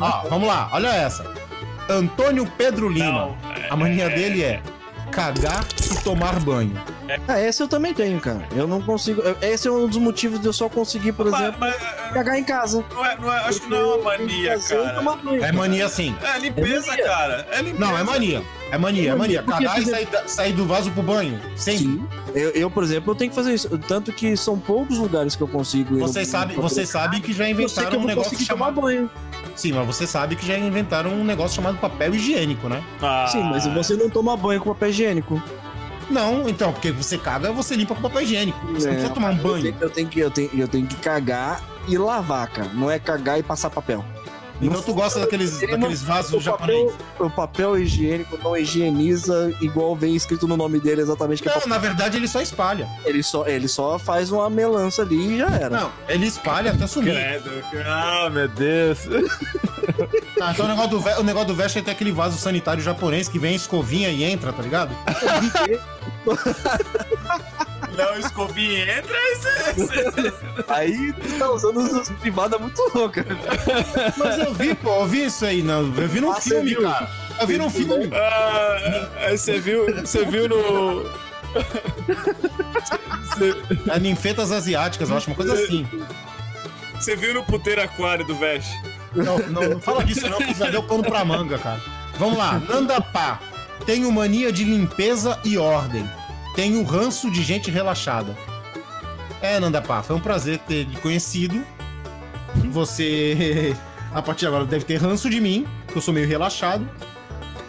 Ó, 0.00 0.28
vamos 0.28 0.48
lá, 0.48 0.68
olha 0.72 0.88
essa. 0.88 1.24
Antônio 1.88 2.46
Pedro 2.58 2.88
Lima. 2.88 3.10
Não, 3.12 3.36
A 3.70 3.76
mania 3.76 4.08
dele 4.10 4.42
é 4.44 4.62
cagar 5.10 5.64
e 5.90 6.02
tomar 6.04 6.38
banho. 6.38 6.72
Ah, 7.26 7.40
esse 7.40 7.60
eu 7.60 7.66
também 7.66 7.92
tenho, 7.92 8.20
cara. 8.20 8.46
Eu 8.54 8.68
não 8.68 8.80
consigo. 8.80 9.20
Esse 9.42 9.66
é 9.66 9.70
um 9.70 9.88
dos 9.88 9.96
motivos 9.96 10.38
de 10.40 10.46
eu 10.46 10.52
só 10.52 10.68
conseguir, 10.68 11.12
por 11.12 11.28
Mas, 11.28 11.40
exemplo, 11.40 11.58
mas, 11.60 11.74
é, 11.74 12.12
cagar 12.12 12.38
em 12.38 12.44
casa. 12.44 12.84
não 12.94 13.04
é, 13.04 13.16
não 13.16 13.32
é, 13.32 13.38
acho 13.38 13.60
que 13.62 13.68
não 13.68 13.76
é 13.78 13.84
uma 13.96 14.04
mania, 14.04 14.58
cara. 14.60 15.02
banho. 15.02 15.44
É 15.44 15.50
mania 15.52 15.88
sim. 15.88 16.14
É 16.22 16.38
limpeza, 16.38 16.86
É 16.86 16.90
mania. 16.90 17.04
cara. 17.06 17.46
É 17.50 17.62
limpeza. 17.62 17.84
Não, 17.84 17.98
é 17.98 18.04
mania. 18.04 18.42
É 18.72 18.78
mania, 18.78 19.10
é 19.10 19.14
mania. 19.14 19.42
Porque, 19.42 19.64
Cagar 19.64 19.80
e 19.82 19.86
sair, 19.86 20.08
sair 20.26 20.52
do 20.52 20.64
vaso 20.66 20.90
pro 20.92 21.02
banho. 21.02 21.40
Sempre. 21.56 21.84
Sim. 21.84 22.06
Eu, 22.34 22.50
eu, 22.50 22.70
por 22.70 22.84
exemplo, 22.84 23.10
eu 23.12 23.14
tenho 23.16 23.30
que 23.30 23.34
fazer 23.34 23.52
isso. 23.54 23.68
Tanto 23.88 24.12
que 24.12 24.36
são 24.36 24.58
poucos 24.58 24.98
lugares 24.98 25.34
que 25.34 25.42
eu 25.42 25.48
consigo 25.48 25.96
ir. 25.96 26.00
Vocês 26.00 26.28
sabem, 26.28 26.56
vocês 26.56 26.88
sabem 26.88 27.20
que 27.20 27.32
já 27.32 27.48
Eu 27.48 27.56
que 27.56 27.62
inventaram 27.62 27.94
eu 27.94 28.00
um 28.00 28.04
negócio 28.06 28.38
chamado. 28.40 28.80
banho. 28.80 29.10
Sim, 29.56 29.72
mas 29.72 29.86
você 29.86 30.06
sabe 30.06 30.36
que 30.36 30.46
já 30.46 30.56
inventaram 30.56 31.10
um 31.12 31.24
negócio 31.24 31.56
chamado 31.56 31.78
papel 31.78 32.14
higiênico, 32.14 32.68
né? 32.68 32.82
Ah, 33.02 33.26
Sim, 33.30 33.42
mas 33.42 33.66
você 33.66 33.94
não 33.94 34.08
toma 34.08 34.36
banho 34.36 34.60
com 34.60 34.70
papel 34.72 34.90
higiênico. 34.90 35.42
Não, 36.08 36.48
então, 36.48 36.72
porque 36.72 36.90
você 36.90 37.16
caga, 37.18 37.52
você 37.52 37.74
limpa 37.76 37.94
com 37.94 38.02
papel 38.02 38.22
higiênico. 38.22 38.58
Você 38.72 38.86
não 38.86 38.92
É. 38.92 38.96
precisa 38.96 39.12
tomar 39.14 39.30
um 39.32 39.36
Eu 39.36 39.42
banho. 39.42 39.62
tenho, 39.62 39.76
eu 39.80 39.90
tenho 39.90 40.08
que, 40.08 40.20
eu, 40.20 40.30
tenho, 40.30 40.50
eu 40.54 40.68
tenho 40.68 40.86
que 40.86 40.96
cagar 40.96 41.62
e 41.88 41.96
lavar, 41.98 42.48
cara. 42.48 42.70
Não 42.74 42.90
é 42.90 42.98
cagar 42.98 43.38
e 43.38 43.42
passar 43.42 43.70
papel. 43.70 44.04
Então 44.62 44.82
tu 44.82 44.92
gosta 44.92 45.20
daqueles, 45.20 45.62
Ele 45.62 45.72
daqueles 45.72 46.02
vasos 46.02 46.34
o 46.34 46.40
japoneses. 46.40 46.92
papel, 46.92 47.26
o 47.26 47.30
papel 47.30 47.78
higiênico 47.78 48.38
não 48.42 48.56
higieniza 48.56 49.52
igual 49.60 49.96
vem 49.96 50.14
escrito 50.14 50.46
no 50.46 50.56
nome 50.56 50.78
dele 50.78 51.00
exatamente 51.00 51.42
que 51.42 51.48
é 51.48 51.52
Não, 51.52 51.58
papel. 51.60 51.70
na 51.70 51.78
verdade 51.78 52.16
ele 52.18 52.28
só 52.28 52.40
espalha. 52.42 52.86
Ele 53.04 53.22
só, 53.22 53.46
ele 53.46 53.66
só 53.68 53.98
faz 53.98 54.30
uma 54.30 54.50
melança 54.50 55.02
ali 55.02 55.34
e 55.34 55.38
já 55.38 55.48
era. 55.48 55.70
Não, 55.70 55.90
ele 56.08 56.26
espalha 56.26 56.72
até 56.72 56.86
sumir. 56.86 57.14
Credo. 57.14 57.50
Ah, 57.86 58.28
meu 58.30 58.48
Deus. 58.48 58.98
Ah, 60.40 60.50
então 60.52 60.66
o 60.66 60.68
negócio, 60.68 60.90
do, 60.90 61.00
ve- 61.00 61.18
o 61.18 61.22
negócio 61.22 61.48
do 61.48 61.54
veste 61.54 61.78
é 61.78 61.82
ter 61.82 61.90
aquele 61.92 62.12
vaso 62.12 62.36
sanitário 62.38 62.82
japonês 62.82 63.28
que 63.28 63.38
vem 63.38 63.52
a 63.52 63.56
escovinha 63.56 64.08
e 64.10 64.22
entra, 64.24 64.52
tá 64.52 64.62
ligado? 64.62 64.90
Não, 68.04 68.18
escovinha 68.18 68.98
entra. 68.98 69.16
Você... 69.74 70.32
Aí 70.68 71.12
tu 71.12 71.38
tá 71.38 71.50
usando 71.50 71.80
as 72.00 72.10
privadas 72.10 72.60
muito 72.60 72.80
loucas. 72.94 73.24
Mas 74.16 74.38
eu 74.38 74.54
vi, 74.54 74.74
pô, 74.74 74.94
eu 75.00 75.06
vi 75.06 75.24
isso 75.26 75.44
aí, 75.44 75.62
não. 75.62 75.80
Eu 75.80 76.08
vi 76.08 76.20
no 76.20 76.30
Ah, 76.32 76.40
filme, 76.40 76.70
viu? 76.70 76.82
cara. 76.82 77.10
Eu 77.40 77.46
vi 77.46 77.58
no 77.58 77.70
filme. 77.70 78.10
Ah, 78.14 79.08
aí 79.26 79.38
você 79.38 79.58
viu, 79.58 79.86
você 80.00 80.24
viu 80.24 80.48
no. 80.48 81.04
É 83.92 83.98
ninfetas 83.98 84.52
asiáticas, 84.52 85.10
eu 85.10 85.16
acho 85.16 85.26
uma 85.28 85.36
coisa 85.36 85.54
assim. 85.54 85.86
Você 86.94 87.16
viu 87.16 87.32
no 87.34 87.42
puteiro 87.44 87.82
aquário 87.82 88.26
do 88.26 88.34
Vesh? 88.36 88.68
Não, 89.14 89.38
não, 89.38 89.68
não 89.70 89.80
fala 89.80 90.04
disso 90.04 90.28
não, 90.28 90.38
que 90.38 90.54
já 90.54 90.68
deu 90.70 90.82
pano 90.82 91.02
pra 91.02 91.24
manga, 91.24 91.58
cara. 91.58 91.80
Vamos 92.18 92.36
lá, 92.38 92.60
Nandapá. 92.68 93.40
Tenho 93.86 94.12
mania 94.12 94.52
de 94.52 94.62
limpeza 94.64 95.38
e 95.42 95.56
ordem. 95.56 96.08
Tenho 96.54 96.82
ranço 96.84 97.30
de 97.30 97.42
gente 97.42 97.70
relaxada. 97.70 98.36
É, 99.40 99.58
Nandapá, 99.58 100.02
foi 100.02 100.16
um 100.16 100.20
prazer 100.20 100.58
ter 100.58 100.84
te 100.86 100.96
conhecido. 100.98 101.62
Você, 102.70 103.74
a 104.12 104.20
partir 104.20 104.40
de 104.40 104.46
agora, 104.48 104.64
deve 104.64 104.84
ter 104.84 104.96
ranço 104.96 105.30
de 105.30 105.40
mim, 105.40 105.66
que 105.88 105.96
eu 105.96 106.02
sou 106.02 106.12
meio 106.12 106.28
relaxado. 106.28 106.88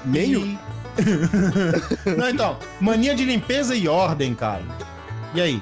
Meio? 0.04 0.46
E- 0.46 0.60
não, 2.18 2.30
então, 2.30 2.58
mania 2.82 3.16
de 3.16 3.24
limpeza 3.24 3.76
e 3.76 3.88
ordem, 3.88 4.34
cara. 4.36 4.64
E 5.34 5.40
aí? 5.42 5.62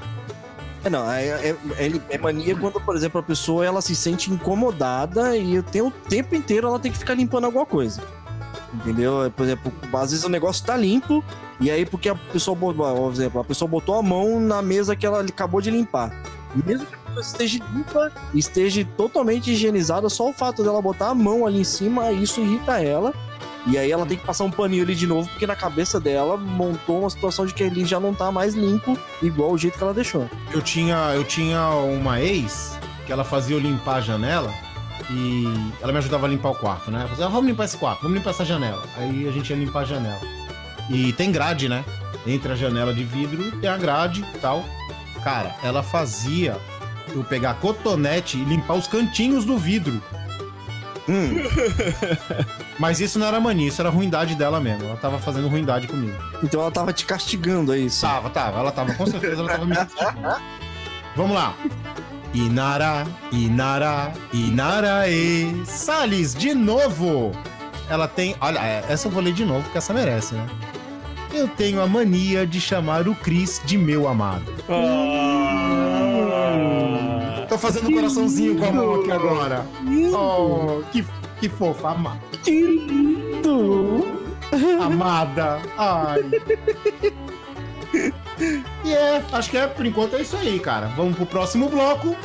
É, 0.83 0.89
não, 0.89 1.11
é, 1.11 1.25
é, 1.27 1.55
é- 1.77 2.01
é 2.09 2.17
mania 2.17 2.55
quando, 2.55 2.79
por 2.79 2.95
exemplo, 2.95 3.19
a 3.19 3.23
pessoa 3.23 3.65
ela 3.65 3.81
se 3.81 3.93
sente 3.95 4.31
incomodada 4.31 5.35
e 5.37 5.61
tem 5.61 5.81
o 5.81 5.91
tempo 5.91 6.33
inteiro 6.35 6.67
ela 6.67 6.79
tem 6.79 6.91
que 6.91 6.97
ficar 6.97 7.13
limpando 7.13 7.45
alguma 7.45 7.65
coisa. 7.65 8.01
Entendeu? 8.73 9.31
Por 9.35 9.43
exemplo, 9.43 9.71
às 9.93 10.11
vezes 10.11 10.23
o 10.25 10.29
negócio 10.29 10.65
tá 10.65 10.75
limpo, 10.77 11.23
e 11.59 11.69
aí 11.69 11.85
porque 11.85 12.09
a 12.09 12.15
pessoa 12.15 12.55
botou, 12.55 12.85
por 12.95 13.11
exemplo, 13.11 13.41
a 13.41 13.43
pessoa 13.43 13.67
botou 13.67 13.95
a 13.95 14.03
mão 14.03 14.39
na 14.39 14.61
mesa 14.61 14.95
que 14.95 15.05
ela 15.05 15.21
acabou 15.21 15.61
de 15.61 15.69
limpar. 15.69 16.11
Mesmo 16.65 16.85
que 16.85 16.95
a 16.95 16.97
pessoa 16.97 17.21
esteja 17.21 17.63
limpa, 17.73 18.11
esteja 18.33 18.87
totalmente 18.97 19.51
higienizada, 19.51 20.09
só 20.09 20.29
o 20.29 20.33
fato 20.33 20.63
dela 20.63 20.81
botar 20.81 21.09
a 21.09 21.15
mão 21.15 21.45
ali 21.45 21.61
em 21.61 21.63
cima, 21.63 22.11
isso 22.11 22.39
irrita 22.39 22.81
ela. 22.81 23.13
E 23.67 23.77
aí 23.77 23.91
ela 23.91 24.05
tem 24.05 24.17
que 24.17 24.25
passar 24.25 24.45
um 24.45 24.51
paninho 24.51 24.83
ali 24.83 24.95
de 24.95 25.05
novo, 25.05 25.29
porque 25.29 25.45
na 25.45 25.55
cabeça 25.55 25.99
dela 25.99 26.37
montou 26.37 27.01
uma 27.01 27.09
situação 27.09 27.45
de 27.45 27.53
que 27.53 27.61
ele 27.61 27.85
já 27.85 27.99
não 27.99 28.13
tá 28.13 28.31
mais 28.31 28.55
limpo, 28.55 28.97
igual 29.21 29.51
o 29.51 29.57
jeito 29.57 29.77
que 29.77 29.83
ela 29.83 29.93
deixou. 29.93 30.29
Eu 30.51 30.61
tinha, 30.61 30.95
eu 31.13 31.23
tinha 31.23 31.69
uma 31.69 32.21
ex 32.21 32.79
que 33.05 33.11
ela 33.11 33.23
fazia 33.23 33.55
eu 33.55 33.59
limpar 33.59 33.97
a 33.97 34.01
janela 34.01 34.53
e 35.11 35.45
ela 35.81 35.91
me 35.91 35.97
ajudava 35.97 36.25
a 36.25 36.29
limpar 36.29 36.51
o 36.51 36.55
quarto, 36.55 36.89
né? 36.89 36.99
Ela 37.01 37.09
fazia, 37.09 37.25
ah, 37.25 37.29
vamos 37.29 37.47
limpar 37.47 37.65
esse 37.65 37.77
quarto, 37.77 38.01
vamos 38.01 38.17
limpar 38.17 38.29
essa 38.31 38.45
janela. 38.45 38.83
Aí 38.97 39.27
a 39.27 39.31
gente 39.31 39.49
ia 39.49 39.55
limpar 39.55 39.81
a 39.81 39.85
janela. 39.85 40.19
E 40.89 41.13
tem 41.13 41.31
grade, 41.31 41.69
né? 41.69 41.85
Entre 42.25 42.51
a 42.51 42.55
janela 42.55 42.93
de 42.93 43.03
vidro 43.03 43.51
tem 43.59 43.69
a 43.69 43.77
grade 43.77 44.25
e 44.35 44.37
tal. 44.39 44.65
Cara, 45.23 45.55
ela 45.63 45.83
fazia 45.83 46.57
eu 47.13 47.23
pegar 47.23 47.55
cotonete 47.55 48.37
e 48.37 48.43
limpar 48.43 48.75
os 48.75 48.87
cantinhos 48.87 49.45
do 49.45 49.57
vidro. 49.57 50.01
Hum, 51.07 51.41
Mas 52.77 52.99
isso 52.99 53.17
não 53.17 53.25
era 53.25 53.39
mania, 53.39 53.67
isso 53.67 53.81
era 53.81 53.89
ruindade 53.89 54.35
dela 54.35 54.59
mesmo. 54.59 54.85
Ela 54.85 54.97
tava 54.97 55.17
fazendo 55.17 55.47
ruindade 55.47 55.87
comigo. 55.87 56.15
então 56.43 56.61
ela 56.61 56.71
tava 56.71 56.93
te 56.93 57.05
castigando, 57.05 57.73
é 57.73 57.79
isso? 57.79 58.01
Tava, 58.01 58.29
tava, 58.29 58.59
ela 58.59 58.71
tava, 58.71 58.93
com 58.93 59.05
certeza 59.07 59.41
ela 59.41 59.49
tava 59.49 59.65
me 59.65 59.75
castigando. 59.75 60.41
Vamos 61.15 61.35
lá. 61.35 61.55
Inara, 62.33 63.07
Inara, 63.31 64.13
Inaraê. 64.31 65.47
Salles, 65.65 66.35
de 66.35 66.53
novo. 66.53 67.31
Ela 67.89 68.07
tem. 68.07 68.35
Olha, 68.39 68.59
é, 68.59 68.85
essa 68.87 69.07
eu 69.07 69.11
vou 69.11 69.21
ler 69.21 69.33
de 69.33 69.43
novo, 69.43 69.63
porque 69.63 69.79
essa 69.79 69.93
merece, 69.93 70.35
né? 70.35 70.47
Eu 71.33 71.47
tenho 71.47 71.81
a 71.81 71.87
mania 71.87 72.45
de 72.45 72.59
chamar 72.59 73.07
o 73.07 73.15
Chris 73.15 73.61
de 73.63 73.77
meu 73.77 74.07
amado. 74.07 74.51
Tô 77.47 77.57
fazendo 77.57 77.89
um 77.89 77.93
coraçãozinho 77.93 78.57
com 78.57 78.65
a 78.65 78.71
mão 78.71 78.95
aqui 78.95 79.11
agora. 79.11 79.65
Oh, 80.13 80.81
que, 80.91 81.05
que 81.39 81.49
fofa, 81.49 81.89
amada. 81.89 82.19
Que 82.43 82.61
lindo! 82.61 84.19
Amada. 84.81 85.59
Ai. 85.77 86.23
E 88.83 88.93
é, 88.93 89.23
acho 89.31 89.49
que 89.49 89.57
é, 89.57 89.67
por 89.67 89.85
enquanto 89.85 90.15
é 90.15 90.21
isso 90.21 90.37
aí, 90.37 90.59
cara. 90.59 90.87
Vamos 90.95 91.15
pro 91.15 91.25
próximo 91.25 91.69
bloco 91.69 92.15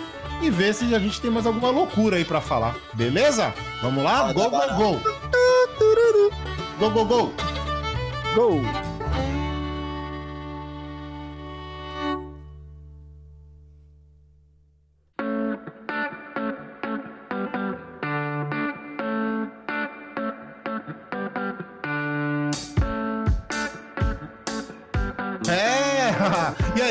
e 0.42 0.50
ver 0.50 0.74
se 0.74 0.94
a 0.94 0.98
gente 0.98 1.20
tem 1.20 1.30
mais 1.30 1.46
alguma 1.46 1.70
loucura 1.70 2.16
aí 2.16 2.24
pra 2.24 2.40
falar. 2.40 2.76
Beleza? 2.94 3.52
Vamos 3.82 4.02
lá? 4.04 4.32
Go, 4.32 4.50
go, 4.50 4.60
go. 4.76 5.00
Go, 6.78 6.90
go, 6.90 7.04
go. 7.04 7.32
Gol! 8.34 8.62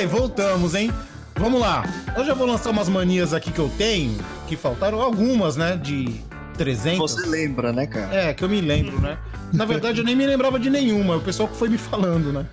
Aí, 0.04 0.08
voltamos, 0.08 0.76
hein? 0.76 0.92
Vamos 1.36 1.60
lá. 1.60 1.84
Eu 2.16 2.26
já 2.26 2.34
vou 2.34 2.46
lançar 2.46 2.70
umas 2.70 2.90
manias 2.90 3.34
aqui 3.34 3.52
que 3.52 3.60
eu 3.60 3.72
tenho, 3.78 4.18
que 4.48 4.56
faltaram 4.56 5.02
algumas, 5.02 5.56
né? 5.56 5.78
De 5.78 6.22
300. 6.58 7.00
Você 7.00 7.26
lembra, 7.26 7.74
né, 7.74 7.88
cara? 7.88 8.14
É, 8.14 8.34
que 8.34 8.44
eu 8.44 8.50
me 8.50 8.62
lembro, 8.62 9.00
né? 9.00 9.18
Na 9.52 9.66
verdade, 9.66 10.00
eu 10.00 10.06
nem 10.06 10.16
me 10.16 10.26
lembrava 10.26 10.60
de 10.60 10.70
nenhuma, 10.70 11.16
o 11.16 11.22
pessoal 11.22 11.48
que 11.48 11.56
foi 11.56 11.70
me 11.70 11.78
falando, 11.78 12.32
né? 12.32 12.46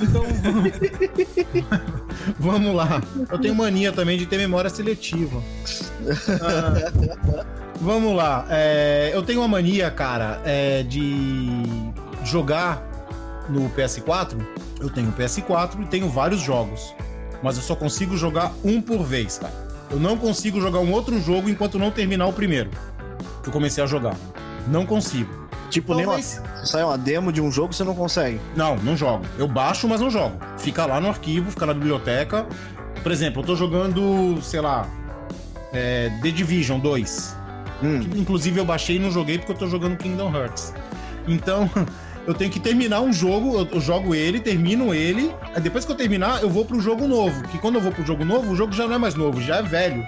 Então, 0.00 0.22
vamos 2.38 2.74
lá. 2.74 3.02
Eu 3.30 3.38
tenho 3.38 3.54
mania 3.54 3.92
também 3.92 4.16
de 4.16 4.26
ter 4.26 4.38
memória 4.38 4.70
seletiva. 4.70 5.42
Ah, 6.40 6.92
vamos 7.80 8.14
lá. 8.14 8.46
É, 8.48 9.10
eu 9.12 9.22
tenho 9.22 9.40
uma 9.40 9.48
mania, 9.48 9.90
cara, 9.90 10.40
é, 10.44 10.82
de 10.82 11.62
jogar 12.24 12.82
no 13.48 13.68
PS4. 13.70 14.36
Eu 14.80 14.88
tenho 14.90 15.12
PS4 15.12 15.82
e 15.82 15.86
tenho 15.86 16.08
vários 16.08 16.40
jogos. 16.40 16.94
Mas 17.42 17.56
eu 17.56 17.62
só 17.62 17.74
consigo 17.74 18.16
jogar 18.16 18.52
um 18.64 18.80
por 18.80 19.02
vez, 19.02 19.38
cara. 19.38 19.52
Eu 19.90 19.98
não 19.98 20.16
consigo 20.16 20.60
jogar 20.60 20.78
um 20.80 20.92
outro 20.92 21.20
jogo 21.20 21.48
enquanto 21.48 21.78
não 21.78 21.90
terminar 21.90 22.26
o 22.26 22.32
primeiro. 22.32 22.70
Que 23.42 23.48
eu 23.48 23.52
comecei 23.52 23.82
a 23.82 23.86
jogar. 23.86 24.16
Não 24.68 24.84
consigo. 24.86 25.48
Tipo, 25.70 25.94
nem 25.94 26.04
uma, 26.04 26.14
Talvez- 26.14 26.42
se 26.62 26.66
sai 26.70 26.82
uma 26.82 26.98
demo 26.98 27.32
de 27.32 27.40
um 27.40 27.50
jogo, 27.50 27.72
você 27.72 27.84
não 27.84 27.94
consegue. 27.94 28.40
Não, 28.56 28.76
não 28.76 28.96
jogo. 28.96 29.24
Eu 29.38 29.46
baixo, 29.46 29.86
mas 29.88 30.00
não 30.00 30.10
jogo. 30.10 30.36
Fica 30.58 30.84
lá 30.84 31.00
no 31.00 31.08
arquivo, 31.08 31.50
fica 31.50 31.64
na 31.66 31.74
biblioteca. 31.74 32.46
Por 33.02 33.12
exemplo, 33.12 33.40
eu 33.42 33.46
tô 33.46 33.56
jogando, 33.56 34.40
sei 34.42 34.60
lá, 34.60 34.86
é, 35.72 36.10
The 36.22 36.30
Division 36.30 36.78
2. 36.80 37.36
Hum. 37.82 38.00
que, 38.00 38.20
inclusive 38.20 38.60
eu 38.60 38.64
baixei 38.64 38.96
e 38.96 38.98
não 38.98 39.10
joguei 39.10 39.38
porque 39.38 39.52
eu 39.52 39.56
tô 39.56 39.66
jogando 39.66 39.96
Kingdom 39.96 40.34
Hearts. 40.36 40.74
Então, 41.26 41.70
eu 42.26 42.34
tenho 42.34 42.50
que 42.50 42.60
terminar 42.60 43.00
um 43.00 43.12
jogo, 43.12 43.58
eu, 43.58 43.68
eu 43.72 43.80
jogo 43.80 44.14
ele, 44.14 44.40
termino 44.40 44.94
ele. 44.94 45.34
Aí 45.54 45.60
depois 45.60 45.84
que 45.84 45.92
eu 45.92 45.96
terminar, 45.96 46.42
eu 46.42 46.50
vou 46.50 46.64
pro 46.64 46.80
jogo 46.80 47.06
novo. 47.06 47.42
Que 47.48 47.58
quando 47.58 47.76
eu 47.76 47.80
vou 47.80 47.92
pro 47.92 48.04
jogo 48.04 48.24
novo, 48.24 48.52
o 48.52 48.56
jogo 48.56 48.72
já 48.72 48.86
não 48.86 48.94
é 48.94 48.98
mais 48.98 49.14
novo, 49.14 49.40
já 49.40 49.56
é 49.56 49.62
velho. 49.62 50.06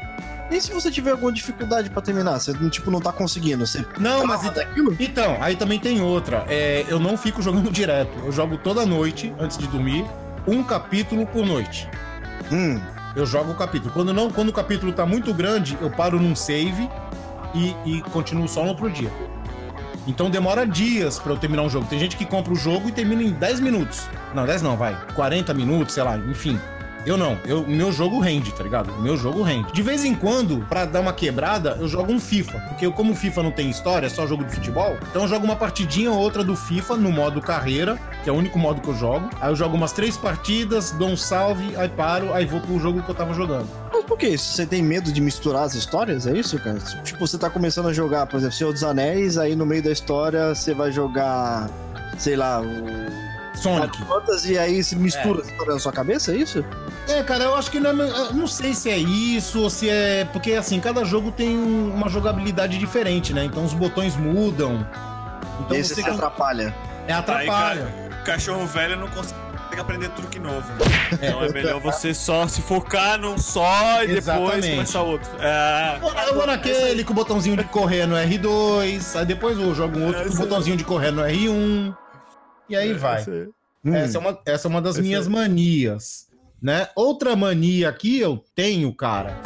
E 0.50 0.60
se 0.60 0.70
você 0.72 0.90
tiver 0.90 1.12
alguma 1.12 1.32
dificuldade 1.32 1.88
pra 1.88 2.02
terminar? 2.02 2.38
Você, 2.38 2.52
tipo, 2.68 2.90
não 2.90 3.00
tá 3.00 3.10
conseguindo? 3.10 3.66
Você 3.66 3.84
Não, 3.98 4.26
mas 4.26 4.40
trava 4.40 4.56
daquilo? 4.56 4.94
Então, 5.00 5.38
aí 5.40 5.56
também 5.56 5.78
tem 5.78 6.02
outra. 6.02 6.44
É, 6.46 6.84
eu 6.88 7.00
não 7.00 7.16
fico 7.16 7.40
jogando 7.40 7.70
direto. 7.72 8.12
Eu 8.24 8.30
jogo 8.30 8.58
toda 8.58 8.84
noite, 8.84 9.32
antes 9.38 9.56
de 9.56 9.66
dormir, 9.66 10.04
um 10.46 10.62
capítulo 10.62 11.26
por 11.26 11.46
noite. 11.46 11.88
Hum. 12.52 12.78
Eu 13.16 13.24
jogo 13.24 13.52
o 13.52 13.54
capítulo. 13.54 13.90
Quando 13.92 14.12
não, 14.12 14.30
quando 14.30 14.50
o 14.50 14.52
capítulo 14.52 14.92
tá 14.92 15.06
muito 15.06 15.32
grande, 15.32 15.76
eu 15.80 15.90
paro 15.90 16.20
num 16.20 16.36
save 16.36 16.88
e, 17.54 17.74
e 17.86 18.02
continuo 18.02 18.46
só 18.46 18.62
no 18.62 18.70
outro 18.70 18.90
dia. 18.90 19.10
Então 20.06 20.30
demora 20.30 20.66
dias 20.66 21.18
pra 21.18 21.32
eu 21.32 21.36
terminar 21.36 21.62
um 21.62 21.70
jogo. 21.70 21.86
Tem 21.86 21.98
gente 21.98 22.16
que 22.16 22.24
compra 22.24 22.52
o 22.52 22.56
jogo 22.56 22.88
e 22.88 22.92
termina 22.92 23.22
em 23.22 23.30
10 23.30 23.60
minutos. 23.60 24.02
Não, 24.34 24.44
10 24.44 24.62
não, 24.62 24.76
vai. 24.76 24.96
40 25.14 25.54
minutos, 25.54 25.94
sei 25.94 26.02
lá, 26.02 26.16
enfim. 26.16 26.58
Eu 27.04 27.16
não. 27.16 27.36
Eu, 27.44 27.66
meu 27.66 27.90
jogo 27.90 28.20
rende, 28.20 28.52
tá 28.52 28.62
ligado? 28.62 28.92
Meu 29.00 29.16
jogo 29.16 29.42
rende. 29.42 29.72
De 29.72 29.82
vez 29.82 30.04
em 30.04 30.14
quando, 30.14 30.64
pra 30.68 30.84
dar 30.84 31.00
uma 31.00 31.12
quebrada, 31.12 31.76
eu 31.80 31.88
jogo 31.88 32.12
um 32.12 32.20
FIFA. 32.20 32.60
Porque 32.68 32.86
eu, 32.86 32.92
como 32.92 33.14
FIFA 33.14 33.42
não 33.42 33.50
tem 33.50 33.68
história, 33.68 34.06
é 34.06 34.10
só 34.10 34.24
jogo 34.26 34.44
de 34.44 34.54
futebol, 34.54 34.96
então 35.10 35.22
eu 35.22 35.28
jogo 35.28 35.44
uma 35.44 35.56
partidinha 35.56 36.12
ou 36.12 36.18
outra 36.18 36.44
do 36.44 36.54
FIFA 36.54 36.96
no 36.96 37.10
modo 37.10 37.40
carreira, 37.40 37.98
que 38.22 38.30
é 38.30 38.32
o 38.32 38.36
único 38.36 38.58
modo 38.58 38.80
que 38.80 38.88
eu 38.88 38.94
jogo. 38.94 39.28
Aí 39.40 39.50
eu 39.50 39.56
jogo 39.56 39.76
umas 39.76 39.92
três 39.92 40.16
partidas, 40.16 40.92
dou 40.92 41.08
um 41.08 41.16
salve, 41.16 41.74
aí 41.76 41.88
paro, 41.88 42.32
aí 42.32 42.46
vou 42.46 42.60
pro 42.60 42.78
jogo 42.78 43.02
que 43.02 43.08
eu 43.08 43.14
tava 43.14 43.34
jogando. 43.34 43.81
Mas 44.02 44.08
por 44.08 44.18
que 44.18 44.26
isso? 44.28 44.52
Você 44.52 44.66
tem 44.66 44.82
medo 44.82 45.12
de 45.12 45.20
misturar 45.20 45.62
as 45.64 45.74
histórias? 45.74 46.26
É 46.26 46.32
isso, 46.32 46.58
cara? 46.58 46.78
Tipo, 47.04 47.26
você 47.26 47.38
tá 47.38 47.48
começando 47.48 47.88
a 47.88 47.92
jogar, 47.92 48.26
por 48.26 48.36
exemplo, 48.38 48.56
Senhor 48.56 48.72
dos 48.72 48.82
Anéis, 48.84 49.38
aí 49.38 49.54
no 49.54 49.64
meio 49.64 49.82
da 49.82 49.90
história 49.92 50.54
você 50.54 50.74
vai 50.74 50.90
jogar, 50.92 51.70
sei 52.18 52.36
lá, 52.36 52.60
o. 52.60 53.22
Sonic. 53.54 53.96
Final 53.98 54.20
Fantasy, 54.20 54.52
e 54.54 54.58
aí 54.58 54.82
se 54.82 54.96
mistura 54.96 55.40
a 55.42 55.46
história 55.46 55.74
na 55.74 55.78
sua 55.78 55.92
cabeça, 55.92 56.32
é 56.32 56.36
isso? 56.36 56.64
É, 57.06 57.22
cara, 57.22 57.44
eu 57.44 57.54
acho 57.54 57.70
que 57.70 57.78
não, 57.78 57.90
é, 58.02 58.08
eu 58.10 58.32
não 58.32 58.46
sei 58.46 58.72
se 58.74 58.88
é 58.90 58.96
isso 58.96 59.60
ou 59.60 59.68
se 59.70 59.88
é. 59.90 60.24
Porque 60.32 60.54
assim, 60.54 60.80
cada 60.80 61.04
jogo 61.04 61.30
tem 61.30 61.50
um- 61.56 61.92
uma 61.94 62.08
jogabilidade 62.08 62.78
diferente, 62.78 63.32
né? 63.34 63.44
Então 63.44 63.62
os 63.64 63.74
botões 63.74 64.16
mudam. 64.16 64.84
Então 65.60 65.76
Esse 65.76 65.94
você 65.94 66.02
se 66.02 66.08
atrapalha. 66.08 66.74
é 67.06 67.12
atrapalha. 67.12 67.84
Aí, 67.86 68.08
ca- 68.08 68.32
cachorro 68.32 68.66
velho 68.66 68.96
não 68.96 69.06
consegue. 69.08 69.38
Que 69.76 69.80
aprender 69.80 70.08
truque 70.10 70.38
novo. 70.38 70.64
Então 71.12 71.42
é 71.44 71.52
melhor 71.52 71.80
você 71.80 72.12
só 72.14 72.46
se 72.48 72.60
focar 72.62 73.18
num 73.18 73.36
só 73.38 74.02
e 74.02 74.08
depois 74.08 74.18
Exatamente. 74.18 74.70
começar 74.70 75.02
outro. 75.02 75.30
É, 75.40 75.98
Eu 76.28 76.34
vou 76.34 76.46
naquele 76.46 77.04
com 77.04 77.12
o 77.12 77.16
botãozinho 77.16 77.56
de 77.56 77.64
correr 77.64 78.06
no 78.06 78.14
R2, 78.16 79.18
aí 79.18 79.26
depois 79.26 79.58
eu 79.58 79.74
jogo 79.74 79.98
um 79.98 80.06
outro 80.06 80.20
É, 80.22 80.24
com 80.24 80.30
o 80.30 80.32
aí. 80.32 80.38
botãozinho 80.38 80.76
de 80.76 80.84
correr 80.84 81.10
no 81.10 81.22
R1. 81.22 81.96
E 82.68 82.76
aí 82.76 82.92
vai. 82.94 83.20
isso 83.20 83.30
aí. 83.30 83.48
Essa, 83.94 84.18
é 84.18 84.20
uma, 84.20 84.38
essa 84.46 84.68
é 84.68 84.70
uma 84.70 84.80
das 84.80 84.96
minhas 84.98 85.26
manias, 85.26 86.28
né? 86.62 86.88
Outra 86.94 87.34
mania 87.34 87.92
que 87.92 88.18
eu 88.20 88.42
tenho, 88.54 88.94
cara, 88.94 89.36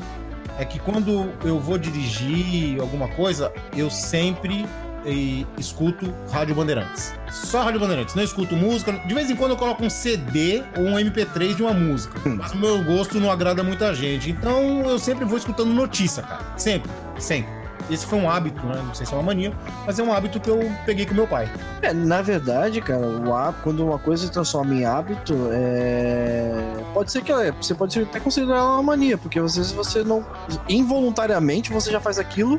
é 0.59 0.65
que 0.65 0.79
quando 0.79 1.33
eu 1.43 1.59
vou 1.59 1.79
dirigir 1.79 2.79
alguma 2.81 3.09
coisa, 3.09 3.51
eu 3.75 3.89
sempre 3.91 4.67
eh, 5.07 5.45
escuto 5.57 6.13
Rádio 6.31 6.55
Bandeirantes. 6.55 7.15
Só 7.31 7.63
Rádio 7.63 7.81
Bandeirantes, 7.81 8.15
não 8.15 8.23
escuto 8.23 8.55
música. 8.57 8.93
De 8.93 9.15
vez 9.15 9.31
em 9.31 9.37
quando 9.37 9.53
eu 9.53 9.57
coloco 9.57 9.85
um 9.85 9.89
CD 9.91 10.63
ou 10.77 10.83
um 10.85 10.95
MP3 10.97 11.55
de 11.55 11.63
uma 11.63 11.73
música. 11.73 12.19
Mas 12.29 12.53
o 12.53 12.57
meu 12.57 12.83
gosto 12.85 13.19
não 13.21 13.31
agrada 13.31 13.63
muita 13.63 13.95
gente. 13.95 14.31
Então 14.31 14.83
eu 14.89 14.99
sempre 14.99 15.25
vou 15.25 15.39
escutando 15.39 15.71
notícia, 15.73 16.23
cara. 16.23 16.41
Sempre, 16.57 16.91
sempre. 17.19 17.57
Esse 17.89 18.05
foi 18.05 18.19
um 18.19 18.29
hábito, 18.29 18.67
né? 18.67 18.83
Não 18.85 18.93
sei 18.95 19.07
se 19.07 19.13
é 19.13 19.17
uma 19.17 19.23
mania, 19.23 19.53
mas 19.87 19.97
é 19.97 20.03
um 20.03 20.13
hábito 20.13 20.41
que 20.41 20.51
eu 20.51 20.59
peguei 20.85 21.07
com 21.07 21.15
meu 21.15 21.27
pai. 21.27 21.49
É, 21.83 21.93
na 21.93 22.21
verdade, 22.21 22.81
cara, 22.81 22.99
o 23.07 23.33
hábito, 23.33 23.63
quando 23.63 23.87
uma 23.87 23.97
coisa 23.99 24.27
se 24.27 24.33
transforma 24.33 24.75
em 24.75 24.85
hábito, 24.85 25.33
é... 25.53 26.61
pode 26.93 27.13
ser 27.13 27.23
que 27.23 27.31
ela- 27.31 27.53
você 27.53 27.77
pode 27.77 28.01
até 28.01 28.19
considerar 28.19 28.65
uma 28.65 28.83
mania, 28.83 29.17
porque 29.17 29.39
às 29.39 29.55
vezes 29.57 29.71
você 29.71 30.03
não. 30.03 30.27
Involuntariamente 30.69 31.73
você 31.73 31.93
já 31.93 32.01
faz 32.01 32.19
aquilo 32.19 32.59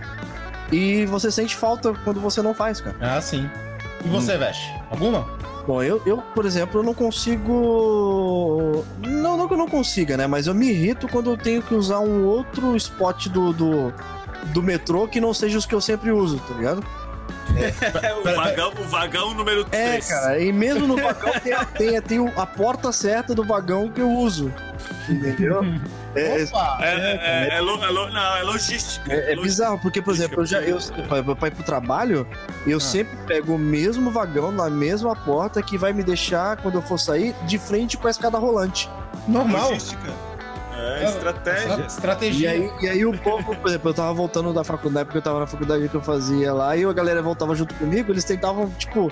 e 0.72 1.06
você 1.06 1.32
sente 1.32 1.56
falta 1.56 1.94
quando 2.04 2.20
você 2.20 2.42
não 2.42 2.54
faz, 2.54 2.82
cara. 2.82 2.96
Ah, 3.02 3.22
sim. 3.22 3.50
E 4.04 4.08
você, 4.08 4.38
Veste? 4.38 4.74
Alguma? 4.92 5.26
Bom, 5.66 5.84
eu, 5.84 6.02
eu, 6.06 6.18
por 6.34 6.46
exemplo, 6.46 6.80
eu 6.80 6.84
não 6.84 6.94
consigo. 6.94 8.86
Não, 9.06 9.36
não 9.38 9.48
que 9.48 9.54
eu 9.54 9.58
não 9.58 9.68
consiga, 9.68 10.16
né? 10.16 10.26
Mas 10.28 10.48
eu 10.48 10.56
me 10.56 10.70
irrito 10.70 11.08
quando 11.08 11.30
eu 11.32 11.38
tenho 11.38 11.62
que 11.62 11.74
usar 11.74 12.00
um 12.00 12.26
outro 12.26 12.76
spot 12.78 13.28
do, 13.28 13.52
do, 13.52 13.94
do 14.54 14.64
metrô 14.64 15.08
que 15.08 15.20
não 15.20 15.34
seja 15.34 15.58
os 15.58 15.66
que 15.66 15.76
eu 15.76 15.82
sempre 15.82 16.12
uso, 16.12 16.40
tá 16.48 16.54
ligado? 16.56 16.84
É 18.02 18.14
o 18.16 18.24
vagão, 18.36 18.72
o 18.80 18.84
vagão 18.88 19.34
número 19.34 19.64
3. 19.66 20.10
É, 20.10 20.14
cara, 20.14 20.40
e 20.40 20.54
mesmo 20.54 20.88
no 20.88 20.96
vagão 20.96 21.34
tem, 21.44 21.52
a- 21.54 21.66
tem, 21.66 22.02
tem 22.02 22.34
a 22.38 22.46
porta 22.46 22.92
certa 22.92 23.34
do 23.36 23.44
vagão 23.44 23.90
que 23.90 24.00
eu 24.00 24.10
uso. 24.10 24.54
Entendeu? 25.10 25.62
É, 26.18 26.42
é- 26.42 26.44
Opa! 26.46 26.78
É, 26.82 27.50
é, 27.54 27.58
é, 27.58 27.62
lo- 27.62 27.76
lo- 27.76 28.10
não, 28.10 28.46
logística. 28.46 29.12
é- 29.14 29.36
bizarro, 29.36 29.80
porque, 29.80 30.02
por 30.02 30.14
exemplo, 30.14 30.42
eu 30.42 30.46
já, 30.46 30.62
eu, 30.62 30.78
pra, 31.08 31.36
pra 31.36 31.48
ir 31.48 31.52
pro 31.52 31.64
trabalho, 31.64 32.28
eu 32.66 32.80
sempre 32.80 33.16
pego 33.26 33.54
o 33.56 33.60
mesmo 33.60 34.10
vagão 34.12 34.52
na 34.52 34.70
mesma 34.70 35.16
porta 35.16 35.62
que 35.62 35.78
vai 35.78 35.94
me 35.94 36.04
deixar, 36.04 36.58
quando 36.58 36.76
eu 36.76 36.82
for 36.82 36.98
sair, 36.98 37.34
de 37.46 37.58
frente 37.58 37.98
com 37.98 38.08
a 38.08 38.12
escada 38.12 38.38
rolante. 38.38 38.90
Normal. 39.28 39.70
Logística. 39.70 40.12
É, 40.80 41.06
estratégia. 41.06 41.74
E 41.76 41.88
Estratégia. 41.88 42.52
aí, 42.52 42.72
e 42.82 42.88
aí 42.88 43.06
o 43.06 43.18
povo, 43.18 43.56
por 43.56 43.68
exemplo, 43.68 43.90
eu 43.90 43.94
tava 43.96 44.14
voltando 44.14 44.54
da 44.54 44.64
faculdade, 44.64 45.06
porque 45.06 45.18
eu 45.18 45.22
tava 45.24 45.40
na 45.40 45.48
faculdade 45.48 45.90
que 45.90 45.96
eu 45.96 46.02
fazia 46.02 46.54
lá, 46.54 46.78
e 46.78 46.86
a 46.86 46.94
galera 46.94 47.22
voltava 47.22 47.56
junto 47.56 47.74
comigo, 47.76 48.12
eles 48.12 48.24
tentavam, 48.24 48.70
tipo. 48.78 49.12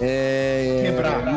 É. 0.00 0.92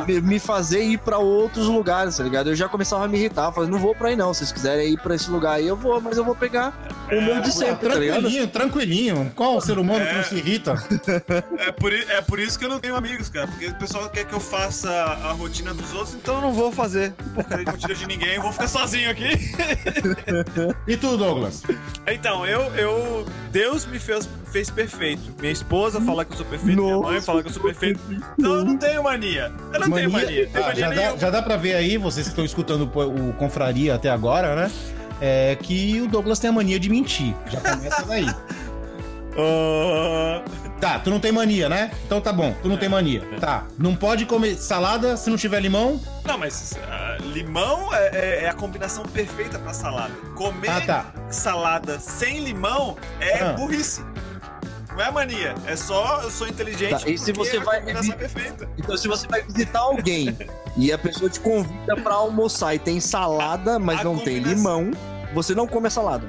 Me, 0.08 0.22
me 0.22 0.40
fazer 0.40 0.84
ir 0.84 0.98
pra 0.98 1.18
outros 1.18 1.68
lugares, 1.68 2.18
tá 2.18 2.24
ligado? 2.24 2.50
Eu 2.50 2.56
já 2.56 2.68
começava 2.68 3.06
a 3.06 3.08
me 3.08 3.18
irritar, 3.18 3.52
falando, 3.52 3.72
não 3.72 3.80
vou 3.80 3.96
pra 3.96 4.10
aí 4.10 4.16
não. 4.16 4.34
Se 4.34 4.40
vocês 4.40 4.52
quiserem 4.52 4.94
ir 4.94 5.00
pra 5.00 5.16
esse 5.16 5.30
lugar 5.30 5.54
aí, 5.54 5.68
eu 5.68 5.76
vou, 5.76 6.00
mas 6.02 6.18
eu 6.18 6.24
vou 6.24 6.36
pegar 6.36 6.74
o 7.12 7.22
meu 7.22 7.42
de 7.42 7.52
sempre, 7.52 7.90
tá 7.90 7.96
ligado? 7.96 8.22
tranquilinho, 8.22 8.48
tranquilinho. 8.48 9.32
Qual 9.36 9.60
ser 9.62 9.78
humano 9.78 10.06
que 10.06 10.14
não 10.14 10.24
se 10.24 10.36
irrita? 10.36 10.76
É 11.58 11.72
por, 11.72 11.92
é 11.94 12.22
por 12.22 12.40
isso 12.40 12.58
que 12.58 12.66
eu 12.66 12.70
não 12.70 12.80
tenho 12.80 12.96
amigos, 12.96 13.30
cara. 13.30 13.48
Porque 13.48 13.68
o 13.68 13.76
pessoal 13.76 14.10
quer 14.10 14.26
que 14.26 14.34
eu 14.34 14.40
faça 14.40 14.90
a 14.90 15.32
rotina 15.32 15.74
dos 15.74 15.94
outros, 15.94 16.14
então 16.16 16.36
eu 16.36 16.42
não 16.42 16.54
vou 16.54 16.72
fazer 16.72 17.14
de 17.58 17.72
rotina 17.72 17.94
de 17.94 18.08
ninguém, 18.08 18.36
eu 18.36 18.42
vou 18.42 18.52
ficar 18.52 18.68
sozinho 18.68 19.10
aqui. 19.10 19.30
E 20.88 20.96
tu, 20.98 21.18
Douglas? 21.18 21.64
Então, 22.08 22.46
eu, 22.46 22.62
eu. 22.76 23.26
Deus 23.52 23.86
me 23.86 24.00
fez, 24.00 24.30
fez 24.52 24.70
perfeito. 24.70 25.34
Minha 25.40 25.52
esposa 25.52 26.00
fala 26.02 26.24
que 26.24 26.34
eu 26.34 26.38
sou 26.38 26.46
perfeito, 26.46 26.82
minha 26.82 26.98
mãe 26.98 27.22
fala 27.22 27.42
que 27.42 27.50
eu 27.50 27.54
sou 27.54 27.64
perfeito. 27.64 28.00
Então 28.48 28.60
eu 28.60 28.66
não 28.66 28.78
tenho 28.78 29.04
mania. 29.04 29.52
Eu 29.74 29.80
não 29.80 29.92
tenho 29.92 30.12
mania. 30.12 30.48
Tenho 30.48 30.64
Ah, 30.66 30.68
mania 30.68 30.80
já, 30.82 30.90
dá, 31.12 31.18
já 31.18 31.30
dá 31.30 31.42
pra 31.42 31.56
ver 31.58 31.76
aí, 31.76 31.98
vocês 31.98 32.26
que 32.28 32.32
estão 32.32 32.46
escutando 32.46 32.90
o, 32.94 33.30
o 33.30 33.34
Confraria 33.34 33.96
até 33.96 34.10
agora, 34.10 34.56
né? 34.56 34.72
É 35.20 35.56
que 35.62 36.00
o 36.02 36.08
Douglas 36.08 36.40
tem 36.40 36.50
a 36.50 36.54
mania 36.54 36.80
de 36.80 36.90
mentir. 36.90 37.34
Já 37.50 37.60
começa 37.62 38.04
daí. 38.06 38.26
Ah, 39.40 40.42
Tá, 40.80 41.00
tu 41.00 41.10
não 41.10 41.20
tem 41.20 41.32
mania, 41.32 41.68
né? 41.70 41.92
Então 42.06 42.20
tá 42.22 42.32
bom, 42.32 42.56
tu 42.62 42.68
não 42.70 42.78
tem 42.78 42.88
mania. 42.90 43.22
Tá, 43.40 43.66
não 43.78 43.96
pode 43.96 44.26
comer 44.26 44.56
salada 44.56 45.18
se 45.18 45.30
não 45.30 45.38
tiver 45.38 45.60
limão? 45.60 46.00
não, 46.24 46.38
mas 46.38 46.78
ah, 46.90 47.18
limão 47.34 47.94
é, 47.94 48.10
é- 48.14 48.44
é 48.44 48.50
a 48.50 48.54
combinação 48.54 49.04
perfeita 49.06 49.58
pra 49.60 49.74
salada. 49.74 50.12
Comer 50.36 50.70
Ah, 50.70 50.82
tá. 50.82 51.06
salada 51.30 52.00
sem 52.00 52.44
limão 52.44 52.96
é 53.20 53.40
Ah. 53.44 53.54
burrice. 53.54 54.04
Não 54.98 55.04
é 55.06 55.12
mania, 55.12 55.54
é 55.68 55.76
só 55.76 56.22
eu 56.24 56.32
sou 56.32 56.48
inteligente. 56.48 57.04
Tá, 57.04 57.10
e 57.10 57.18
se 57.20 57.32
você 57.32 57.58
a 57.58 57.64
vai- 57.64 57.84
é 57.88 58.14
perfeita. 58.16 58.68
Então, 58.78 58.98
se 58.98 59.08
você 59.08 59.28
vai 59.28 59.44
visitar 59.44 59.80
alguém 59.80 60.36
e 60.76 60.92
a 60.92 60.98
pessoa 60.98 61.30
te 61.30 61.40
convida 61.40 61.96
pra 61.98 62.16
almoçar 62.16 62.74
e 62.74 62.80
tem 62.80 63.00
salada, 63.00 63.78
mas 63.78 64.02
A 64.02 64.04
não 64.04 64.18
tem 64.18 64.38
combinação- 64.42 64.82
limão, 64.86 64.92
você 65.36 65.54
não 65.54 65.68
come 65.68 65.86
a 65.86 65.92
salada. 65.92 66.26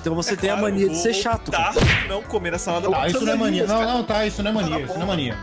Então 0.00 0.14
você 0.14 0.34
tem 0.36 0.48
a 0.48 0.54
Claro, 0.56 0.70
mania 0.72 0.86
eu 0.86 0.90
de 0.92 0.96
ser 0.96 1.12
chato. 1.12 1.50
por 1.50 2.08
não 2.08 2.22
comer 2.22 2.54
a 2.54 2.58
salada 2.58 2.88
Tá, 2.90 3.06
isso 3.08 3.20
não 3.24 3.32
é 3.32 3.36
mania. 3.36 3.66
Não, 3.66 3.82
não, 3.82 4.04
tá, 4.04 4.24
isso 4.26 4.42
não 4.42 4.50
é 4.50 4.54
mania, 4.54 4.76
Tá 4.78 4.80
isso 4.84 4.94
não 4.94 5.02
é 5.02 5.06
mania. 5.06 5.38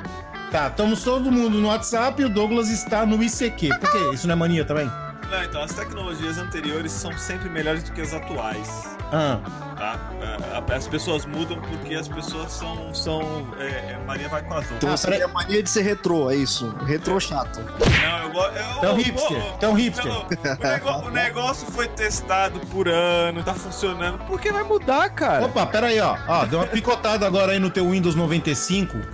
Tá, 0.51 0.68
estamos 0.68 1.03
todo 1.03 1.32
mundo 1.32 1.59
no 1.61 1.68
WhatsApp 1.68 2.20
e 2.20 2.26
o 2.26 2.30
Douglas 2.30 2.70
está 2.70 3.05
no 3.05 3.22
ICQ. 3.22 3.70
Por 3.80 3.91
quê? 3.91 4.09
Isso 4.13 4.26
não 4.26 4.34
é 4.34 4.36
mania 4.38 4.66
também? 4.66 4.89
Não, 5.30 5.43
então 5.43 5.61
as 5.61 5.72
tecnologias 5.74 6.38
anteriores 6.39 6.91
são 6.93 7.16
sempre 7.18 7.47
melhores 7.49 7.84
do 7.84 7.91
que 7.91 8.01
as 8.01 8.11
atuais. 8.13 8.95
Ah, 9.12 9.39
Tá? 9.76 9.99
É, 10.22 10.76
As 10.76 10.88
pessoas 10.88 11.26
mudam 11.26 11.60
porque 11.60 11.95
as 11.95 12.08
pessoas 12.08 12.49
são. 12.53 12.93
são 12.93 13.22
é, 13.60 13.66
é, 13.66 13.99
Maria 14.08 14.30
vai 14.30 14.41
com 14.41 14.53
as 14.53 14.64
Então 14.72 14.74
outras. 14.76 14.93
Ah, 14.93 14.97
você 14.97 15.03
peraí. 15.08 15.20
tem 15.20 15.30
a 15.30 15.34
mania 15.34 15.62
de 15.64 15.70
ser 15.70 15.82
retrô, 15.82 16.32
é 16.32 16.36
isso. 16.36 16.74
Retrô 16.86 17.20
chato. 17.20 17.60
Não, 17.60 18.18
eu 18.24 18.30
gosto. 18.32 18.53
Então 18.78 18.95
hipster, 18.95 19.38
então 19.58 19.74
hipster. 19.74 20.12
O, 20.12 20.28
nego- 20.66 21.08
o 21.08 21.10
negócio 21.12 21.68
foi 21.72 21.88
testado 21.89 22.60
por 22.68 22.88
ano, 22.88 23.43
tá 23.43 23.53
funcionando. 23.53 24.18
Por 24.26 24.39
que 24.39 24.49
vai 24.51 24.64
mudar, 24.64 25.10
cara? 25.10 25.45
Opa, 25.45 25.66
pera 25.66 25.88
aí, 25.88 25.99
ó. 25.99 26.18
Ó, 26.28 26.45
deu 26.45 26.60
uma 26.60 26.68
picotada 26.68 27.28
agora 27.28 27.51
aí 27.51 27.60
no 27.60 27.70
teu 27.70 27.89
Windows 27.91 28.16
95. 28.16 28.97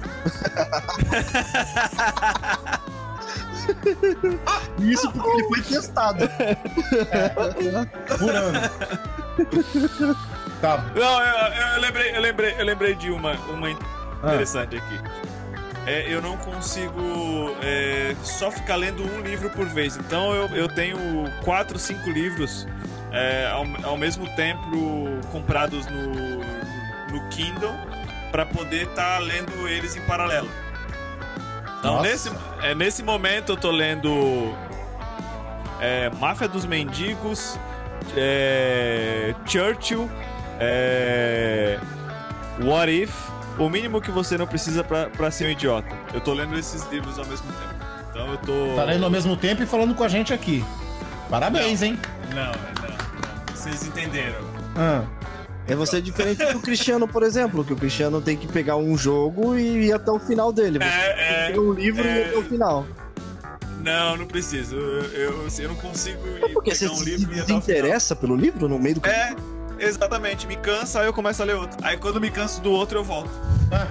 Isso 4.79 5.11
porque 5.11 5.29
ele 5.29 5.43
foi 5.47 5.61
testado. 5.61 6.29
Por 8.19 8.35
ano. 8.35 8.59
Tá. 10.61 10.77
Não, 10.95 11.21
eu, 11.23 11.73
eu- 11.73 11.81
lembrei, 11.81 12.15
eu 12.15 12.21
lembrei, 12.21 12.55
eu 12.59 12.65
lembrei 12.65 12.95
de 12.95 13.09
uma, 13.09 13.33
uma 13.49 13.67
Ah, 13.67 13.71
interessante 14.27 14.75
aqui. 14.77 14.99
É, 15.87 16.05
eu 16.13 16.21
não 16.21 16.37
consigo 16.37 17.01
é, 17.63 18.15
só 18.23 18.51
ficar 18.51 18.75
lendo 18.75 19.01
um 19.03 19.21
livro 19.21 19.49
por 19.49 19.65
vez. 19.65 19.97
Então 19.97 20.35
eu, 20.35 20.47
eu 20.49 20.67
tenho 20.67 20.99
quatro, 21.43 21.79
cinco 21.79 22.11
livros 22.11 22.67
é, 23.11 23.49
ao, 23.51 23.65
ao 23.89 23.97
mesmo 23.97 24.27
tempo 24.35 24.61
comprados 25.31 25.87
no, 25.87 26.11
no 27.11 27.29
Kindle 27.29 27.73
para 28.31 28.45
poder 28.45 28.83
estar 28.87 29.17
lendo 29.17 29.67
eles 29.67 29.95
em 29.95 30.01
paralelo. 30.01 30.49
Então 31.79 31.95
Nossa. 31.95 32.07
nesse, 32.07 32.31
é, 32.61 32.75
nesse 32.75 33.01
momento 33.01 33.53
eu 33.53 33.57
tô 33.57 33.71
lendo 33.71 34.55
é, 35.79 36.11
Máfia 36.19 36.47
dos 36.47 36.63
Mendigos, 36.67 37.57
é, 38.15 39.33
Churchill, 39.45 40.09
é, 40.59 41.79
What 42.63 42.91
If, 42.91 43.13
o 43.57 43.69
mínimo 43.69 44.01
que 44.01 44.11
você 44.11 44.37
não 44.37 44.47
precisa 44.47 44.83
pra, 44.83 45.09
pra 45.09 45.31
ser 45.31 45.45
um 45.47 45.49
idiota. 45.49 45.89
Eu 46.13 46.21
tô 46.21 46.33
lendo 46.33 46.57
esses 46.57 46.85
livros 46.91 47.17
ao 47.19 47.25
mesmo 47.25 47.47
tempo. 47.47 47.81
Então 48.09 48.27
eu 48.31 48.37
tô. 48.37 48.75
Tá 48.75 48.83
lendo 48.85 49.03
ao 49.05 49.09
mesmo 49.09 49.35
tempo 49.37 49.63
e 49.63 49.65
falando 49.65 49.95
com 49.95 50.03
a 50.03 50.07
gente 50.07 50.33
aqui. 50.33 50.63
Parabéns, 51.29 51.81
hein? 51.81 51.97
Não, 52.33 52.45
não, 52.45 52.51
não. 52.51 53.55
Vocês 53.55 53.85
entenderam. 53.87 54.39
Ah, 54.75 55.03
É 55.67 55.75
você 55.75 56.01
diferente 56.01 56.43
do 56.51 56.59
Cristiano, 56.59 57.07
por 57.07 57.23
exemplo, 57.23 57.63
que 57.63 57.71
o 57.71 57.75
Cristiano 57.75 58.19
tem 58.21 58.35
que 58.35 58.47
pegar 58.47 58.75
um 58.77 58.97
jogo 58.97 59.55
e 59.57 59.85
ir 59.87 59.93
até 59.93 60.11
o 60.11 60.19
final 60.19 60.51
dele. 60.51 60.79
Você 60.79 60.85
É, 60.85 61.13
tem 61.13 61.23
é. 61.23 61.41
que 61.41 61.47
pegar 61.53 61.61
um 61.61 61.73
livro 61.73 62.05
e 62.05 62.07
ir 62.09 62.19
é. 62.21 62.25
até 62.27 62.37
o 62.37 62.43
final. 62.43 62.85
Não, 63.81 64.17
não 64.17 64.25
preciso. 64.25 64.75
Eu, 64.75 65.03
eu, 65.13 65.47
eu 65.59 65.67
não 65.69 65.75
consigo 65.75 66.19
ir 66.27 66.53
Porque 66.53 66.73
você 66.75 66.85
pegar 66.85 66.93
um 66.93 66.97
se 66.97 67.05
livro 67.05 67.25
e 67.31 67.41
final. 67.41 67.45
desinteressa 67.45 68.15
pelo 68.15 68.35
livro 68.35 68.67
no 68.67 68.77
meio 68.79 68.95
do 68.99 69.07
É, 69.07 69.35
exatamente. 69.79 70.45
Me 70.47 70.55
cansa, 70.55 71.01
aí 71.01 71.07
eu 71.07 71.13
começo 71.13 71.41
a 71.41 71.45
ler 71.45 71.55
outro. 71.55 71.77
Aí 71.83 71.97
quando 71.97 72.19
me 72.21 72.29
canso 72.29 72.61
do 72.61 72.71
outro, 72.71 72.99
eu 72.99 73.03
volto. 73.03 73.31
ah. 73.71 73.87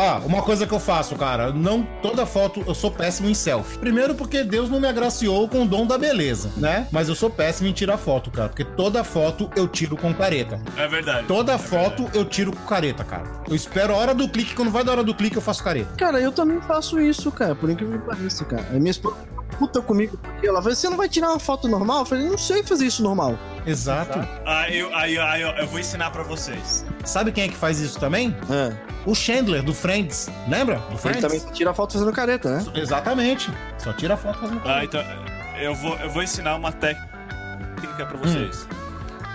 Ah, 0.00 0.20
uma 0.24 0.40
coisa 0.42 0.64
que 0.64 0.72
eu 0.72 0.78
faço, 0.78 1.16
cara, 1.16 1.52
não 1.52 1.82
toda 1.82 2.24
foto 2.24 2.62
eu 2.68 2.72
sou 2.72 2.88
péssimo 2.88 3.28
em 3.28 3.34
selfie. 3.34 3.78
Primeiro 3.78 4.14
porque 4.14 4.44
Deus 4.44 4.70
não 4.70 4.78
me 4.78 4.86
agraciou 4.86 5.48
com 5.48 5.64
o 5.64 5.66
dom 5.66 5.84
da 5.84 5.98
beleza, 5.98 6.52
né? 6.56 6.86
Mas 6.92 7.08
eu 7.08 7.16
sou 7.16 7.28
péssimo 7.28 7.68
em 7.68 7.72
tirar 7.72 7.98
foto, 7.98 8.30
cara, 8.30 8.48
porque 8.48 8.64
toda 8.64 9.02
foto 9.02 9.50
eu 9.56 9.66
tiro 9.66 9.96
com 9.96 10.14
careta. 10.14 10.60
É 10.76 10.86
verdade. 10.86 11.26
Toda 11.26 11.54
É 11.54 11.58
foto 11.58 12.08
eu 12.14 12.24
tiro 12.24 12.52
com 12.52 12.64
careta, 12.64 13.02
cara. 13.02 13.24
Eu 13.48 13.56
espero 13.56 13.92
a 13.92 13.96
hora 13.96 14.14
do 14.14 14.28
clique, 14.28 14.54
quando 14.54 14.70
vai 14.70 14.84
da 14.84 14.92
hora 14.92 15.02
do 15.02 15.12
clique 15.12 15.34
eu 15.34 15.42
faço 15.42 15.64
careta. 15.64 15.92
Cara, 15.96 16.20
eu 16.20 16.30
também 16.30 16.60
faço 16.60 17.00
isso, 17.00 17.32
cara, 17.32 17.56
por 17.56 17.68
incrível 17.68 17.98
que 17.98 18.06
pareça, 18.06 18.44
cara. 18.44 18.68
A 18.70 18.74
minha 18.78 18.92
esposa 18.92 19.16
puta 19.58 19.80
comigo 19.82 20.16
porque 20.18 20.46
ela 20.46 20.60
falou: 20.62 20.74
você 20.76 20.88
não 20.88 20.96
vai 20.96 21.08
tirar 21.08 21.30
uma 21.30 21.38
foto 21.38 21.66
normal? 21.68 22.00
Eu 22.00 22.06
falei, 22.06 22.28
não 22.28 22.38
sei 22.38 22.62
fazer 22.62 22.86
isso 22.86 23.02
normal. 23.02 23.38
Exato. 23.66 24.18
Aí, 24.46 24.78
eu, 24.78 24.94
aí, 24.94 25.18
aí 25.18 25.42
eu, 25.42 25.48
eu 25.50 25.66
vou 25.66 25.78
ensinar 25.78 26.10
pra 26.10 26.22
vocês. 26.22 26.84
Sabe 27.04 27.32
quem 27.32 27.44
é 27.44 27.48
que 27.48 27.56
faz 27.56 27.80
isso 27.80 27.98
também? 27.98 28.34
É. 28.50 28.72
O 29.04 29.14
Chandler, 29.14 29.62
do 29.62 29.74
Friends. 29.74 30.30
Lembra? 30.48 30.76
Do 30.76 30.90
Ele 30.92 30.98
Friends? 30.98 31.20
também 31.20 31.40
tira 31.52 31.74
foto 31.74 31.94
fazendo 31.94 32.12
careta, 32.12 32.50
né? 32.56 32.64
Exatamente. 32.74 33.50
Só 33.78 33.92
tira 33.92 34.16
foto 34.16 34.38
fazendo 34.38 34.60
Ah, 34.64 34.84
então 34.84 35.02
eu 35.60 35.74
vou, 35.74 35.96
eu 35.96 36.10
vou 36.10 36.22
ensinar 36.22 36.54
uma 36.56 36.72
técnica 36.72 37.08
pra 38.06 38.16
vocês. 38.16 38.66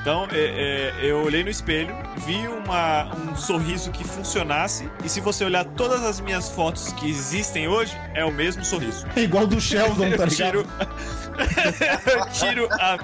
Então, 0.03 0.27
é, 0.33 0.91
é, 0.99 1.05
eu 1.05 1.23
olhei 1.23 1.45
no 1.45 1.49
espelho, 1.49 1.95
vi 2.25 2.45
uma, 2.45 3.05
um 3.31 3.37
sorriso 3.37 3.89
que 3.89 4.03
funcionasse, 4.03 4.89
e 5.01 5.07
se 5.07 5.21
você 5.21 5.45
olhar 5.45 5.63
todas 5.63 6.03
as 6.03 6.19
minhas 6.19 6.49
fotos 6.49 6.91
que 6.91 7.09
existem 7.09 7.69
hoje, 7.69 7.97
é 8.13 8.25
o 8.25 8.29
mesmo 8.31 8.65
sorriso. 8.65 9.07
É 9.15 9.21
igual 9.21 9.47
do 9.47 9.61
Sheldon, 9.61 9.95
tá 10.17 10.23
Eu 10.23 10.27
ligado? 10.27 10.29
tiro, 10.35 10.67
eu 12.17 12.25
tiro 12.33 12.67
a 12.73 12.99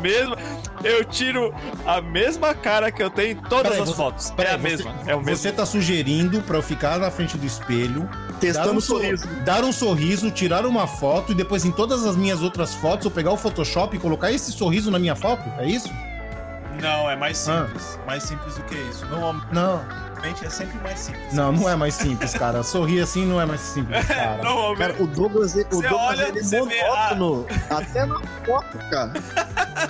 mesma. 0.00 0.36
Eu 0.82 1.04
tiro 1.04 1.54
a 1.86 2.00
mesma 2.00 2.54
cara 2.56 2.90
que 2.90 3.00
eu 3.00 3.08
tenho 3.08 3.32
em 3.38 3.42
todas 3.42 3.70
Peraí, 3.70 3.80
as 3.82 3.88
você- 3.90 3.96
fotos. 3.96 4.30
Peraí, 4.32 4.50
é 4.50 4.54
a 4.54 4.58
você- 4.58 4.62
mesma. 4.68 4.94
É 5.06 5.14
o 5.14 5.18
mesmo. 5.22 5.36
Você 5.36 5.52
tá 5.52 5.64
sugerindo 5.64 6.42
pra 6.42 6.56
eu 6.58 6.62
ficar 6.62 6.98
na 6.98 7.08
frente 7.08 7.38
do 7.38 7.46
espelho, 7.46 8.10
Testando 8.40 8.66
dar 8.66 8.72
um 8.74 8.78
o 8.78 8.80
sorriso. 8.80 9.28
dar 9.44 9.62
um 9.62 9.72
sorriso, 9.72 10.28
tirar 10.32 10.66
uma 10.66 10.88
foto 10.88 11.30
e 11.30 11.36
depois 11.36 11.64
em 11.64 11.70
todas 11.70 12.04
as 12.04 12.16
minhas 12.16 12.42
outras 12.42 12.74
fotos 12.74 13.04
eu 13.04 13.12
pegar 13.12 13.30
o 13.30 13.36
Photoshop 13.36 13.96
e 13.96 14.00
colocar 14.00 14.32
esse 14.32 14.50
sorriso 14.50 14.90
na 14.90 14.98
minha 14.98 15.14
foto? 15.14 15.44
É 15.60 15.66
isso? 15.68 15.88
Não, 16.80 17.10
é 17.10 17.16
mais 17.16 17.48
Ah. 17.48 17.66
simples. 17.66 17.98
Mais 18.06 18.22
simples 18.22 18.54
do 18.56 18.62
que 18.64 18.74
isso. 18.74 19.04
Normalmente 19.06 19.52
Não. 19.52 19.82
é 20.46 20.50
sempre 20.50 20.78
mais 20.80 20.98
simples. 20.98 21.32
Não, 21.32 21.52
não 21.52 21.68
é 21.68 21.76
mais 21.76 21.94
simples, 21.94 22.32
cara. 22.34 22.62
Sorrir 22.62 23.00
assim 23.02 23.26
não 23.26 23.40
é 23.40 23.46
mais 23.46 23.60
simples, 23.60 24.04
cara. 24.08 24.42
Normalmente. 24.42 24.78
Cara, 24.92 25.02
o 25.02 25.06
Douglas, 25.06 25.54
o 25.54 25.64
Douglas 25.64 25.92
olha, 25.92 26.28
ele 26.28 26.38
é 26.40 26.60
monótono. 26.60 27.46
Até 27.70 28.06
na 28.06 28.20
foto, 28.44 28.78
cara. 28.90 29.12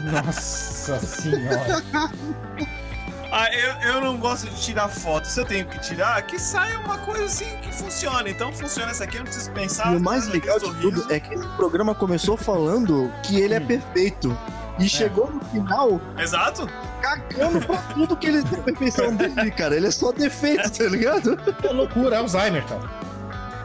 Nossa 0.00 0.98
senhora. 1.00 1.82
Ah, 3.34 3.48
eu, 3.50 3.94
eu 3.94 4.00
não 4.02 4.18
gosto 4.18 4.44
de 4.50 4.60
tirar 4.60 4.90
foto. 4.90 5.24
Se 5.24 5.40
eu 5.40 5.46
tenho 5.46 5.64
que 5.64 5.78
tirar, 5.80 6.20
que 6.20 6.38
saia 6.38 6.78
uma 6.80 6.98
coisa 6.98 7.24
assim 7.24 7.46
que 7.62 7.74
funcione. 7.74 8.30
Então 8.30 8.52
funciona 8.52 8.90
essa 8.90 9.04
aqui, 9.04 9.14
eu 9.16 9.20
não 9.20 9.24
preciso 9.24 9.50
pensar. 9.52 9.90
e 9.94 9.96
o 9.96 10.00
mais 10.00 10.28
legal 10.28 10.58
de 10.58 10.70
tudo 10.82 11.10
é 11.10 11.18
que 11.18 11.32
esse 11.32 11.48
programa 11.56 11.94
começou 11.94 12.36
falando 12.36 13.10
que 13.22 13.40
ele 13.40 13.54
é 13.54 13.60
perfeito. 13.60 14.36
E 14.78 14.88
chegou 14.88 15.30
no 15.30 15.40
final 15.46 16.00
Exato? 16.18 16.68
cagando 17.00 17.60
pra 17.66 17.76
tudo 17.94 18.16
que 18.16 18.26
ele 18.26 18.42
tem 18.42 18.58
a 18.58 18.62
perfeição 18.62 19.14
dele, 19.14 19.50
cara. 19.50 19.76
Ele 19.76 19.86
é 19.86 19.90
só 19.90 20.12
defeito, 20.12 20.70
tá 20.70 20.84
ligado? 20.84 21.38
É 21.62 21.68
loucura, 21.68 22.16
é 22.16 22.18
Alzheimer, 22.18 22.64
cara. 22.66 23.02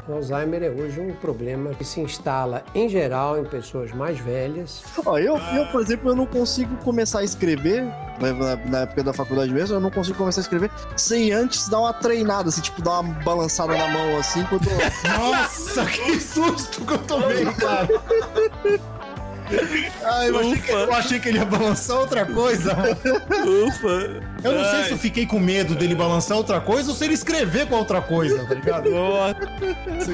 O 0.08 0.14
Alzheimer 0.14 0.64
é 0.64 0.70
hoje 0.70 1.02
um 1.02 1.14
problema 1.16 1.72
que 1.72 1.84
se 1.84 2.00
instala 2.00 2.64
em 2.74 2.88
geral 2.88 3.38
em 3.38 3.44
pessoas 3.44 3.92
mais 3.92 4.18
velhas. 4.18 4.82
Ó, 5.06 5.18
eu, 5.18 5.38
eu, 5.38 5.66
por 5.68 5.82
exemplo, 5.82 6.10
eu 6.12 6.16
não 6.16 6.26
consigo 6.26 6.76
começar 6.78 7.20
a 7.20 7.24
escrever, 7.26 7.84
na, 8.20 8.56
na- 8.70 8.80
época 8.84 9.04
da 9.04 9.12
faculdade 9.12 9.54
mesmo, 9.54 9.76
eu 9.76 9.82
não 9.82 9.92
consigo 9.92 10.18
começar 10.18 10.40
a 10.40 10.44
escrever 10.44 10.72
sem 10.96 11.34
antes 11.34 11.68
dar 11.68 11.80
uma 11.82 11.92
treinada, 11.94 12.48
assim, 12.48 12.62
tipo, 12.62 12.82
dar 12.82 13.02
uma 13.02 13.14
balançada 13.22 13.76
na 13.78 13.88
mão, 13.90 14.18
assim, 14.18 14.44
quando 14.46 14.66
eu... 14.70 14.78
Nossa, 15.20 15.86
que 15.86 16.20
susto 16.22 16.86
que 16.86 16.94
eu 16.94 16.98
tomei, 17.00 17.44
cara. 17.56 17.90
Ai, 20.04 20.30
eu, 20.30 20.40
achei 20.40 20.58
que, 20.62 20.72
eu 20.72 20.94
achei 20.94 21.20
que 21.20 21.30
ele 21.30 21.38
ia 21.38 21.46
balançar 21.46 21.98
outra 21.98 22.26
coisa. 22.26 22.74
Ufa. 23.68 24.22
Eu 24.44 24.52
não 24.54 24.64
sei 24.70 24.84
se 24.86 24.92
eu 24.92 24.98
fiquei 24.98 25.26
com 25.26 25.40
medo 25.40 25.76
dele 25.76 25.96
balançar 25.96 26.38
outra 26.38 26.60
coisa 26.62 26.90
ou 26.90 26.96
se 26.96 27.04
ele 27.04 27.14
escrever 27.14 27.68
com 27.68 27.76
outra 27.76 28.02
coisa, 28.02 28.46
tá 28.46 28.54
ligado? 28.54 28.90
Nossa, 28.92 29.36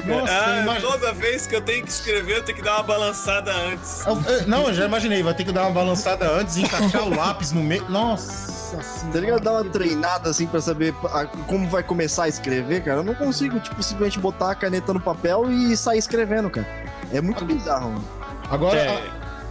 Nossa, 0.06 0.60
imagina- 0.62 0.80
toda 0.80 1.12
vez 1.12 1.46
que 1.46 1.54
eu 1.56 1.60
tenho 1.60 1.84
que 1.84 1.90
escrever, 1.90 2.38
eu 2.38 2.42
tenho 2.42 2.58
que 2.58 2.64
dar 2.64 2.74
uma 2.76 2.82
balançada 2.84 3.52
antes. 3.52 4.04
Eu- 4.06 4.22
eu- 4.26 4.46
Não, 4.48 4.68
eu 4.68 4.74
já 4.74 4.84
imaginei, 4.86 5.22
vai 5.22 5.34
ter 5.34 5.44
que 5.44 5.52
dar 5.52 5.62
uma 5.62 5.70
balançada 5.72 6.28
antes 6.30 6.56
e 6.56 6.62
encaixar 6.62 7.02
o 7.04 7.14
lápis 7.14 7.52
no 7.52 7.62
meio. 7.62 7.88
Nossa 7.90 8.52
Tá 8.76 8.82
senhora. 8.82 9.20
ligado? 9.20 9.40
Dar 9.42 9.52
uma 9.52 9.64
treinada, 9.64 10.30
assim, 10.30 10.46
pra 10.46 10.60
saber 10.60 10.94
a- 11.04 11.26
como 11.46 11.68
vai 11.68 11.82
começar 11.82 12.24
a 12.24 12.28
escrever, 12.28 12.82
cara. 12.82 12.98
Eu 12.98 13.04
não 13.04 13.14
consigo, 13.14 13.60
tipo, 13.60 13.80
simplesmente 13.82 14.18
botar 14.18 14.50
a 14.50 14.54
caneta 14.54 14.92
no 14.92 15.00
papel 15.00 15.50
e 15.50 15.76
sair 15.76 15.98
escrevendo, 15.98 16.50
cara. 16.50 16.66
É 17.12 17.20
muito 17.20 17.44
bizarro, 17.44 17.90
mano. 17.90 18.04
Agora. 18.50 18.78
É, 18.78 19.02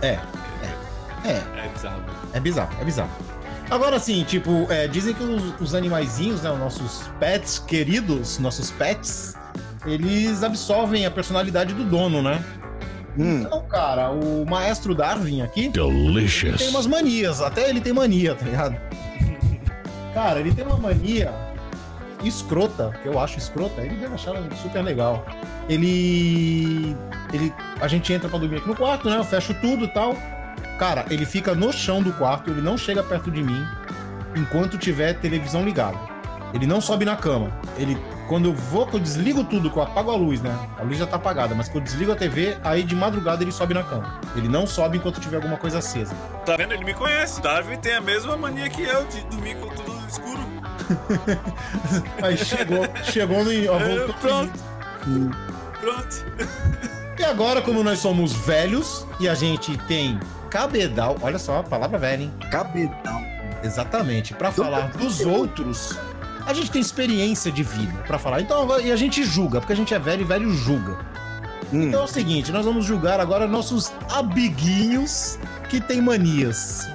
É. 0.04 0.20
É. 1.24 1.30
É. 1.30 1.42
é 1.66 1.70
bizarro. 1.74 2.04
É 2.34 2.40
bizarro, 2.40 2.82
é 2.82 2.86
bizarro. 2.86 3.12
Agora 3.70 3.98
sim, 3.98 4.24
tipo, 4.26 4.68
é, 4.70 4.88
dizem 4.88 5.14
que 5.14 5.24
os, 5.24 5.62
os 5.62 5.74
animaizinhos, 5.74 6.42
né, 6.42 6.52
os 6.52 6.60
nossos 6.60 7.10
pets 7.20 7.58
queridos, 7.60 8.38
nossos 8.38 8.70
pets, 8.70 9.36
eles 9.86 10.44
absorvem 10.44 11.06
a 11.06 11.12
personalidade 11.12 11.74
do 11.74 11.84
dono, 11.86 12.22
né? 12.22 12.44
Hum. 13.18 13.42
Então, 13.42 13.64
cara, 13.68 14.10
o 14.12 14.46
maestro 14.46 14.94
Darwin 14.94 15.42
aqui 15.42 15.70
Delicious. 15.70 16.58
tem 16.58 16.70
umas 16.70 16.86
manias, 16.86 17.42
até 17.42 17.70
ele 17.70 17.80
tem 17.80 17.94
mania, 17.94 18.36
tá 18.36 18.46
ligado? 18.46 18.76
Cara, 20.14 20.40
ele 20.40 20.54
tem 20.54 20.66
uma 20.66 20.78
mania 20.78 21.32
escrota, 22.28 22.92
que 23.02 23.08
eu 23.08 23.20
acho 23.20 23.38
escrota, 23.38 23.82
ele 23.82 23.96
deve 23.96 24.14
achar 24.14 24.34
super 24.62 24.82
legal. 24.82 25.26
Ele. 25.70 26.96
ele 27.32 27.54
a 27.82 27.88
gente 27.88 28.12
entra 28.12 28.30
pra 28.30 28.40
dormir 28.40 28.58
aqui 28.58 28.68
no 28.68 28.76
quarto, 28.76 29.10
né? 29.10 29.18
Eu 29.18 29.24
fecho 29.24 29.54
tudo 29.56 29.86
e 29.86 29.88
tal. 29.88 30.16
Cara, 30.78 31.06
ele 31.10 31.26
fica 31.26 31.54
no 31.54 31.72
chão 31.72 32.02
do 32.02 32.12
quarto, 32.14 32.50
ele 32.50 32.62
não 32.62 32.78
chega 32.78 33.04
perto 33.04 33.30
de 33.30 33.44
mim 33.44 33.64
enquanto 34.36 34.78
tiver 34.78 35.14
televisão 35.14 35.64
ligada. 35.64 35.98
Ele 36.54 36.68
não 36.68 36.80
sobe 36.80 37.04
na 37.04 37.16
cama. 37.16 37.52
Ele, 37.78 37.98
quando 38.28 38.46
eu 38.46 38.54
vou, 38.54 38.86
que 38.86 38.96
eu 38.96 39.00
desligo 39.00 39.44
tudo, 39.44 39.72
que 39.72 39.78
eu 39.78 39.82
apago 39.82 40.12
a 40.12 40.16
luz, 40.16 40.42
né? 40.42 40.56
A 40.78 40.84
luz 40.84 40.98
já 41.00 41.08
tá 41.08 41.16
apagada, 41.16 41.56
mas 41.56 41.68
quando 41.68 41.86
eu 41.86 41.92
desligo 41.92 42.12
a 42.12 42.16
TV, 42.16 42.56
aí 42.64 42.84
de 42.84 42.96
madrugada 42.96 43.44
ele 43.44 43.52
sobe 43.52 43.74
na 43.74 43.84
cama. 43.84 44.20
Ele 44.36 44.48
não 44.48 44.68
sobe 44.68 44.98
enquanto 44.98 45.20
tiver 45.20 45.38
alguma 45.38 45.58
coisa 45.58 45.80
acesa. 45.80 46.14
Tá 46.46 46.56
vendo? 46.56 46.74
Ele 46.74 46.86
me 46.86 46.94
conhece. 46.94 47.42
Darwin 47.42 47.78
tem 47.78 47.94
a 47.94 48.02
mesma 48.02 48.38
mania 48.38 48.70
que 48.70 48.84
eu 48.84 49.04
de 49.06 49.22
dormir 49.24 49.56
com 49.56 49.70
tudo. 49.70 49.93
Aí 52.22 52.38
chegou, 52.38 52.86
chegou 53.04 53.44
no. 53.44 53.52
Ó, 53.72 53.80
voltou 53.80 54.16
Pronto. 54.16 54.60
Pronto. 55.80 56.26
E 57.16 57.24
agora, 57.24 57.62
como 57.62 57.84
nós 57.84 58.00
somos 58.00 58.34
velhos 58.34 59.06
e 59.20 59.30
a 59.30 59.36
gente 59.36 59.78
tem 59.88 60.20
cabedal, 60.50 61.16
olha 61.22 61.38
só, 61.38 61.60
a 61.60 61.64
palavra 61.64 61.98
velha, 61.98 62.24
hein? 62.24 62.34
Cabedal. 62.52 63.22
Exatamente, 63.64 64.34
pra 64.34 64.52
falar 64.52 64.90
dos 64.90 65.22
outros, 65.22 65.98
a 66.46 66.54
gente 66.54 66.70
tem 66.70 66.82
experiência 66.82 67.52
de 67.52 67.64
vida 67.64 67.94
pra 68.06 68.20
falar. 68.20 68.42
Então, 68.42 68.80
e 68.82 68.92
a 68.92 68.96
gente 68.96 69.24
julga, 69.24 69.60
porque 69.60 69.74
a 69.74 69.76
gente 69.76 69.94
é 69.94 70.00
velho 70.00 70.24
e 70.24 70.26
velho 70.26 70.52
julga. 70.52 70.98
Hum. 71.72 71.84
Então 71.84 72.02
é 72.02 72.04
o 72.04 72.08
seguinte, 72.08 72.52
nós 72.52 72.66
vamos 72.66 72.84
julgar 72.84 73.20
agora 73.20 73.48
nossos 73.48 73.92
amiguinhos 74.12 75.40
que 75.70 75.80
têm 75.80 76.02
manias. 76.02 76.90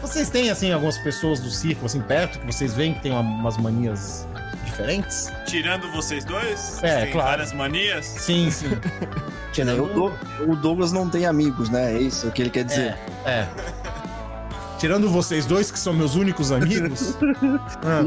Vocês 0.00 0.28
têm, 0.30 0.50
assim, 0.50 0.72
algumas 0.72 0.98
pessoas 0.98 1.40
do 1.40 1.50
círculo, 1.50 1.86
assim, 1.86 2.00
perto, 2.00 2.38
que 2.38 2.46
vocês 2.46 2.72
veem 2.74 2.94
que 2.94 3.00
tem 3.00 3.12
uma- 3.12 3.20
umas 3.20 3.56
manias 3.58 4.26
diferentes? 4.64 5.30
Tirando 5.46 5.90
vocês 5.92 6.24
dois, 6.24 6.82
É, 6.82 7.02
tem 7.04 7.12
claro. 7.12 7.28
várias 7.30 7.52
manias. 7.52 8.06
Sim, 8.06 8.50
sim. 8.50 8.68
O, 9.60 9.86
Dou- 9.92 10.14
o 10.48 10.56
Douglas 10.56 10.90
não 10.92 11.10
tem 11.10 11.26
amigos, 11.26 11.68
né? 11.68 11.92
É 11.94 11.98
isso 11.98 12.30
que 12.30 12.40
ele 12.40 12.48
quer 12.50 12.64
dizer. 12.64 12.96
É, 13.26 13.30
é. 13.30 13.48
Tirando 14.78 15.10
vocês 15.10 15.44
dois, 15.44 15.70
que 15.70 15.78
são 15.78 15.92
meus 15.92 16.14
únicos 16.14 16.50
amigos. 16.50 17.14
ah, 17.84 18.00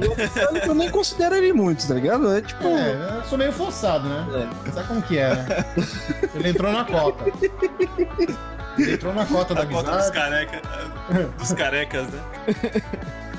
Eu, 0.56 0.58
eu 0.70 0.74
nem 0.74 0.90
considero 0.90 1.36
ele 1.36 1.54
muito, 1.54 1.88
tá 1.88 1.94
ligado? 1.94 2.32
É 2.36 2.42
tipo. 2.42 2.66
é, 2.66 3.18
eu 3.20 3.24
sou 3.26 3.38
meio 3.38 3.52
forçado, 3.52 4.10
né? 4.10 4.50
Sabe 4.74 4.88
como 4.88 5.02
que 5.04 5.20
é, 5.20 5.36
né? 5.36 5.46
Ele 6.34 6.50
entrou 6.50 6.72
na 6.72 6.84
cota. 6.86 7.26
Ele 8.78 8.94
entrou 8.94 9.14
na 9.14 9.26
cota 9.26 9.54
da 9.54 9.62
A 9.62 9.66
conta 9.66 9.92
dos 9.98 10.10
carecas. 10.10 10.62
Dos 11.38 11.54
carecas, 11.54 12.08
né? 12.08 12.20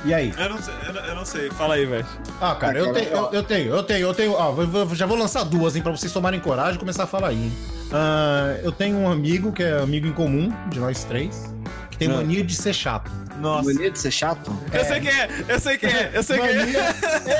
E 0.04 0.12
aí? 0.12 0.34
Eu 0.36 0.48
não 0.50 0.58
sei, 0.62 0.74
eu 0.86 0.92
não, 0.92 1.00
eu 1.06 1.14
não 1.16 1.24
sei. 1.24 1.50
Fala 1.50 1.74
aí, 1.74 1.86
velho. 1.86 2.06
Ah, 2.40 2.54
cara, 2.54 2.78
eu 2.78 2.92
tenho, 2.92 3.08
eu, 3.08 3.30
eu 3.32 3.42
tenho, 3.42 3.74
eu 3.74 3.82
tenho, 3.82 4.06
eu 4.08 4.14
tenho. 4.14 4.32
Vou- 4.66 4.94
já 4.94 5.06
vou 5.06 5.16
lançar 5.16 5.44
duas, 5.44 5.74
hein, 5.76 5.82
pra 5.82 5.90
vocês 5.92 6.12
tomarem 6.12 6.38
coragem 6.40 6.74
e 6.74 6.78
começar 6.78 7.04
a 7.04 7.06
falar 7.06 7.28
aí. 7.28 7.36
hein? 7.44 7.52
Ah, 7.90 8.56
eu 8.62 8.70
tenho 8.70 8.96
um 8.98 9.10
amigo 9.10 9.50
que 9.50 9.62
é 9.62 9.78
amigo 9.80 10.06
em 10.06 10.12
comum 10.12 10.52
de 10.68 10.78
nós 10.78 11.04
três, 11.04 11.53
que 11.94 11.98
tem 11.98 12.10
Ah. 12.10 12.16
mania 12.16 12.42
de 12.44 12.54
ser 12.54 12.74
chato. 12.74 13.10
Nossa. 13.40 13.72
Mania 13.72 13.90
de 13.90 13.98
ser 13.98 14.10
chato? 14.10 14.52
Eu 14.72 14.84
sei 14.84 15.00
quem 15.00 15.10
é, 15.10 15.28
eu 15.48 15.60
sei 15.60 15.78
quem 15.78 15.90
é, 15.90 16.10
eu 16.14 16.22
sei 16.22 16.38
quem 16.38 16.48
é. 16.48 16.56
Mania, 16.56 16.94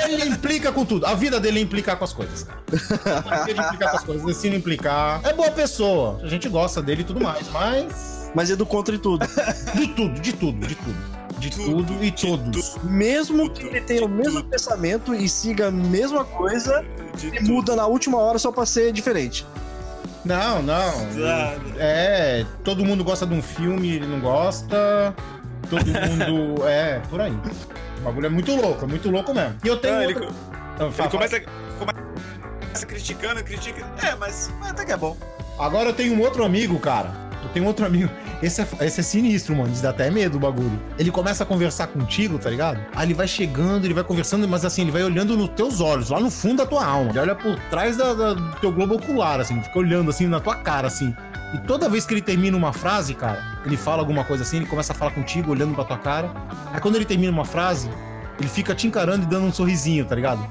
ele 0.09 0.25
implica 0.29 0.71
com 0.71 0.83
tudo. 0.85 1.05
A 1.05 1.13
vida 1.13 1.39
dele 1.39 1.59
é 1.59 1.61
implicar 1.61 1.97
com 1.97 2.03
as 2.03 2.13
coisas, 2.13 2.43
cara. 2.43 3.21
Mania 3.29 3.53
de 3.53 3.61
implicar 3.61 3.91
com 3.91 3.97
as 3.97 4.03
coisas, 4.03 4.27
ensina 4.29 4.55
a 4.55 4.57
implicar. 4.57 5.21
É 5.23 5.33
boa 5.33 5.51
pessoa, 5.51 6.19
a 6.23 6.27
gente 6.27 6.47
gosta 6.49 6.81
dele 6.81 7.01
e 7.01 7.05
tudo 7.05 7.21
mais, 7.21 7.47
mas. 7.51 8.29
Mas 8.33 8.49
é 8.51 8.55
do 8.55 8.65
contra 8.65 8.93
e 8.95 8.97
tudo. 8.97 9.25
De 9.75 9.87
tudo, 9.87 10.19
de 10.19 10.33
tudo, 10.33 10.67
de 10.67 10.75
tudo. 10.75 11.15
De 11.39 11.49
Tudo, 11.51 11.83
tudo 11.85 12.03
e 12.03 12.09
de 12.11 12.25
todos. 12.27 12.77
Mesmo 12.83 13.49
que 13.49 13.65
ele 13.67 13.81
tenha 13.81 14.05
o 14.05 14.09
mesmo 14.09 14.41
pensamento 14.45 15.13
e 15.13 15.27
siga 15.29 15.67
a 15.67 15.71
mesma 15.71 16.23
coisa, 16.23 16.83
De 17.17 17.27
ele 17.27 17.37
tudo. 17.39 17.51
muda 17.53 17.75
na 17.75 17.85
última 17.85 18.17
hora 18.17 18.39
só 18.39 18.51
pra 18.53 18.65
ser 18.65 18.91
diferente. 18.93 19.45
Não, 20.25 20.61
não. 20.61 20.93
É, 21.77 22.45
todo 22.63 22.83
mundo 22.83 23.03
gosta 23.03 23.25
de 23.25 23.33
um 23.33 23.41
filme, 23.41 23.95
ele 23.95 24.07
não 24.07 24.19
gosta. 24.19 25.13
Todo 25.69 25.85
mundo. 25.87 26.67
é, 26.67 26.99
por 27.09 27.21
aí. 27.21 27.31
O 27.99 28.01
bagulho 28.01 28.25
é 28.25 28.29
muito 28.29 28.55
louco, 28.55 28.83
é 28.85 28.87
muito 28.87 29.09
louco 29.09 29.33
mesmo. 29.33 29.55
E 29.63 29.67
eu 29.67 29.77
tenho. 29.77 30.01
Ele, 30.01 30.13
outra- 30.15 30.29
Ah, 30.79 30.83
ele 30.83 30.91
fala, 30.91 31.09
começa, 31.09 31.39
começa 31.79 32.85
criticando, 32.85 33.43
critica. 33.43 33.85
É, 34.03 34.15
mas 34.15 34.51
até 34.61 34.83
que 34.85 34.91
é 34.91 34.97
bom. 34.97 35.15
Agora 35.57 35.89
eu 35.89 35.93
tenho 35.93 36.13
um 36.13 36.21
outro 36.21 36.43
amigo, 36.43 36.77
cara. 36.79 37.11
Eu 37.45 37.49
tenho 37.53 37.65
outro 37.65 37.85
amigo. 37.85 38.09
Esse 38.41 38.61
é, 38.61 38.67
esse 38.81 38.99
é 38.99 39.03
sinistro, 39.03 39.55
mano. 39.55 39.71
Dá 39.81 39.89
até 39.91 40.09
medo 40.11 40.37
o 40.37 40.39
bagulho. 40.39 40.79
Ele 40.97 41.11
começa 41.11 41.43
a 41.43 41.45
conversar 41.45 41.87
contigo, 41.87 42.37
tá 42.39 42.49
ligado? 42.49 42.79
Aí 42.95 43.05
ele 43.07 43.13
vai 43.13 43.27
chegando, 43.27 43.85
ele 43.85 43.93
vai 43.93 44.03
conversando, 44.03 44.47
mas 44.47 44.65
assim, 44.65 44.81
ele 44.81 44.91
vai 44.91 45.03
olhando 45.03 45.37
nos 45.37 45.49
teus 45.49 45.79
olhos, 45.79 46.09
lá 46.09 46.19
no 46.19 46.29
fundo 46.31 46.57
da 46.57 46.65
tua 46.65 46.85
alma. 46.85 47.11
Ele 47.11 47.19
olha 47.19 47.35
por 47.35 47.57
trás 47.69 47.95
da- 47.97 48.13
da- 48.13 48.33
do 48.33 48.55
teu 48.59 48.71
globo 48.71 48.95
ocular, 48.95 49.39
assim, 49.39 49.61
fica 49.61 49.79
olhando 49.79 50.09
assim 50.09 50.27
na 50.27 50.39
tua 50.39 50.55
cara, 50.55 50.87
assim. 50.87 51.15
E 51.53 51.57
toda 51.59 51.87
vez 51.87 52.05
que 52.05 52.13
ele 52.13 52.21
termina 52.21 52.57
uma 52.57 52.73
frase, 52.73 53.13
cara, 53.13 53.41
ele 53.65 53.77
fala 53.77 54.01
alguma 54.01 54.23
coisa 54.23 54.43
assim, 54.43 54.57
ele 54.57 54.65
começa 54.65 54.91
a 54.91 54.95
falar 54.95 55.11
contigo, 55.11 55.51
olhando 55.51 55.73
pra 55.75 55.83
tua 55.85 55.97
cara. 55.97 56.29
Aí 56.73 56.81
quando 56.81 56.95
ele 56.95 57.05
termina 57.05 57.31
uma 57.31 57.45
frase, 57.45 57.89
ele 58.39 58.49
fica 58.49 58.73
te 58.75 58.87
encarando 58.87 59.23
e 59.23 59.27
dando 59.27 59.45
um 59.45 59.53
sorrisinho, 59.53 60.03
tá 60.05 60.15
ligado? 60.15 60.45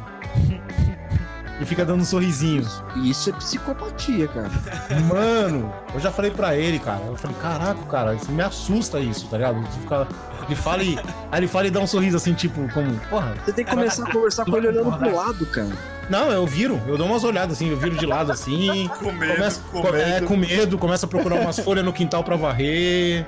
Ele 1.57 1.65
fica 1.67 1.85
dando 1.85 2.01
um 2.01 2.05
sorrisinho. 2.05 2.67
E 2.97 3.11
Isso 3.11 3.31
é 3.31 3.33
psicopatia, 3.33 4.27
cara. 4.29 4.51
Mano, 5.09 5.73
eu 5.95 6.01
já 6.01 6.11
falei 6.11 6.31
pra 6.31 6.57
ele, 6.57 6.79
cara. 6.79 7.03
Eu 7.07 7.17
falei, 7.17 7.37
caraca, 7.41 7.81
cara, 7.89 8.15
isso 8.15 8.31
me 8.33 8.43
assusta 8.43 8.99
isso, 9.01 9.27
tá 9.29 9.37
ligado? 9.37 9.61
Você 9.61 9.81
fica- 9.81 10.09
Ele 10.47 10.55
fala 10.57 10.83
e. 10.83 10.99
Aí 11.33 11.41
ele 11.41 11.49
fala 11.49 11.67
e 11.67 11.71
dá 11.71 11.81
um 11.81 11.87
sorriso 11.87 12.17
assim, 12.17 12.35
tipo, 12.35 12.69
como. 12.73 12.95
Porra. 13.11 13.35
Você 13.45 13.53
tem 13.53 13.65
que 13.65 13.71
começar 13.71 14.05
a 14.07 14.13
conversar 14.13 14.45
com 14.45 14.57
ele 14.57 14.69
olhando 14.69 14.97
pro 14.99 15.15
lado, 15.15 15.47
cara. 15.47 15.69
Não, 16.11 16.31
eu 16.31 16.47
viro, 16.47 16.79
eu 16.87 16.99
dou 16.99 17.07
umas 17.07 17.25
olhadas 17.25 17.57
assim, 17.57 17.71
eu 17.71 17.79
viro 17.79 17.97
de 17.97 18.05
lado 18.05 18.31
assim. 18.31 18.91
Com 18.99 19.11
medo, 19.11 19.37
começo, 19.37 19.61
com 19.73 19.81
co- 19.81 19.89
é, 19.97 20.07
medo. 20.07 20.27
com 20.27 20.37
medo, 20.37 20.77
começa 20.77 21.07
a 21.07 21.09
procurar 21.09 21.37
umas 21.41 21.59
folhas 21.59 21.83
no 21.83 21.95
quintal 21.95 22.23
pra 22.23 22.37
varrer. 22.37 23.25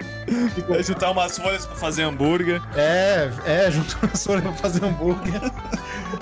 Vai 0.69 0.83
juntar 0.83 1.11
umas 1.13 1.39
folhas 1.39 1.65
pra 1.65 1.75
fazer 1.75 2.03
hambúrguer. 2.03 2.61
É, 2.77 3.31
é, 3.47 3.71
junto 3.71 3.97
as 4.13 4.23
folhas 4.23 4.43
pra 4.43 4.53
fazer 4.53 4.85
hambúrguer. 4.85 5.41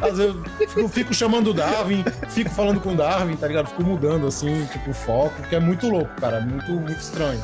Às 0.00 0.16
vezes 0.18 0.34
eu 0.60 0.68
fico, 0.68 0.88
fico 0.88 1.14
chamando 1.14 1.50
o 1.50 1.54
Darwin, 1.54 2.04
fico 2.28 2.50
falando 2.50 2.78
com 2.80 2.92
o 2.92 2.96
Darwin, 2.96 3.34
tá 3.34 3.48
ligado? 3.48 3.66
Fico 3.68 3.82
mudando 3.82 4.28
assim, 4.28 4.64
tipo, 4.66 4.90
o 4.90 4.94
foco, 4.94 5.42
que 5.48 5.56
é 5.56 5.60
muito 5.60 5.88
louco, 5.88 6.10
cara, 6.20 6.40
muito, 6.40 6.70
muito 6.70 7.00
estranho. 7.00 7.40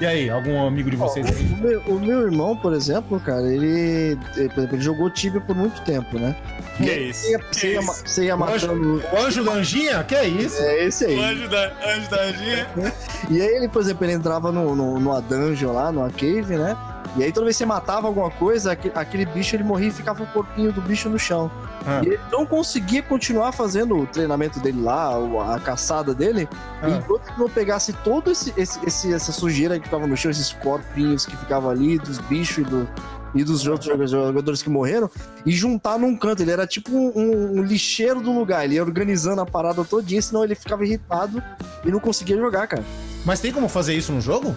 E 0.00 0.06
aí, 0.06 0.28
algum 0.28 0.66
amigo 0.66 0.90
de 0.90 0.96
vocês 0.96 1.24
aí? 1.26 1.46
O 1.54 1.56
meu, 1.56 1.80
o 1.82 2.00
meu 2.00 2.22
irmão, 2.22 2.56
por 2.56 2.72
exemplo, 2.72 3.20
cara, 3.20 3.46
ele, 3.46 4.18
ele, 4.36 4.48
por 4.48 4.58
exemplo, 4.58 4.76
ele 4.76 4.82
jogou 4.82 5.08
Tibia 5.10 5.40
por 5.40 5.54
muito 5.54 5.80
tempo, 5.82 6.18
né? 6.18 6.34
Que 6.76 6.90
isso? 6.92 7.22
Você 7.22 7.30
ia, 7.30 7.38
Que 7.38 7.54
você 7.56 7.72
ia, 7.74 7.80
isso? 7.80 8.02
você 8.04 8.24
ia 8.24 8.36
O 8.36 8.44
anjo, 8.44 8.66
matando. 8.66 9.02
o 9.12 9.16
anjo 9.24 9.44
da 9.44 9.52
Anjinha? 9.52 10.02
Que 10.04 10.14
é 10.16 10.26
isso? 10.26 10.60
É 10.60 10.84
esse 10.86 11.04
aí. 11.04 11.16
O 11.16 11.22
anjo 11.22 11.48
da, 11.48 11.72
anjo 11.86 12.10
da 12.10 12.22
anjinha. 12.22 12.66
E 13.30 13.40
aí 13.40 13.56
ele, 13.56 13.68
por 13.68 13.80
exemplo, 13.80 14.04
ele 14.04 14.12
entrava 14.14 14.50
no, 14.52 14.74
no, 14.74 14.98
numa 15.00 15.20
dungeon 15.22 15.72
lá, 15.72 15.90
numa 15.92 16.10
cave, 16.10 16.56
né? 16.58 16.76
E 17.16 17.22
aí 17.22 17.30
toda 17.32 17.44
vez 17.44 17.56
que 17.56 17.58
você 17.58 17.66
matava 17.66 18.06
alguma 18.06 18.30
coisa, 18.30 18.72
aquele, 18.72 18.94
aquele 18.96 19.26
bicho 19.26 19.54
ele 19.54 19.62
morria 19.64 19.88
e 19.88 19.92
ficava 19.92 20.22
o 20.22 20.26
corpinho 20.26 20.72
do 20.72 20.80
bicho 20.80 21.08
no 21.08 21.18
chão. 21.18 21.50
Ah. 21.86 22.00
E 22.02 22.08
ele 22.08 22.20
não 22.32 22.44
conseguia 22.46 23.02
continuar 23.02 23.52
fazendo 23.52 23.96
o 23.96 24.06
treinamento 24.06 24.58
dele 24.58 24.80
lá, 24.82 25.10
a 25.54 25.60
caçada 25.60 26.12
dele, 26.14 26.48
Ah. 26.82 26.88
enquanto 26.90 27.28
ele 27.28 27.38
não 27.38 27.48
pegasse 27.48 27.92
todo 28.04 28.30
esse, 28.30 28.52
esse, 28.56 29.12
essa 29.12 29.30
sujeira 29.32 29.78
que 29.78 29.84
ficava 29.84 30.06
no 30.06 30.16
chão, 30.16 30.30
esses 30.30 30.52
corpinhos 30.54 31.24
que 31.26 31.36
ficavam 31.36 31.70
ali, 31.70 31.98
dos 31.98 32.18
bichos 32.18 32.58
e, 32.58 32.62
do- 32.62 32.88
e 33.34 33.42
dos 33.44 33.66
outros 33.66 33.90
joga- 33.90 34.06
jogadores 34.06 34.62
que 34.62 34.70
morreram, 34.70 35.10
e 35.44 35.50
juntar 35.52 35.98
num 35.98 36.16
canto. 36.16 36.40
Ele 36.42 36.52
era 36.52 36.66
tipo 36.66 36.90
um, 36.96 37.58
um 37.58 37.62
lixeiro 37.62 38.20
do 38.20 38.32
lugar, 38.32 38.64
ele 38.64 38.76
ia 38.76 38.82
organizando 38.82 39.40
a 39.40 39.46
parada 39.46 39.84
todinha, 39.84 40.22
senão 40.22 40.42
ele 40.44 40.54
ficava 40.54 40.84
irritado 40.84 41.42
e 41.84 41.90
não 41.90 41.98
conseguia 42.00 42.36
jogar, 42.36 42.66
cara. 42.68 42.84
Mas 43.24 43.40
tem 43.40 43.52
como 43.52 43.68
fazer 43.68 43.94
isso 43.94 44.12
no 44.12 44.20
jogo? 44.20 44.54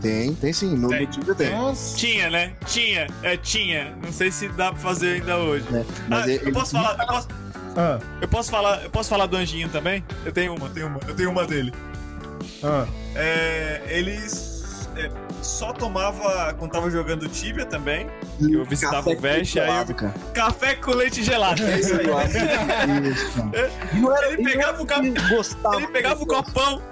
Tem, 0.00 0.34
tem 0.34 0.52
sim. 0.52 0.76
No, 0.76 0.88
Tem. 0.88 1.00
no 1.02 1.06
Tibia 1.06 1.34
tem. 1.34 1.50
Nossa. 1.50 1.96
Tinha, 1.96 2.30
né? 2.30 2.52
Tinha. 2.66 3.06
É, 3.22 3.36
tinha. 3.36 3.94
Não 4.02 4.12
sei 4.12 4.30
se 4.30 4.48
dá 4.48 4.70
pra 4.72 4.80
fazer 4.80 5.14
ainda 5.20 5.36
hoje. 5.38 5.64
né? 5.70 5.84
Mas 6.08 6.24
Ah, 6.24 6.28
ele- 6.30 6.48
eu 6.48 6.52
posso 6.52 6.72
falar, 6.72 6.96
eu 7.00 7.06
posso, 7.06 7.28
Ah, 7.76 7.98
eu 8.22 8.28
posso 8.28 8.50
falar, 8.50 8.82
eu 8.84 8.90
posso 8.90 9.08
falar 9.10 9.26
do 9.26 9.36
anjinho 9.36 9.68
também? 9.68 10.02
Eu 10.24 10.32
tenho 10.32 10.54
uma, 10.54 10.68
tenho 10.70 10.86
uma, 10.86 11.00
eu 11.06 11.14
tenho 11.14 11.30
uma 11.30 11.46
dele. 11.46 11.72
ah. 12.62 12.86
É, 13.14 13.82
eles 13.88 14.88
é, 14.96 15.10
só 15.42 15.72
tomava 15.72 16.54
quando 16.58 16.70
tava 16.72 16.90
jogando 16.90 17.28
Tibia 17.28 17.66
também. 17.66 18.06
Eu 18.40 18.64
visitava 18.64 18.96
Café 18.98 19.16
o 19.16 19.20
Vest, 19.20 19.56
aí 19.58 19.68
eu 19.88 19.94
cara. 19.94 20.14
café 20.34 20.74
com 20.74 20.90
leite 20.92 21.22
gelado. 21.22 21.62
É 21.62 21.80
isso 21.80 21.94
aí. 21.94 22.06
Isso. 23.10 23.50
E 23.94 24.06
era- 24.06 24.32
Ele 24.32 24.42
e 24.42 24.44
pegava 24.44 24.82
o 24.82 24.86
cap- 24.86 25.06
ele. 25.06 25.18
Ele 25.76 25.86
pegava 25.88 26.22
o 26.22 26.26
copão. 26.26 26.82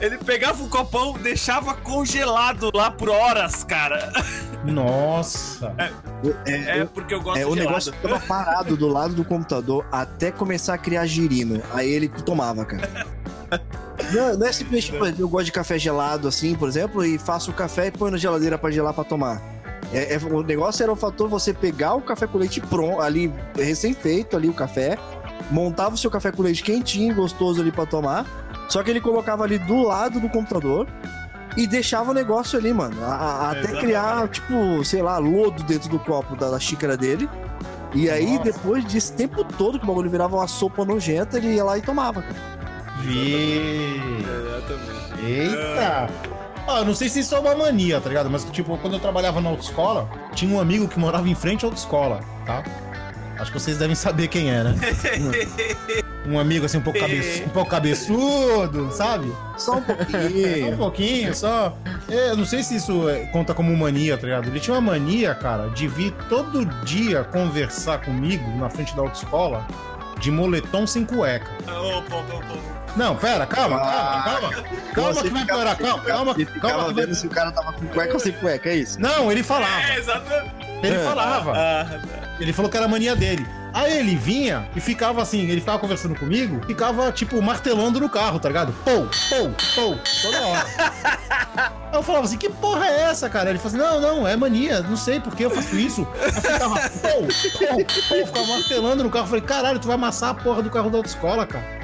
Ele 0.00 0.18
pegava 0.18 0.62
o 0.62 0.68
copão, 0.68 1.14
deixava 1.14 1.74
congelado 1.74 2.70
lá 2.74 2.90
por 2.90 3.08
horas, 3.08 3.64
cara. 3.64 4.12
Nossa. 4.64 5.72
É, 6.46 6.80
É 6.80 6.84
porque 6.84 7.14
eu 7.14 7.20
gosto 7.22 7.38
é, 7.38 7.40
de 7.40 7.46
o 7.46 7.50
gelado. 7.54 7.68
negócio 7.68 7.92
ficava 7.92 8.20
parado 8.20 8.76
do 8.76 8.88
lado 8.88 9.14
do 9.14 9.24
computador 9.24 9.86
até 9.92 10.30
começar 10.30 10.74
a 10.74 10.78
criar 10.78 11.06
girino. 11.06 11.62
Aí 11.72 11.90
ele 11.90 12.08
tomava, 12.08 12.64
cara. 12.64 13.06
Não, 14.12 14.36
não 14.36 14.46
é 14.46 14.52
simplesmente, 14.52 14.94
exemplo, 14.96 15.22
eu 15.22 15.28
gosto 15.28 15.46
de 15.46 15.52
café 15.52 15.78
gelado, 15.78 16.26
assim, 16.26 16.54
por 16.54 16.68
exemplo, 16.68 17.04
e 17.04 17.16
faço 17.18 17.50
o 17.50 17.54
café 17.54 17.86
e 17.86 17.90
põe 17.90 18.10
na 18.10 18.16
geladeira 18.16 18.58
pra 18.58 18.70
gelar 18.70 18.92
pra 18.92 19.04
tomar. 19.04 19.40
É, 19.92 20.14
é- 20.14 20.18
o 20.18 20.42
negócio 20.42 20.82
era 20.82 20.90
o 20.92 20.96
fator 20.96 21.28
você 21.28 21.52
pegar 21.54 21.94
o 21.94 22.02
café 22.02 22.26
com 22.26 22.36
leite 22.38 22.60
pronto, 22.60 23.00
ali, 23.00 23.32
recém-feito 23.56 24.36
ali 24.36 24.48
o 24.48 24.54
café, 24.54 24.98
montava 25.50 25.94
o 25.94 25.98
seu 25.98 26.10
café 26.10 26.32
com 26.32 26.42
leite 26.42 26.62
quentinho, 26.64 27.14
gostoso 27.14 27.60
ali 27.60 27.70
pra 27.70 27.86
tomar, 27.86 28.26
só 28.68 28.82
que 28.82 28.90
ele 28.90 29.00
colocava 29.00 29.44
ali 29.44 29.58
do 29.58 29.82
lado 29.82 30.18
do 30.20 30.28
computador 30.28 30.86
e 31.56 31.66
deixava 31.66 32.10
o 32.10 32.14
negócio 32.14 32.58
ali, 32.58 32.72
mano, 32.72 32.96
a- 33.04 33.06
a- 33.14 33.50
até 33.50 33.58
Exatamente. 33.60 33.84
criar, 33.84 34.28
tipo, 34.28 34.84
sei 34.84 35.02
lá, 35.02 35.18
lodo 35.18 35.62
dentro 35.62 35.88
do 35.88 35.98
copo 35.98 36.34
da, 36.36 36.50
da 36.50 36.58
xícara 36.58 36.96
dele. 36.96 37.28
E 37.94 38.10
aí, 38.10 38.32
Nossa. 38.38 38.44
depois 38.52 38.84
desse 38.84 39.12
tempo 39.12 39.44
todo 39.44 39.78
que 39.78 39.84
o 39.84 39.88
bagulho 39.88 40.10
virava 40.10 40.34
uma 40.36 40.48
sopa 40.48 40.84
nojenta, 40.84 41.36
ele 41.38 41.54
ia 41.54 41.62
lá 41.62 41.78
e 41.78 41.82
tomava, 41.82 42.22
cara. 42.22 42.34
Vi. 43.02 44.00
Exatamente. 44.20 45.24
Eita! 45.26 46.08
Ah, 46.66 46.78
eu 46.78 46.84
não 46.86 46.94
sei 46.94 47.08
se 47.08 47.20
isso 47.20 47.34
é 47.34 47.38
uma 47.38 47.54
mania, 47.54 48.00
tá 48.00 48.08
ligado? 48.08 48.30
Mas, 48.30 48.42
tipo, 48.44 48.76
quando 48.78 48.94
eu 48.94 49.00
trabalhava 49.00 49.40
na 49.40 49.50
autoescola, 49.50 50.08
tinha 50.34 50.54
um 50.54 50.58
amigo 50.60 50.88
que 50.88 50.98
morava 50.98 51.28
em 51.28 51.34
frente 51.34 51.64
à 51.64 51.68
autoescola, 51.68 52.20
tá? 52.46 52.62
Acho 53.38 53.52
que 53.52 53.58
vocês 53.60 53.78
devem 53.78 53.94
saber 53.96 54.28
quem 54.28 54.50
é, 54.50 54.62
né? 54.62 54.74
um 56.26 56.38
amigo, 56.38 56.64
assim, 56.66 56.78
um 56.78 56.82
pouco, 56.82 56.98
cabeçu- 56.98 57.44
um 57.44 57.48
pouco 57.48 57.70
cabeçudo, 57.70 58.90
sabe? 58.92 59.32
Só 59.58 59.72
um 59.76 59.82
Só 59.84 59.92
um 59.92 59.96
pouquinho. 59.96 60.76
pouquinho, 60.76 61.34
só. 61.34 61.76
É, 62.08 62.30
Eu 62.30 62.36
não 62.36 62.44
sei 62.44 62.62
se 62.62 62.76
isso 62.76 63.08
é, 63.08 63.26
conta 63.26 63.52
como 63.54 63.76
mania, 63.76 64.16
tá 64.16 64.26
ligado? 64.26 64.48
Ele 64.48 64.60
tinha 64.60 64.74
uma 64.74 64.92
mania, 64.92 65.34
cara, 65.34 65.68
de 65.68 65.86
vir 65.88 66.12
todo 66.28 66.64
dia 66.84 67.24
conversar 67.24 67.98
comigo 68.02 68.48
na 68.58 68.68
frente 68.70 68.94
da 68.94 69.02
autoescola 69.02 69.66
de 70.20 70.30
moletom 70.30 70.86
sem 70.86 71.04
cueca. 71.04 71.50
Opa, 71.66 72.16
opa, 72.16 72.34
opa. 72.36 72.74
Não, 72.96 73.16
pera, 73.16 73.44
calma, 73.44 73.76
calma, 73.80 74.22
calma. 74.22 74.64
Calma 74.94 75.12
Você 75.14 75.22
que 75.22 75.30
vai 75.30 75.44
piorar, 75.44 75.76
calma, 75.76 76.04
calma, 76.04 76.32
Ele 76.36 76.46
ficava 76.46 76.74
calma. 76.76 76.92
vendo 76.92 77.14
se 77.14 77.26
o 77.26 77.30
cara 77.30 77.50
tava 77.50 77.72
com 77.72 77.86
cueca 77.88 78.14
ou 78.14 78.20
sem 78.20 78.30
cueca, 78.32 78.68
é 78.70 78.76
isso? 78.76 79.00
Não, 79.00 79.32
ele 79.32 79.42
falava. 79.42 79.82
É, 79.92 79.98
exatamente. 79.98 80.63
Ele 80.86 80.98
falava. 80.98 81.52
Ah, 81.54 81.86
Ele 82.40 82.52
falou 82.52 82.70
que 82.70 82.76
era 82.76 82.88
mania 82.88 83.14
dele. 83.14 83.46
Aí 83.74 83.98
ele 83.98 84.14
vinha 84.14 84.68
e 84.76 84.80
ficava 84.80 85.20
assim, 85.20 85.50
ele 85.50 85.58
ficava 85.58 85.80
conversando 85.80 86.14
comigo, 86.16 86.64
ficava, 86.64 87.10
tipo, 87.10 87.42
martelando 87.42 87.98
no 87.98 88.08
carro, 88.08 88.38
tá 88.38 88.48
ligado? 88.48 88.72
Pou, 88.84 89.08
pou, 89.28 89.50
pou, 89.74 89.98
toda 90.22 90.46
hora. 90.46 90.66
Aí 91.90 91.98
eu 91.98 92.02
falava 92.04 92.24
assim, 92.24 92.38
que 92.38 92.48
porra 92.48 92.86
é 92.86 93.00
essa, 93.02 93.28
cara? 93.28 93.50
Ele 93.50 93.58
falou 93.58 93.76
assim, 93.76 94.00
não, 94.00 94.00
não, 94.00 94.28
é 94.28 94.36
mania, 94.36 94.80
não 94.80 94.96
sei 94.96 95.18
por 95.18 95.34
que 95.34 95.44
eu 95.44 95.50
faço 95.50 95.74
isso. 95.76 96.06
Aí 96.22 96.32
ficava, 96.32 96.88
pou, 96.88 97.26
pou, 97.58 97.84
pou, 98.08 98.26
ficava 98.26 98.46
martelando 98.46 99.02
no 99.02 99.10
carro. 99.10 99.24
Eu 99.24 99.28
falei, 99.28 99.44
caralho, 99.44 99.80
tu 99.80 99.88
vai 99.88 99.96
amassar 99.96 100.30
a 100.30 100.34
porra 100.34 100.62
do 100.62 100.70
carro 100.70 100.88
da 100.88 100.98
autoescola, 100.98 101.44
cara. 101.44 101.83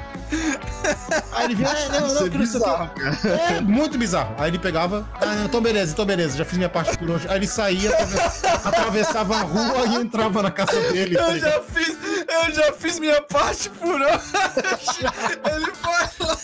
Aí 1.33 1.45
ele 1.45 1.55
vinha, 1.55 1.69
é, 1.69 1.89
não, 1.89 2.13
não, 2.13 2.25
é 2.25 2.29
que 2.29 2.37
não 2.37 2.45
sei 2.45 2.59
o. 2.61 3.27
É, 3.27 3.61
muito 3.61 3.97
bizarro. 3.97 4.35
Aí 4.37 4.49
ele 4.49 4.59
pegava, 4.59 5.07
ah, 5.19 5.25
não, 5.25 5.45
então 5.45 5.61
beleza, 5.61 5.91
então 5.93 6.05
beleza, 6.05 6.37
já 6.37 6.45
fiz 6.45 6.57
minha 6.57 6.69
parte 6.69 6.97
por 6.97 7.09
hoje. 7.09 7.27
Aí 7.29 7.37
ele 7.37 7.47
saía, 7.47 7.89
atravessa- 7.91 8.49
atravessava 8.69 9.35
a 9.35 9.41
rua 9.41 9.85
e 9.87 9.95
entrava 9.95 10.41
na 10.43 10.51
casa 10.51 10.79
dele. 10.91 11.15
tá 11.15 11.21
Eu 11.29 11.39
já 11.39 11.61
fiz, 11.61 11.97
eu 12.27 12.53
já 12.53 12.73
fiz 12.73 12.99
minha 12.99 13.21
parte 13.21 13.69
por 13.69 13.99
hoje. 14.01 14.21
Ele 15.51 15.71
foi 15.81 16.25
lá, 16.27 16.37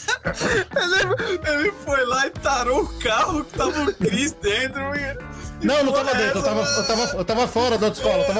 ele, 0.83 1.59
ele 1.61 1.73
foi 1.85 2.05
lá 2.05 2.27
e 2.27 2.29
tarou 2.31 2.83
o 2.83 2.99
carro 2.99 3.43
que 3.45 3.57
tava 3.57 3.83
o 3.83 3.93
Chris 3.93 4.31
dentro. 4.33 4.81
Não, 5.63 5.83
não 5.83 5.91
tava 5.91 6.13
dentro, 6.13 6.39
eu 6.39 6.43
tava, 6.43 6.61
eu 6.61 6.83
tava, 6.85 7.01
eu 7.17 7.25
tava 7.25 7.47
fora 7.47 7.77
da 7.77 7.87
autoescola, 7.87 8.23
eu 8.23 8.27
tava, 8.27 8.39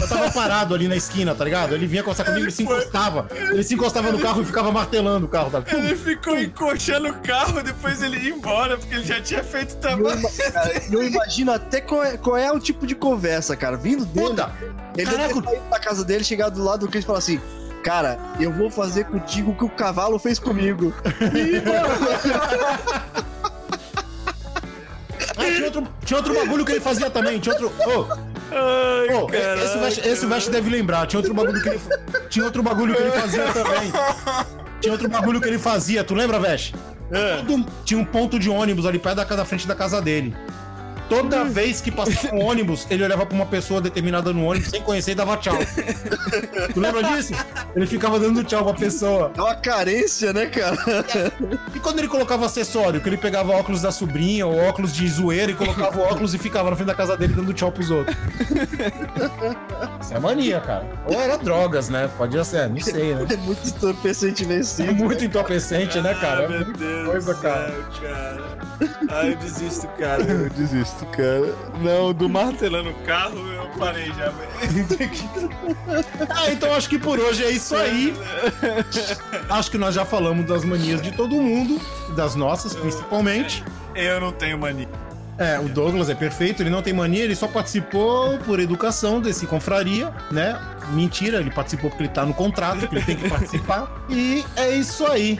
eu 0.00 0.08
tava 0.08 0.30
parado 0.32 0.74
ali 0.74 0.88
na 0.88 0.96
esquina, 0.96 1.34
tá 1.34 1.44
ligado? 1.44 1.74
Ele 1.74 1.86
vinha 1.86 2.02
conversar 2.02 2.24
comigo, 2.24 2.44
ele 2.44 2.50
se 2.50 2.64
foi- 2.64 2.76
encostava. 2.78 3.26
Ele 3.32 3.62
se 3.62 3.74
encostava 3.74 4.10
no 4.10 4.18
carro 4.18 4.42
e 4.42 4.44
ficava 4.44 4.72
martelando 4.72 5.26
o 5.26 5.28
carro, 5.28 5.50
tá? 5.50 5.62
Ele 5.76 5.94
ficou 5.94 6.36
encoxando 6.38 7.08
o 7.08 7.14
carro, 7.20 7.62
depois 7.62 8.02
ele 8.02 8.18
ia 8.18 8.30
embora, 8.34 8.76
porque 8.76 8.94
ele 8.96 9.04
já 9.04 9.20
tinha 9.20 9.44
feito 9.44 9.72
o 9.72 9.76
Eu, 9.76 9.80
trabalho. 9.80 10.22
cara, 10.52 10.82
eu 10.90 11.02
imagino 11.04 11.52
até 11.52 11.80
qual 11.80 12.02
é, 12.04 12.16
qual 12.16 12.36
é 12.36 12.50
o 12.50 12.58
tipo 12.58 12.84
de 12.86 12.94
conversa, 12.96 13.54
cara. 13.56 13.76
Vindo 13.76 14.04
dele, 14.04 14.28
Puta! 14.30 14.50
ele 14.96 15.06
caraca. 15.10 15.34
deve 15.34 15.46
ter 15.46 15.60
da 15.70 15.78
casa 15.78 16.04
dele, 16.04 16.24
chegar 16.24 16.48
do 16.48 16.64
lado 16.64 16.80
do 16.86 16.90
Chris 16.90 17.04
e 17.04 17.06
falar 17.06 17.18
assim: 17.20 17.40
Cara, 17.84 18.18
eu 18.40 18.52
vou 18.52 18.68
fazer 18.70 19.04
contigo 19.04 19.52
o 19.52 19.54
que 19.54 19.64
o 19.64 19.68
cavalo 19.68 20.18
fez 20.18 20.38
comigo. 20.40 20.92
Ah, 25.36 25.44
tinha 25.44 25.64
outro, 25.66 25.88
tinha 26.04 26.16
outro 26.16 26.34
bagulho 26.34 26.64
que 26.64 26.72
ele 26.72 26.80
fazia 26.80 27.10
também, 27.10 27.38
tinha 27.38 27.54
outro. 27.54 27.72
Ô, 27.86 28.06
Ai, 28.52 29.14
ô, 29.14 29.28
esse 29.30 29.78
Vest, 29.78 30.06
esse 30.06 30.26
Vest 30.26 30.48
deve 30.50 30.70
lembrar, 30.70 31.06
tinha 31.06 31.18
outro 31.18 31.34
bagulho 31.34 31.60
que 31.62 31.68
ele. 31.68 31.80
Tinha 32.30 32.44
outro 32.44 32.62
bagulho 32.62 32.94
que 32.94 33.02
ele 33.02 33.10
fazia 33.12 33.44
também. 33.52 33.92
Tinha 34.80 34.92
outro 34.92 35.08
bagulho 35.08 35.40
que 35.40 35.48
ele 35.48 35.58
fazia, 35.58 36.04
tu 36.04 36.14
lembra, 36.14 36.38
Vest? 36.38 36.74
Todo- 37.46 37.66
tinha 37.84 37.98
um 38.00 38.04
ponto 38.04 38.38
de 38.38 38.48
ônibus 38.50 38.86
ali 38.86 38.98
perto 38.98 39.16
da, 39.16 39.24
da 39.24 39.44
frente 39.44 39.66
da 39.66 39.74
casa 39.74 40.00
dele. 40.02 40.34
Toda 41.08 41.44
vez 41.44 41.80
que 41.80 41.90
passava 41.90 42.34
um 42.34 42.44
ônibus, 42.44 42.86
ele 42.90 43.04
olhava 43.04 43.24
pra 43.24 43.34
uma 43.34 43.46
pessoa 43.46 43.80
determinada 43.80 44.32
no 44.32 44.44
ônibus 44.44 44.70
sem 44.70 44.82
conhecer 44.82 45.12
e 45.12 45.14
dava 45.14 45.36
tchau. 45.36 45.56
tu 46.74 46.80
lembra 46.80 47.02
disso? 47.02 47.32
Ele 47.74 47.86
ficava 47.86 48.18
dando 48.18 48.42
tchau 48.42 48.64
pra 48.64 48.74
pessoa. 48.74 49.30
É 49.36 49.40
uma 49.40 49.54
carência, 49.54 50.32
né, 50.32 50.46
cara? 50.46 50.76
E 51.74 51.78
quando 51.78 51.98
ele 52.00 52.08
colocava 52.08 52.46
acessório, 52.46 53.00
que 53.00 53.08
ele 53.08 53.16
pegava 53.16 53.52
óculos 53.52 53.82
da 53.82 53.92
sobrinha 53.92 54.46
ou 54.46 54.56
óculos 54.58 54.92
de 54.92 55.06
zoeira 55.08 55.52
e 55.52 55.54
colocava 55.54 55.98
o 55.98 56.02
óculos 56.02 56.34
e 56.34 56.38
ficava 56.38 56.70
na 56.70 56.76
frente 56.76 56.88
da 56.88 56.94
casa 56.94 57.16
dele 57.16 57.34
dando 57.34 57.52
tchau 57.52 57.70
pros 57.70 57.90
outros. 57.90 58.16
Isso 60.00 60.14
é 60.14 60.18
mania, 60.18 60.60
cara. 60.60 60.86
Ou 61.06 61.20
era 61.20 61.36
drogas, 61.38 61.88
né? 61.88 62.08
Podia 62.16 62.42
ser, 62.44 62.68
não 62.68 62.80
sei, 62.80 63.14
né? 63.14 63.26
É 63.30 63.36
muito 63.36 63.66
entorpecente 63.68 64.44
É 64.44 64.46
vencido. 64.46 64.94
muito 64.94 65.24
entorpecente, 65.24 66.00
né, 66.00 66.14
cara? 66.14 66.40
Ah, 66.40 66.44
É 66.44 66.48
meu 66.48 66.72
Deus 66.72 67.06
coisa, 67.08 67.34
cara. 67.34 67.68
céu, 67.68 67.84
cara. 68.02 68.56
Ah, 69.10 69.26
eu 69.26 69.36
desisto, 69.36 69.88
cara. 69.98 70.22
Eu 70.36 70.50
desisto, 70.50 70.95
cara. 71.04 71.54
Não, 71.82 72.12
do 72.14 72.28
martelando 72.30 72.90
o 72.90 72.94
carro 73.04 73.38
eu 73.52 73.68
parei 73.78 74.06
já. 74.12 74.32
Ah, 76.30 76.50
então 76.50 76.72
acho 76.74 76.88
que 76.88 76.98
por 76.98 77.18
hoje 77.18 77.44
é 77.44 77.50
isso 77.50 77.74
aí. 77.74 78.14
Acho 79.50 79.70
que 79.70 79.78
nós 79.78 79.94
já 79.94 80.04
falamos 80.04 80.46
das 80.46 80.64
manias 80.64 81.00
de 81.02 81.12
todo 81.12 81.34
mundo, 81.34 81.80
das 82.14 82.34
nossas 82.34 82.74
principalmente. 82.74 83.62
Eu 83.94 84.20
não 84.20 84.32
tenho 84.32 84.58
mania. 84.58 84.88
É, 85.38 85.58
o 85.58 85.68
Douglas 85.68 86.08
é 86.08 86.14
perfeito, 86.14 86.62
ele 86.62 86.70
não 86.70 86.80
tem 86.80 86.94
mania, 86.94 87.22
ele 87.22 87.36
só 87.36 87.46
participou 87.46 88.38
por 88.38 88.58
educação 88.58 89.20
desse 89.20 89.46
confraria, 89.46 90.12
né? 90.30 90.58
Mentira, 90.92 91.40
ele 91.40 91.50
participou 91.50 91.90
porque 91.90 92.04
ele 92.04 92.12
tá 92.12 92.24
no 92.24 92.32
contrato, 92.32 92.88
que 92.88 92.94
ele 92.94 93.04
tem 93.04 93.16
que 93.16 93.28
participar. 93.28 94.04
E 94.08 94.44
é 94.56 94.70
isso 94.70 95.06
aí. 95.06 95.38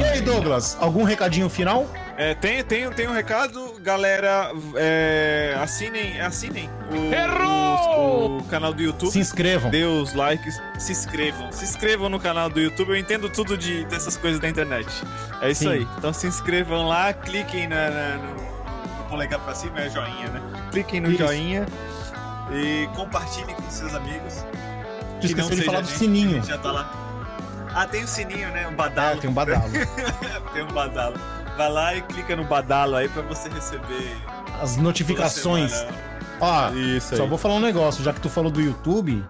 E 0.00 0.04
aí, 0.04 0.20
Douglas, 0.20 0.76
algum 0.80 1.02
recadinho 1.02 1.48
final? 1.48 1.86
É, 2.20 2.34
tem, 2.34 2.64
tem, 2.64 2.90
tem 2.90 3.06
um 3.06 3.12
recado, 3.12 3.74
galera. 3.80 4.50
É, 4.74 5.56
assinem, 5.62 6.20
assinem 6.20 6.68
o, 6.90 7.96
o, 8.00 8.38
o 8.38 8.44
canal 8.44 8.74
do 8.74 8.82
YouTube. 8.82 9.12
Se 9.12 9.20
inscrevam. 9.20 9.70
Dê 9.70 9.84
os 9.84 10.14
likes, 10.14 10.60
se 10.80 10.90
inscrevam. 10.90 11.52
Se 11.52 11.62
inscrevam 11.64 12.08
no 12.08 12.18
canal 12.18 12.50
do 12.50 12.58
YouTube. 12.60 12.88
Eu 12.90 12.96
entendo 12.96 13.28
tudo 13.30 13.56
de, 13.56 13.84
dessas 13.84 14.16
coisas 14.16 14.40
da 14.40 14.48
internet. 14.48 14.88
É 15.40 15.50
isso 15.52 15.62
Sim. 15.62 15.70
aí. 15.70 15.88
Então 15.96 16.12
se 16.12 16.26
inscrevam 16.26 16.88
lá, 16.88 17.12
cliquem 17.12 17.68
na, 17.68 17.88
na- 17.88 18.16
no, 18.16 18.34
no 18.34 19.04
polegar 19.08 19.38
pra 19.38 19.54
cima, 19.54 19.78
é 19.80 19.88
joinha, 19.88 20.28
né? 20.28 20.42
Cliquem 20.72 21.00
no 21.00 21.10
Isso. 21.10 21.18
joinha 21.18 21.66
e 22.52 22.88
compartilhem 22.96 23.54
com 23.54 23.70
seus 23.70 23.94
amigos. 23.94 24.44
Tu 25.20 25.26
esqueceu 25.26 25.54
de 25.56 25.62
falar 25.62 25.82
do 25.82 25.86
gente, 25.88 25.98
sininho. 25.98 26.42
Já 26.44 26.58
tá 26.58 26.72
lá. 26.72 26.92
Ah, 27.74 27.86
tem 27.86 28.02
o 28.02 28.08
sininho, 28.08 28.48
né? 28.50 28.66
O 28.66 28.70
Ah, 28.70 28.72
badalo. 28.72 29.20
tem 29.20 29.30
um 29.30 29.32
badalo. 29.32 29.62
tem 30.52 30.62
um 30.64 30.68
badalo. 30.72 31.16
Vai 31.58 31.70
lá 31.72 31.94
e 31.96 32.02
clica 32.02 32.36
no 32.36 32.44
badalo 32.44 32.94
aí 32.94 33.08
pra 33.08 33.20
você 33.22 33.48
receber 33.48 34.16
As 34.62 34.76
notificações. 34.76 35.84
Ó, 36.40 36.70
Isso 36.70 37.16
Só 37.16 37.24
aí. 37.24 37.28
vou 37.28 37.36
falar 37.36 37.54
um 37.54 37.60
negócio, 37.60 38.02
já 38.04 38.12
que 38.12 38.20
tu 38.20 38.28
falou 38.30 38.48
do 38.50 38.60
YouTube, 38.60 39.24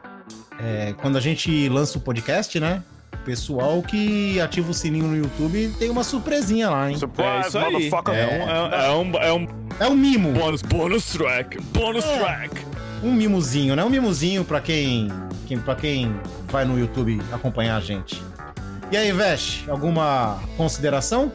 é, 0.61 0.95
quando 1.01 1.17
a 1.17 1.21
gente 1.23 1.69
lança 1.71 1.97
o 1.97 2.01
podcast, 2.03 2.61
né? 2.61 2.83
O 3.15 3.25
pessoal 3.25 3.81
que 3.83 4.39
ativa 4.41 4.71
o 4.71 4.75
sininho 4.75 5.07
no 5.07 5.17
YouTube 5.17 5.75
tem 5.79 5.89
uma 5.89 6.05
surpresinha 6.05 6.69
lá, 6.69 6.91
hein? 6.91 6.99
É 7.01 7.41
isso 7.47 7.59
aí. 7.59 7.89
É, 7.89 8.27
um, 8.27 8.49
é, 8.75 8.91
um, 8.93 9.17
é 9.17 9.33
um 9.33 9.47
É 9.81 9.87
um 9.89 9.95
mimo, 9.97 10.33
bônus, 10.33 10.61
bônus 10.61 11.11
track. 11.11 11.59
Bônus 11.73 12.05
É. 12.05 12.19
track. 12.19 12.67
um 13.03 13.13
mimozinho, 13.13 13.75
né? 13.75 13.83
Um 13.85 13.89
mimozinho 13.91 14.45
pra 14.45 14.61
quem, 14.61 15.09
quem, 15.47 15.59
pra 15.59 15.75
quem 15.75 16.15
vai 16.49 16.67
no 16.67 16.79
YouTube 16.79 17.23
acompanhar 17.33 17.77
a 17.77 17.81
gente. 17.81 18.23
E 18.91 18.97
aí, 18.97 19.13
Vesh, 19.13 19.65
alguma 19.69 20.41
consideração? 20.57 21.33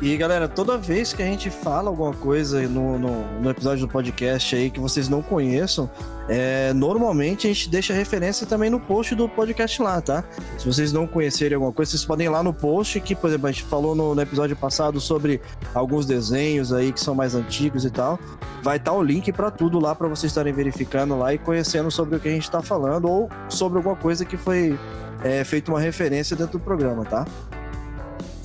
E 0.00 0.16
galera, 0.16 0.46
toda 0.46 0.78
vez 0.78 1.12
que 1.12 1.20
a 1.20 1.26
gente 1.26 1.50
fala 1.50 1.90
alguma 1.90 2.14
coisa 2.14 2.62
no, 2.68 2.96
no, 2.96 3.40
no 3.40 3.50
episódio 3.50 3.84
do 3.84 3.90
podcast 3.90 4.54
aí 4.54 4.70
que 4.70 4.78
vocês 4.78 5.08
não 5.08 5.20
conheçam, 5.20 5.90
é, 6.28 6.72
normalmente 6.72 7.48
a 7.48 7.52
gente 7.52 7.68
deixa 7.68 7.92
referência 7.92 8.46
também 8.46 8.70
no 8.70 8.78
post 8.78 9.16
do 9.16 9.28
podcast 9.28 9.82
lá, 9.82 10.00
tá? 10.00 10.22
Se 10.56 10.64
vocês 10.64 10.92
não 10.92 11.04
conhecerem 11.04 11.56
alguma 11.56 11.72
coisa, 11.72 11.90
vocês 11.90 12.04
podem 12.04 12.26
ir 12.26 12.30
lá 12.30 12.44
no 12.44 12.54
post, 12.54 13.00
que, 13.00 13.12
por 13.12 13.26
exemplo, 13.26 13.48
a 13.48 13.50
gente 13.50 13.64
falou 13.64 13.96
no, 13.96 14.14
no 14.14 14.22
episódio 14.22 14.54
passado 14.54 15.00
sobre 15.00 15.40
alguns 15.74 16.06
desenhos 16.06 16.72
aí 16.72 16.92
que 16.92 17.00
são 17.00 17.16
mais 17.16 17.34
antigos 17.34 17.84
e 17.84 17.90
tal. 17.90 18.20
Vai 18.62 18.76
estar 18.76 18.92
o 18.92 19.02
link 19.02 19.32
pra 19.32 19.50
tudo 19.50 19.80
lá 19.80 19.96
pra 19.96 20.06
vocês 20.06 20.30
estarem 20.30 20.52
verificando 20.52 21.18
lá 21.18 21.34
e 21.34 21.38
conhecendo 21.38 21.90
sobre 21.90 22.16
o 22.16 22.20
que 22.20 22.28
a 22.28 22.32
gente 22.32 22.48
tá 22.48 22.62
falando 22.62 23.08
ou 23.08 23.28
sobre 23.48 23.78
alguma 23.78 23.96
coisa 23.96 24.24
que 24.24 24.36
foi 24.36 24.78
é, 25.24 25.42
feita 25.42 25.72
uma 25.72 25.80
referência 25.80 26.36
dentro 26.36 26.58
do 26.60 26.64
programa, 26.64 27.04
tá? 27.04 27.26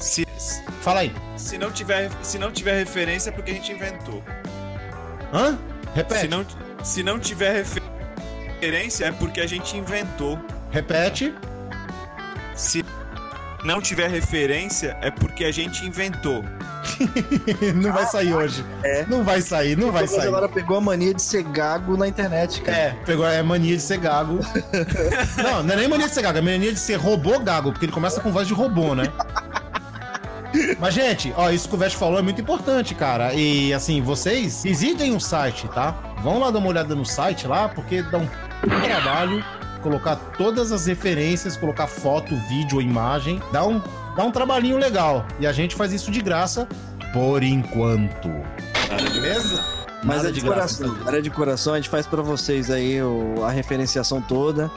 Se, 0.04 0.28
Fala 0.82 1.00
aí. 1.00 1.16
se, 1.38 1.58
não 1.58 1.72
tiver, 1.72 2.10
se 2.22 2.38
não 2.38 2.52
tiver 2.52 2.78
referência 2.78 3.30
é 3.30 3.32
porque 3.32 3.52
a 3.52 3.54
gente 3.54 3.72
inventou. 3.72 4.22
Hã? 5.34 5.52
Se 5.54 5.96
Repete. 5.96 6.28
não, 6.28 6.46
se 6.84 7.04
não 7.04 7.20
tiver 7.20 7.54
refer- 7.56 7.84
referência 8.60 9.06
é 9.06 9.12
porque 9.12 9.40
a 9.40 9.48
gente 9.48 9.78
inventou. 9.78 10.38
Repete. 10.72 11.34
Se 12.54 12.84
não 13.64 13.80
tiver 13.82 14.10
referência 14.10 14.98
é 15.02 15.10
porque 15.10 15.46
a 15.46 15.52
gente 15.52 15.86
inventou. 15.86 16.44
não 17.82 17.94
vai 17.94 18.06
sair 18.06 18.34
hoje. 18.34 18.64
É. 18.84 19.06
Não 19.08 19.24
vai 19.24 19.42
sair, 19.42 19.78
não 19.78 19.90
vai 19.92 20.06
sair. 20.06 20.28
agora 20.28 20.50
pegou 20.50 20.78
a 20.78 20.82
mania 20.82 21.14
de 21.14 21.22
ser 21.22 21.44
gago 21.44 21.96
na 21.96 22.08
internet, 22.08 22.62
cara. 22.62 22.78
É, 22.78 22.92
pegou 23.06 23.26
é 23.26 23.42
mania 23.42 23.78
de 23.78 23.82
ser 23.82 23.98
gago. 24.00 24.40
não, 25.42 25.64
não 25.64 25.74
é 25.74 25.78
nem 25.78 25.88
mania 25.88 26.10
de 26.10 26.14
ser 26.14 26.22
gago, 26.24 26.40
é 26.40 26.42
mania 26.42 26.74
de 26.74 26.80
ser 26.80 26.96
robô 26.98 27.40
gago, 27.40 27.72
porque 27.72 27.86
ele 27.86 27.94
começa 27.94 28.20
com 28.20 28.32
voz 28.34 28.48
de 28.48 28.54
robô, 28.54 28.94
né? 28.94 29.06
Mas, 30.80 30.94
gente, 30.94 31.34
ó, 31.36 31.50
isso 31.50 31.68
que 31.68 31.76
o 31.76 31.78
Vest 31.78 31.96
falou 31.98 32.20
é 32.20 32.22
muito 32.22 32.40
importante, 32.42 32.94
cara. 32.94 33.34
E, 33.34 33.74
assim, 33.74 34.02
vocês 34.02 34.64
visitem 34.64 35.16
o 35.16 35.20
site, 35.20 35.68
tá? 35.70 35.96
Vão 36.22 36.40
lá 36.40 36.52
dar 36.52 36.60
uma 36.60 36.68
olhada 36.68 36.94
no 36.96 37.06
site 37.06 37.48
lá, 37.48 37.68
porque 37.70 38.02
dá 38.04 38.18
um 38.20 38.28
trabalho 38.84 39.44
colocar 39.82 40.16
todas 40.38 40.72
as 40.72 40.86
referências, 40.86 41.58
colocar 41.58 41.88
foto, 41.88 42.36
vídeo, 42.48 42.82
imagem. 42.82 43.42
Dá 43.52 43.66
um, 43.66 43.82
dá 44.16 44.24
um 44.24 44.32
trabalhinho 44.32 44.78
legal. 44.78 45.26
E 45.40 45.46
a 45.48 45.52
gente 45.52 45.76
faz 45.76 45.92
isso 45.92 46.10
de 46.12 46.22
graça 46.22 46.68
por 47.12 47.44
enquanto. 47.44 48.30
Beleza? 49.12 49.62
Mas 50.04 50.18
Nada 50.18 50.30
é 50.30 50.32
de, 50.32 50.42
de 50.42 50.46
graça. 50.48 50.84
coração. 50.84 51.08
Era 51.08 51.22
de 51.22 51.30
coração, 51.30 51.74
a 51.74 51.78
gente 51.78 51.90
faz 51.90 52.06
pra 52.06 52.22
vocês 52.22 52.70
aí 52.70 53.02
o- 53.02 53.44
a 53.46 53.50
referenciação 53.52 54.22
toda. 54.22 54.70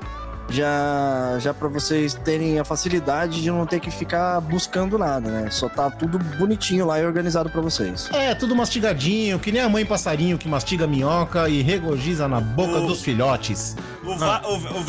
Já, 0.48 1.36
já 1.40 1.52
para 1.52 1.66
vocês 1.68 2.14
terem 2.14 2.59
a 2.60 2.64
facilidade 2.64 3.43
de 3.43 3.51
não 3.51 3.66
ter 3.66 3.81
que 3.81 3.90
ficar 3.90 4.40
buscando 4.40 4.97
nada, 4.97 5.28
né? 5.28 5.51
Só 5.51 5.68
tá 5.68 5.90
tudo 5.90 6.18
bonitinho 6.39 6.86
lá 6.86 7.01
e 7.01 7.05
organizado 7.06 7.51
pra 7.51 7.60
vocês. 7.60 8.09
É, 8.12 8.35
tudo 8.35 8.55
mastigadinho, 8.55 9.39
que 9.39 9.51
nem 9.51 9.60
a 9.62 9.68
mãe 9.68 9.85
passarinho 9.85 10.39
que 10.39 10.48
mastiga 10.48 10.86
minhoca 10.86 11.48
e 11.48 11.62
regozija 11.62 12.28
na 12.28 12.40
boca 12.40 12.78
O- 12.78 12.86
dos 12.86 13.02
filhotes. 13.02 13.77
O, 14.05 14.16
va, 14.16 14.40
o, 14.47 14.56
o 14.56 14.85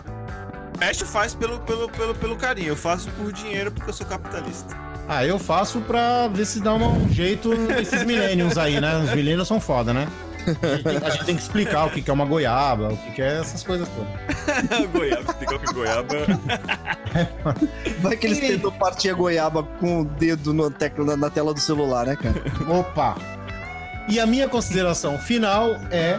Veste 0.80 1.04
faz 1.06 1.34
pelo, 1.34 1.58
pelo, 1.62 1.90
pelo, 1.90 2.14
pelo 2.14 2.36
carinho. 2.36 2.68
Eu 2.70 2.76
faço 2.76 3.10
por 3.18 3.32
dinheiro 3.34 3.72
porque 3.72 3.90
eu 3.90 3.94
sou 3.94 4.06
capitalista. 4.06 4.76
Ah, 5.10 5.26
eu 5.26 5.40
faço 5.40 5.80
pra 5.82 6.28
ver 6.28 6.46
se 6.46 6.60
dá 6.60 6.74
um 6.76 7.10
jeito 7.10 7.56
nesses 7.56 8.04
millennials 8.04 8.58
aí, 8.58 8.80
né? 8.80 8.96
Os 8.98 9.10
millennials 9.16 9.48
são 9.48 9.60
foda, 9.60 9.92
né? 9.94 10.08
A 11.06 11.10
gente, 11.10 11.26
tem, 11.26 11.36
que 11.36 11.42
explicar 11.42 11.88
o 11.88 11.90
que 11.90 12.10
é 12.10 12.14
uma 12.14 12.26
goiaba, 12.26 12.90
o 12.90 12.98
que 12.98 13.12
que 13.12 13.22
é 13.22 13.40
essas 13.40 13.64
coisas 13.64 13.88
todas. 13.90 14.88
goiaba, 14.92 15.22
explicar 15.22 15.56
o 15.56 15.60
que 15.60 15.70
é 15.70 15.74
goiaba. 15.74 16.16
Vai 18.00 18.16
que 18.16 18.28
eles 18.28 18.40
tentam 18.40 18.72
partir 18.72 19.10
a 19.10 19.14
goiaba 19.14 19.64
com 19.64 20.02
o 20.02 20.06
dedo 20.06 20.54
no 20.54 20.72
tecla, 20.72 21.06
na, 21.06 21.18
na 21.18 21.30
tela 21.30 21.54
do 21.54 21.60
celular, 21.60 22.06
né, 22.06 22.16
cara? 22.16 22.36
Opa! 22.70 23.18
E 24.08 24.20
a 24.20 24.26
minha 24.26 24.48
consideração 24.48 25.18
final 25.18 25.76
é 25.92 26.18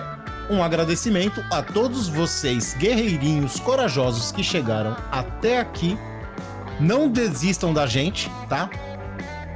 um 0.51 0.63
agradecimento 0.63 1.43
a 1.51 1.63
todos 1.63 2.09
vocês, 2.09 2.75
guerreirinhos 2.75 3.59
corajosos 3.61 4.33
que 4.33 4.43
chegaram 4.43 4.97
até 5.11 5.59
aqui. 5.59 5.99
Não 6.81 7.09
desistam 7.09 7.73
da 7.73 7.87
gente, 7.87 8.31
tá? 8.49 8.71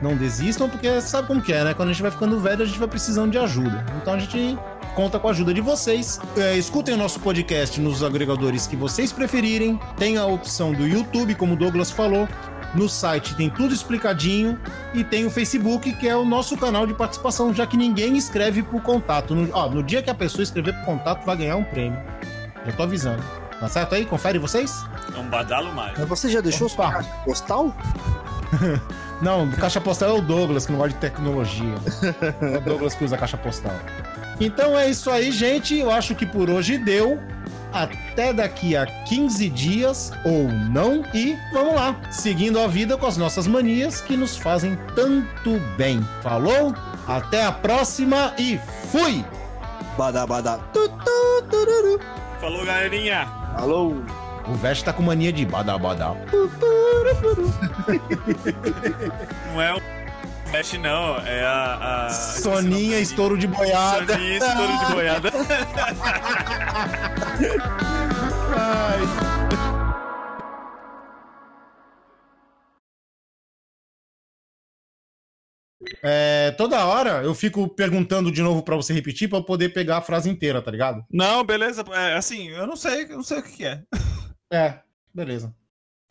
Não 0.03 0.17
desistam, 0.17 0.69
porque 0.69 1.01
sabe 1.01 1.29
como 1.29 1.41
que 1.41 1.53
é, 1.53 1.63
né? 1.63 1.75
Quando 1.75 1.91
a 1.91 1.93
gente 1.93 2.03
vai 2.03 2.11
ficando 2.11 2.39
velho, 2.41 2.63
a 2.63 2.67
gente 2.67 2.79
vai 2.79 2.89
precisando 2.89 3.31
de 3.31 3.39
ajuda. 3.39 3.85
Então 4.03 4.15
a 4.15 4.19
gente 4.19 4.59
conta 4.97 5.19
com 5.19 5.29
a 5.29 5.31
ajuda 5.31 5.55
de 5.55 5.61
vocês. 5.61 6.21
É, 6.37 6.57
escutem 6.57 6.95
o 6.95 6.97
nosso 6.97 7.21
podcast 7.21 7.81
nos 7.81 8.03
agregadores 8.03 8.67
que 8.67 8.75
vocês 8.75 9.13
preferirem. 9.13 9.79
Tem 9.97 10.19
a 10.19 10.27
opção 10.27 10.73
do 10.73 10.87
YouTube, 10.87 11.37
como 11.37 11.55
o 11.55 11.57
Douglas 11.57 11.93
falou. 11.93 12.29
No 12.75 12.89
site 12.89 13.37
tem 13.37 13.49
tudo 13.49 13.73
explicadinho. 13.73 14.59
E 14.93 15.05
tem 15.05 15.25
o 15.25 15.31
Facebook, 15.31 15.93
que 15.93 16.09
é 16.09 16.17
o 16.17 16.25
nosso 16.25 16.57
canal 16.57 16.85
de 16.85 16.95
participação, 16.95 17.55
já 17.55 17.65
que 17.65 17.77
ninguém 17.77 18.17
escreve 18.17 18.63
por 18.63 18.83
contato. 18.83 19.37
No, 19.37 19.49
ó, 19.53 19.69
no 19.69 19.85
dia 19.85 20.03
que 20.03 20.11
a 20.11 20.15
pessoa 20.15 20.43
escrever 20.43 20.75
por 20.79 20.85
contato, 20.85 21.25
vai 21.25 21.37
ganhar 21.37 21.57
um 21.57 21.65
prêmio. 21.65 21.99
Já 22.67 22.73
tô 22.73 22.83
avisando. 22.83 23.23
Tá 23.61 23.69
certo 23.69 23.95
aí? 23.95 24.05
Confere 24.05 24.41
vocês? 24.41 24.85
É 25.15 25.19
um 25.21 25.29
badalo 25.29 25.73
mágico. 25.73 26.01
Mas 26.01 26.09
você 26.09 26.29
já 26.29 26.41
deixou 26.41 26.67
Opa. 26.67 26.91
caixa 26.91 27.09
postal? 27.25 27.73
Não, 29.23 29.45
o 29.45 29.57
caixa 29.57 29.81
postal 29.81 30.11
é 30.11 30.13
o 30.19 30.21
Douglas, 30.21 30.67
que 30.67 30.73
não 30.73 30.79
gosta 30.79 30.95
de 30.95 31.01
tecnologia. 31.01 31.75
É 32.41 32.59
o 32.59 32.61
Douglas 32.61 32.95
que 32.95 33.05
usa 33.05 33.17
caixa 33.17 33.37
postal. 33.39 33.75
Então 34.41 34.77
é 34.77 34.91
isso 34.91 35.09
aí, 35.11 35.31
gente. 35.31 35.79
Eu 35.79 35.91
acho 35.93 36.15
que 36.15 36.27
por 36.27 36.51
hoje 36.51 36.77
deu. 36.77 37.19
até 37.73 38.33
daqui 38.33 38.77
a 38.77 38.85
15 38.85 39.49
dias 39.49 40.13
ou 40.25 40.49
não. 40.49 41.03
E 41.15 41.37
vamos 41.53 41.75
lá, 41.75 41.97
seguindo 42.11 42.61
a 42.61 42.67
vida 42.67 42.97
com 42.99 43.07
as 43.07 43.17
nossas 43.17 43.47
manias 43.47 44.01
que 44.01 44.17
nos 44.17 44.37
fazem 44.37 44.77
tanto 44.95 45.59
bem. 45.77 46.05
Falou? 46.23 46.75
Até 47.07 47.45
a 47.45 47.53
próxima 47.53 48.35
e 48.39 48.61
fui! 48.91 49.25
Badá, 49.97 50.27
badá. 50.27 50.59
Falou, 52.41 52.65
galerinha. 52.65 53.29
Alô. 53.57 53.95
O 54.49 54.55
Vest 54.55 54.85
tá 54.85 54.93
com 54.93 55.03
mania 55.03 55.33
de 55.33 55.47
badá 55.47 55.79
badá. 55.79 56.15
Não 59.53 59.63
é 59.63 59.75
o 59.75 59.81
mexe, 60.53 60.79
não. 60.79 61.17
É 61.19 61.45
a. 61.45 62.07
a... 62.07 62.11
Soninha, 62.11 62.99
estouro 63.01 63.39
de 63.39 63.47
boiada. 63.47 64.15
Soninha, 64.15 64.39
estouro 64.39 64.79
de 64.79 64.93
boiada. 64.93 65.33
Ai. 68.57 69.33
É, 76.05 76.53
toda 76.53 76.85
hora 76.85 77.23
eu 77.23 77.35
fico 77.35 77.69
perguntando 77.69 78.31
de 78.31 78.43
novo 78.43 78.63
pra 78.63 78.77
você 78.77 78.93
repetir 78.93 79.29
pra 79.29 79.39
eu 79.39 79.45
poder 79.45 79.71
pegar 79.71 79.99
a 79.99 80.03
frase 80.03 80.29
inteira, 80.29 80.63
tá 80.63 80.71
ligado? 80.71 81.05
Não, 81.11 81.45
beleza. 81.45 81.85
É, 81.93 82.15
assim, 82.15 82.49
eu 82.49 82.67
não 82.67 82.77
sei, 82.77 83.05
eu 83.05 83.17
não 83.17 83.23
sei 83.23 83.39
o 83.39 83.43
que 83.43 83.53
que 83.53 83.65
é. 83.65 83.83
É, 84.53 84.75
beleza. 85.15 85.55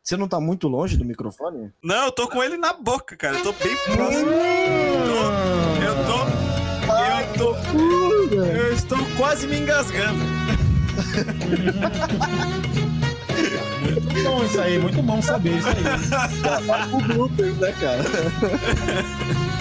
Você 0.04 0.18
não 0.18 0.28
tá 0.28 0.40
muito 0.40 0.68
longe 0.68 0.98
do 0.98 1.06
microfone? 1.06 1.72
Não, 1.84 2.06
eu 2.06 2.12
tô 2.12 2.28
com 2.28 2.44
ele 2.44 2.58
na 2.58 2.74
boca, 2.74 3.16
cara. 3.16 3.38
Eu 3.38 3.44
tô 3.44 3.52
bem 3.54 3.78
próximo. 3.86 4.32
Eu 5.80 5.96
tô. 6.08 6.26
Eu 7.06 7.34
tô. 7.38 7.56
Eu 8.36 8.74
estou 8.74 8.98
quase 9.16 9.46
me 9.46 9.60
engasgando. 9.60 10.24
Muito 13.84 14.24
bom 14.24 14.44
isso 14.44 14.60
aí, 14.60 14.80
muito 14.80 15.04
bom 15.04 15.22
saber 15.22 15.58
isso 15.58 15.68
aí. 15.68 15.76
O 16.94 17.00
Blooper, 17.00 17.54
né, 17.54 17.72
cara? 17.80 18.04